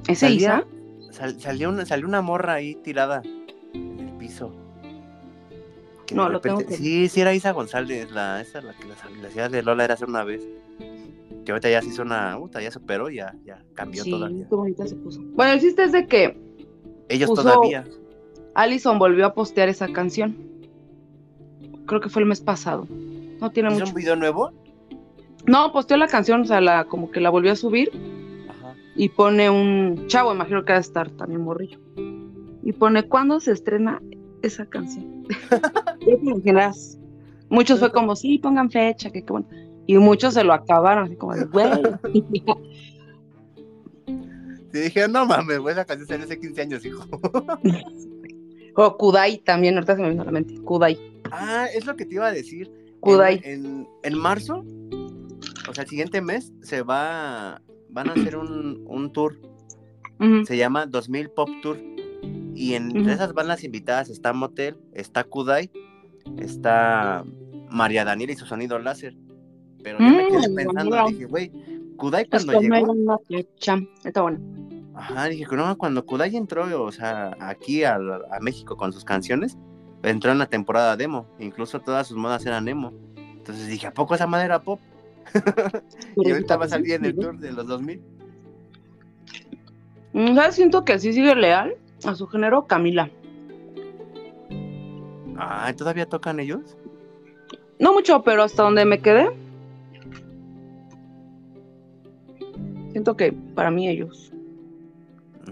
¿Ese 0.07 0.31
Isa? 0.31 0.65
salió, 1.11 1.69
una, 1.69 1.85
salió 1.85 2.07
una 2.07 2.22
morra 2.22 2.53
ahí 2.53 2.76
tirada 2.76 3.22
en 3.73 3.99
el 3.99 4.18
piso. 4.18 4.53
no, 6.14 6.30
lo 6.30 6.39
tengo 6.39 6.60
que... 6.60 6.76
Sí, 6.76 7.10
sí 7.10 7.22
era 7.22 7.34
Isa 7.34 7.51
González, 7.51 8.10
la, 8.11 8.41
esa, 8.41 8.61
la 8.61 8.73
que 8.73 8.88
la, 8.88 9.30
ciudad 9.30 9.51
de 9.51 9.61
Lola 9.61 9.84
era 9.84 9.95
hace 9.95 10.06
una 10.06 10.23
vez. 10.23 10.47
Que 11.45 11.51
ahorita 11.51 11.69
ya 11.69 11.81
se 11.81 11.89
hizo 11.89 12.03
una, 12.03 12.38
puta, 12.38 12.61
ya 12.61 12.72
superó, 12.72 13.10
ya, 13.10 13.35
ya 13.43 13.64
cambió 13.73 14.03
sí, 14.03 14.11
todavía. 14.11 14.47
Bonita 14.49 14.88
se 14.88 14.95
puso. 14.95 15.22
Bueno, 15.34 15.53
el 15.53 15.60
chiste 15.60 15.84
es 15.84 15.91
de 15.91 16.07
que 16.07 16.48
ellos 17.10 17.34
todavía. 17.34 17.86
Allison 18.56 18.99
volvió 18.99 19.26
a 19.26 19.34
postear 19.34 19.69
esa 19.69 19.88
canción. 19.88 20.38
Creo 21.86 22.02
que 22.02 22.10
fue 22.10 22.22
el 22.22 22.27
mes 22.27 22.41
pasado. 22.41 22.88
No 23.40 23.52
tiene 23.52 23.69
mucho. 23.69 23.84
¿Es 23.84 23.90
un 23.90 23.95
video 23.95 24.15
nuevo? 24.15 24.52
No, 25.45 25.72
posteó 25.72 25.98
la 25.98 26.07
canción, 26.07 26.41
o 26.41 26.45
sea, 26.45 26.61
la, 26.61 26.86
como 26.86 27.11
que 27.11 27.19
la 27.19 27.30
volvió 27.30 27.52
a 27.52 27.56
subir. 27.56 27.90
Ajá. 28.49 28.76
Y 28.95 29.10
pone 29.10 29.49
un 29.49 30.07
chavo, 30.07 30.34
imagino 30.34 30.64
que 30.65 30.73
va 30.73 30.77
a 30.77 30.81
estar 30.81 31.10
también 31.11 31.41
morrillo. 31.41 31.80
Y 32.64 32.73
pone, 32.73 33.03
¿cuándo 33.03 33.40
se 33.40 33.52
estrena 33.52 34.02
esa 34.41 34.65
canción? 34.65 35.26
ya 36.44 36.72
Muchos 37.49 37.80
fue 37.80 37.91
como, 37.91 38.15
sí, 38.15 38.38
pongan 38.38 38.69
fecha, 38.69 39.10
que 39.10 39.23
qué 39.26 39.31
bueno. 39.31 39.48
Y 39.88 39.98
muchos 39.98 40.36
se 40.36 40.44
lo 40.44 40.53
acabaron, 40.53 41.06
así 41.06 41.15
como, 41.15 41.34
güey. 41.52 41.68
Sí, 44.80 44.85
dije, 44.85 45.07
no 45.07 45.26
mames, 45.26 45.60
esa 45.69 45.85
canción 45.85 46.07
salió 46.07 46.26
hace 46.26 46.39
15 46.39 46.61
años, 46.61 46.85
hijo. 46.85 47.06
o 48.76 48.97
Kudai 48.97 49.39
también, 49.39 49.76
ahorita 49.76 49.95
se 49.95 50.01
me 50.01 50.10
vino 50.10 50.22
a 50.22 50.26
la 50.26 50.31
mente, 50.31 50.56
Kudai. 50.61 50.97
Ah, 51.31 51.68
es 51.73 51.85
lo 51.85 51.95
que 51.95 52.06
te 52.06 52.15
iba 52.15 52.27
a 52.27 52.31
decir. 52.31 52.72
En, 53.03 53.88
marzo, 54.18 54.65
o 55.69 55.73
sea, 55.73 55.84
el 55.84 55.89
siguiente 55.89 56.22
mes, 56.22 56.53
se 56.61 56.81
va, 56.81 57.61
van 57.89 58.10
a 58.10 58.14
hacer 58.14 58.38
un, 58.38 59.11
tour. 59.14 59.39
Se 60.45 60.57
llama 60.57 60.85
2000 60.85 61.30
Pop 61.30 61.49
Tour. 61.61 61.77
Y 62.56 62.73
entre 62.73 63.14
esas 63.14 63.34
bandas 63.34 63.64
invitadas 63.64 64.10
está 64.10 64.34
Motel, 64.34 64.77
está 64.93 65.23
Kudai, 65.23 65.72
está 66.38 67.23
María 67.69 68.03
Daniela 68.03 68.34
y 68.34 68.35
su 68.35 68.45
sonido 68.45 68.80
láser. 68.80 69.15
Pero 69.81 69.99
yo 69.99 70.10
me 70.10 70.27
quedé 70.27 70.49
mm, 70.49 70.56
pensando, 70.56 71.07
dije, 71.07 71.26
güey, 71.26 71.51
Kudai 71.99 72.27
cuando 72.27 72.59
llegó. 72.59 73.21
Está 74.03 74.21
bueno. 74.23 74.39
Ajá, 74.95 75.26
dije, 75.27 75.45
no, 75.55 75.77
cuando 75.77 76.05
Kudai 76.05 76.35
entró, 76.35 76.84
o 76.84 76.91
sea, 76.91 77.35
aquí 77.39 77.84
a 77.84 77.99
México 78.41 78.76
con 78.76 78.91
sus 78.91 79.05
canciones, 79.05 79.57
entró 80.03 80.31
en 80.31 80.39
la 80.39 80.47
temporada 80.47 80.97
demo, 80.97 81.27
incluso 81.39 81.80
todas 81.80 82.07
sus 82.07 82.17
modas 82.17 82.45
eran 82.45 82.67
emo. 82.67 82.93
Entonces 83.15 83.67
dije, 83.67 83.88
¿a 83.88 83.93
poco 83.93 84.15
esa 84.15 84.27
madera 84.27 84.61
pop? 84.61 84.80
y 86.15 86.31
ahorita 86.31 86.57
va 86.57 86.65
a 86.65 86.69
salir 86.69 86.93
en 86.93 87.05
el 87.05 87.15
tour 87.15 87.38
de 87.38 87.51
los 87.51 87.67
2000. 87.67 88.01
Mm, 90.13 90.35
¿Sabes? 90.35 90.55
Siento 90.55 90.84
que 90.85 90.97
sí 90.97 91.13
sigue 91.13 91.35
leal 91.35 91.76
a 92.03 92.15
su 92.15 92.27
género 92.27 92.65
Camila. 92.65 93.09
Ah, 95.38 95.71
¿todavía 95.77 96.07
tocan 96.07 96.39
ellos? 96.39 96.77
No 97.80 97.93
mucho, 97.93 98.23
pero 98.23 98.43
hasta 98.43 98.63
donde 98.63 98.85
me 98.85 98.99
quedé. 98.99 99.30
Siento 102.91 103.15
que 103.15 103.31
para 103.31 103.71
mí 103.71 103.87
ellos. 103.87 104.31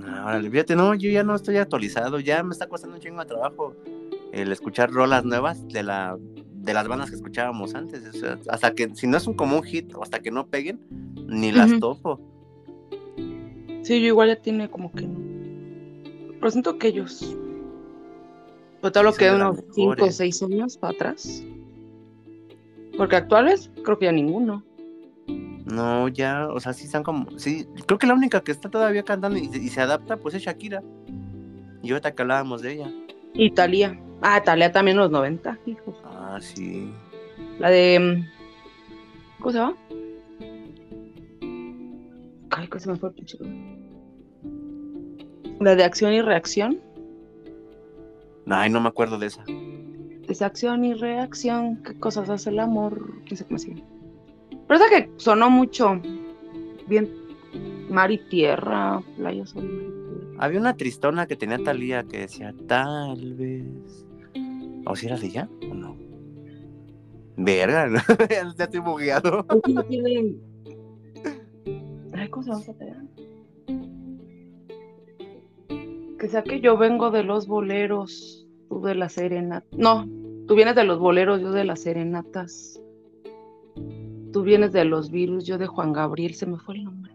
Ahora, 0.06 0.42
fíjate, 0.42 0.76
no, 0.76 0.94
yo 0.94 1.10
ya 1.10 1.24
no 1.24 1.36
estoy 1.36 1.58
actualizado, 1.58 2.20
ya 2.20 2.44
me 2.44 2.52
está 2.52 2.68
costando 2.68 2.96
un 2.96 3.02
chingo 3.02 3.20
de 3.20 3.26
trabajo 3.26 3.76
el 4.32 4.52
escuchar 4.52 4.92
rolas 4.92 5.24
nuevas 5.26 5.68
de 5.70 5.84
la 5.84 6.18
de 6.68 6.74
las 6.74 6.88
bandas 6.88 7.10
que 7.10 7.16
escuchábamos 7.16 7.74
antes. 7.74 8.04
hasta 8.50 8.72
que, 8.74 8.94
si 8.94 9.08
no 9.08 9.18
es 9.18 9.26
un 9.26 9.34
común 9.34 9.64
hit 9.64 9.96
o 9.96 10.04
hasta 10.04 10.20
que 10.20 10.32
no 10.32 10.48
peguen, 10.48 10.80
ni 11.28 11.52
las 11.52 11.80
topo. 11.80 12.20
Sí, 13.84 14.02
yo 14.02 14.08
igual 14.08 14.28
ya 14.28 14.36
tiene 14.36 14.70
como 14.70 14.92
que 14.92 15.08
no. 15.08 15.18
Pero 16.40 16.52
siento 16.52 16.78
que 16.78 16.90
ellos. 16.90 17.36
Pero 18.82 18.92
todo 18.92 19.04
lo 19.04 19.14
que 19.14 19.32
unos 19.32 19.64
5 19.72 19.96
o 20.04 20.12
6 20.12 20.44
años 20.44 20.78
para 20.78 20.94
atrás. 20.94 21.42
Porque 22.98 23.16
actuales, 23.16 23.72
creo 23.84 23.98
que 23.98 24.06
ya 24.06 24.12
ninguno. 24.12 24.64
No, 25.28 26.08
ya, 26.08 26.48
o 26.48 26.60
sea, 26.60 26.74
sí 26.74 26.86
están 26.86 27.04
como. 27.04 27.38
Sí, 27.38 27.68
creo 27.86 28.00
que 28.00 28.08
la 28.08 28.14
única 28.14 28.42
que 28.42 28.52
está 28.52 28.70
todavía 28.70 29.04
cantando 29.04 29.38
y, 29.38 29.50
y 29.54 29.70
se 29.70 29.82
adapta, 29.82 30.18
pues 30.18 30.34
es 30.36 30.44
Shakira. 30.44 30.82
Y 31.84 31.92
ahorita 31.92 32.16
que 32.16 32.22
hablábamos 32.22 32.62
de 32.62 32.74
ella. 32.74 32.92
Italia. 33.34 34.00
Ah, 34.22 34.42
Talia 34.44 34.72
también 34.72 34.98
en 34.98 35.04
los 35.04 35.12
90, 35.12 35.60
hijo. 35.66 35.96
Ah, 36.06 36.40
sí. 36.42 36.92
La 37.60 37.70
de. 37.70 38.00
Mm, 38.00 38.26
¿Cómo 39.40 39.52
se 39.52 39.58
llama? 39.58 39.78
Ay, 42.50 42.68
¿cómo 42.68 42.80
se 42.80 42.92
me 42.92 42.98
fue 42.98 43.10
el 43.10 43.96
La 45.60 45.76
de 45.76 45.84
acción 45.84 46.14
y 46.14 46.22
reacción. 46.22 46.80
Ay, 48.48 48.70
no 48.70 48.80
me 48.80 48.88
acuerdo 48.88 49.20
de 49.20 49.28
esa. 49.28 49.44
Es 50.28 50.42
acción 50.42 50.84
y 50.86 50.94
reacción. 50.94 51.84
¿Qué 51.84 52.00
cosas 52.00 52.30
hace 52.30 52.50
el 52.50 52.60
amor? 52.60 53.22
¿Qué 53.26 53.36
sé 53.36 53.46
cómo 53.46 53.60
sigue? 53.60 53.84
Pero 54.68 54.80
esa 54.80 54.90
que 54.90 55.10
sonó 55.18 55.50
mucho. 55.50 56.02
Bien. 56.88 57.10
Mar 57.90 58.12
y 58.12 58.18
tierra. 58.18 59.02
Playa 59.16 59.46
sol. 59.46 60.36
Había 60.40 60.60
una 60.60 60.76
tristona 60.76 61.26
que 61.26 61.36
tenía 61.36 61.58
Talía 61.58 62.04
que 62.04 62.20
decía, 62.20 62.54
tal 62.68 63.34
vez 63.34 64.06
¿O 64.90 64.96
si 64.96 65.08
era 65.08 65.18
de 65.18 65.28
ella 65.28 65.50
o 65.70 65.74
no? 65.74 65.98
Verga, 67.36 67.88
¿no? 67.88 68.00
ya 68.58 68.64
estoy 68.64 68.80
bugueado. 68.80 69.46
Ay, 72.14 72.30
¿cómo 72.30 72.44
se 72.44 72.74
llama 72.74 73.06
Que 76.18 76.28
sea 76.30 76.44
que 76.44 76.62
yo 76.62 76.78
vengo 76.78 77.12
de 77.12 77.24
los 77.24 77.48
boleros, 77.48 78.48
tú 78.70 78.82
de 78.82 78.96
las 78.96 79.14
serenatas. 79.14 79.70
No, 79.78 80.08
tú 80.48 80.56
vienes 80.56 80.76
de 80.76 80.86
los 80.86 81.00
boleros, 81.00 81.42
yo 81.42 81.52
de 81.52 81.66
las 81.66 81.82
serenatas. 81.82 82.82
Tú 84.32 84.44
vienes 84.44 84.72
de 84.72 84.86
los 84.86 85.12
virus, 85.12 85.46
yo 85.46 85.58
de 85.58 85.68
Juan 85.68 85.94
Gabriel, 85.94 86.34
se 86.34 86.46
me 86.46 86.58
fue 86.58 86.76
el 86.76 86.84
nombre. 86.86 87.14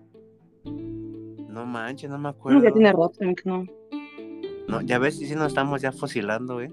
No 1.49 1.67
manches, 1.67 2.11
no 2.11 2.19
me 2.19 2.31
acuerdo. 2.31 2.59
No, 2.59 2.65
ya 2.65 2.73
tiene 2.73 2.93
rato, 2.93 3.13
no. 3.45 3.67
No, 4.69 4.81
ya 4.81 4.99
ves, 4.99 5.19
si 5.19 5.27
sí 5.27 5.35
nos 5.35 5.49
estamos 5.49 5.83
ya 5.83 5.93
fosilando, 5.93 6.61
¿eh? 6.61 6.73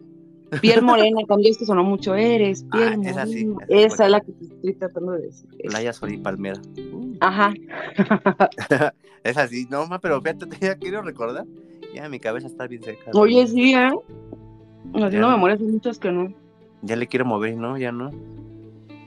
Piel 0.61 0.81
morena, 0.81 1.21
también 1.27 1.51
esto 1.51 1.65
sonó 1.65 1.83
mucho, 1.83 2.15
eres 2.15 2.63
piel 2.71 2.93
ah, 2.93 2.97
morena. 2.97 3.09
Esa 3.09 3.25
sí. 3.25 3.53
Esa, 3.67 4.05
es 4.05 4.11
la 4.11 4.21
que 4.21 4.31
te 4.31 4.45
estoy 4.45 4.73
tratando 4.75 5.11
de 5.13 5.21
decir. 5.23 5.49
Playa 5.63 5.93
Sol 5.93 6.13
y 6.13 6.17
Palmera. 6.17 6.61
Ajá. 7.19 7.53
es 9.23 9.37
así, 9.37 9.67
no, 9.69 9.85
ma, 9.87 9.99
pero 9.99 10.21
fíjate, 10.21 10.47
ya 10.61 10.75
quiero 10.75 11.01
recordar. 11.01 11.45
Ya 11.93 12.07
mi 12.07 12.19
cabeza 12.19 12.47
está 12.47 12.67
bien 12.67 12.83
seca. 12.83 13.11
Oye, 13.13 13.45
sí, 13.47 13.73
¿eh? 13.73 13.91
Así 14.93 15.17
no 15.17 15.29
me 15.29 15.37
mueres 15.37 15.59
muchas 15.59 15.99
que 15.99 16.11
no. 16.11 16.33
Ya 16.81 16.95
le 16.95 17.07
quiero 17.07 17.25
mover, 17.25 17.57
¿no? 17.57 17.77
Ya 17.77 17.91
no. 17.91 18.11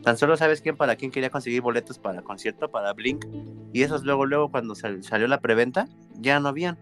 Tan 0.02 0.16
solo 0.16 0.36
sabes 0.36 0.60
quién 0.60 0.76
para 0.76 0.96
quién 0.96 1.10
quería 1.10 1.30
conseguir 1.30 1.62
boletos 1.62 1.98
para 1.98 2.22
concierto, 2.22 2.68
para 2.68 2.92
Blink. 2.92 3.24
Y 3.72 3.82
esos 3.82 4.04
luego, 4.04 4.26
luego, 4.26 4.50
cuando 4.50 4.74
salió 4.74 5.28
la 5.28 5.40
preventa, 5.40 5.88
ya 6.18 6.40
no 6.40 6.48
habían. 6.48 6.78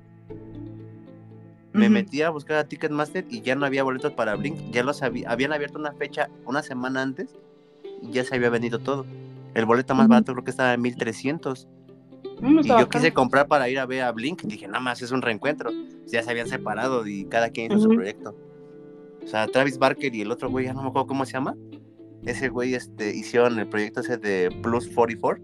Me 1.72 1.88
metí 1.88 2.22
a 2.22 2.30
buscar 2.30 2.56
a 2.56 2.64
Ticketmaster 2.64 3.26
y 3.30 3.42
ya 3.42 3.54
no 3.54 3.64
había 3.66 3.84
boletos 3.84 4.12
para 4.12 4.34
Blink. 4.34 4.58
Ya 4.70 4.82
los 4.82 5.02
habían 5.02 5.52
abierto 5.52 5.78
una 5.78 5.92
fecha 5.92 6.28
una 6.46 6.62
semana 6.62 7.02
antes 7.02 7.36
y 8.02 8.10
ya 8.10 8.24
se 8.24 8.34
había 8.34 8.50
vendido 8.50 8.78
todo. 8.78 9.06
El 9.54 9.66
boleto 9.66 9.94
más 9.94 10.08
barato 10.08 10.32
creo 10.32 10.44
que 10.44 10.50
estaba 10.50 10.74
en 10.74 10.80
1300. 10.80 11.68
y 12.42 12.68
yo 12.68 12.88
quise 12.88 13.12
comprar 13.12 13.46
para 13.48 13.68
ir 13.68 13.78
a 13.78 13.86
ver 13.86 14.02
a 14.02 14.12
Blink. 14.12 14.42
Dije, 14.42 14.66
nada 14.66 14.80
más 14.80 15.02
es 15.02 15.10
un 15.10 15.22
reencuentro. 15.22 15.70
Ya 16.06 16.22
se 16.22 16.30
habían 16.30 16.48
separado 16.48 17.06
y 17.06 17.26
cada 17.26 17.50
quien 17.50 17.70
hizo 17.70 17.82
su 17.82 17.88
proyecto. 17.90 18.34
O 19.22 19.26
sea, 19.26 19.46
Travis 19.46 19.78
Barker 19.78 20.14
y 20.14 20.22
el 20.22 20.30
otro 20.30 20.48
güey, 20.48 20.64
ya 20.64 20.72
no 20.72 20.82
me 20.82 20.88
acuerdo 20.88 21.06
cómo 21.06 21.26
se 21.26 21.32
llama. 21.34 21.54
Ese 22.24 22.48
güey 22.48 22.74
este, 22.74 23.14
hicieron 23.14 23.58
el 23.58 23.68
proyecto 23.68 24.00
ese 24.00 24.18
de 24.18 24.50
Plus 24.62 24.88
44. 24.88 25.42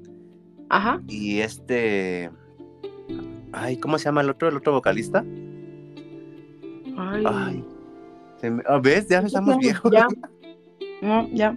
Ajá. 0.69 1.01
Y 1.09 1.41
este. 1.41 2.31
Ay, 3.53 3.79
¿cómo 3.79 3.99
se 3.99 4.05
llama 4.07 4.21
el 4.21 4.31
otro? 4.31 4.49
El 4.49 4.57
otro 4.57 4.73
vocalista. 4.73 5.25
Ay. 6.97 7.65
Ah, 8.67 8.79
¿Ves? 8.83 9.09
Ya 9.09 9.21
estamos 9.21 9.59
viejos. 9.59 9.93
Ya. 9.93 10.07
No, 11.03 11.29
ya. 11.29 11.55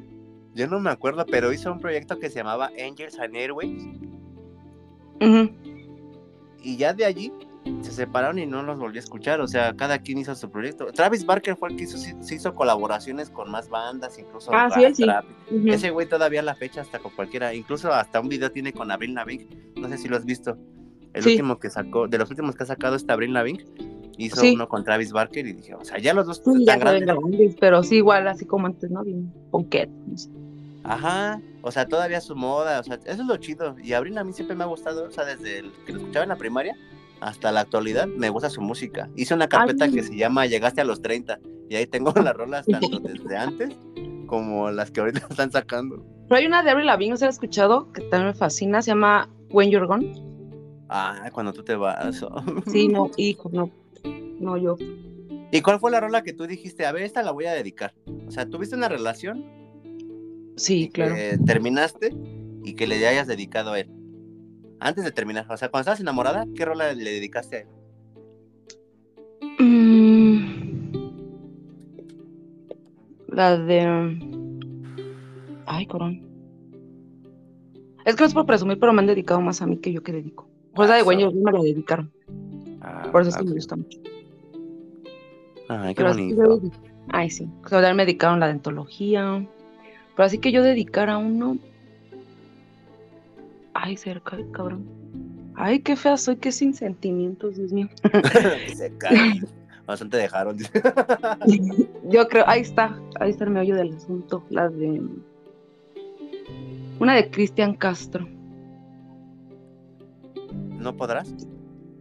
Yo 0.53 0.67
no 0.67 0.81
me 0.81 0.89
acuerdo, 0.89 1.25
pero 1.25 1.53
hizo 1.53 1.71
un 1.71 1.79
proyecto 1.79 2.19
que 2.19 2.29
se 2.29 2.39
llamaba 2.39 2.71
Angels 2.77 3.17
and 3.17 3.33
Airways. 3.37 3.87
Y 6.61 6.75
ya 6.75 6.93
de 6.93 7.05
allí 7.05 7.31
se 7.81 7.91
separaron 7.91 8.39
y 8.39 8.45
no 8.45 8.63
los 8.63 8.79
volví 8.79 8.97
a 8.97 9.01
escuchar. 9.01 9.41
O 9.41 9.47
sea, 9.47 9.75
cada 9.75 9.99
quien 9.99 10.17
hizo 10.17 10.35
su 10.35 10.49
proyecto. 10.49 10.87
Travis 10.87 11.25
Barker 11.25 11.55
fue 11.55 11.69
el 11.69 11.75
que 11.75 11.83
hizo, 11.83 11.97
se 11.97 12.35
hizo 12.35 12.55
colaboraciones 12.55 13.29
con 13.29 13.49
más 13.51 13.69
bandas, 13.69 14.17
incluso. 14.19 14.51
Ah, 14.53 14.69
sí, 14.73 15.05
Ese 15.67 15.89
güey 15.91 16.07
todavía 16.07 16.41
la 16.41 16.55
fecha 16.55 16.81
hasta 16.81 16.99
con 16.99 17.11
cualquiera. 17.11 17.53
Incluso 17.53 17.91
hasta 17.91 18.19
un 18.19 18.29
video 18.29 18.51
tiene 18.51 18.73
con 18.73 18.91
Abril 18.91 19.13
Lavigne. 19.13 19.47
No 19.75 19.87
sé 19.89 19.97
si 19.97 20.07
lo 20.07 20.17
has 20.17 20.25
visto. 20.25 20.57
El 21.13 21.25
último 21.25 21.59
que 21.59 21.69
sacó, 21.69 22.07
de 22.07 22.17
los 22.17 22.29
últimos 22.29 22.55
que 22.55 22.63
ha 22.63 22.67
sacado 22.67 22.95
está 22.95 23.13
Abril 23.13 23.33
Lavigne. 23.33 23.65
Hizo 24.17 24.41
uno 24.41 24.67
con 24.67 24.83
Travis 24.83 25.13
Barker 25.13 25.47
y 25.47 25.53
dije, 25.53 25.73
o 25.75 25.85
sea, 25.85 25.97
ya 25.97 26.13
los 26.13 26.25
dos 26.25 26.41
están 26.45 26.79
grandes. 26.79 27.55
Pero 27.59 27.83
sí, 27.83 27.97
igual, 27.97 28.27
así 28.27 28.45
como 28.45 28.67
antes, 28.67 28.91
¿no? 28.91 29.03
Bien, 29.03 29.33
ponquet. 29.49 29.89
Ajá, 30.83 31.41
o 31.61 31.71
sea, 31.71 31.87
todavía 31.87 32.19
su 32.19 32.35
moda, 32.35 32.79
o 32.79 32.83
sea, 32.83 32.95
eso 33.05 33.21
es 33.21 33.27
lo 33.27 33.37
chido. 33.37 33.75
Y 33.81 33.93
Abril 33.93 34.17
a 34.17 34.23
mí 34.23 34.33
siempre 34.33 34.55
me 34.55 34.63
ha 34.63 34.67
gustado, 34.67 35.07
o 35.07 35.11
sea, 35.11 35.23
desde 35.23 35.59
el 35.59 35.71
que 35.85 35.93
lo 35.93 35.99
escuchaba 35.99 36.23
en 36.23 36.29
la 36.29 36.35
primaria 36.35 36.75
hasta 37.21 37.51
la 37.51 37.61
actualidad, 37.61 38.07
me 38.07 38.29
gusta 38.29 38.49
su 38.49 38.61
música. 38.61 39.09
Hice 39.15 39.33
una 39.33 39.47
carpeta 39.47 39.89
que 39.89 40.03
se 40.03 40.15
llama 40.15 40.45
Llegaste 40.45 40.81
a 40.81 40.85
los 40.85 41.01
30 41.01 41.39
y 41.69 41.75
ahí 41.75 41.85
tengo 41.87 42.13
las 42.13 42.33
rolas 42.35 42.65
tanto 42.71 42.99
desde 42.99 43.37
antes 43.37 43.75
como 44.27 44.69
las 44.71 44.91
que 44.91 45.01
ahorita 45.01 45.25
están 45.29 45.51
sacando. 45.51 46.05
Pero 46.27 46.39
hay 46.39 46.45
una 46.45 46.63
de 46.63 46.69
Avril 46.69 46.85
Lavigne, 46.85 47.11
¿no 47.11 47.17
se 47.17 47.25
ha 47.25 47.29
escuchado? 47.29 47.91
Que 47.91 48.01
también 48.01 48.27
me 48.27 48.33
fascina, 48.33 48.81
se 48.81 48.91
llama 48.91 49.29
When 49.49 49.71
You're 49.71 49.87
Gone. 49.87 50.13
Ah, 50.89 51.29
cuando 51.33 51.53
tú 51.53 51.63
te 51.63 51.75
vas. 51.75 52.23
Sí, 52.67 52.87
no, 52.87 53.09
hijo, 53.17 53.49
no, 53.51 53.71
no 54.39 54.57
yo. 54.57 54.75
¿Y 55.51 55.61
cuál 55.61 55.79
fue 55.79 55.91
la 55.91 55.99
rola 55.99 56.23
que 56.23 56.33
tú 56.33 56.45
dijiste? 56.45 56.85
A 56.85 56.91
ver, 56.91 57.03
esta 57.03 57.23
la 57.23 57.31
voy 57.31 57.45
a 57.45 57.53
dedicar. 57.53 57.93
O 58.27 58.31
sea, 58.31 58.47
¿tuviste 58.47 58.75
una 58.75 58.87
relación? 58.87 59.45
Sí, 60.55 60.89
claro. 60.89 61.15
terminaste 61.45 62.13
y 62.63 62.75
que 62.75 62.85
le 62.85 63.07
hayas 63.07 63.27
dedicado 63.27 63.71
a 63.71 63.79
él. 63.79 63.89
Antes 64.79 65.03
de 65.03 65.11
terminar, 65.11 65.45
o 65.49 65.57
sea, 65.57 65.69
cuando 65.69 65.81
estabas 65.81 65.99
enamorada, 65.99 66.45
¿qué 66.55 66.65
rola 66.65 66.93
le 66.93 67.11
dedicaste 67.11 67.55
a 67.55 67.59
él? 67.59 67.67
Mm. 69.59 70.09
la 73.39 73.57
de. 73.57 74.17
Ay, 75.65 75.85
corón. 75.85 76.21
Es 78.05 78.15
que 78.15 78.23
no 78.23 78.27
es 78.27 78.33
por 78.33 78.45
presumir, 78.45 78.79
pero 78.79 78.91
me 78.91 79.01
han 79.01 79.07
dedicado 79.07 79.39
más 79.39 79.61
a 79.61 79.67
mí 79.67 79.77
que 79.77 79.93
yo 79.93 80.03
que 80.03 80.11
dedico. 80.11 80.47
Pues 80.73 80.89
la 80.89 80.95
de 80.95 81.03
Güeño 81.03 81.31
me 81.31 81.51
la 81.51 81.61
dedicaron. 81.61 82.11
Ah, 82.81 83.07
por 83.11 83.21
eso 83.21 83.29
es 83.29 83.37
que 83.37 83.43
me 83.43 83.51
gusta 83.51 83.75
mucho. 83.75 83.99
Ay, 85.67 85.93
qué 85.93 86.03
bonito. 86.03 86.61
Ay, 87.09 87.29
sí. 87.29 87.47
O 87.63 87.69
sea, 87.69 87.93
me 87.93 88.05
dedicaron 88.05 88.39
la 88.39 88.47
dentología. 88.47 89.45
Pero 90.15 90.25
así 90.25 90.39
que 90.39 90.51
yo 90.51 90.63
dedicara 90.63 91.13
a 91.13 91.17
uno. 91.17 91.57
Ay, 93.81 93.95
cerca, 93.95 94.37
cabrón. 94.51 94.85
Ay, 95.55 95.79
qué 95.79 95.95
fea 95.95 96.17
soy, 96.17 96.35
qué 96.35 96.51
sin 96.51 96.73
sentimientos, 96.73 97.55
Dios 97.55 97.71
mío. 97.71 97.87
Se 98.75 98.91
Bastante 99.85 100.17
dejaron. 100.17 100.57
yo 102.09 102.27
creo, 102.27 102.43
ahí 102.47 102.61
está, 102.61 102.99
ahí 103.19 103.31
está 103.31 103.45
el 103.45 103.51
meollo 103.51 103.75
del 103.75 103.95
asunto. 103.95 104.43
La 104.49 104.69
de. 104.69 105.01
Una 106.99 107.15
de 107.15 107.31
Cristian 107.31 107.73
Castro. 107.73 108.27
¿No 110.77 110.95
podrás? 110.95 111.33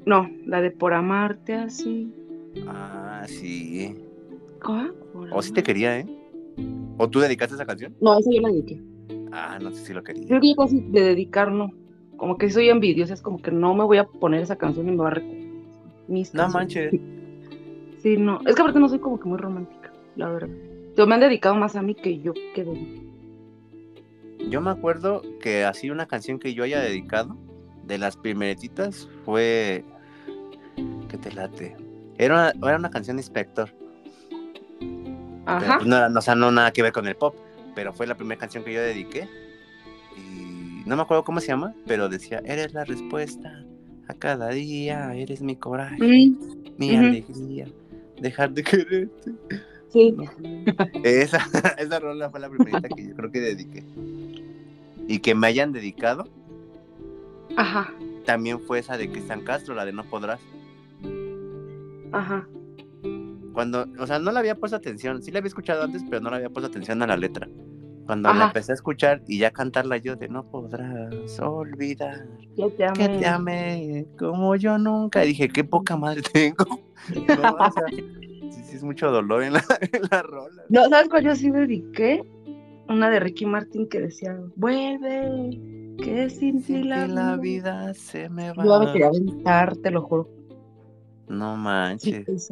No, 0.05 0.29
la 0.45 0.61
de 0.61 0.73
Por 0.73 0.93
Amarte 0.93 1.55
así. 1.55 2.13
Ah, 2.67 3.25
sí. 3.27 3.97
¿Cómo? 4.61 4.91
O 5.33 5.41
sí 5.43 5.53
te 5.53 5.63
quería, 5.63 6.01
¿eh? 6.01 6.07
¿O 6.99 7.09
tú 7.09 7.21
dedicaste 7.21 7.55
esa 7.55 7.65
canción? 7.67 7.95
No, 8.01 8.19
esa 8.19 8.31
yo 8.33 8.41
la 8.41 8.49
dediqué. 8.49 8.83
Ah, 9.33 9.59
no 9.61 9.71
sé 9.71 9.85
si 9.87 9.93
lo 9.93 10.03
quería. 10.03 10.27
Yo 10.27 10.41
digo 10.41 10.65
así 10.65 10.81
de 10.81 11.03
dedicar, 11.03 11.51
no. 11.51 11.73
Como 12.17 12.37
que 12.37 12.51
soy 12.51 12.69
envidiosa, 12.69 13.15
es 13.15 13.23
como 13.23 13.41
que 13.41 13.51
no 13.51 13.75
me 13.75 13.85
voy 13.85 13.99
a 13.99 14.05
poner 14.05 14.43
esa 14.43 14.57
canción 14.57 14.89
y 14.89 14.91
me 14.91 14.97
va 14.97 15.09
a 15.09 15.11
recordar 15.11 15.49
No 16.33 16.49
manches. 16.49 16.93
Sí, 18.03 18.17
no. 18.17 18.41
Es 18.47 18.55
que 18.55 18.63
aparte 18.63 18.81
no 18.81 18.89
soy 18.89 18.99
como 18.99 19.19
que 19.21 19.29
muy 19.29 19.39
romántica, 19.39 19.93
la 20.17 20.29
verdad. 20.29 20.49
Yo 20.97 21.07
me 21.07 21.15
han 21.15 21.21
dedicado 21.21 21.55
más 21.55 21.77
a 21.77 21.83
mí 21.83 21.95
que 21.95 22.19
yo 22.19 22.33
que 22.55 22.67
Yo 24.51 24.61
me 24.61 24.71
acuerdo 24.71 25.23
que 25.41 25.65
así 25.65 25.91
una 25.91 26.07
canción 26.07 26.39
que 26.39 26.55
yo 26.55 26.65
haya 26.65 26.81
dedicado, 26.81 27.37
de 27.85 27.99
las 27.99 28.17
primeretitas, 28.17 29.09
fue. 29.25 29.85
¿Qué 31.09 31.17
te 31.17 31.33
late? 31.33 31.77
Era 32.19 32.35
una, 32.35 32.69
era 32.69 32.77
una 32.77 32.91
canción 32.91 33.17
de 33.17 33.23
Inspector. 33.23 33.71
Ajá. 35.47 35.79
Pues, 35.79 35.89
no, 35.89 36.19
o 36.19 36.21
sea, 36.21 36.35
no 36.35 36.51
nada 36.51 36.73
que 36.73 36.83
ver 36.83 36.93
con 36.93 37.09
el 37.09 37.17
pop, 37.17 37.35
pero 37.79 37.93
fue 37.93 38.09
la 38.09 38.17
primera 38.17 38.41
canción 38.41 38.65
que 38.65 38.73
yo 38.73 38.83
dediqué. 38.83 39.29
Y 40.17 40.83
no 40.85 40.97
me 40.97 41.03
acuerdo 41.03 41.23
cómo 41.23 41.39
se 41.39 41.47
llama, 41.47 41.77
pero 41.87 42.09
decía, 42.09 42.43
eres 42.45 42.75
la 42.75 42.85
respuesta 42.85 43.65
a 44.09 44.15
cada 44.15 44.49
día, 44.49 45.15
eres 45.15 45.43
mi 45.43 45.55
coraje, 45.55 45.97
mm. 46.03 46.75
mi 46.77 46.97
alegría, 46.97 47.69
dejar 48.21 48.51
de 48.51 48.65
quererte. 48.65 49.33
Sí. 49.93 50.13
Esa, 51.05 51.39
esa 51.79 52.01
rola 52.01 52.29
fue 52.31 52.41
la 52.41 52.51
primera 52.51 52.81
que 52.81 53.07
yo 53.11 53.15
creo 53.15 53.31
que 53.31 53.39
dediqué. 53.39 53.85
Y 55.07 55.21
que 55.21 55.37
me 55.37 55.47
hayan 55.47 55.73
dedicado. 55.73 56.29
Ajá. 57.57 57.95
También 58.25 58.59
fue 58.59 58.81
esa 58.81 58.99
de 58.99 59.09
Cristian 59.09 59.45
Castro, 59.45 59.77
la 59.77 59.85
de 59.85 59.93
No 59.93 60.03
Podrás. 60.03 60.41
Ajá 62.11 62.45
cuando, 63.59 63.89
o 63.99 64.07
sea, 64.07 64.21
no 64.21 64.31
le 64.31 64.39
había 64.39 64.55
puesto 64.55 64.77
atención, 64.77 65.21
sí 65.21 65.33
la 65.33 65.41
había 65.41 65.49
escuchado 65.49 65.83
antes, 65.83 66.05
pero 66.09 66.21
no 66.21 66.31
le 66.31 66.37
había 66.37 66.49
puesto 66.49 66.69
atención 66.69 67.03
a 67.03 67.09
la 67.09 67.17
letra. 67.17 67.49
Cuando 68.09 68.33
la 68.33 68.47
empecé 68.47 68.73
a 68.73 68.75
escuchar 68.75 69.21
y 69.29 69.37
ya 69.37 69.51
cantarla 69.51 69.99
yo 69.99 70.17
de 70.17 70.29
no 70.29 70.43
podrás 70.43 71.39
olvidar 71.41 72.27
que 72.57 73.07
te 73.07 73.27
amé, 73.27 74.07
como 74.19 74.57
yo 74.57 74.79
nunca. 74.79 75.27
Y 75.27 75.29
dije, 75.29 75.51
qué 75.51 75.63
poca 75.63 75.95
madre 75.95 76.23
tengo. 76.33 76.65
No, 76.65 77.51
o 77.51 77.71
sea, 77.71 77.85
sí, 77.91 78.63
sí, 78.65 78.77
es 78.77 78.83
mucho 78.83 79.11
dolor 79.11 79.43
en 79.43 79.53
la, 79.53 79.65
en 79.93 80.01
la 80.11 80.23
rola. 80.23 80.63
No, 80.71 80.89
¿sabes 80.89 81.11
cuál 81.11 81.25
yo 81.25 81.37
sí 81.37 81.51
dediqué? 81.51 82.25
Una 82.89 83.11
de 83.11 83.21
Ricky 83.21 83.45
Martin 83.45 83.87
que 83.91 84.01
decía, 84.01 84.41
vuelve, 84.57 85.61
que 86.03 86.31
sin 86.31 86.63
ti 86.63 86.85
la, 86.85 87.07
la, 87.07 87.37
vida 87.37 87.93
se 87.93 88.31
me 88.31 88.55
va. 88.55 88.65
Yo 88.65 88.81
me 88.81 88.91
quería 88.91 89.09
aventar, 89.09 89.77
te 89.77 89.91
lo 89.91 90.01
juro. 90.01 90.31
No 91.29 91.59
manches. 91.59 92.49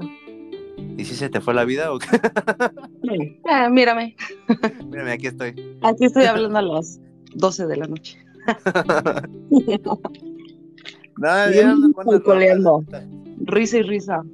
¿Y 0.76 1.04
si 1.04 1.14
se 1.14 1.28
te 1.28 1.40
fue 1.40 1.54
la 1.54 1.64
vida 1.64 1.92
o 1.92 1.98
qué? 1.98 2.06
Ah, 3.48 3.68
mírame. 3.70 4.16
Mírame, 4.86 5.12
aquí 5.12 5.28
estoy. 5.28 5.78
Aquí 5.82 6.06
estoy 6.06 6.24
hablando 6.24 6.58
a 6.58 6.62
las 6.62 7.00
12 7.34 7.66
de 7.66 7.76
la 7.76 7.86
noche. 7.86 8.18
no, 11.18 11.50
ya 11.50 11.74
no 11.74 11.92
coleando. 12.24 12.84
Risa 13.44 13.78
y 13.78 13.82
risa. 13.82 14.24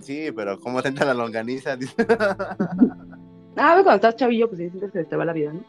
Sí, 0.00 0.28
pero 0.34 0.58
¿cómo 0.60 0.82
te 0.82 0.88
entra 0.88 1.06
la 1.06 1.14
longaniza? 1.14 1.72
ah, 2.08 3.80
cuando 3.82 3.94
estás 3.94 4.16
chavillo, 4.16 4.48
pues 4.48 4.58
sientes 4.58 4.90
que 4.92 4.98
se 5.00 5.04
te 5.04 5.16
va 5.16 5.24
la 5.24 5.32
vida, 5.32 5.52
¿no? 5.52 5.62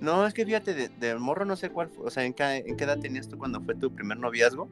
No, 0.00 0.26
es 0.26 0.34
que 0.34 0.46
fíjate, 0.46 0.88
de, 0.88 1.14
morro 1.16 1.44
no 1.44 1.56
sé 1.56 1.70
cuál, 1.70 1.90
o 2.04 2.10
sea, 2.10 2.24
¿en 2.24 2.32
qué, 2.32 2.62
¿en 2.66 2.76
qué 2.76 2.84
edad 2.84 3.00
tenías 3.00 3.28
tú 3.28 3.36
cuando 3.36 3.60
fue 3.60 3.74
tu 3.74 3.90
primer 3.92 4.18
noviazgo? 4.18 4.68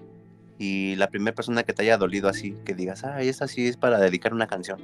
Y 0.58 0.96
la 0.96 1.08
primera 1.08 1.34
persona 1.34 1.62
que 1.64 1.72
te 1.72 1.82
haya 1.82 1.98
dolido 1.98 2.28
así, 2.28 2.54
que 2.64 2.74
digas, 2.74 3.04
ah, 3.04 3.20
esta 3.20 3.46
sí 3.46 3.66
es 3.66 3.76
para 3.76 3.98
dedicar 3.98 4.32
una 4.32 4.46
canción. 4.46 4.80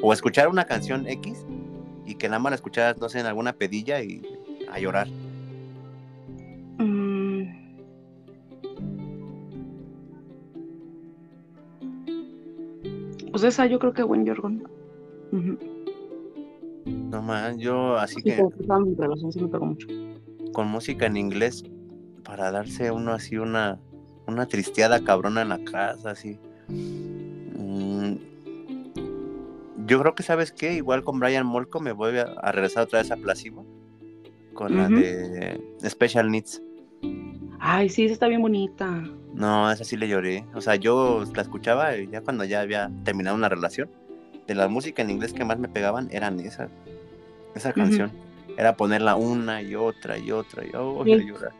O 0.00 0.12
escuchar 0.12 0.48
una 0.48 0.64
canción 0.64 1.06
X 1.06 1.46
y 2.06 2.16
que 2.16 2.28
nada 2.28 2.38
más 2.38 2.50
la 2.50 2.56
escucharas, 2.56 2.98
no 2.98 3.08
sé, 3.08 3.20
en 3.20 3.26
alguna 3.26 3.54
pedilla 3.54 4.02
y 4.02 4.22
a 4.70 4.78
llorar. 4.78 5.08
Mm. 6.78 7.64
Pues 13.30 13.42
esa 13.42 13.66
yo 13.66 13.78
creo 13.78 13.92
que 13.92 14.02
buen 14.02 14.26
Jorgon. 14.26 14.62
No 16.84 17.22
más, 17.22 17.56
yo 17.56 17.96
así 17.96 18.22
que. 18.22 18.40
Con 20.52 20.68
música 20.68 21.06
en 21.06 21.16
inglés, 21.16 21.64
para 22.22 22.50
darse 22.50 22.90
uno 22.90 23.12
así 23.12 23.36
una, 23.36 23.80
una 24.26 24.46
tristeada 24.46 25.02
cabrona 25.02 25.42
en 25.42 25.48
la 25.50 25.58
casa, 25.64 26.10
así. 26.10 26.38
Mm, 26.68 28.14
yo 29.86 30.00
creo 30.00 30.14
que, 30.14 30.22
¿sabes 30.22 30.52
qué? 30.52 30.74
Igual 30.74 31.04
con 31.04 31.20
Brian 31.20 31.46
Molko 31.46 31.80
me 31.80 31.92
voy 31.92 32.16
a, 32.18 32.52
regresar 32.52 32.84
otra 32.84 33.00
vez 33.00 33.10
a 33.10 33.16
Placebo 33.16 33.66
con 34.54 34.76
la 34.76 34.88
de 34.88 35.60
Special 35.88 36.30
Needs. 36.30 36.62
Ay, 37.60 37.88
sí, 37.88 38.04
esa 38.04 38.14
está 38.14 38.28
bien 38.28 38.42
bonita. 38.42 39.02
No, 39.34 39.70
esa 39.70 39.84
sí 39.84 39.96
le 39.96 40.08
lloré. 40.08 40.44
O 40.54 40.60
sea, 40.60 40.76
yo 40.76 41.24
la 41.34 41.42
escuchaba 41.42 41.96
ya 41.96 42.20
cuando 42.20 42.44
ya 42.44 42.60
había 42.60 42.90
terminado 43.04 43.36
una 43.36 43.48
relación. 43.48 43.90
De 44.46 44.54
la 44.54 44.68
música 44.68 45.00
en 45.00 45.08
inglés 45.08 45.32
que 45.32 45.44
más 45.44 45.58
me 45.58 45.68
pegaban 45.68 46.08
eran 46.12 46.38
esas 46.38 46.70
esa 47.54 47.72
canción. 47.72 48.12
Era 48.56 48.76
ponerla 48.76 49.16
una 49.16 49.62
y 49.62 49.74
otra 49.74 50.18
y 50.18 50.30
otra 50.30 50.64
y, 50.64 50.70
oh, 50.74 51.04
llorar. 51.04 51.52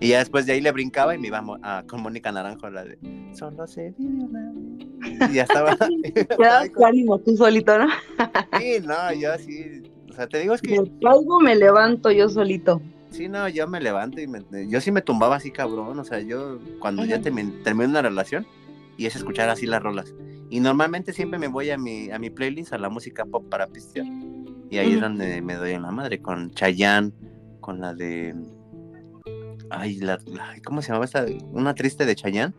Y 0.00 0.08
ya 0.08 0.18
después 0.18 0.46
de 0.46 0.54
ahí 0.54 0.62
le 0.62 0.72
brincaba 0.72 1.14
y 1.14 1.18
me 1.18 1.28
iba 1.28 1.44
a, 1.62 1.84
con 1.86 2.00
Mónica 2.02 2.32
Naranjo 2.32 2.70
la 2.70 2.84
de 2.84 2.98
Solo 3.34 3.66
se 3.66 3.94
vive 3.98 4.24
una 4.24 5.30
Y 5.30 5.34
ya 5.34 5.42
estaba. 5.42 5.76
Te 6.14 6.84
ánimo 6.84 7.18
tú 7.18 7.36
solito, 7.36 7.78
¿no? 7.78 7.86
sí, 8.58 8.80
no, 8.82 9.12
yo 9.12 9.32
así. 9.32 9.82
O 10.08 10.14
sea, 10.14 10.26
te 10.26 10.40
digo 10.40 10.54
es 10.54 10.62
que. 10.62 10.76
Algo 11.04 11.40
me 11.40 11.54
levanto 11.54 12.10
yo 12.10 12.30
solito. 12.30 12.80
Sí, 13.10 13.28
no, 13.28 13.48
yo 13.48 13.66
me 13.66 13.80
levanto 13.80 14.20
y 14.20 14.26
me, 14.26 14.42
yo 14.68 14.80
sí 14.80 14.90
me 14.90 15.02
tumbaba 15.02 15.36
así 15.36 15.50
cabrón. 15.50 15.98
O 15.98 16.04
sea, 16.04 16.20
yo 16.20 16.58
cuando 16.78 17.04
ya 17.04 17.20
terminé, 17.20 17.52
una 17.84 18.02
relación 18.02 18.46
y 18.96 19.06
es 19.06 19.16
escuchar 19.16 19.50
así 19.50 19.66
las 19.66 19.82
rolas. 19.82 20.14
Y 20.48 20.60
normalmente 20.60 21.12
siempre 21.12 21.38
me 21.38 21.48
voy 21.48 21.70
a 21.70 21.78
mi, 21.78 22.10
a 22.10 22.18
mi 22.18 22.30
playlist, 22.30 22.72
a 22.72 22.78
la 22.78 22.88
música 22.88 23.24
pop 23.26 23.44
para 23.50 23.66
pistear. 23.66 24.06
Y 24.70 24.78
ahí 24.78 24.94
es 24.94 25.00
donde 25.00 25.42
me 25.42 25.54
doy 25.54 25.72
en 25.72 25.82
la 25.82 25.90
madre, 25.90 26.22
con 26.22 26.52
Chayanne, 26.52 27.12
con 27.60 27.80
la 27.80 27.92
de... 27.92 28.34
Ay, 29.70 29.96
la, 29.96 30.18
¿cómo 30.64 30.82
se 30.82 30.88
llamaba 30.88 31.04
esta? 31.04 31.26
Una 31.52 31.74
triste 31.74 32.04
de 32.04 32.14
Chayanne. 32.16 32.52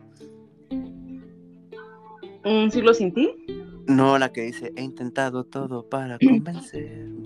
¿Un 2.44 2.70
siglo 2.72 2.94
sin 2.94 3.12
ti? 3.12 3.30
No, 3.86 4.18
la 4.18 4.32
que 4.32 4.42
dice, 4.42 4.72
he 4.76 4.82
intentado 4.82 5.44
todo 5.44 5.88
para 5.88 6.18
convencerme. 6.18 7.22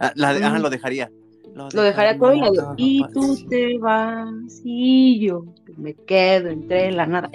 Ah, 0.00 0.12
la 0.14 0.32
de, 0.32 0.60
lo 0.60 0.70
dejaría. 0.70 1.10
Lo, 1.54 1.82
dejaría 1.82 2.16
todo 2.16 2.32
y, 2.76 3.04
tú 3.12 3.36
te 3.48 3.78
vas 3.78 4.62
y 4.62 5.18
yo 5.18 5.44
me 5.76 5.92
quedo 5.94 6.50
entre 6.50 6.92
la 6.92 7.06
nada. 7.06 7.30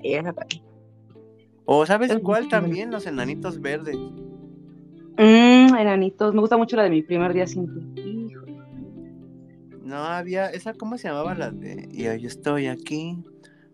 O 1.66 1.86
¿sabes 1.86 2.18
cuál 2.24 2.48
también? 2.48 2.90
Los 2.90 3.06
enanitos 3.06 3.60
verdes. 3.60 3.98
Mmm, 5.18 5.76
enanitos. 5.76 6.34
Me 6.34 6.40
gusta 6.40 6.56
mucho 6.56 6.78
la 6.78 6.84
de 6.84 6.90
mi 6.90 7.02
primer 7.02 7.34
día 7.34 7.46
sin 7.46 7.68
ti. 7.68 8.13
No, 9.94 10.06
había, 10.06 10.48
esa, 10.48 10.74
¿cómo 10.74 10.98
se 10.98 11.08
llamaba 11.08 11.36
la 11.36 11.52
de? 11.52 11.88
Y 11.92 12.08
hoy 12.08 12.26
estoy 12.26 12.66
aquí, 12.66 13.16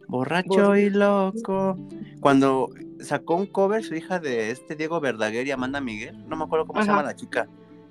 borracho 0.10 0.76
y 0.76 0.90
loco. 0.90 1.78
Cuando 2.20 2.72
sacó 3.00 3.36
un 3.36 3.46
cover 3.46 3.86
su 3.86 3.96
hija 3.96 4.20
de 4.20 4.52
este 4.52 4.76
Diego 4.76 5.00
Verdaguer 5.00 5.48
y 5.48 5.52
Amanda 5.52 5.80
Miguel, 5.80 6.28
no 6.28 6.36
me 6.36 6.44
acuerdo 6.44 6.68
cómo 6.68 6.82
se 6.82 6.88
llama 6.88 7.04
la 7.04 7.16
chica, 7.16 7.48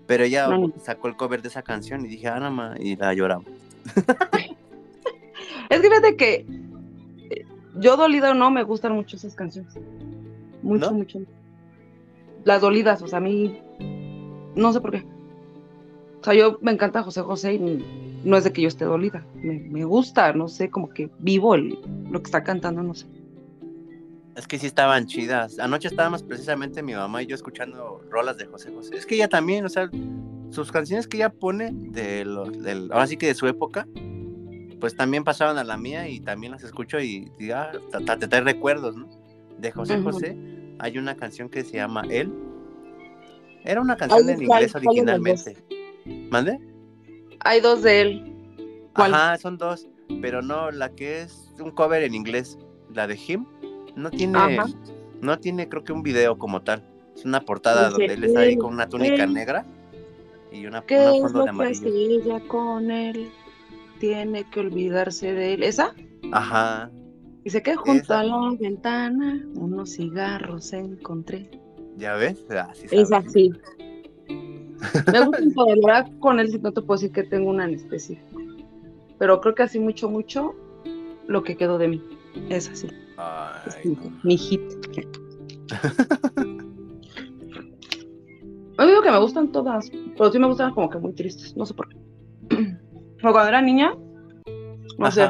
pero 0.07 0.25
ella 0.25 0.47
sacó 0.83 1.09
el 1.09 1.17
cover 1.17 1.41
de 1.41 1.49
esa 1.49 1.63
canción 1.63 2.05
y 2.05 2.09
dije, 2.09 2.29
ah, 2.29 2.75
y 2.79 2.97
la 2.97 3.15
lloraba. 3.15 3.45
es 5.71 5.81
que 5.81 5.89
fíjate 5.89 6.17
que 6.17 6.47
eh, 7.31 7.47
yo 7.79 7.97
dolida 7.97 8.33
o 8.33 8.35
no, 8.35 8.51
me 8.51 8.63
gustan 8.63 8.93
mucho 8.93 9.17
esas 9.17 9.35
canciones. 9.35 9.73
Mucho, 10.63 10.93
mucho 10.93 11.21
las 12.45 12.61
dolidas, 12.61 13.01
o 13.01 13.09
sea, 13.09 13.21
a 13.21 13.23
mí 13.23 13.63
no 14.55 14.71
sé 14.75 14.83
por 14.83 14.91
qué. 14.91 15.07
O 16.21 16.25
sea, 16.25 16.35
yo 16.35 16.59
me 16.61 16.73
encanta 16.73 17.03
José 17.03 17.23
José 17.23 17.55
y 17.55 17.59
no 18.25 18.37
es 18.37 18.45
de 18.45 18.53
que 18.53 18.63
yo 18.63 18.69
esté 18.69 18.85
dolida, 18.85 19.25
me, 19.35 19.85
gusta, 19.85 20.33
no 20.33 20.49
sé, 20.49 20.71
como 20.71 20.91
que 20.91 21.11
vivo 21.19 21.55
el, 21.55 21.79
lo 22.11 22.21
que 22.21 22.27
está 22.27 22.43
cantando, 22.43 22.83
no 22.83 22.95
sé. 22.95 23.07
Es 24.37 24.47
que 24.47 24.59
sí 24.59 24.67
estaban 24.67 25.07
chidas. 25.07 25.59
Anoche 25.59 25.89
estábamos 25.89 26.23
precisamente 26.23 26.83
mi 26.83 26.95
mamá 26.95 27.23
y 27.23 27.27
yo 27.27 27.35
escuchando 27.35 28.05
rolas 28.09 28.37
de 28.37 28.47
José 28.47 28.71
José. 28.73 28.97
Es 28.97 29.05
que 29.05 29.17
ella 29.17 29.29
también, 29.29 29.65
o 29.65 29.69
sea, 29.69 29.91
sus 30.51 30.71
canciones 30.71 31.09
que 31.09 31.17
ella 31.17 31.31
pone 31.31 31.71
de 31.73 32.25
los, 32.25 32.63
del, 32.63 32.93
ahora 32.93 33.09
sí 33.09 33.17
que 33.17 33.27
de 33.27 33.35
su 33.35 33.49
época, 33.49 33.89
pues 34.79 34.95
también 34.95 35.25
pasaban 35.25 35.59
a 35.59 35.65
la 35.65 35.77
mía 35.77 36.09
y 36.09 36.21
también 36.21 36.53
las 36.53 36.63
escucho 36.63 37.01
y, 37.01 37.33
ya 37.41 37.73
ah, 37.93 38.17
te, 38.17 38.29
trae 38.29 38.43
recuerdos, 38.43 38.97
¿no? 38.97 39.09
De 39.59 39.73
José 39.73 40.01
José 40.01 40.37
hay 40.79 40.99
una 40.99 41.17
canción 41.17 41.49
que 41.49 41.65
se 41.65 41.77
llama 41.77 42.03
Él. 42.09 42.33
Era 43.65 43.81
una 43.81 43.97
canción 43.97 44.29
en 44.29 44.43
inglés 44.43 44.75
originalmente. 44.75 45.57
¿Mande? 46.31 46.61
Hay 47.41 47.61
dos 47.61 47.83
de 47.83 48.01
él. 48.01 48.35
Ajá, 48.95 49.37
son 49.39 49.59
dos. 49.59 49.89
Pero 50.21 50.43
no, 50.43 50.71
la 50.71 50.91
que 50.91 51.23
es 51.23 51.53
un 51.61 51.71
cover 51.71 52.03
en 52.03 52.15
inglés, 52.15 52.59
la 52.95 53.07
de 53.07 53.17
Him, 53.17 53.45
no 53.95 54.11
tiene, 54.11 54.59
no 55.21 55.39
tiene 55.39 55.69
creo 55.69 55.85
que 55.85 55.93
un 55.93 56.03
video 56.03 56.39
como 56.39 56.63
tal. 56.63 56.83
Es 57.15 57.25
una 57.25 57.41
portada 57.41 57.91
donde 57.91 58.07
él 58.07 58.25
está 58.25 58.41
ahí 58.41 58.57
con 58.57 58.73
una 58.73 58.89
túnica 58.89 59.27
negra 59.27 59.67
y 60.53 60.67
una, 60.67 60.83
¿Qué 60.83 60.97
una 60.97 61.29
fondo 61.29 61.43
de 61.43 61.51
amarillo. 61.51 61.89
ella 61.89 62.41
con 62.47 62.91
él? 62.91 63.31
Tiene 63.99 64.45
que 64.45 64.61
olvidarse 64.61 65.33
de 65.35 65.55
él. 65.55 65.63
¿Esa? 65.63 65.95
Ajá. 66.33 66.91
Dice 67.45 67.63
que 67.63 67.75
junto 67.75 68.15
a 68.15 68.23
la 68.23 68.57
ventana 68.59 69.43
unos 69.55 69.95
cigarros 69.95 70.73
encontré. 70.73 71.51
¿Ya 71.97 72.15
ves? 72.15 72.45
Ah, 72.51 72.73
es 72.91 73.11
así. 73.11 73.51
Me 75.13 75.25
gusta 75.25 75.65
de 75.65 75.81
verdad 75.83 76.11
con 76.21 76.39
él 76.41 76.61
no 76.63 76.73
te 76.73 76.83
puedo 76.83 77.01
decir 77.01 77.13
que 77.13 77.25
tengo 77.25 77.51
una 77.51 77.65
en 77.65 77.75
específico. 77.75 78.41
Pero 79.19 79.41
creo 79.41 79.55
que 79.55 79.65
así 79.65 79.79
mucho, 79.79 80.09
mucho 80.09 80.55
lo 81.27 81.43
que 81.43 81.57
quedó 81.57 81.79
de 81.79 81.89
mí. 81.89 82.03
Es 82.49 82.69
así. 82.69 82.89
Mi 84.23 84.37
hit. 84.37 84.63
No 88.79 88.87
digo 88.87 89.03
que 89.03 89.11
me 89.11 89.19
gustan 89.19 89.51
todas, 89.51 89.91
pero 90.17 90.31
sí 90.31 90.39
me 90.39 90.47
gustan 90.47 90.73
como 90.73 90.89
que 90.89 90.99
muy 90.99 91.13
tristes, 91.13 91.57
no 91.57 91.67
sé 91.67 91.75
por 91.75 91.89
qué. 91.89 91.97
Pero 93.21 93.33
cuando 93.33 93.49
era 93.49 93.61
niña, 93.61 93.93
no 94.99 95.11
sé, 95.11 95.29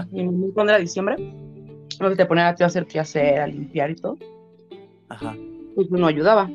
cuando 0.52 0.72
era 0.72 0.78
diciembre, 0.78 1.16
no 1.98 2.14
te 2.14 2.26
ponían 2.26 2.48
a 2.48 2.54
ti 2.54 2.62
a 2.62 2.66
hacer 2.66 2.86
qué 2.86 3.00
hacer, 3.00 3.40
a 3.40 3.46
limpiar 3.46 3.90
y 3.90 3.96
todo. 3.96 4.18
Ajá. 5.08 5.34
Pues 5.74 5.90
no 5.90 6.06
ayudaba. 6.06 6.50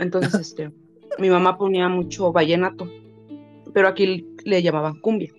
Entonces, 0.00 0.34
este, 0.40 0.72
mi 1.18 1.30
mamá 1.30 1.56
ponía 1.56 1.88
mucho 1.88 2.32
vallenato, 2.32 2.88
pero 3.72 3.88
aquí 3.88 4.26
le 4.44 4.62
llamaban 4.62 5.00
cumbia. 5.00 5.32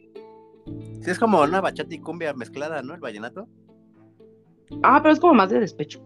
Sí, 1.01 1.11
es 1.11 1.19
como 1.19 1.41
una 1.41 1.61
bachata 1.61 1.93
y 1.93 1.99
cumbia 1.99 2.33
mezclada, 2.33 2.81
¿no? 2.81 2.93
El 2.93 2.99
vallenato. 2.99 3.47
Ah, 4.83 4.99
pero 5.01 5.13
es 5.13 5.19
como 5.19 5.33
más 5.33 5.49
de 5.49 5.59
despecho. 5.59 6.01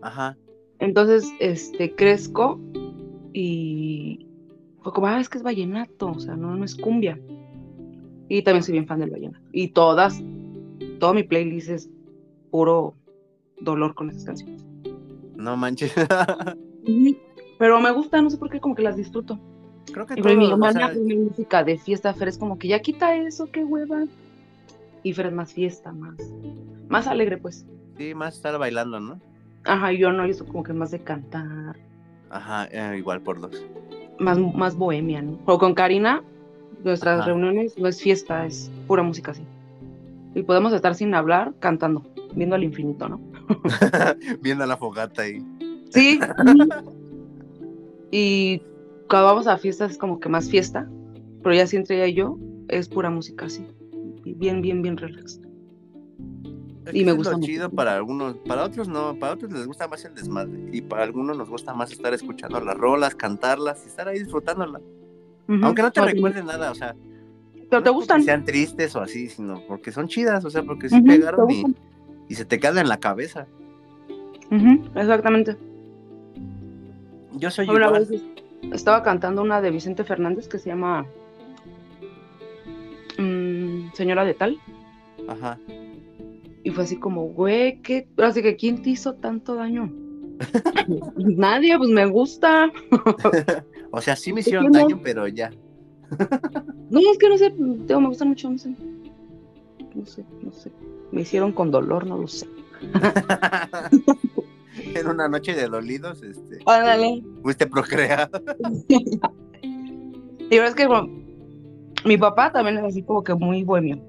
Ajá. 0.00 0.36
Entonces, 0.78 1.30
este, 1.40 1.94
crezco 1.94 2.58
y 3.32 4.26
fue 4.82 4.92
como, 4.92 5.06
ah, 5.06 5.20
es 5.20 5.28
que 5.28 5.38
es 5.38 5.44
vallenato, 5.44 6.10
o 6.10 6.20
sea, 6.20 6.36
no, 6.36 6.56
no 6.56 6.64
es 6.64 6.74
cumbia. 6.74 7.20
Y 8.28 8.42
también 8.42 8.62
soy 8.62 8.72
bien 8.72 8.86
fan 8.86 9.00
del 9.00 9.10
vallenato. 9.10 9.44
Y 9.52 9.68
todas, 9.68 10.22
todo 10.98 11.14
mi 11.14 11.22
playlist 11.22 11.68
es 11.68 11.90
puro 12.50 12.94
dolor 13.60 13.94
con 13.94 14.10
esas 14.10 14.24
canciones. 14.24 14.64
No 15.36 15.56
manches. 15.56 15.94
Pero 17.62 17.80
me 17.80 17.92
gusta, 17.92 18.20
no 18.20 18.28
sé 18.28 18.38
por 18.38 18.50
qué, 18.50 18.58
como 18.58 18.74
que 18.74 18.82
las 18.82 18.96
disfruto. 18.96 19.38
Creo 19.92 20.04
que 20.04 20.16
todo, 20.16 20.34
mi 20.34 20.50
hermana 20.50 20.88
mi 20.88 21.14
música 21.14 21.62
de 21.62 21.78
fiesta, 21.78 22.12
Fer 22.12 22.26
es 22.26 22.36
como 22.36 22.58
que 22.58 22.66
ya 22.66 22.80
quita 22.80 23.14
eso, 23.14 23.46
qué 23.52 23.62
hueva. 23.62 24.02
Y 25.04 25.12
Fer 25.12 25.26
es 25.26 25.32
más 25.32 25.52
fiesta, 25.52 25.92
más, 25.92 26.16
más 26.88 27.06
alegre, 27.06 27.36
pues. 27.36 27.64
Sí, 27.96 28.16
más 28.16 28.34
estar 28.34 28.58
bailando, 28.58 28.98
¿no? 28.98 29.20
Ajá, 29.62 29.92
yo 29.92 30.10
no, 30.10 30.26
yo 30.26 30.44
como 30.44 30.64
que 30.64 30.72
más 30.72 30.90
de 30.90 31.04
cantar. 31.04 31.76
Ajá, 32.30 32.66
eh, 32.72 32.98
igual 32.98 33.20
por 33.20 33.40
dos. 33.40 33.64
Más, 34.18 34.40
más 34.40 34.74
bohemia, 34.74 35.22
¿no? 35.22 35.38
O 35.44 35.56
con 35.56 35.74
Karina, 35.74 36.20
nuestras 36.82 37.24
reuniones 37.24 37.78
no 37.78 37.86
es 37.86 38.02
fiesta, 38.02 38.44
es 38.44 38.72
pura 38.88 39.04
música 39.04 39.30
así. 39.30 39.44
Y 40.34 40.42
podemos 40.42 40.72
estar 40.72 40.96
sin 40.96 41.14
hablar 41.14 41.54
cantando 41.60 42.02
viendo 42.34 42.56
al 42.56 42.64
infinito, 42.64 43.08
¿no? 43.08 43.20
viendo 44.40 44.66
la 44.66 44.76
fogata 44.76 45.22
ahí. 45.22 45.40
Sí. 45.90 46.18
y 48.12 48.62
cuando 49.08 49.26
vamos 49.26 49.46
a 49.48 49.58
fiestas 49.58 49.92
es 49.92 49.98
como 49.98 50.20
que 50.20 50.28
más 50.28 50.48
fiesta, 50.48 50.88
pero 51.42 51.54
ya 51.54 51.66
si 51.66 51.76
entre 51.76 51.96
ella 51.96 52.06
y 52.06 52.14
yo, 52.14 52.38
es 52.68 52.88
pura 52.88 53.10
música 53.10 53.46
así. 53.46 53.66
Bien, 54.24 54.60
bien, 54.60 54.82
bien 54.82 54.96
relax. 54.98 55.40
y 56.92 57.04
me 57.04 57.12
gusta 57.12 57.40
chido 57.40 57.70
para 57.70 57.96
algunos, 57.96 58.36
para 58.46 58.64
otros 58.64 58.86
no, 58.86 59.18
para 59.18 59.32
otros 59.32 59.50
les 59.50 59.66
gusta 59.66 59.88
más 59.88 60.04
el 60.04 60.14
desmadre 60.14 60.68
y 60.72 60.82
para 60.82 61.04
algunos 61.04 61.36
nos 61.36 61.48
gusta 61.48 61.74
más 61.74 61.90
estar 61.90 62.12
escuchando 62.12 62.60
las 62.60 62.76
rolas, 62.76 63.14
cantarlas 63.14 63.82
y 63.84 63.88
estar 63.88 64.06
ahí 64.06 64.18
disfrutándolas. 64.18 64.82
Aunque 65.48 65.82
no 65.82 65.90
te 65.90 66.00
recuerden 66.02 66.46
nada, 66.46 66.70
o 66.70 66.74
sea, 66.74 66.94
pero 67.70 67.82
te 67.82 67.90
gustan. 67.90 68.22
sean 68.22 68.44
tristes 68.44 68.94
o 68.94 69.00
así, 69.00 69.30
sino 69.30 69.62
porque 69.66 69.90
son 69.90 70.06
chidas, 70.06 70.44
o 70.44 70.50
sea, 70.50 70.62
porque 70.62 70.90
se 70.90 71.00
pegaron 71.00 71.48
y, 72.28 72.34
se 72.34 72.44
te 72.44 72.60
quedan 72.60 72.78
en 72.78 72.88
la 72.88 72.98
cabeza. 72.98 73.46
exactamente. 74.94 75.56
Yo 77.34 77.50
soy 77.50 77.66
igual. 77.66 78.08
estaba 78.72 79.02
cantando 79.02 79.42
una 79.42 79.60
de 79.60 79.70
Vicente 79.70 80.04
Fernández 80.04 80.48
que 80.48 80.58
se 80.58 80.70
llama 80.70 81.06
mm, 83.18 83.92
Señora 83.94 84.24
de 84.24 84.34
Tal. 84.34 84.58
Ajá. 85.28 85.58
Y 86.64 86.70
fue 86.70 86.84
así 86.84 86.96
como, 86.98 87.24
güey, 87.28 87.80
¿qué? 87.82 88.08
Así 88.18 88.42
que, 88.42 88.56
¿quién 88.56 88.82
te 88.82 88.90
hizo 88.90 89.14
tanto 89.14 89.54
daño? 89.54 89.92
Nadie, 91.16 91.76
pues 91.76 91.90
me 91.90 92.06
gusta. 92.06 92.70
o 93.90 94.00
sea, 94.00 94.16
sí 94.16 94.32
me 94.32 94.40
hicieron 94.40 94.70
daño, 94.70 95.00
pero 95.02 95.26
ya. 95.28 95.50
no, 96.90 97.00
es 97.00 97.18
que 97.18 97.28
no 97.28 97.38
sé, 97.38 97.50
me 97.50 98.08
gusta 98.08 98.24
mucho, 98.24 98.50
no 98.50 98.58
sé. 98.58 98.74
No 99.94 100.06
sé, 100.06 100.24
no 100.42 100.52
sé. 100.52 100.70
Me 101.10 101.22
hicieron 101.22 101.52
con 101.52 101.70
dolor, 101.70 102.06
no 102.06 102.18
lo 102.18 102.28
sé. 102.28 102.46
en 104.94 105.06
una 105.06 105.28
noche 105.28 105.54
de 105.54 105.68
dolidos, 105.68 106.22
este. 106.22 106.58
Ándale. 106.66 107.22
Fuiste 107.42 107.66
procreado. 107.66 108.40
y 110.50 110.56
es 110.56 110.74
que 110.74 110.88
mi 112.04 112.16
papá 112.16 112.52
también 112.52 112.78
es 112.78 112.84
así 112.84 113.02
como 113.02 113.22
que 113.22 113.34
muy 113.34 113.62
bohemio. 113.62 114.00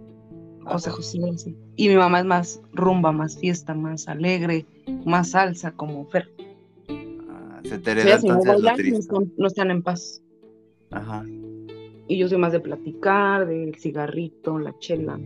José 0.65 0.89
José, 0.89 1.19
así. 1.33 1.55
Y 1.75 1.89
mi 1.89 1.95
mamá 1.95 2.19
es 2.19 2.25
más 2.25 2.61
rumba, 2.71 3.11
más 3.11 3.37
fiesta, 3.37 3.73
más 3.73 4.07
alegre, 4.07 4.65
más 5.05 5.31
salsa, 5.31 5.71
como 5.71 6.05
Fer. 6.05 6.29
Ah, 7.29 7.59
se 7.63 7.79
te 7.79 7.91
hereda 7.91 8.15
entonces 8.15 8.61
no, 9.37 9.47
están, 9.47 9.71
en 9.71 9.83
paz. 9.83 10.21
Ajá. 10.91 11.25
Y 12.07 12.17
yo 12.17 12.29
soy 12.29 12.37
más 12.37 12.53
de 12.53 12.59
platicar, 12.59 13.45
del 13.45 13.75
cigarrito, 13.75 14.57
la 14.57 14.77
chela, 14.79 15.19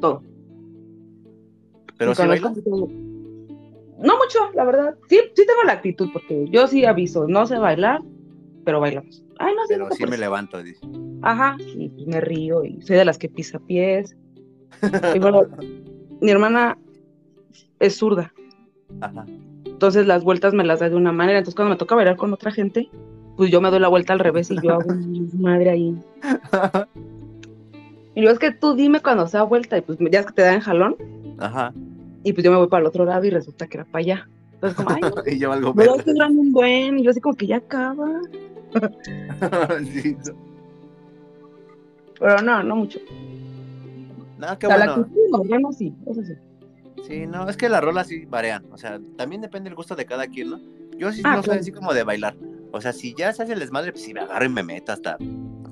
todo. 0.00 0.22
¿Pero 1.98 2.14
si 2.14 2.26
bailas? 2.26 2.56
No 4.00 4.16
mucho, 4.16 4.38
la 4.54 4.64
verdad. 4.64 4.94
Sí, 5.08 5.20
sí 5.34 5.46
tengo 5.46 5.62
la 5.64 5.72
actitud, 5.72 6.08
porque 6.12 6.46
yo 6.48 6.66
sí 6.66 6.84
aviso, 6.84 7.26
no 7.28 7.46
sé 7.46 7.58
bailar, 7.58 8.00
pero 8.64 8.80
bailamos. 8.80 9.24
Ay, 9.38 9.54
no 9.54 9.66
sé. 9.66 9.74
Pero 9.74 9.90
sí 9.90 10.06
me 10.06 10.18
levanto, 10.18 10.62
dice. 10.62 10.80
Ajá, 11.22 11.56
y 11.60 12.06
me 12.06 12.20
río, 12.20 12.64
y 12.64 12.80
soy 12.82 12.96
de 12.96 13.04
las 13.04 13.18
que 13.18 13.28
pisa 13.28 13.58
pies. 13.58 14.16
Y 15.14 15.18
bueno, 15.18 15.42
mi 16.20 16.30
hermana 16.30 16.78
es 17.78 17.96
zurda. 17.96 18.32
Ajá. 19.00 19.26
Entonces 19.64 20.06
las 20.06 20.24
vueltas 20.24 20.52
me 20.54 20.64
las 20.64 20.80
da 20.80 20.88
de 20.88 20.96
una 20.96 21.12
manera. 21.12 21.38
Entonces 21.38 21.54
cuando 21.54 21.74
me 21.74 21.78
toca 21.78 21.94
bailar 21.94 22.16
con 22.16 22.32
otra 22.32 22.50
gente, 22.50 22.90
pues 23.36 23.50
yo 23.50 23.60
me 23.60 23.70
doy 23.70 23.80
la 23.80 23.88
vuelta 23.88 24.12
al 24.12 24.18
revés 24.18 24.50
y 24.50 24.56
yo 24.62 24.72
hago 24.72 24.94
mi 24.94 25.20
madre 25.34 25.70
ahí. 25.70 25.96
Y 28.14 28.20
luego 28.20 28.32
es 28.32 28.38
que 28.38 28.52
tú 28.52 28.74
dime 28.74 29.00
cuando 29.00 29.26
sea 29.26 29.44
vuelta, 29.44 29.78
y 29.78 29.82
pues 29.82 29.98
ya 30.10 30.20
es 30.20 30.26
que 30.26 30.32
te 30.32 30.42
dan 30.42 30.60
jalón. 30.60 30.96
Ajá. 31.38 31.72
Y 32.22 32.32
pues 32.32 32.44
yo 32.44 32.50
me 32.50 32.58
voy 32.58 32.68
para 32.68 32.82
el 32.82 32.86
otro 32.86 33.04
lado 33.04 33.24
y 33.24 33.30
resulta 33.30 33.66
que 33.66 33.78
era 33.78 33.84
para 33.84 34.00
allá. 34.00 34.28
Entonces, 34.54 34.76
como, 34.76 34.90
ay, 34.90 35.00
y 35.34 35.38
yo 35.38 35.52
algo 35.52 35.74
es 35.76 35.88
un 36.18 36.52
buen, 36.52 36.98
y 36.98 37.02
yo 37.02 37.10
así 37.10 37.20
como 37.20 37.34
que 37.34 37.46
ya 37.46 37.56
acaba. 37.56 38.20
Pero 42.18 42.42
no, 42.42 42.62
no 42.62 42.76
mucho. 42.76 42.98
No, 44.38 44.58
qué 44.58 44.66
bueno. 44.66 45.08
La 45.52 45.72
sí, 45.72 45.94
eso 46.06 46.22
sí. 46.22 46.34
Sí, 47.06 47.26
no, 47.26 47.48
es 47.48 47.56
que 47.56 47.68
las 47.68 47.82
rolas 47.82 48.08
sí 48.08 48.26
varían. 48.26 48.64
O 48.70 48.76
sea, 48.76 49.00
también 49.16 49.40
depende 49.40 49.70
del 49.70 49.76
gusto 49.76 49.96
de 49.96 50.04
cada 50.04 50.26
quien, 50.26 50.50
¿no? 50.50 50.60
Yo 50.98 51.10
sí 51.12 51.22
ah, 51.24 51.36
no 51.36 51.42
soy 51.42 51.58
así 51.58 51.72
como 51.72 51.94
de 51.94 52.04
bailar. 52.04 52.36
O 52.72 52.80
sea, 52.80 52.92
si 52.92 53.14
ya 53.14 53.32
se 53.32 53.42
hace 53.42 53.54
el 53.54 53.58
desmadre, 53.60 53.92
pues 53.92 54.04
si 54.04 54.12
me 54.12 54.20
agarro 54.20 54.44
y 54.44 54.50
me 54.50 54.62
meto 54.62 54.92
hasta 54.92 55.16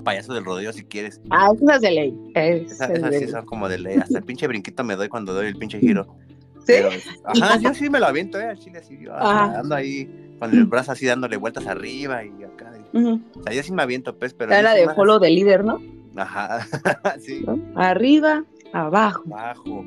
payaso 0.03 0.33
del 0.33 0.45
rodeo 0.45 0.73
si 0.73 0.83
quieres. 0.83 1.21
Ah, 1.29 1.51
esas 1.53 1.81
de 1.81 1.91
ley. 1.91 2.17
esas, 2.33 3.15
sí 3.15 3.27
son 3.27 3.45
como 3.45 3.69
de 3.69 3.77
ley. 3.77 3.97
Hasta 3.97 4.17
el 4.17 4.23
pinche 4.23 4.47
brinquito 4.47 4.83
me 4.83 4.95
doy 4.95 5.07
cuando 5.07 5.33
doy 5.33 5.47
el 5.47 5.55
pinche 5.55 5.79
giro. 5.79 6.15
¿Sí? 6.69 7.09
ajá, 7.25 7.59
yo 7.59 7.73
sí 7.73 7.89
me 7.89 7.99
lo 7.99 8.05
aviento, 8.05 8.39
¿eh? 8.39 8.45
Al 8.45 8.59
chile 8.59 8.79
así, 8.79 8.97
yo 8.99 9.15
ando 9.15 9.75
ahí 9.75 10.09
con 10.39 10.53
el 10.53 10.65
brazo 10.65 10.91
así 10.91 11.05
dándole 11.05 11.37
vueltas 11.37 11.67
arriba 11.67 12.23
y 12.23 12.43
acá. 12.43 12.71
O 12.93 13.43
sea, 13.43 13.53
yo 13.53 13.63
sí 13.63 13.71
me 13.71 13.83
aviento, 13.83 14.15
pues, 14.17 14.33
pero. 14.33 14.53
Era 14.53 14.73
de 14.73 14.89
follow 14.89 15.19
de 15.19 15.29
líder, 15.29 15.63
¿no? 15.63 15.79
Ajá, 16.15 16.65
sí. 17.19 17.45
Arriba, 17.75 18.43
abajo. 18.73 19.23
Abajo. 19.27 19.85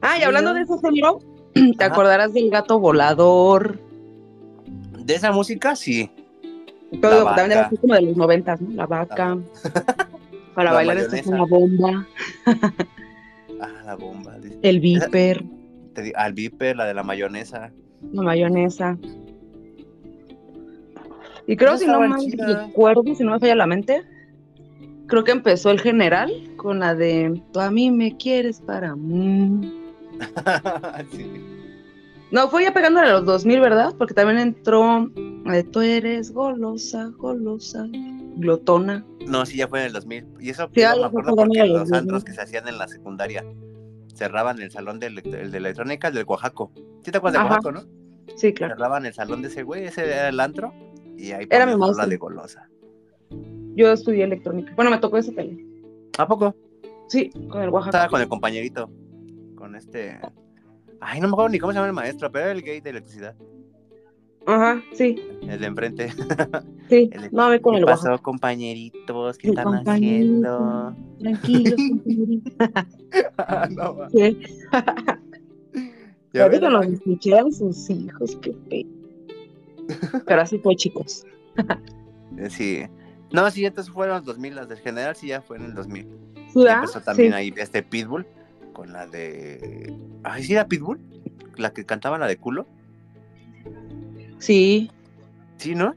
Ah, 0.00 0.18
y 0.18 0.22
hablando 0.22 0.54
de 0.54 0.62
eso, 0.62 0.78
género, 0.80 1.20
¿te 1.78 1.84
acordarás 1.84 2.32
del 2.32 2.50
gato 2.50 2.78
volador? 2.78 3.78
De 4.98 5.14
esa 5.14 5.32
música, 5.32 5.76
sí. 5.76 6.10
Todo, 7.00 7.24
también 7.26 7.52
era 7.52 7.70
como 7.80 7.94
de 7.94 8.02
los 8.02 8.16
noventas, 8.16 8.60
¿no? 8.60 8.70
La 8.74 8.86
vaca. 8.86 9.38
Para 10.54 10.72
bailar 10.72 10.98
esto 10.98 11.16
es 11.16 11.26
una 11.26 11.44
bomba. 11.44 12.06
ah, 12.46 13.82
la 13.84 13.94
bomba. 13.94 14.36
El 14.62 14.80
viper. 14.80 15.44
Al 16.14 16.32
viper, 16.32 16.76
la 16.76 16.86
de 16.86 16.94
la 16.94 17.02
mayonesa. 17.02 17.72
La 18.12 18.22
mayonesa. 18.22 18.98
Y 21.46 21.56
creo, 21.56 21.76
si 21.76 21.86
no 21.86 22.00
me 22.00 22.08
recuerdo, 22.54 23.02
si 23.14 23.24
no 23.24 23.32
me 23.32 23.40
falla 23.40 23.56
la 23.56 23.66
mente, 23.66 24.02
creo 25.06 25.24
que 25.24 25.32
empezó 25.32 25.70
el 25.70 25.80
general 25.80 26.30
con 26.56 26.78
la 26.78 26.94
de 26.94 27.42
Tú 27.52 27.60
a 27.60 27.70
mí 27.70 27.90
me 27.90 28.16
quieres 28.16 28.60
para 28.60 28.94
mí. 28.94 29.76
No, 32.30 32.48
fue 32.48 32.62
ya 32.62 32.72
pegándole 32.72 33.08
a 33.08 33.12
los 33.14 33.24
2000, 33.24 33.60
¿verdad? 33.60 33.92
Porque 33.98 34.14
también 34.14 34.38
entró 34.38 35.10
de 35.46 35.64
Tú 35.64 35.80
eres 35.80 36.32
golosa, 36.32 37.10
golosa, 37.16 37.88
glotona. 38.36 39.04
No, 39.26 39.44
sí, 39.44 39.56
ya 39.56 39.66
fue 39.66 39.80
en 39.80 39.86
el 39.86 39.92
2000. 39.94 40.26
Y 40.38 40.50
eso 40.50 40.70
sí, 40.72 40.80
me 40.80 40.84
acuerdo 40.84 41.34
porque 41.34 41.64
los 41.66 41.90
antros 41.92 42.22
que 42.22 42.32
se 42.32 42.40
hacían 42.40 42.68
en 42.68 42.78
la 42.78 42.86
secundaria 42.86 43.44
cerraban 44.20 44.60
el 44.60 44.70
salón 44.70 45.00
de, 45.00 45.06
el 45.06 45.50
de 45.50 45.56
electrónica, 45.56 46.08
el 46.08 46.14
del 46.14 46.26
Oaxaco. 46.26 46.70
¿Sí 47.02 47.10
te 47.10 47.16
acuerdas 47.16 47.42
de 47.42 47.48
Oaxaco, 47.48 47.72
no? 47.72 47.80
Sí, 48.36 48.52
claro. 48.52 48.74
Cerraban 48.74 49.06
el 49.06 49.14
salón 49.14 49.40
de 49.40 49.48
ese 49.48 49.62
güey, 49.62 49.86
ese 49.86 50.04
era 50.04 50.28
el 50.28 50.38
antro, 50.38 50.74
y 51.16 51.32
ahí 51.32 51.46
era 51.48 51.64
mi 51.64 51.72
la 51.96 52.06
de 52.06 52.16
golosa. 52.18 52.68
Yo 53.74 53.90
estudié 53.90 54.24
electrónica. 54.24 54.74
Bueno, 54.76 54.90
me 54.90 54.98
tocó 54.98 55.16
ese 55.16 55.32
tele. 55.32 55.64
¿A 56.18 56.28
poco? 56.28 56.54
Sí, 57.08 57.30
con 57.50 57.62
el 57.62 57.70
Oaxaca. 57.70 57.96
Estaba 57.96 58.10
con 58.10 58.20
el 58.20 58.28
compañerito. 58.28 58.90
Con 59.54 59.74
este. 59.74 60.20
Ay, 61.00 61.18
no 61.22 61.28
me 61.28 61.32
acuerdo 61.32 61.48
ni 61.48 61.58
cómo 61.58 61.72
se 61.72 61.76
llama 61.76 61.88
el 61.88 61.94
maestro, 61.94 62.30
pero 62.30 62.44
era 62.44 62.52
el 62.52 62.62
gay 62.62 62.82
de 62.82 62.90
electricidad. 62.90 63.34
Ajá, 64.50 64.82
sí. 64.94 65.16
El 65.42 65.60
de 65.60 65.66
enfrente. 65.66 66.08
Sí, 66.90 67.08
no, 67.30 67.44
a 67.44 67.50
ver 67.50 67.60
con 67.60 67.76
el 67.76 67.84
pasó, 67.84 68.20
compañeritos? 68.20 69.38
¿Qué 69.38 69.50
están 69.50 69.86
haciendo? 69.86 70.92
Tranquilos, 71.20 71.76
compañeritos. 71.88 72.52
ah, 73.38 73.68
no, 73.70 74.10
sí. 74.10 74.40
Ya 76.32 76.42
ahorita 76.42 76.68
los 76.68 76.86
escucharon 76.86 77.52
sus 77.52 77.88
hijos, 77.90 78.36
qué 78.42 78.50
pe. 78.68 78.86
Pero 80.26 80.42
así 80.42 80.58
fue, 80.58 80.74
chicos. 80.74 81.24
sí. 82.48 82.82
No, 83.30 83.48
sí, 83.52 83.64
entonces 83.64 83.94
fueron 83.94 84.16
los 84.16 84.24
2000, 84.24 84.56
las 84.56 84.68
del 84.68 84.78
general 84.78 85.14
sí 85.14 85.28
ya 85.28 85.42
fue 85.42 85.58
en 85.58 85.66
el 85.66 85.74
2000. 85.74 86.08
empezó 86.56 87.00
también 87.02 87.34
ahí 87.34 87.54
este 87.56 87.84
Pitbull 87.84 88.26
con 88.72 88.92
la 88.92 89.06
de. 89.06 89.94
Ay, 90.24 90.42
sí, 90.42 90.54
era 90.54 90.66
Pitbull, 90.66 90.98
la 91.56 91.72
que 91.72 91.86
cantaba 91.86 92.18
la 92.18 92.26
de 92.26 92.36
culo. 92.36 92.66
Sí. 94.40 94.90
Sí, 95.58 95.74
¿no? 95.74 95.94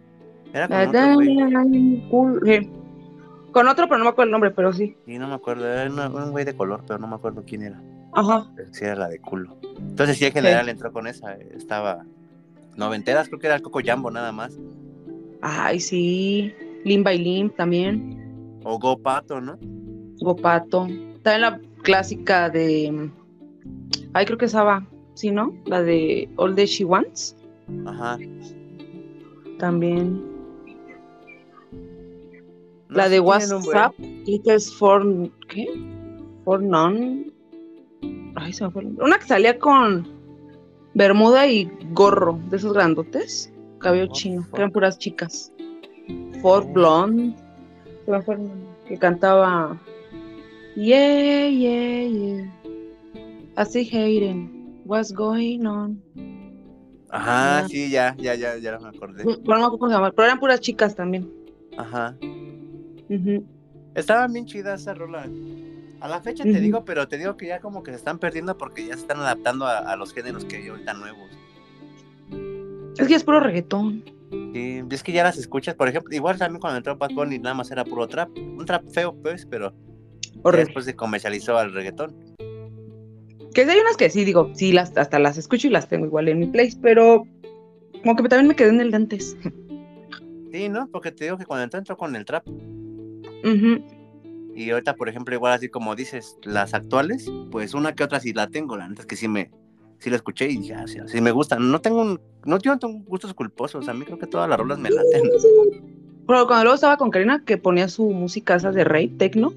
Era 0.53 0.67
con 0.67 0.87
otro, 0.87 1.13
güey. 1.15 2.69
Con 3.51 3.67
otro, 3.67 3.87
pero 3.87 3.97
no 3.97 4.03
me 4.05 4.09
acuerdo 4.09 4.27
el 4.27 4.31
nombre, 4.31 4.51
pero 4.51 4.73
sí. 4.73 4.95
Sí, 5.05 5.17
no 5.17 5.27
me 5.27 5.35
acuerdo. 5.35 5.67
Era 5.67 5.89
un 5.89 6.31
güey 6.31 6.45
de 6.45 6.55
color, 6.55 6.83
pero 6.87 6.99
no 6.99 7.07
me 7.07 7.15
acuerdo 7.15 7.43
quién 7.45 7.63
era. 7.63 7.81
Ajá. 8.13 8.47
sí, 8.71 8.85
era 8.85 8.95
la 8.95 9.09
de 9.09 9.19
culo. 9.19 9.57
Entonces, 9.79 10.17
sí, 10.17 10.25
en 10.25 10.33
general 10.33 10.69
entró 10.69 10.91
con 10.91 11.07
esa. 11.07 11.33
Estaba. 11.33 12.05
Noventeras, 12.75 13.27
creo 13.27 13.39
que 13.39 13.47
era 13.47 13.55
el 13.55 13.61
Coco 13.61 13.81
Jambo 13.83 14.09
nada 14.11 14.31
más. 14.31 14.57
Ay, 15.41 15.79
sí. 15.79 16.53
Lim 16.83 17.03
by 17.03 17.17
Lim 17.17 17.49
también. 17.51 18.59
O 18.63 18.79
Gopato, 18.79 19.39
¿no? 19.39 19.57
Gopato. 20.19 20.87
También 21.21 21.41
la 21.41 21.59
clásica 21.83 22.49
de. 22.49 23.11
Ay, 24.13 24.25
creo 24.25 24.37
que 24.37 24.45
esa 24.45 24.85
¿sí, 25.13 25.31
no? 25.31 25.53
La 25.65 25.81
de 25.81 26.29
All 26.37 26.55
That 26.55 26.65
She 26.65 26.85
Wants. 26.85 27.35
Ajá. 27.85 28.17
También. 29.59 30.33
la 32.89 33.09
de 33.09 33.19
WhatsApp, 33.19 33.93
is 33.99 34.73
for. 34.73 35.03
¿Qué? 35.47 35.67
For 36.45 36.61
None. 36.61 37.31
Ay, 38.35 38.53
se 38.53 38.65
me 38.65 38.71
fue 38.71 38.85
Una 38.85 39.17
que 39.17 39.25
salía 39.25 39.57
con 39.57 40.07
Bermuda 40.93 41.47
y 41.47 41.69
gorro, 41.91 42.39
de 42.49 42.57
esos 42.57 42.73
grandotes. 42.73 43.51
Cabello 43.79 44.07
chino, 44.07 44.47
eran 44.53 44.71
puras 44.71 44.97
chicas. 44.97 45.51
For 46.41 46.65
Blonde. 46.71 47.35
Se 48.05 48.11
me 48.11 48.21
fue 48.21 48.37
que 48.87 48.97
cantaba 48.97 49.79
Yeah, 50.75 51.47
yeah, 51.49 52.07
yeah. 52.07 52.51
Así 53.55 53.85
hating. 53.85 54.81
What's 54.85 55.11
going 55.11 55.65
on? 55.67 56.01
Ajá, 57.13 57.67
sí, 57.67 57.91
ya, 57.91 58.15
ya, 58.17 58.33
ya, 58.33 58.57
ya 58.57 58.79
me 58.79 58.89
acordé. 58.89 59.23
Pero 59.23 59.59
no 59.59 59.69
cómo 59.69 59.87
se 59.87 59.93
llama, 59.93 60.11
pero 60.11 60.25
eran 60.25 60.39
puras 60.39 60.59
chicas 60.59 60.95
también. 60.95 61.31
Ajá. 61.77 62.15
Estaban 63.93 64.33
bien 64.33 64.47
chidas 64.47 64.81
esa 64.81 64.95
rola. 64.95 65.29
A 66.01 66.07
la 66.07 66.21
fecha 66.21 66.43
te 66.43 66.59
digo, 66.59 66.83
pero 66.83 67.07
te 67.07 67.19
digo 67.19 67.37
que 67.37 67.45
ya 67.45 67.59
como 67.59 67.83
que 67.83 67.91
se 67.91 67.97
están 67.97 68.17
perdiendo 68.17 68.57
porque 68.57 68.87
ya 68.87 68.95
se 68.95 69.01
están 69.01 69.19
adaptando 69.19 69.67
a, 69.67 69.95
los 69.95 70.11
géneros 70.11 70.43
que 70.45 70.57
hay 70.57 70.67
ahorita 70.67 70.93
nuevos. 70.95 71.29
Es 72.97 73.07
que 73.07 73.13
es 73.13 73.23
puro 73.23 73.39
reggaetón. 73.39 74.03
Sí, 74.31 74.83
es 74.89 75.03
que 75.03 75.11
ya 75.11 75.23
las 75.23 75.37
escuchas, 75.37 75.75
por 75.75 75.87
ejemplo, 75.87 76.15
igual 76.15 76.39
también 76.39 76.59
cuando 76.59 76.77
entró 76.77 76.97
Bad 76.97 77.11
Bunny 77.11 77.37
nada 77.37 77.53
más 77.53 77.69
era 77.69 77.85
puro 77.85 78.07
trap, 78.07 78.29
un 78.35 78.65
trap 78.65 78.89
feo 78.89 79.13
pues, 79.13 79.45
pero 79.45 79.71
después 80.51 80.85
se 80.85 80.95
comercializó 80.95 81.59
al 81.59 81.73
reggaetón. 81.73 82.32
Que 83.53 83.61
hay 83.61 83.79
unas 83.79 83.97
que 83.97 84.09
sí, 84.09 84.25
digo, 84.25 84.51
sí, 84.53 84.71
las, 84.71 84.97
hasta 84.97 85.19
las 85.19 85.37
escucho 85.37 85.67
y 85.67 85.69
las 85.69 85.87
tengo 85.87 86.05
igual 86.05 86.27
en 86.27 86.39
mi 86.39 86.47
place, 86.47 86.77
pero 86.81 87.25
como 88.03 88.15
que 88.15 88.29
también 88.29 88.47
me 88.47 88.55
quedé 88.55 88.69
en 88.69 88.81
el 88.81 88.91
de 88.91 88.97
antes. 88.97 89.37
Sí, 90.51 90.69
¿no? 90.69 90.87
Porque 90.87 91.11
te 91.11 91.25
digo 91.25 91.37
que 91.37 91.45
cuando 91.45 91.77
entró 91.77 91.97
con 91.97 92.15
el 92.15 92.25
trap. 92.25 92.45
Y 94.55 94.69
ahorita, 94.69 94.95
por 94.95 95.09
ejemplo, 95.09 95.33
igual 95.33 95.53
así 95.53 95.69
como 95.69 95.95
dices, 95.95 96.37
las 96.43 96.73
actuales, 96.73 97.31
pues 97.51 97.73
una 97.73 97.95
que 97.95 98.03
otra 98.03 98.19
sí 98.19 98.33
la 98.33 98.47
tengo, 98.47 98.77
la 98.77 98.87
neta 98.87 99.03
que 99.03 99.15
sí 99.15 99.27
me, 99.27 99.49
sí 99.97 100.09
la 100.09 100.17
escuché 100.17 100.49
y 100.49 100.57
dije, 100.57 100.75
ah, 100.75 100.85
sí, 100.87 101.21
me 101.21 101.31
gustan. 101.31 101.71
No 101.71 101.81
tengo 101.81 102.01
un, 102.01 102.21
no, 102.45 102.59
tengo 102.59 102.99
gustos 103.05 103.33
culposos, 103.33 103.87
a 103.87 103.93
mí 103.93 104.05
creo 104.05 104.19
que 104.19 104.27
todas 104.27 104.47
las 104.47 104.59
rolas 104.59 104.77
me 104.77 104.91
laten. 104.91 105.23
Pero 106.27 106.45
cuando 106.45 106.65
luego 106.65 106.75
estaba 106.75 106.97
con 106.97 107.09
Karina, 107.09 107.43
que 107.43 107.57
ponía 107.57 107.87
su 107.87 108.09
música 108.11 108.55
esa 108.55 108.71
de 108.71 108.83
rey, 108.83 109.07
tecno. 109.07 109.53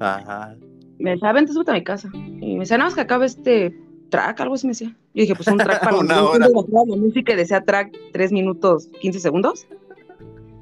Ajá. 0.00 0.56
Me 1.02 1.10
decía, 1.10 1.32
vente, 1.32 1.52
súbete 1.52 1.72
a 1.72 1.74
mi 1.74 1.82
casa. 1.82 2.08
Y 2.14 2.54
me 2.54 2.60
decía, 2.60 2.78
nada 2.78 2.88
más 2.88 2.94
que 2.94 3.00
acabe 3.00 3.26
este 3.26 3.76
track, 4.08 4.40
algo 4.40 4.54
así 4.54 4.66
me 4.66 4.70
decía. 4.70 4.94
Yo 5.14 5.22
dije, 5.22 5.34
pues 5.34 5.48
un 5.48 5.58
track 5.58 5.82
para 5.82 5.96
una 5.98 6.22
hora. 6.22 6.48
La 6.48 6.96
música 6.96 7.34
decía 7.34 7.64
track 7.64 7.92
3 8.12 8.30
minutos 8.30 8.88
15 9.00 9.18
segundos. 9.18 9.66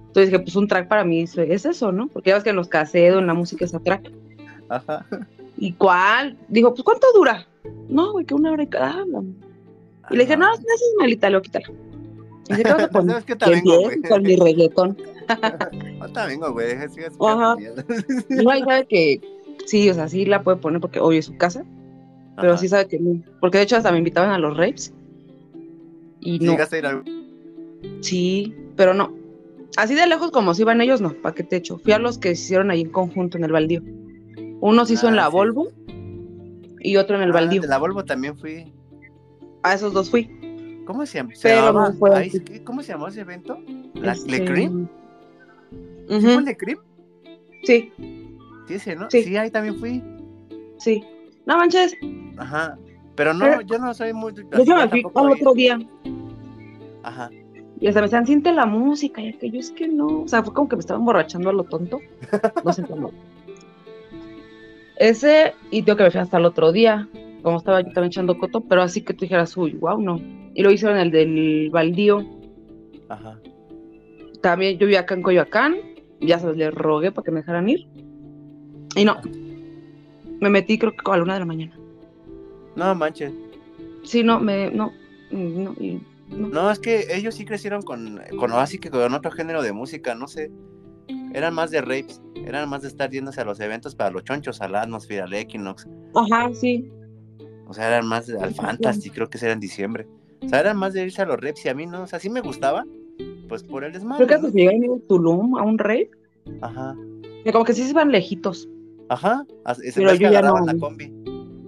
Entonces 0.07 0.31
dije, 0.31 0.41
pues 0.41 0.57
un 0.57 0.67
track 0.67 0.89
para 0.89 1.05
mí 1.05 1.23
es 1.23 1.67
eso, 1.67 1.93
¿no? 1.93 2.09
Porque 2.09 2.31
ya 2.31 2.35
ves 2.37 2.45
que 2.45 2.51
en 2.51 2.57
los 2.57 2.69
casedos, 2.69 3.21
en 3.21 3.27
la 3.27 3.35
música 3.35 3.67
es 3.67 3.75
a 3.75 3.81
track. 3.81 4.11
Ajá. 4.71 5.07
¿Y 5.59 5.73
cuál? 5.73 6.39
Dijo, 6.49 6.71
pues 6.71 6.83
¿cuánto 6.83 7.07
dura? 7.15 7.47
No, 7.89 8.13
güey, 8.13 8.25
que 8.25 8.35
una 8.35 8.51
hora 8.51 8.63
y 8.63 8.67
cada. 8.67 9.05
Y 10.11 10.17
le 10.17 10.25
dije, 10.25 10.37
no, 10.37 10.47
no, 10.47 10.55
es 10.55 10.95
malita, 10.99 11.29
lo 11.29 11.43
quítalo. 11.43 11.75
Y 12.49 12.53
dice, 12.53 12.63
¿qué 12.63 12.73
vas 12.73 12.83
a 12.85 12.89
poner? 12.91 13.23
que 13.25 13.37
te 13.37 13.51
vengo, 13.51 13.81
güey. 13.83 14.01
Con 14.03 14.23
mi 14.23 14.37
reggaetón. 14.37 14.97
te 16.15 16.27
vengo, 16.27 16.53
güey, 16.53 16.73
Ajá. 16.73 17.57
No, 18.31 18.57
y 18.57 18.61
sabe 18.61 18.87
que 18.87 19.21
sí, 19.67 19.91
o 19.91 19.95
sea, 19.95 20.09
sí 20.09 20.25
la 20.27 20.43
puede 20.43 20.59
poner 20.59 20.81
porque 20.81 21.01
hoy 21.01 21.19
es 21.19 21.27
su 21.27 21.37
casa. 21.37 21.65
Pero 22.41 22.57
sí 22.57 22.69
sabe 22.69 22.89
que 22.89 22.99
no. 22.99 23.23
Porque 23.41 23.59
de 23.59 23.65
hecho 23.65 23.77
hasta 23.77 23.93
me 23.93 23.99
invitaban 23.99 24.31
a 24.31 24.39
los 24.39 24.57
rapes. 24.57 24.95
Y 26.21 26.39
no. 26.39 26.53
¿Llegaste 26.53 26.77
a 26.77 26.79
ir 26.79 26.87
a... 26.87 27.03
Sí, 28.01 28.55
pero 28.77 28.95
no. 28.95 29.15
Así 29.77 29.95
de 29.95 30.07
lejos 30.07 30.31
como 30.31 30.55
si 30.55 30.63
iban 30.63 30.81
ellos, 30.81 31.01
no, 31.01 31.13
¿para 31.13 31.35
qué 31.35 31.45
te 31.45 31.57
echo? 31.57 31.79
Fui 31.79 31.93
a 31.93 31.99
los 31.99 32.19
que 32.19 32.35
se 32.35 32.43
hicieron 32.43 32.71
ahí 32.71 32.83
en 32.83 32.91
conjunto 32.91 33.39
en 33.39 33.45
el 33.45 33.53
baldío. 33.53 33.83
Uno 34.61 34.85
se 34.85 34.95
hizo 34.95 35.07
en 35.07 35.15
ah, 35.15 35.17
la 35.17 35.29
Volvo 35.29 35.69
y 36.81 36.97
otro 36.97 37.17
en 37.17 37.23
el 37.23 37.31
ah, 37.31 37.35
baldío. 37.35 37.63
De 37.63 37.69
la 37.69 37.79
Volvo 37.79 38.05
también 38.05 38.37
fui. 38.37 38.73
A 39.63 39.75
esos 39.75 39.93
dos 39.93 40.11
fui. 40.11 40.31
¿Cómo 40.87 41.07
se, 41.07 41.19
llama? 41.19 41.95
¿Cómo 42.65 42.83
se 42.83 42.93
llamó 42.93 43.09
ese 43.09 43.21
evento? 43.21 43.59
¿La, 43.95 44.13
este... 44.13 44.31
¿Le 44.31 44.45
Cream? 44.45 44.89
¿Sí 46.09 46.41
Le 46.45 46.57
Cream? 46.57 46.79
Sí. 47.63 47.93
Sí, 48.71 48.77
ese, 48.77 48.95
¿no? 48.95 49.11
Sí. 49.11 49.37
ahí 49.37 49.51
también 49.51 49.77
fui. 49.77 50.03
Sí. 50.79 51.05
No 51.45 51.57
manches. 51.57 51.97
Ajá. 52.39 52.79
Pero 53.17 53.35
no, 53.35 53.61
yo 53.63 53.79
no 53.79 53.93
soy 53.93 54.13
muy. 54.13 54.33
Yo 54.33 54.77
me 54.77 54.89
fui 54.89 55.03
al 55.15 55.33
otro 55.33 55.55
día. 55.55 55.79
Ajá. 57.03 57.31
Y 57.81 57.89
hasta 57.89 58.01
me 58.01 58.07
decían, 58.07 58.27
siente 58.27 58.53
la 58.53 58.67
música, 58.67 59.21
y 59.21 59.31
aquello 59.31 59.59
es 59.59 59.73
que 59.73 59.89
no. 59.89 60.23
O 60.23 60.29
sea, 60.29 60.45
fue 60.45 60.55
como 60.55 60.69
que 60.69 60.77
me 60.77 60.81
estaba 60.81 61.01
emborrachando 61.01 61.51
a 61.51 61.53
lo 61.53 61.65
tonto. 61.65 61.99
No 62.65 62.73
sé 62.73 62.85
cómo. 62.85 63.11
Ese, 64.97 65.55
y 65.71 65.83
tengo 65.83 65.97
que 65.97 66.05
me 66.05 66.11
fui 66.13 66.21
hasta 66.21 66.37
el 66.37 66.45
otro 66.45 66.71
día, 66.71 67.09
como 67.43 67.57
estaba 67.57 67.81
yo 67.81 67.89
también 67.89 68.11
echando 68.11 68.39
coto, 68.39 68.61
pero 68.61 68.83
así 68.83 69.03
que 69.03 69.15
tú 69.15 69.23
dijeras, 69.23 69.57
uy, 69.57 69.73
wow, 69.73 70.01
no. 70.01 70.21
Y 70.55 70.63
lo 70.63 70.71
hicieron 70.71 70.99
el 70.99 71.11
del 71.11 71.71
baldío. 71.73 72.25
Ajá. 73.09 73.41
También 74.43 74.79
yo 74.79 74.87
vi 74.87 74.95
acá 74.95 75.15
en 75.15 75.23
Coyoacán, 75.23 75.77
ya 76.21 76.39
se 76.39 76.55
les 76.55 76.73
rogué 76.73 77.11
para 77.11 77.25
que 77.25 77.31
me 77.33 77.41
dejaran 77.41 77.69
ir. 77.69 77.89
Y 78.97 79.05
no. 79.05 79.21
Me 80.41 80.51
metí 80.51 80.79
creo 80.79 80.93
que 80.93 81.11
a 81.11 81.17
la 81.17 81.23
una 81.23 81.35
de 81.35 81.41
la 81.41 81.47
mañana. 81.47 81.79
No 82.77 82.95
manches. 82.95 83.33
Sí, 84.05 84.23
no, 84.23 84.41
me, 84.41 84.71
no, 84.71 84.93
no, 85.31 85.73
y 85.79 86.01
no. 86.31 86.71
es 86.71 86.79
que 86.79 87.07
ellos 87.15 87.35
sí 87.35 87.45
crecieron 87.45 87.83
con, 87.83 88.21
con 88.39 88.53
así 88.53 88.79
que 88.79 88.91
con 88.91 89.13
otro 89.13 89.31
género 89.31 89.63
de 89.63 89.73
música, 89.73 90.15
no 90.15 90.27
sé. 90.27 90.51
Eran 91.35 91.55
más 91.55 91.71
de 91.71 91.81
rapes, 91.81 92.23
eran 92.35 92.69
más 92.69 92.83
de 92.83 92.89
estar 92.89 93.11
yéndose 93.11 93.41
a 93.41 93.45
los 93.45 93.61
eventos 93.61 93.95
para 93.95 94.11
los 94.11 94.25
chonchos, 94.25 94.61
a 94.61 94.69
la 94.69 94.83
atmósfera, 94.83 95.25
al 95.25 95.35
Equinox. 95.35 95.87
Ajá, 96.15 96.51
sí. 96.55 96.91
O 97.69 97.75
sea, 97.75 97.89
eran 97.89 98.07
más 98.07 98.29
al 98.31 98.55
Fantasy, 98.55 99.11
creo 99.11 99.29
que 99.29 99.39
era 99.39 99.53
en 99.53 99.61
diciembre. 99.61 100.07
O 100.43 100.49
sea, 100.49 100.61
eran 100.61 100.77
más 100.77 100.95
de 100.95 101.05
irse 101.05 101.23
a 101.23 101.27
los 101.27 101.37
rapes 101.37 101.65
y 101.67 101.69
a 101.69 101.75
mí 101.75 101.87
no, 101.87 102.03
o 102.03 102.07
sea, 102.07 102.19
sí 102.19 102.31
me 102.31 102.41
gustaba, 102.41 102.85
pues 103.49 103.63
por 103.63 103.85
el 103.85 103.93
desmadre. 103.93 104.27
Creo 104.27 104.41
que 104.41 104.51
se 104.51 104.59
llegaron 104.59 104.99
a 104.99 105.09
Tulum 105.09 105.57
a 105.57 105.63
un 105.63 105.79
rape. 105.79 106.11
Ajá. 106.63 106.97
Y 107.45 107.53
como 107.53 107.65
que 107.65 107.75
sí 107.75 107.85
se 107.85 107.91
iban 107.91 108.11
lejitos. 108.11 108.69
Ajá, 109.11 109.45
ese 109.83 110.01
Pero 110.01 110.15
yo 110.15 110.31
ya 110.31 110.41
no... 110.41 110.65
la 110.65 110.73
combi. 110.79 111.13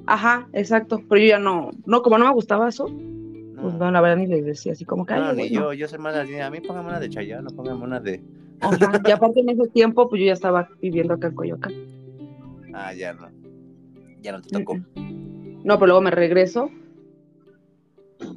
Ajá, 0.06 0.48
exacto, 0.52 1.02
pero 1.09 1.20
yo 1.20 1.27
ya 1.27 1.39
no, 1.40 1.73
no, 1.86 2.01
como 2.02 2.16
no 2.16 2.27
me 2.27 2.32
gustaba 2.32 2.69
eso, 2.69 2.86
pues 2.86 3.74
no, 3.74 3.90
la 3.90 4.01
verdad 4.01 4.16
ni 4.16 4.28
les 4.28 4.44
decía 4.44 4.73
así 4.73 4.85
como 4.85 5.05
que. 5.05 5.14
No, 5.14 5.32
ni 5.32 5.51
yo, 5.51 5.73
yo 5.73 5.89
soy 5.89 5.98
más 5.98 6.14
así, 6.14 6.39
a 6.39 6.51
mí 6.51 6.60
póngame 6.60 6.90
una 6.90 7.01
de 7.01 7.10
Chayanne, 7.10 7.43
no 7.43 7.51
póngame 7.51 7.82
una 7.82 7.98
de. 7.98 8.23
Ajá, 8.60 9.02
y 9.05 9.10
aparte 9.10 9.40
en 9.40 9.48
ese 9.48 9.66
tiempo, 9.70 10.09
pues 10.09 10.20
yo 10.20 10.27
ya 10.27 10.35
estaba 10.35 10.69
viviendo 10.81 11.14
acá 11.14 11.27
en 11.27 11.35
Coyoacán. 11.35 11.73
Ah, 12.74 12.94
ya 12.94 13.12
no. 13.12 13.28
Ya 14.20 14.31
no 14.31 14.40
te 14.40 14.51
tocó. 14.51 14.78
No, 14.94 15.78
pero 15.78 15.86
luego 15.86 16.01
me 16.01 16.12
regreso 16.12 16.70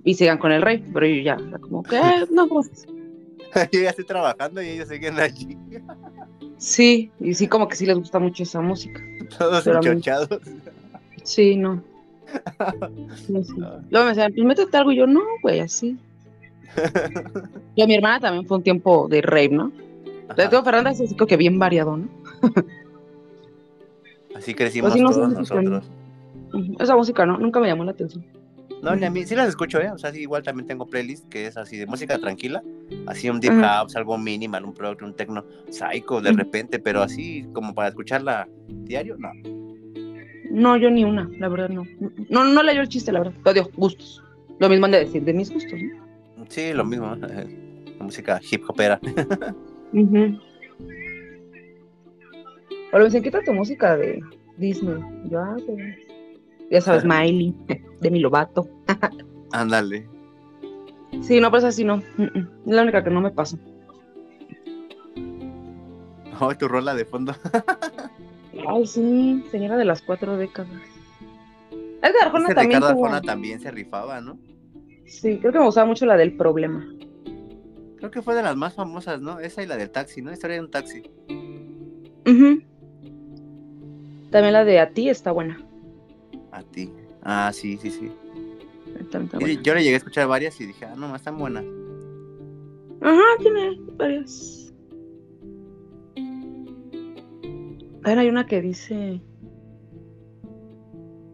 y 0.04 0.16
sigan 0.16 0.40
con 0.40 0.52
el 0.52 0.64
rey, 0.64 0.84
pero 0.92 1.06
yo 1.06 1.22
ya, 1.22 1.38
como 1.60 1.84
que, 1.84 2.00
no, 2.32 2.48
pues. 2.48 2.88
yo 3.72 3.82
ya 3.82 3.92
estoy 3.92 4.06
trabajando 4.06 4.64
y 4.64 4.70
ellos 4.70 4.90
siguen 4.90 5.20
allí. 5.20 5.56
Sí, 6.58 7.12
y 7.20 7.34
sí, 7.34 7.48
como 7.48 7.68
que 7.68 7.76
sí 7.76 7.86
les 7.86 7.98
gusta 7.98 8.20
mucho 8.20 8.44
esa 8.44 8.62
música. 8.62 9.02
Todos 9.38 9.66
enchochados. 9.68 10.40
Sí, 11.24 11.56
no. 11.56 11.82
Luego 13.90 14.06
me 14.06 14.10
decían, 14.10 14.34
pues 14.34 14.46
métete 14.46 14.78
algo. 14.78 14.92
Y 14.92 14.98
yo, 14.98 15.08
no, 15.08 15.22
güey, 15.42 15.60
así. 15.60 15.98
y 17.76 17.82
a 17.82 17.88
mi 17.88 17.96
hermana 17.96 18.20
también 18.20 18.46
fue 18.46 18.58
un 18.58 18.64
tiempo 18.64 19.08
de 19.08 19.22
rave, 19.22 19.50
¿no? 19.50 19.72
De 20.36 20.48
todo 20.50 20.64
Fernanda 20.64 20.92
es 20.92 21.02
así 21.02 21.16
que 21.16 21.38
bien 21.38 21.60
variado, 21.60 21.98
¿no? 21.98 22.10
así 24.36 24.54
crecimos 24.54 24.92
pues 24.92 25.04
todos 25.04 25.34
nosotros. 25.34 25.86
Esa 26.80 26.96
música, 26.96 27.26
¿no? 27.26 27.38
Nunca 27.38 27.60
me 27.60 27.68
llamó 27.68 27.84
la 27.84 27.92
atención. 27.92 28.26
No, 28.86 28.96
ni 28.96 29.04
a 29.04 29.10
mí, 29.10 29.26
sí 29.26 29.36
las 29.36 29.50
escucho, 29.50 29.82
¿eh? 29.82 29.90
O 29.90 29.98
sea, 29.98 30.12
sí, 30.12 30.22
igual 30.22 30.44
también 30.44 30.68
tengo 30.68 30.86
playlist 30.86 31.28
que 31.28 31.48
es 31.48 31.58
así 31.58 31.76
de 31.76 31.88
música 31.88 32.20
tranquila, 32.20 32.62
así 33.08 33.28
un 33.32 33.40
deep 33.40 33.60
house, 33.60 33.96
algo 33.96 34.16
minimal, 34.16 34.64
un 34.64 34.76
producto, 34.76 35.06
un 35.06 35.16
techno 35.16 35.44
psycho 35.72 36.22
de 36.22 36.32
repente, 36.32 36.78
pero 36.78 37.02
así 37.02 37.48
como 37.52 37.74
para 37.74 37.90
escucharla 37.90 38.48
diario, 38.68 39.18
no. 39.18 39.32
No, 40.52 40.78
yo 40.78 40.92
ni 40.92 41.04
una, 41.04 41.28
la 41.40 41.48
verdad 41.48 41.70
no. 41.70 41.84
No, 42.30 42.44
no 42.44 42.62
leyó 42.62 42.82
el 42.82 42.88
chiste, 42.88 43.12
la 43.12 43.22
verdad. 43.22 43.34
Lo 43.44 43.54
dio 43.54 43.68
gustos. 43.76 44.24
Lo 44.60 44.70
mismo 44.70 44.86
han 44.86 44.92
de 44.92 45.00
decir, 45.00 45.24
de 45.24 45.34
mis 45.34 45.52
gustos, 45.52 45.80
¿no? 46.38 46.46
Sí, 46.50 46.72
lo 46.72 46.86
mismo. 46.86 47.16
La 47.98 48.04
música 48.04 48.40
hip 48.52 48.70
hopera. 48.70 49.00
Uh 49.94 50.00
-huh. 50.00 50.42
O 52.92 52.98
me 52.98 53.06
dicen, 53.06 53.24
quita 53.24 53.42
tu 53.42 53.54
música 53.54 53.98
de 53.98 54.22
Disney. 54.58 55.02
Yo, 55.30 55.40
ah, 55.40 55.56
pues, 55.66 56.05
ya 56.70 56.82
sabes, 56.82 57.04
Miley, 57.06 57.56
de 58.02 58.12
mi 58.12 58.20
Lobato. 58.20 58.68
Ándale. 59.52 60.08
Sí, 61.22 61.40
no, 61.40 61.50
pues 61.50 61.64
así 61.64 61.84
no. 61.84 62.02
Es 62.18 62.46
la 62.66 62.84
única 62.84 63.04
que 63.04 63.10
no 63.10 63.22
me 63.22 63.32
pasa. 63.32 63.58
Oh, 66.40 66.54
tu 66.56 66.68
rola 66.68 66.94
de 66.94 67.06
fondo. 67.06 67.34
Ay, 68.68 68.86
sí, 68.86 69.44
señora 69.52 69.78
de 69.78 69.86
las 69.86 70.02
cuatro 70.02 70.38
décadas. 70.38 70.72
Edgar 72.02 72.26
Arjona 72.26 72.48
también. 72.48 72.82
Ricardo 72.82 72.88
Arjona 72.88 73.22
también 73.22 73.60
se 73.60 73.72
rifaba, 73.72 74.22
¿no? 74.22 74.38
Sí, 75.06 75.38
creo 75.40 75.52
que 75.52 75.60
me 75.60 75.66
gustaba 75.66 75.88
mucho 75.88 76.06
la 76.06 76.18
del 76.18 76.36
problema. 76.36 76.86
Creo 77.98 78.12
que 78.12 78.22
fue 78.22 78.36
de 78.36 78.44
las 78.44 78.56
más 78.56 78.74
famosas, 78.74 79.22
¿no? 79.22 79.40
Esa 79.40 79.64
y 79.64 79.68
la 79.68 79.78
del 79.78 79.92
taxi, 79.92 80.22
¿no? 80.22 80.32
Historia 80.32 80.58
de 80.58 80.62
un 80.62 80.72
taxi. 80.72 81.04
También 84.32 84.54
la 84.54 84.66
de 84.66 84.80
A 84.80 84.90
ti 84.90 85.10
está 85.10 85.32
buena. 85.32 85.65
A 86.56 86.64
ti. 86.64 86.90
Ah, 87.22 87.52
sí, 87.54 87.78
sí, 87.82 87.92
sí. 87.92 88.10
yo 89.62 89.74
le 89.74 89.84
llegué 89.84 89.96
a 89.96 89.98
escuchar 89.98 90.26
varias 90.28 90.60
y 90.62 90.66
dije, 90.66 90.86
ah, 90.86 90.96
no, 90.96 91.14
están 91.14 91.38
buenas. 91.38 91.66
Ajá, 93.02 93.24
tiene 93.40 93.78
varias. 93.98 94.74
hay 98.06 98.30
una 98.30 98.46
que 98.46 98.62
dice 98.62 99.20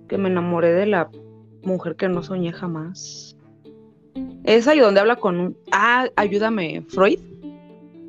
que 0.07 0.17
me 0.17 0.29
enamoré 0.29 0.71
de 0.73 0.87
la 0.87 1.11
mujer 1.61 1.95
que 1.95 2.07
no 2.07 2.23
soñé 2.23 2.51
jamás. 2.51 3.37
Esa 4.43 4.73
y 4.73 4.79
donde 4.79 5.01
habla 5.01 5.17
con 5.17 5.39
un... 5.39 5.57
Ah, 5.71 6.07
ayúdame, 6.15 6.83
Freud. 6.89 7.19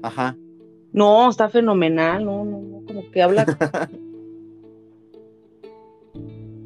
Ajá. 0.03 0.35
No, 0.93 1.29
está 1.29 1.51
fenomenal, 1.51 2.25
no, 2.25 2.45
no, 2.45 2.61
no, 2.61 2.87
como 2.87 3.11
que 3.11 3.21
habla... 3.21 3.45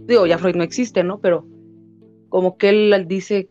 Digo, 0.07 0.27
ya 0.27 0.39
Freud 0.39 0.57
no 0.57 0.62
existe, 0.62 1.03
¿no? 1.03 1.19
Pero 1.20 1.47
como 2.28 2.57
que 2.57 2.69
él 2.70 3.07
dice 3.09 3.49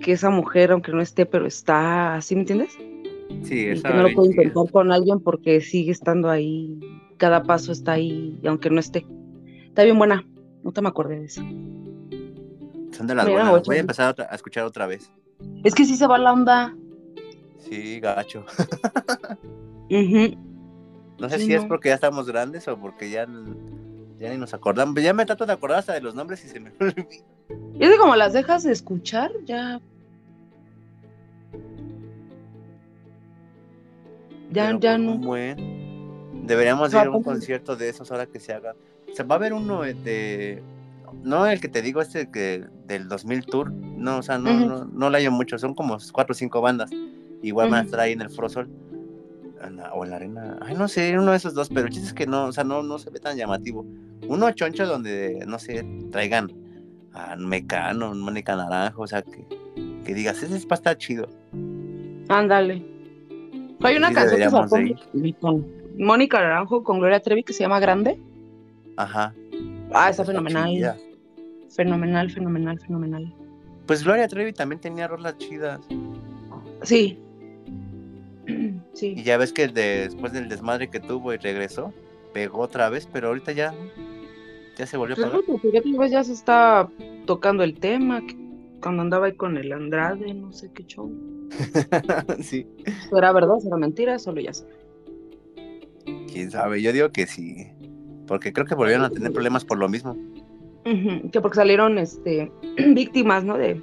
que 0.00 0.12
esa 0.12 0.30
mujer, 0.30 0.72
aunque 0.72 0.92
no 0.92 1.00
esté, 1.00 1.26
pero 1.26 1.46
está, 1.46 2.16
¿así 2.16 2.34
me 2.34 2.42
entiendes? 2.42 2.76
Sí, 3.42 3.68
y 3.68 3.80
que 3.80 3.94
no 3.94 4.02
lo 4.02 4.14
puede 4.14 4.30
intentar 4.30 4.70
con 4.70 4.92
alguien 4.92 5.20
porque 5.20 5.60
sigue 5.60 5.92
estando 5.92 6.28
ahí, 6.28 6.78
cada 7.16 7.42
paso 7.42 7.72
está 7.72 7.92
ahí, 7.92 8.38
y 8.42 8.46
aunque 8.46 8.70
no 8.70 8.80
esté. 8.80 9.06
Está 9.66 9.84
bien 9.84 9.98
buena, 9.98 10.26
no 10.64 10.72
te 10.72 10.82
me 10.82 10.88
acordé 10.88 11.20
de 11.20 11.26
eso. 11.26 11.42
Son 12.90 13.06
de 13.06 13.14
las 13.14 13.28
buenas, 13.28 13.66
voy 13.66 13.76
a 13.76 13.80
empezar 13.80 14.14
a, 14.18 14.34
escuchar 14.34 14.64
otra 14.64 14.86
vez. 14.86 15.12
Es 15.62 15.74
que 15.74 15.84
sí 15.84 15.96
se 15.96 16.06
va 16.06 16.18
la 16.18 16.32
onda. 16.32 16.76
Sí, 17.58 18.00
gacho. 18.00 18.44
No 21.20 21.28
sé 21.28 21.38
si 21.38 21.52
es 21.52 21.64
porque 21.66 21.90
ya 21.90 21.96
estamos 21.96 22.26
grandes 22.26 22.66
o 22.68 22.78
porque 22.78 23.10
ya, 23.10 23.26
ya 24.20 24.30
ni 24.30 24.36
nos 24.36 24.54
acordamos. 24.54 25.02
Ya 25.02 25.12
me 25.12 25.26
trato 25.26 25.46
de 25.46 25.52
acordar 25.52 25.78
hasta 25.78 25.94
de 25.94 26.00
los 26.00 26.14
nombres 26.14 26.44
y 26.44 26.48
se 26.48 26.60
me 26.60 26.70
olvida. 26.80 27.08
Y 27.74 27.82
es 27.84 27.90
que 27.90 27.98
como 27.98 28.14
las 28.14 28.32
dejas 28.32 28.62
de 28.62 28.72
escuchar, 28.72 29.32
ya 29.44 29.80
Ya, 34.50 34.76
ya 34.78 34.98
no. 34.98 35.20
Deberíamos 36.44 36.92
ir 36.92 36.98
a 36.98 37.10
un 37.10 37.22
concierto 37.22 37.76
de 37.76 37.88
esos 37.88 38.10
ahora 38.10 38.26
que 38.26 38.40
se 38.40 38.52
haga. 38.52 38.74
se 39.14 39.22
va 39.22 39.36
a 39.36 39.38
haber 39.38 39.52
uno 39.52 39.82
de. 39.82 40.62
No 41.22 41.46
el 41.46 41.60
que 41.60 41.68
te 41.68 41.82
digo, 41.82 42.00
este 42.00 42.30
que 42.30 42.64
del 42.86 43.08
2000 43.08 43.46
Tour. 43.46 43.72
No, 43.72 44.18
o 44.18 44.22
sea, 44.22 44.38
no, 44.38 44.52
no, 44.52 44.84
no, 44.84 45.16
hay 45.16 45.28
mucho. 45.28 45.58
Son 45.58 45.74
como 45.74 45.98
cuatro 46.12 46.32
o 46.32 46.34
cinco 46.34 46.60
bandas. 46.60 46.90
Igual 47.42 47.70
van 47.70 47.80
a 47.80 47.84
estar 47.84 48.00
ahí 48.00 48.12
en 48.12 48.22
el 48.22 48.30
Frosol. 48.30 48.68
O 49.92 50.04
en 50.04 50.10
la 50.10 50.16
arena. 50.16 50.58
Ay, 50.62 50.74
no 50.74 50.88
sé, 50.88 51.16
uno 51.18 51.32
de 51.32 51.36
esos 51.36 51.54
dos. 51.54 51.68
Pero 51.68 51.86
el 51.86 51.92
chiste 51.92 52.08
es 52.08 52.14
que 52.14 52.26
no, 52.26 52.46
o 52.46 52.52
sea, 52.52 52.64
no, 52.64 52.82
no 52.82 52.98
se 52.98 53.10
ve 53.10 53.20
tan 53.20 53.36
llamativo. 53.36 53.84
Uno 54.26 54.50
choncho 54.52 54.86
donde, 54.86 55.44
no 55.46 55.58
sé, 55.58 55.84
traigan 56.10 56.50
a 57.12 57.36
Mecano, 57.36 58.14
Mónica 58.14 58.56
Naranjo. 58.56 59.02
O 59.02 59.06
sea, 59.06 59.22
que, 59.22 59.44
que 60.04 60.14
digas, 60.14 60.42
ese 60.42 60.56
es 60.56 60.64
para 60.64 60.78
estar 60.78 60.96
chido. 60.96 61.28
Ándale. 62.28 62.84
Hay 63.82 63.96
una 63.96 64.12
canción 64.12 64.40
que 65.12 65.34
con 65.34 65.66
Mónica 65.98 66.40
Naranjo 66.40 66.82
con 66.82 66.98
Gloria 66.98 67.20
Trevi 67.20 67.42
que 67.42 67.52
se 67.52 67.60
llama 67.60 67.80
Grande. 67.80 68.18
Ajá. 68.96 69.34
Ah, 69.92 70.10
está 70.10 70.24
fenomenal. 70.24 70.96
Fenomenal, 71.70 72.30
fenomenal, 72.30 72.78
fenomenal. 72.80 73.34
Pues 73.86 74.04
Gloria 74.04 74.28
Trevi 74.28 74.52
también 74.52 74.80
tenía 74.80 75.08
rolas 75.08 75.36
chidas. 75.38 75.80
Sí. 76.82 77.18
Sí. 78.92 79.14
Y 79.16 79.22
ya 79.22 79.36
ves 79.36 79.52
que 79.52 79.68
después 79.68 80.32
del 80.32 80.48
desmadre 80.48 80.88
que 80.88 81.00
tuvo 81.00 81.32
y 81.32 81.36
regresó, 81.36 81.92
pegó 82.32 82.60
otra 82.60 82.88
vez, 82.90 83.08
pero 83.12 83.28
ahorita 83.28 83.52
ya, 83.52 83.74
ya 84.76 84.86
se 84.86 84.96
volvió 84.96 85.14
a 85.14 85.30
pegar. 85.30 85.82
Pues 85.96 86.10
ya 86.10 86.24
se 86.24 86.32
está 86.32 86.88
tocando 87.26 87.62
el 87.62 87.78
tema, 87.78 88.22
cuando 88.80 89.02
andaba 89.02 89.26
ahí 89.26 89.34
con 89.34 89.56
el 89.56 89.72
Andrade, 89.72 90.34
no 90.34 90.52
sé 90.52 90.70
qué 90.72 90.84
show. 90.84 91.12
sí. 92.40 92.66
¿Será 93.10 93.32
verdad? 93.32 93.58
¿Será 93.58 93.76
mentira? 93.76 94.18
Solo 94.18 94.40
ya 94.40 94.52
sé. 94.52 94.66
Quién 96.32 96.50
sabe, 96.50 96.82
yo 96.82 96.92
digo 96.92 97.10
que 97.10 97.26
sí. 97.26 97.68
Porque 98.26 98.52
creo 98.52 98.66
que 98.66 98.74
volvieron 98.74 99.04
a 99.04 99.10
tener 99.10 99.32
problemas 99.32 99.64
por 99.64 99.78
lo 99.78 99.88
mismo. 99.88 100.16
Que 100.84 101.40
porque 101.40 101.56
salieron 101.56 101.98
este 101.98 102.50
víctimas, 102.94 103.44
¿no? 103.44 103.58
De, 103.58 103.80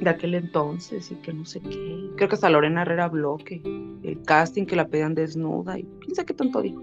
de 0.00 0.10
aquel 0.10 0.34
entonces 0.34 1.10
y 1.10 1.16
que 1.16 1.32
no 1.32 1.44
sé 1.44 1.60
qué. 1.60 2.10
Creo 2.16 2.28
que 2.28 2.34
hasta 2.34 2.50
Lorena 2.50 2.82
Herrera 2.82 3.04
habló 3.04 3.36
que 3.36 3.60
el 4.02 4.22
casting 4.24 4.64
que 4.64 4.76
la 4.76 4.88
pedían 4.88 5.14
desnuda 5.14 5.78
y 5.78 5.86
sabe 6.14 6.26
qué 6.26 6.34
tanto 6.34 6.62
dijo. 6.62 6.82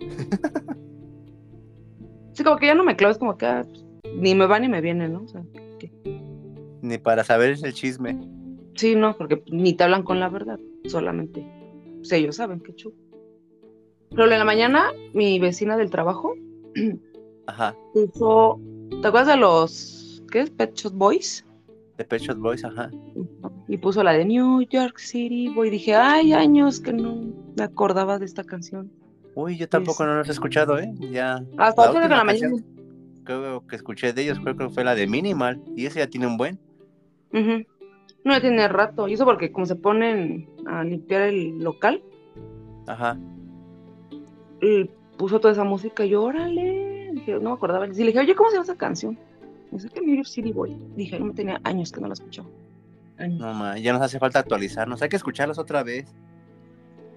sí, 2.32 2.44
como 2.44 2.56
que 2.56 2.66
ya 2.66 2.74
no 2.74 2.84
me 2.84 2.96
claves, 2.96 3.18
como 3.18 3.36
que 3.36 3.46
ah, 3.46 3.66
ni 4.16 4.34
me 4.34 4.46
va 4.46 4.58
ni 4.58 4.68
me 4.68 4.80
viene, 4.80 5.08
¿no? 5.08 5.22
O 5.22 5.28
sea, 5.28 5.42
Ni 6.82 6.98
para 6.98 7.24
saber 7.24 7.56
el 7.62 7.74
chisme. 7.74 8.18
Sí, 8.74 8.94
no, 8.94 9.16
porque 9.16 9.42
ni 9.50 9.74
te 9.74 9.84
hablan 9.84 10.02
con 10.02 10.20
la 10.20 10.28
verdad, 10.28 10.58
solamente 10.86 11.44
pues, 12.00 12.12
ellos 12.12 12.36
saben 12.36 12.60
qué 12.60 12.74
chulo. 12.74 12.96
Pero 14.10 14.24
en 14.24 14.30
la 14.30 14.44
mañana, 14.44 14.90
mi 15.12 15.38
vecina 15.38 15.76
del 15.76 15.90
trabajo 15.90 16.34
ajá. 17.46 17.76
puso, 17.92 18.58
¿te 19.02 19.06
acuerdas 19.06 19.28
de 19.28 19.36
los, 19.36 20.22
qué 20.30 20.40
es, 20.40 20.50
Pet 20.50 20.74
Shop 20.74 20.94
Boys? 20.94 21.44
De 22.00 22.06
Pet 22.06 22.22
Shop 22.22 22.38
Boys, 22.38 22.64
ajá. 22.64 22.90
Y 23.68 23.76
puso 23.76 24.02
la 24.02 24.12
de 24.12 24.24
New 24.24 24.62
York 24.62 24.96
City 24.96 25.50
Boy. 25.50 25.68
Dije, 25.68 25.94
ay, 25.94 26.32
años 26.32 26.80
que 26.80 26.94
no 26.94 27.30
me 27.54 27.62
acordaba 27.62 28.18
de 28.18 28.24
esta 28.24 28.42
canción. 28.42 28.90
Uy, 29.34 29.58
yo 29.58 29.68
tampoco 29.68 30.06
no 30.06 30.14
los 30.14 30.26
he 30.26 30.32
escuchado, 30.32 30.78
¿eh? 30.78 30.90
Ya. 30.98 31.44
Hasta 31.58 31.92
la, 31.92 32.08
la 32.08 32.24
mañana. 32.24 32.56
Creo 33.24 33.66
que 33.66 33.76
escuché 33.76 34.14
de 34.14 34.22
ellos, 34.22 34.40
creo 34.40 34.56
que 34.56 34.70
fue 34.70 34.82
la 34.82 34.94
de 34.94 35.06
Minimal. 35.06 35.60
Y 35.76 35.84
ese 35.84 35.98
ya 35.98 36.06
tiene 36.06 36.26
un 36.26 36.38
buen. 36.38 36.58
No, 37.32 38.32
ya 38.32 38.40
tiene 38.40 38.66
rato. 38.66 39.06
Y 39.06 39.12
eso 39.12 39.26
porque 39.26 39.52
como 39.52 39.66
se 39.66 39.76
ponen 39.76 40.48
a 40.66 40.82
limpiar 40.82 41.20
el 41.20 41.58
local. 41.58 42.02
Ajá. 42.86 43.18
puso 45.18 45.38
toda 45.38 45.52
esa 45.52 45.64
música 45.64 46.06
y 46.06 46.08
yo, 46.08 46.22
órale. 46.22 47.10
Dije, 47.12 47.34
no 47.34 47.50
me 47.50 47.56
acordaba. 47.56 47.86
Y 47.86 47.90
le 47.90 48.06
dije, 48.06 48.20
oye, 48.20 48.34
¿cómo 48.34 48.48
se 48.48 48.54
llama 48.56 48.64
esa 48.64 48.78
canción? 48.78 49.18
Dice 49.70 49.88
que 49.88 50.00
New 50.00 50.14
York 50.16 50.26
City 50.26 50.52
Boy. 50.52 50.76
Dije, 50.96 51.18
no 51.18 51.26
me 51.26 51.34
tenía 51.34 51.60
años 51.64 51.92
que 51.92 52.00
no 52.00 52.08
la 52.08 52.14
escuchaba. 52.14 52.48
No, 53.18 53.52
ma, 53.52 53.78
ya 53.78 53.92
nos 53.92 54.02
hace 54.02 54.18
falta 54.18 54.38
actualizarnos. 54.38 55.02
Hay 55.02 55.08
que 55.08 55.16
escucharlos 55.16 55.58
otra 55.58 55.82
vez. 55.82 56.06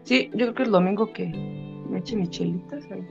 Sí, 0.03 0.29
yo 0.31 0.37
creo 0.37 0.53
que 0.53 0.63
el 0.63 0.71
domingo 0.71 1.13
que 1.13 1.27
me 1.27 1.99
eche 1.99 2.15
mis 2.15 2.29
chelitas 2.29 2.83
ahí. 2.91 3.07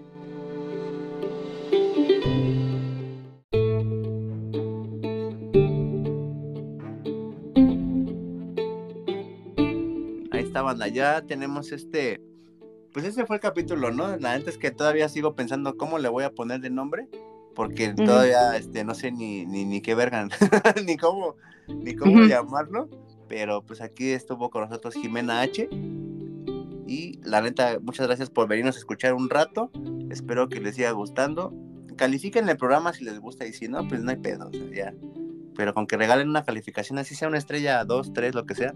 banda, 10.62 10.88
ya 10.88 11.22
tenemos 11.22 11.72
este, 11.72 12.20
pues 12.92 13.04
ese 13.04 13.26
fue 13.26 13.36
el 13.36 13.42
capítulo, 13.42 13.90
¿no? 13.90 14.16
La 14.16 14.32
antes 14.32 14.58
que 14.58 14.70
todavía 14.70 15.08
sigo 15.08 15.34
pensando 15.34 15.76
cómo 15.76 15.98
le 15.98 16.08
voy 16.08 16.24
a 16.24 16.30
poner 16.30 16.60
de 16.60 16.70
nombre, 16.70 17.08
porque 17.54 17.92
todavía, 17.94 18.56
este, 18.56 18.84
no 18.84 18.94
sé 18.94 19.12
ni, 19.12 19.44
ni, 19.46 19.64
ni 19.64 19.80
qué 19.80 19.94
vergan, 19.94 20.30
ni 20.86 20.96
cómo, 20.96 21.36
ni 21.68 21.94
cómo 21.94 22.24
llamarlo, 22.24 22.88
pero 23.28 23.62
pues 23.62 23.80
aquí 23.80 24.10
estuvo 24.10 24.50
con 24.50 24.62
nosotros 24.62 24.94
Jimena 24.94 25.40
H. 25.40 25.68
Y 26.86 27.20
la 27.22 27.40
neta, 27.40 27.78
muchas 27.80 28.06
gracias 28.06 28.28
por 28.28 28.48
venirnos 28.48 28.76
a 28.76 28.78
escuchar 28.78 29.14
un 29.14 29.30
rato. 29.30 29.70
Espero 30.10 30.48
que 30.50 30.60
les 30.60 30.74
siga 30.74 30.90
gustando. 30.90 31.54
Califiquen 31.96 32.48
el 32.48 32.58
programa 32.58 32.92
si 32.92 33.04
les 33.04 33.18
gusta 33.20 33.46
y 33.46 33.54
si 33.54 33.68
no, 33.68 33.88
pues 33.88 34.02
no 34.02 34.10
hay 34.10 34.18
pedo. 34.18 34.50
ya. 34.74 34.92
Pero 35.56 35.72
con 35.72 35.86
que 35.86 35.96
regalen 35.96 36.28
una 36.28 36.44
calificación, 36.44 36.98
así 36.98 37.14
sea 37.14 37.28
una 37.28 37.38
estrella, 37.38 37.84
dos, 37.84 38.12
tres, 38.12 38.34
lo 38.34 38.44
que 38.44 38.54
sea, 38.54 38.74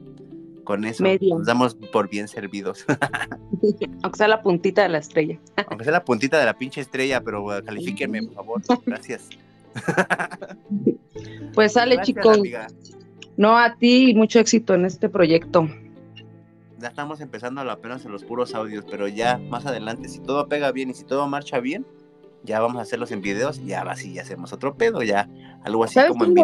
con 0.67 0.85
eso 0.85 1.03
nos 1.23 1.47
damos 1.47 1.75
por 1.75 2.11
bien 2.11 2.29
servidos. 2.29 2.85
Aunque 4.03 4.19
sea 4.19 4.29
la 4.29 4.43
puntita 4.43 4.83
de 4.83 4.91
la 4.91 4.99
estrella. 4.99 5.39
Aunque 5.69 5.85
sea 5.85 5.93
la 5.95 6.05
puntita 6.05 6.39
de 6.39 6.45
la 6.45 6.59
pinche 6.59 6.83
estrella, 6.83 7.23
pero 7.23 7.47
califíquenme, 7.65 8.25
por 8.25 8.35
favor. 8.35 8.63
Gracias. 8.85 9.31
Pues 11.55 11.73
sale, 11.73 11.99
chicos. 12.03 12.39
No 13.39 13.57
a 13.57 13.77
ti 13.77 14.11
y 14.11 14.15
mucho 14.15 14.39
éxito 14.39 14.75
en 14.75 14.85
este 14.85 15.09
proyecto. 15.09 15.67
Ya 16.79 16.89
estamos 16.89 17.23
empezando 17.23 17.63
apenas 17.63 18.05
en 18.05 18.13
los 18.13 18.25
puros 18.25 18.55
audios, 18.55 18.85
pero 18.91 19.09
ya 19.09 19.39
más 19.39 19.65
adelante, 19.65 20.11
si 20.11 20.19
todo 20.19 20.47
pega 20.49 20.71
bien 20.73 20.91
y 20.91 20.95
si 20.95 21.05
todo 21.05 21.27
marcha 21.27 21.59
bien, 21.59 21.87
ya 22.45 22.61
vamos 22.61 22.77
a 22.77 22.83
hacerlos 22.83 23.11
en 23.11 23.23
videos 23.23 23.59
y 23.59 23.73
ahora 23.73 23.97
sí 23.97 24.13
ya 24.13 24.21
hacemos 24.21 24.53
otro 24.53 24.75
pedo, 24.75 25.03
ya 25.03 25.31
algo 25.65 25.85
así 25.85 25.99
como 26.09 26.27
en 26.27 26.35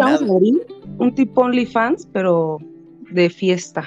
Un 0.96 1.14
tipo 1.14 1.42
OnlyFans, 1.42 2.08
pero 2.10 2.56
de 3.10 3.28
fiesta 3.28 3.86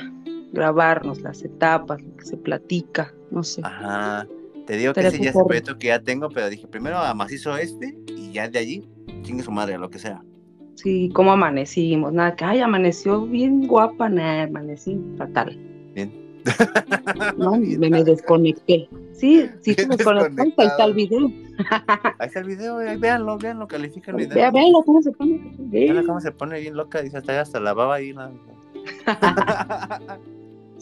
grabarnos 0.55 1.21
las 1.21 1.43
etapas, 1.43 2.01
lo 2.01 2.17
que 2.17 2.25
se 2.25 2.37
platica, 2.37 3.13
no 3.29 3.43
sé. 3.43 3.61
Ajá. 3.63 4.25
Te 4.65 4.77
digo 4.77 4.93
que 4.93 5.01
ese 5.01 5.19
ya 5.19 5.29
es 5.29 5.35
el 5.35 5.45
proyecto 5.45 5.77
que 5.77 5.87
ya 5.87 6.01
tengo, 6.01 6.29
pero 6.29 6.49
dije 6.49 6.67
primero 6.67 6.97
amacizo 6.97 7.55
este 7.55 7.95
y 8.07 8.31
ya 8.31 8.49
de 8.49 8.57
allí 8.57 8.89
chingue 9.21 9.43
su 9.43 9.51
madre, 9.51 9.77
lo 9.77 9.89
que 9.89 9.99
sea. 9.99 10.23
Sí, 10.75 11.09
¿cómo 11.13 11.31
amanecimos? 11.31 12.13
Nada, 12.13 12.35
que 12.35 12.45
ay, 12.45 12.61
amaneció 12.61 13.25
bien 13.25 13.67
guapa, 13.67 14.09
nada, 14.09 14.43
amanecí 14.43 14.99
fatal. 15.17 15.57
Bien. 15.93 16.25
No, 17.37 17.57
me, 17.57 18.03
desconecté. 18.03 18.87
Sí, 19.13 19.49
sí 19.61 19.73
desconectó, 19.73 20.41
ahí 20.41 20.67
está 20.67 20.85
el 20.85 20.93
video. 20.93 21.31
ahí 22.19 22.27
está 22.27 22.39
el 22.39 22.45
video, 22.45 22.77
ahí 22.77 22.97
véanlo, 22.97 23.37
véanlo, 23.37 23.67
califican 23.67 24.19
el 24.19 24.27
video. 24.27 24.51
Véanlo 24.51 24.83
cómo 24.83 25.01
se 25.01 25.11
pone. 25.11 25.55
Véanlo 25.57 26.05
cómo 26.05 26.21
se 26.21 26.31
pone 26.31 26.59
bien 26.59 26.75
loca, 26.75 27.01
dice 27.01 27.17
hasta, 27.17 27.39
hasta 27.39 27.59
la 27.59 27.73
baba 27.73 27.95
ahí. 27.95 28.13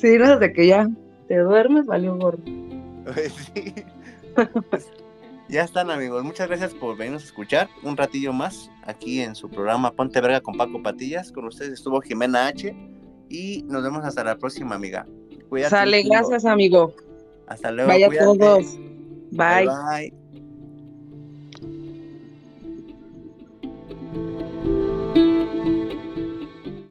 Sí, 0.03 0.17
no, 0.17 0.37
desde 0.37 0.51
que 0.51 0.67
ya 0.67 0.89
te 1.29 1.37
duermes, 1.37 1.85
valió 1.85 2.17
gordo. 2.17 2.43
Sí. 2.45 3.73
Ya 5.49 5.63
están, 5.63 5.91
amigos. 5.91 6.23
Muchas 6.23 6.47
gracias 6.47 6.73
por 6.73 6.97
venirnos 6.97 7.21
a 7.21 7.25
escuchar 7.25 7.69
un 7.83 7.95
ratillo 7.95 8.33
más 8.33 8.71
aquí 8.85 9.19
en 9.19 9.35
su 9.35 9.49
programa 9.49 9.91
Ponte 9.91 10.19
Verga 10.19 10.41
con 10.41 10.57
Paco 10.57 10.81
Patillas. 10.81 11.31
Con 11.31 11.45
ustedes 11.45 11.73
estuvo 11.73 12.01
Jimena 12.01 12.47
H. 12.47 12.75
Y 13.29 13.61
nos 13.67 13.83
vemos 13.83 14.03
hasta 14.03 14.23
la 14.23 14.37
próxima, 14.37 14.75
amiga. 14.75 15.05
Cuídate 15.49 15.69
Sale, 15.69 16.03
gracias, 16.03 16.45
amigo. 16.45 16.95
Hasta 17.45 17.71
luego. 17.71 17.89
Vaya 17.89 18.09
todos. 18.17 18.77
bye. 19.31 19.67
bye. 19.67 20.22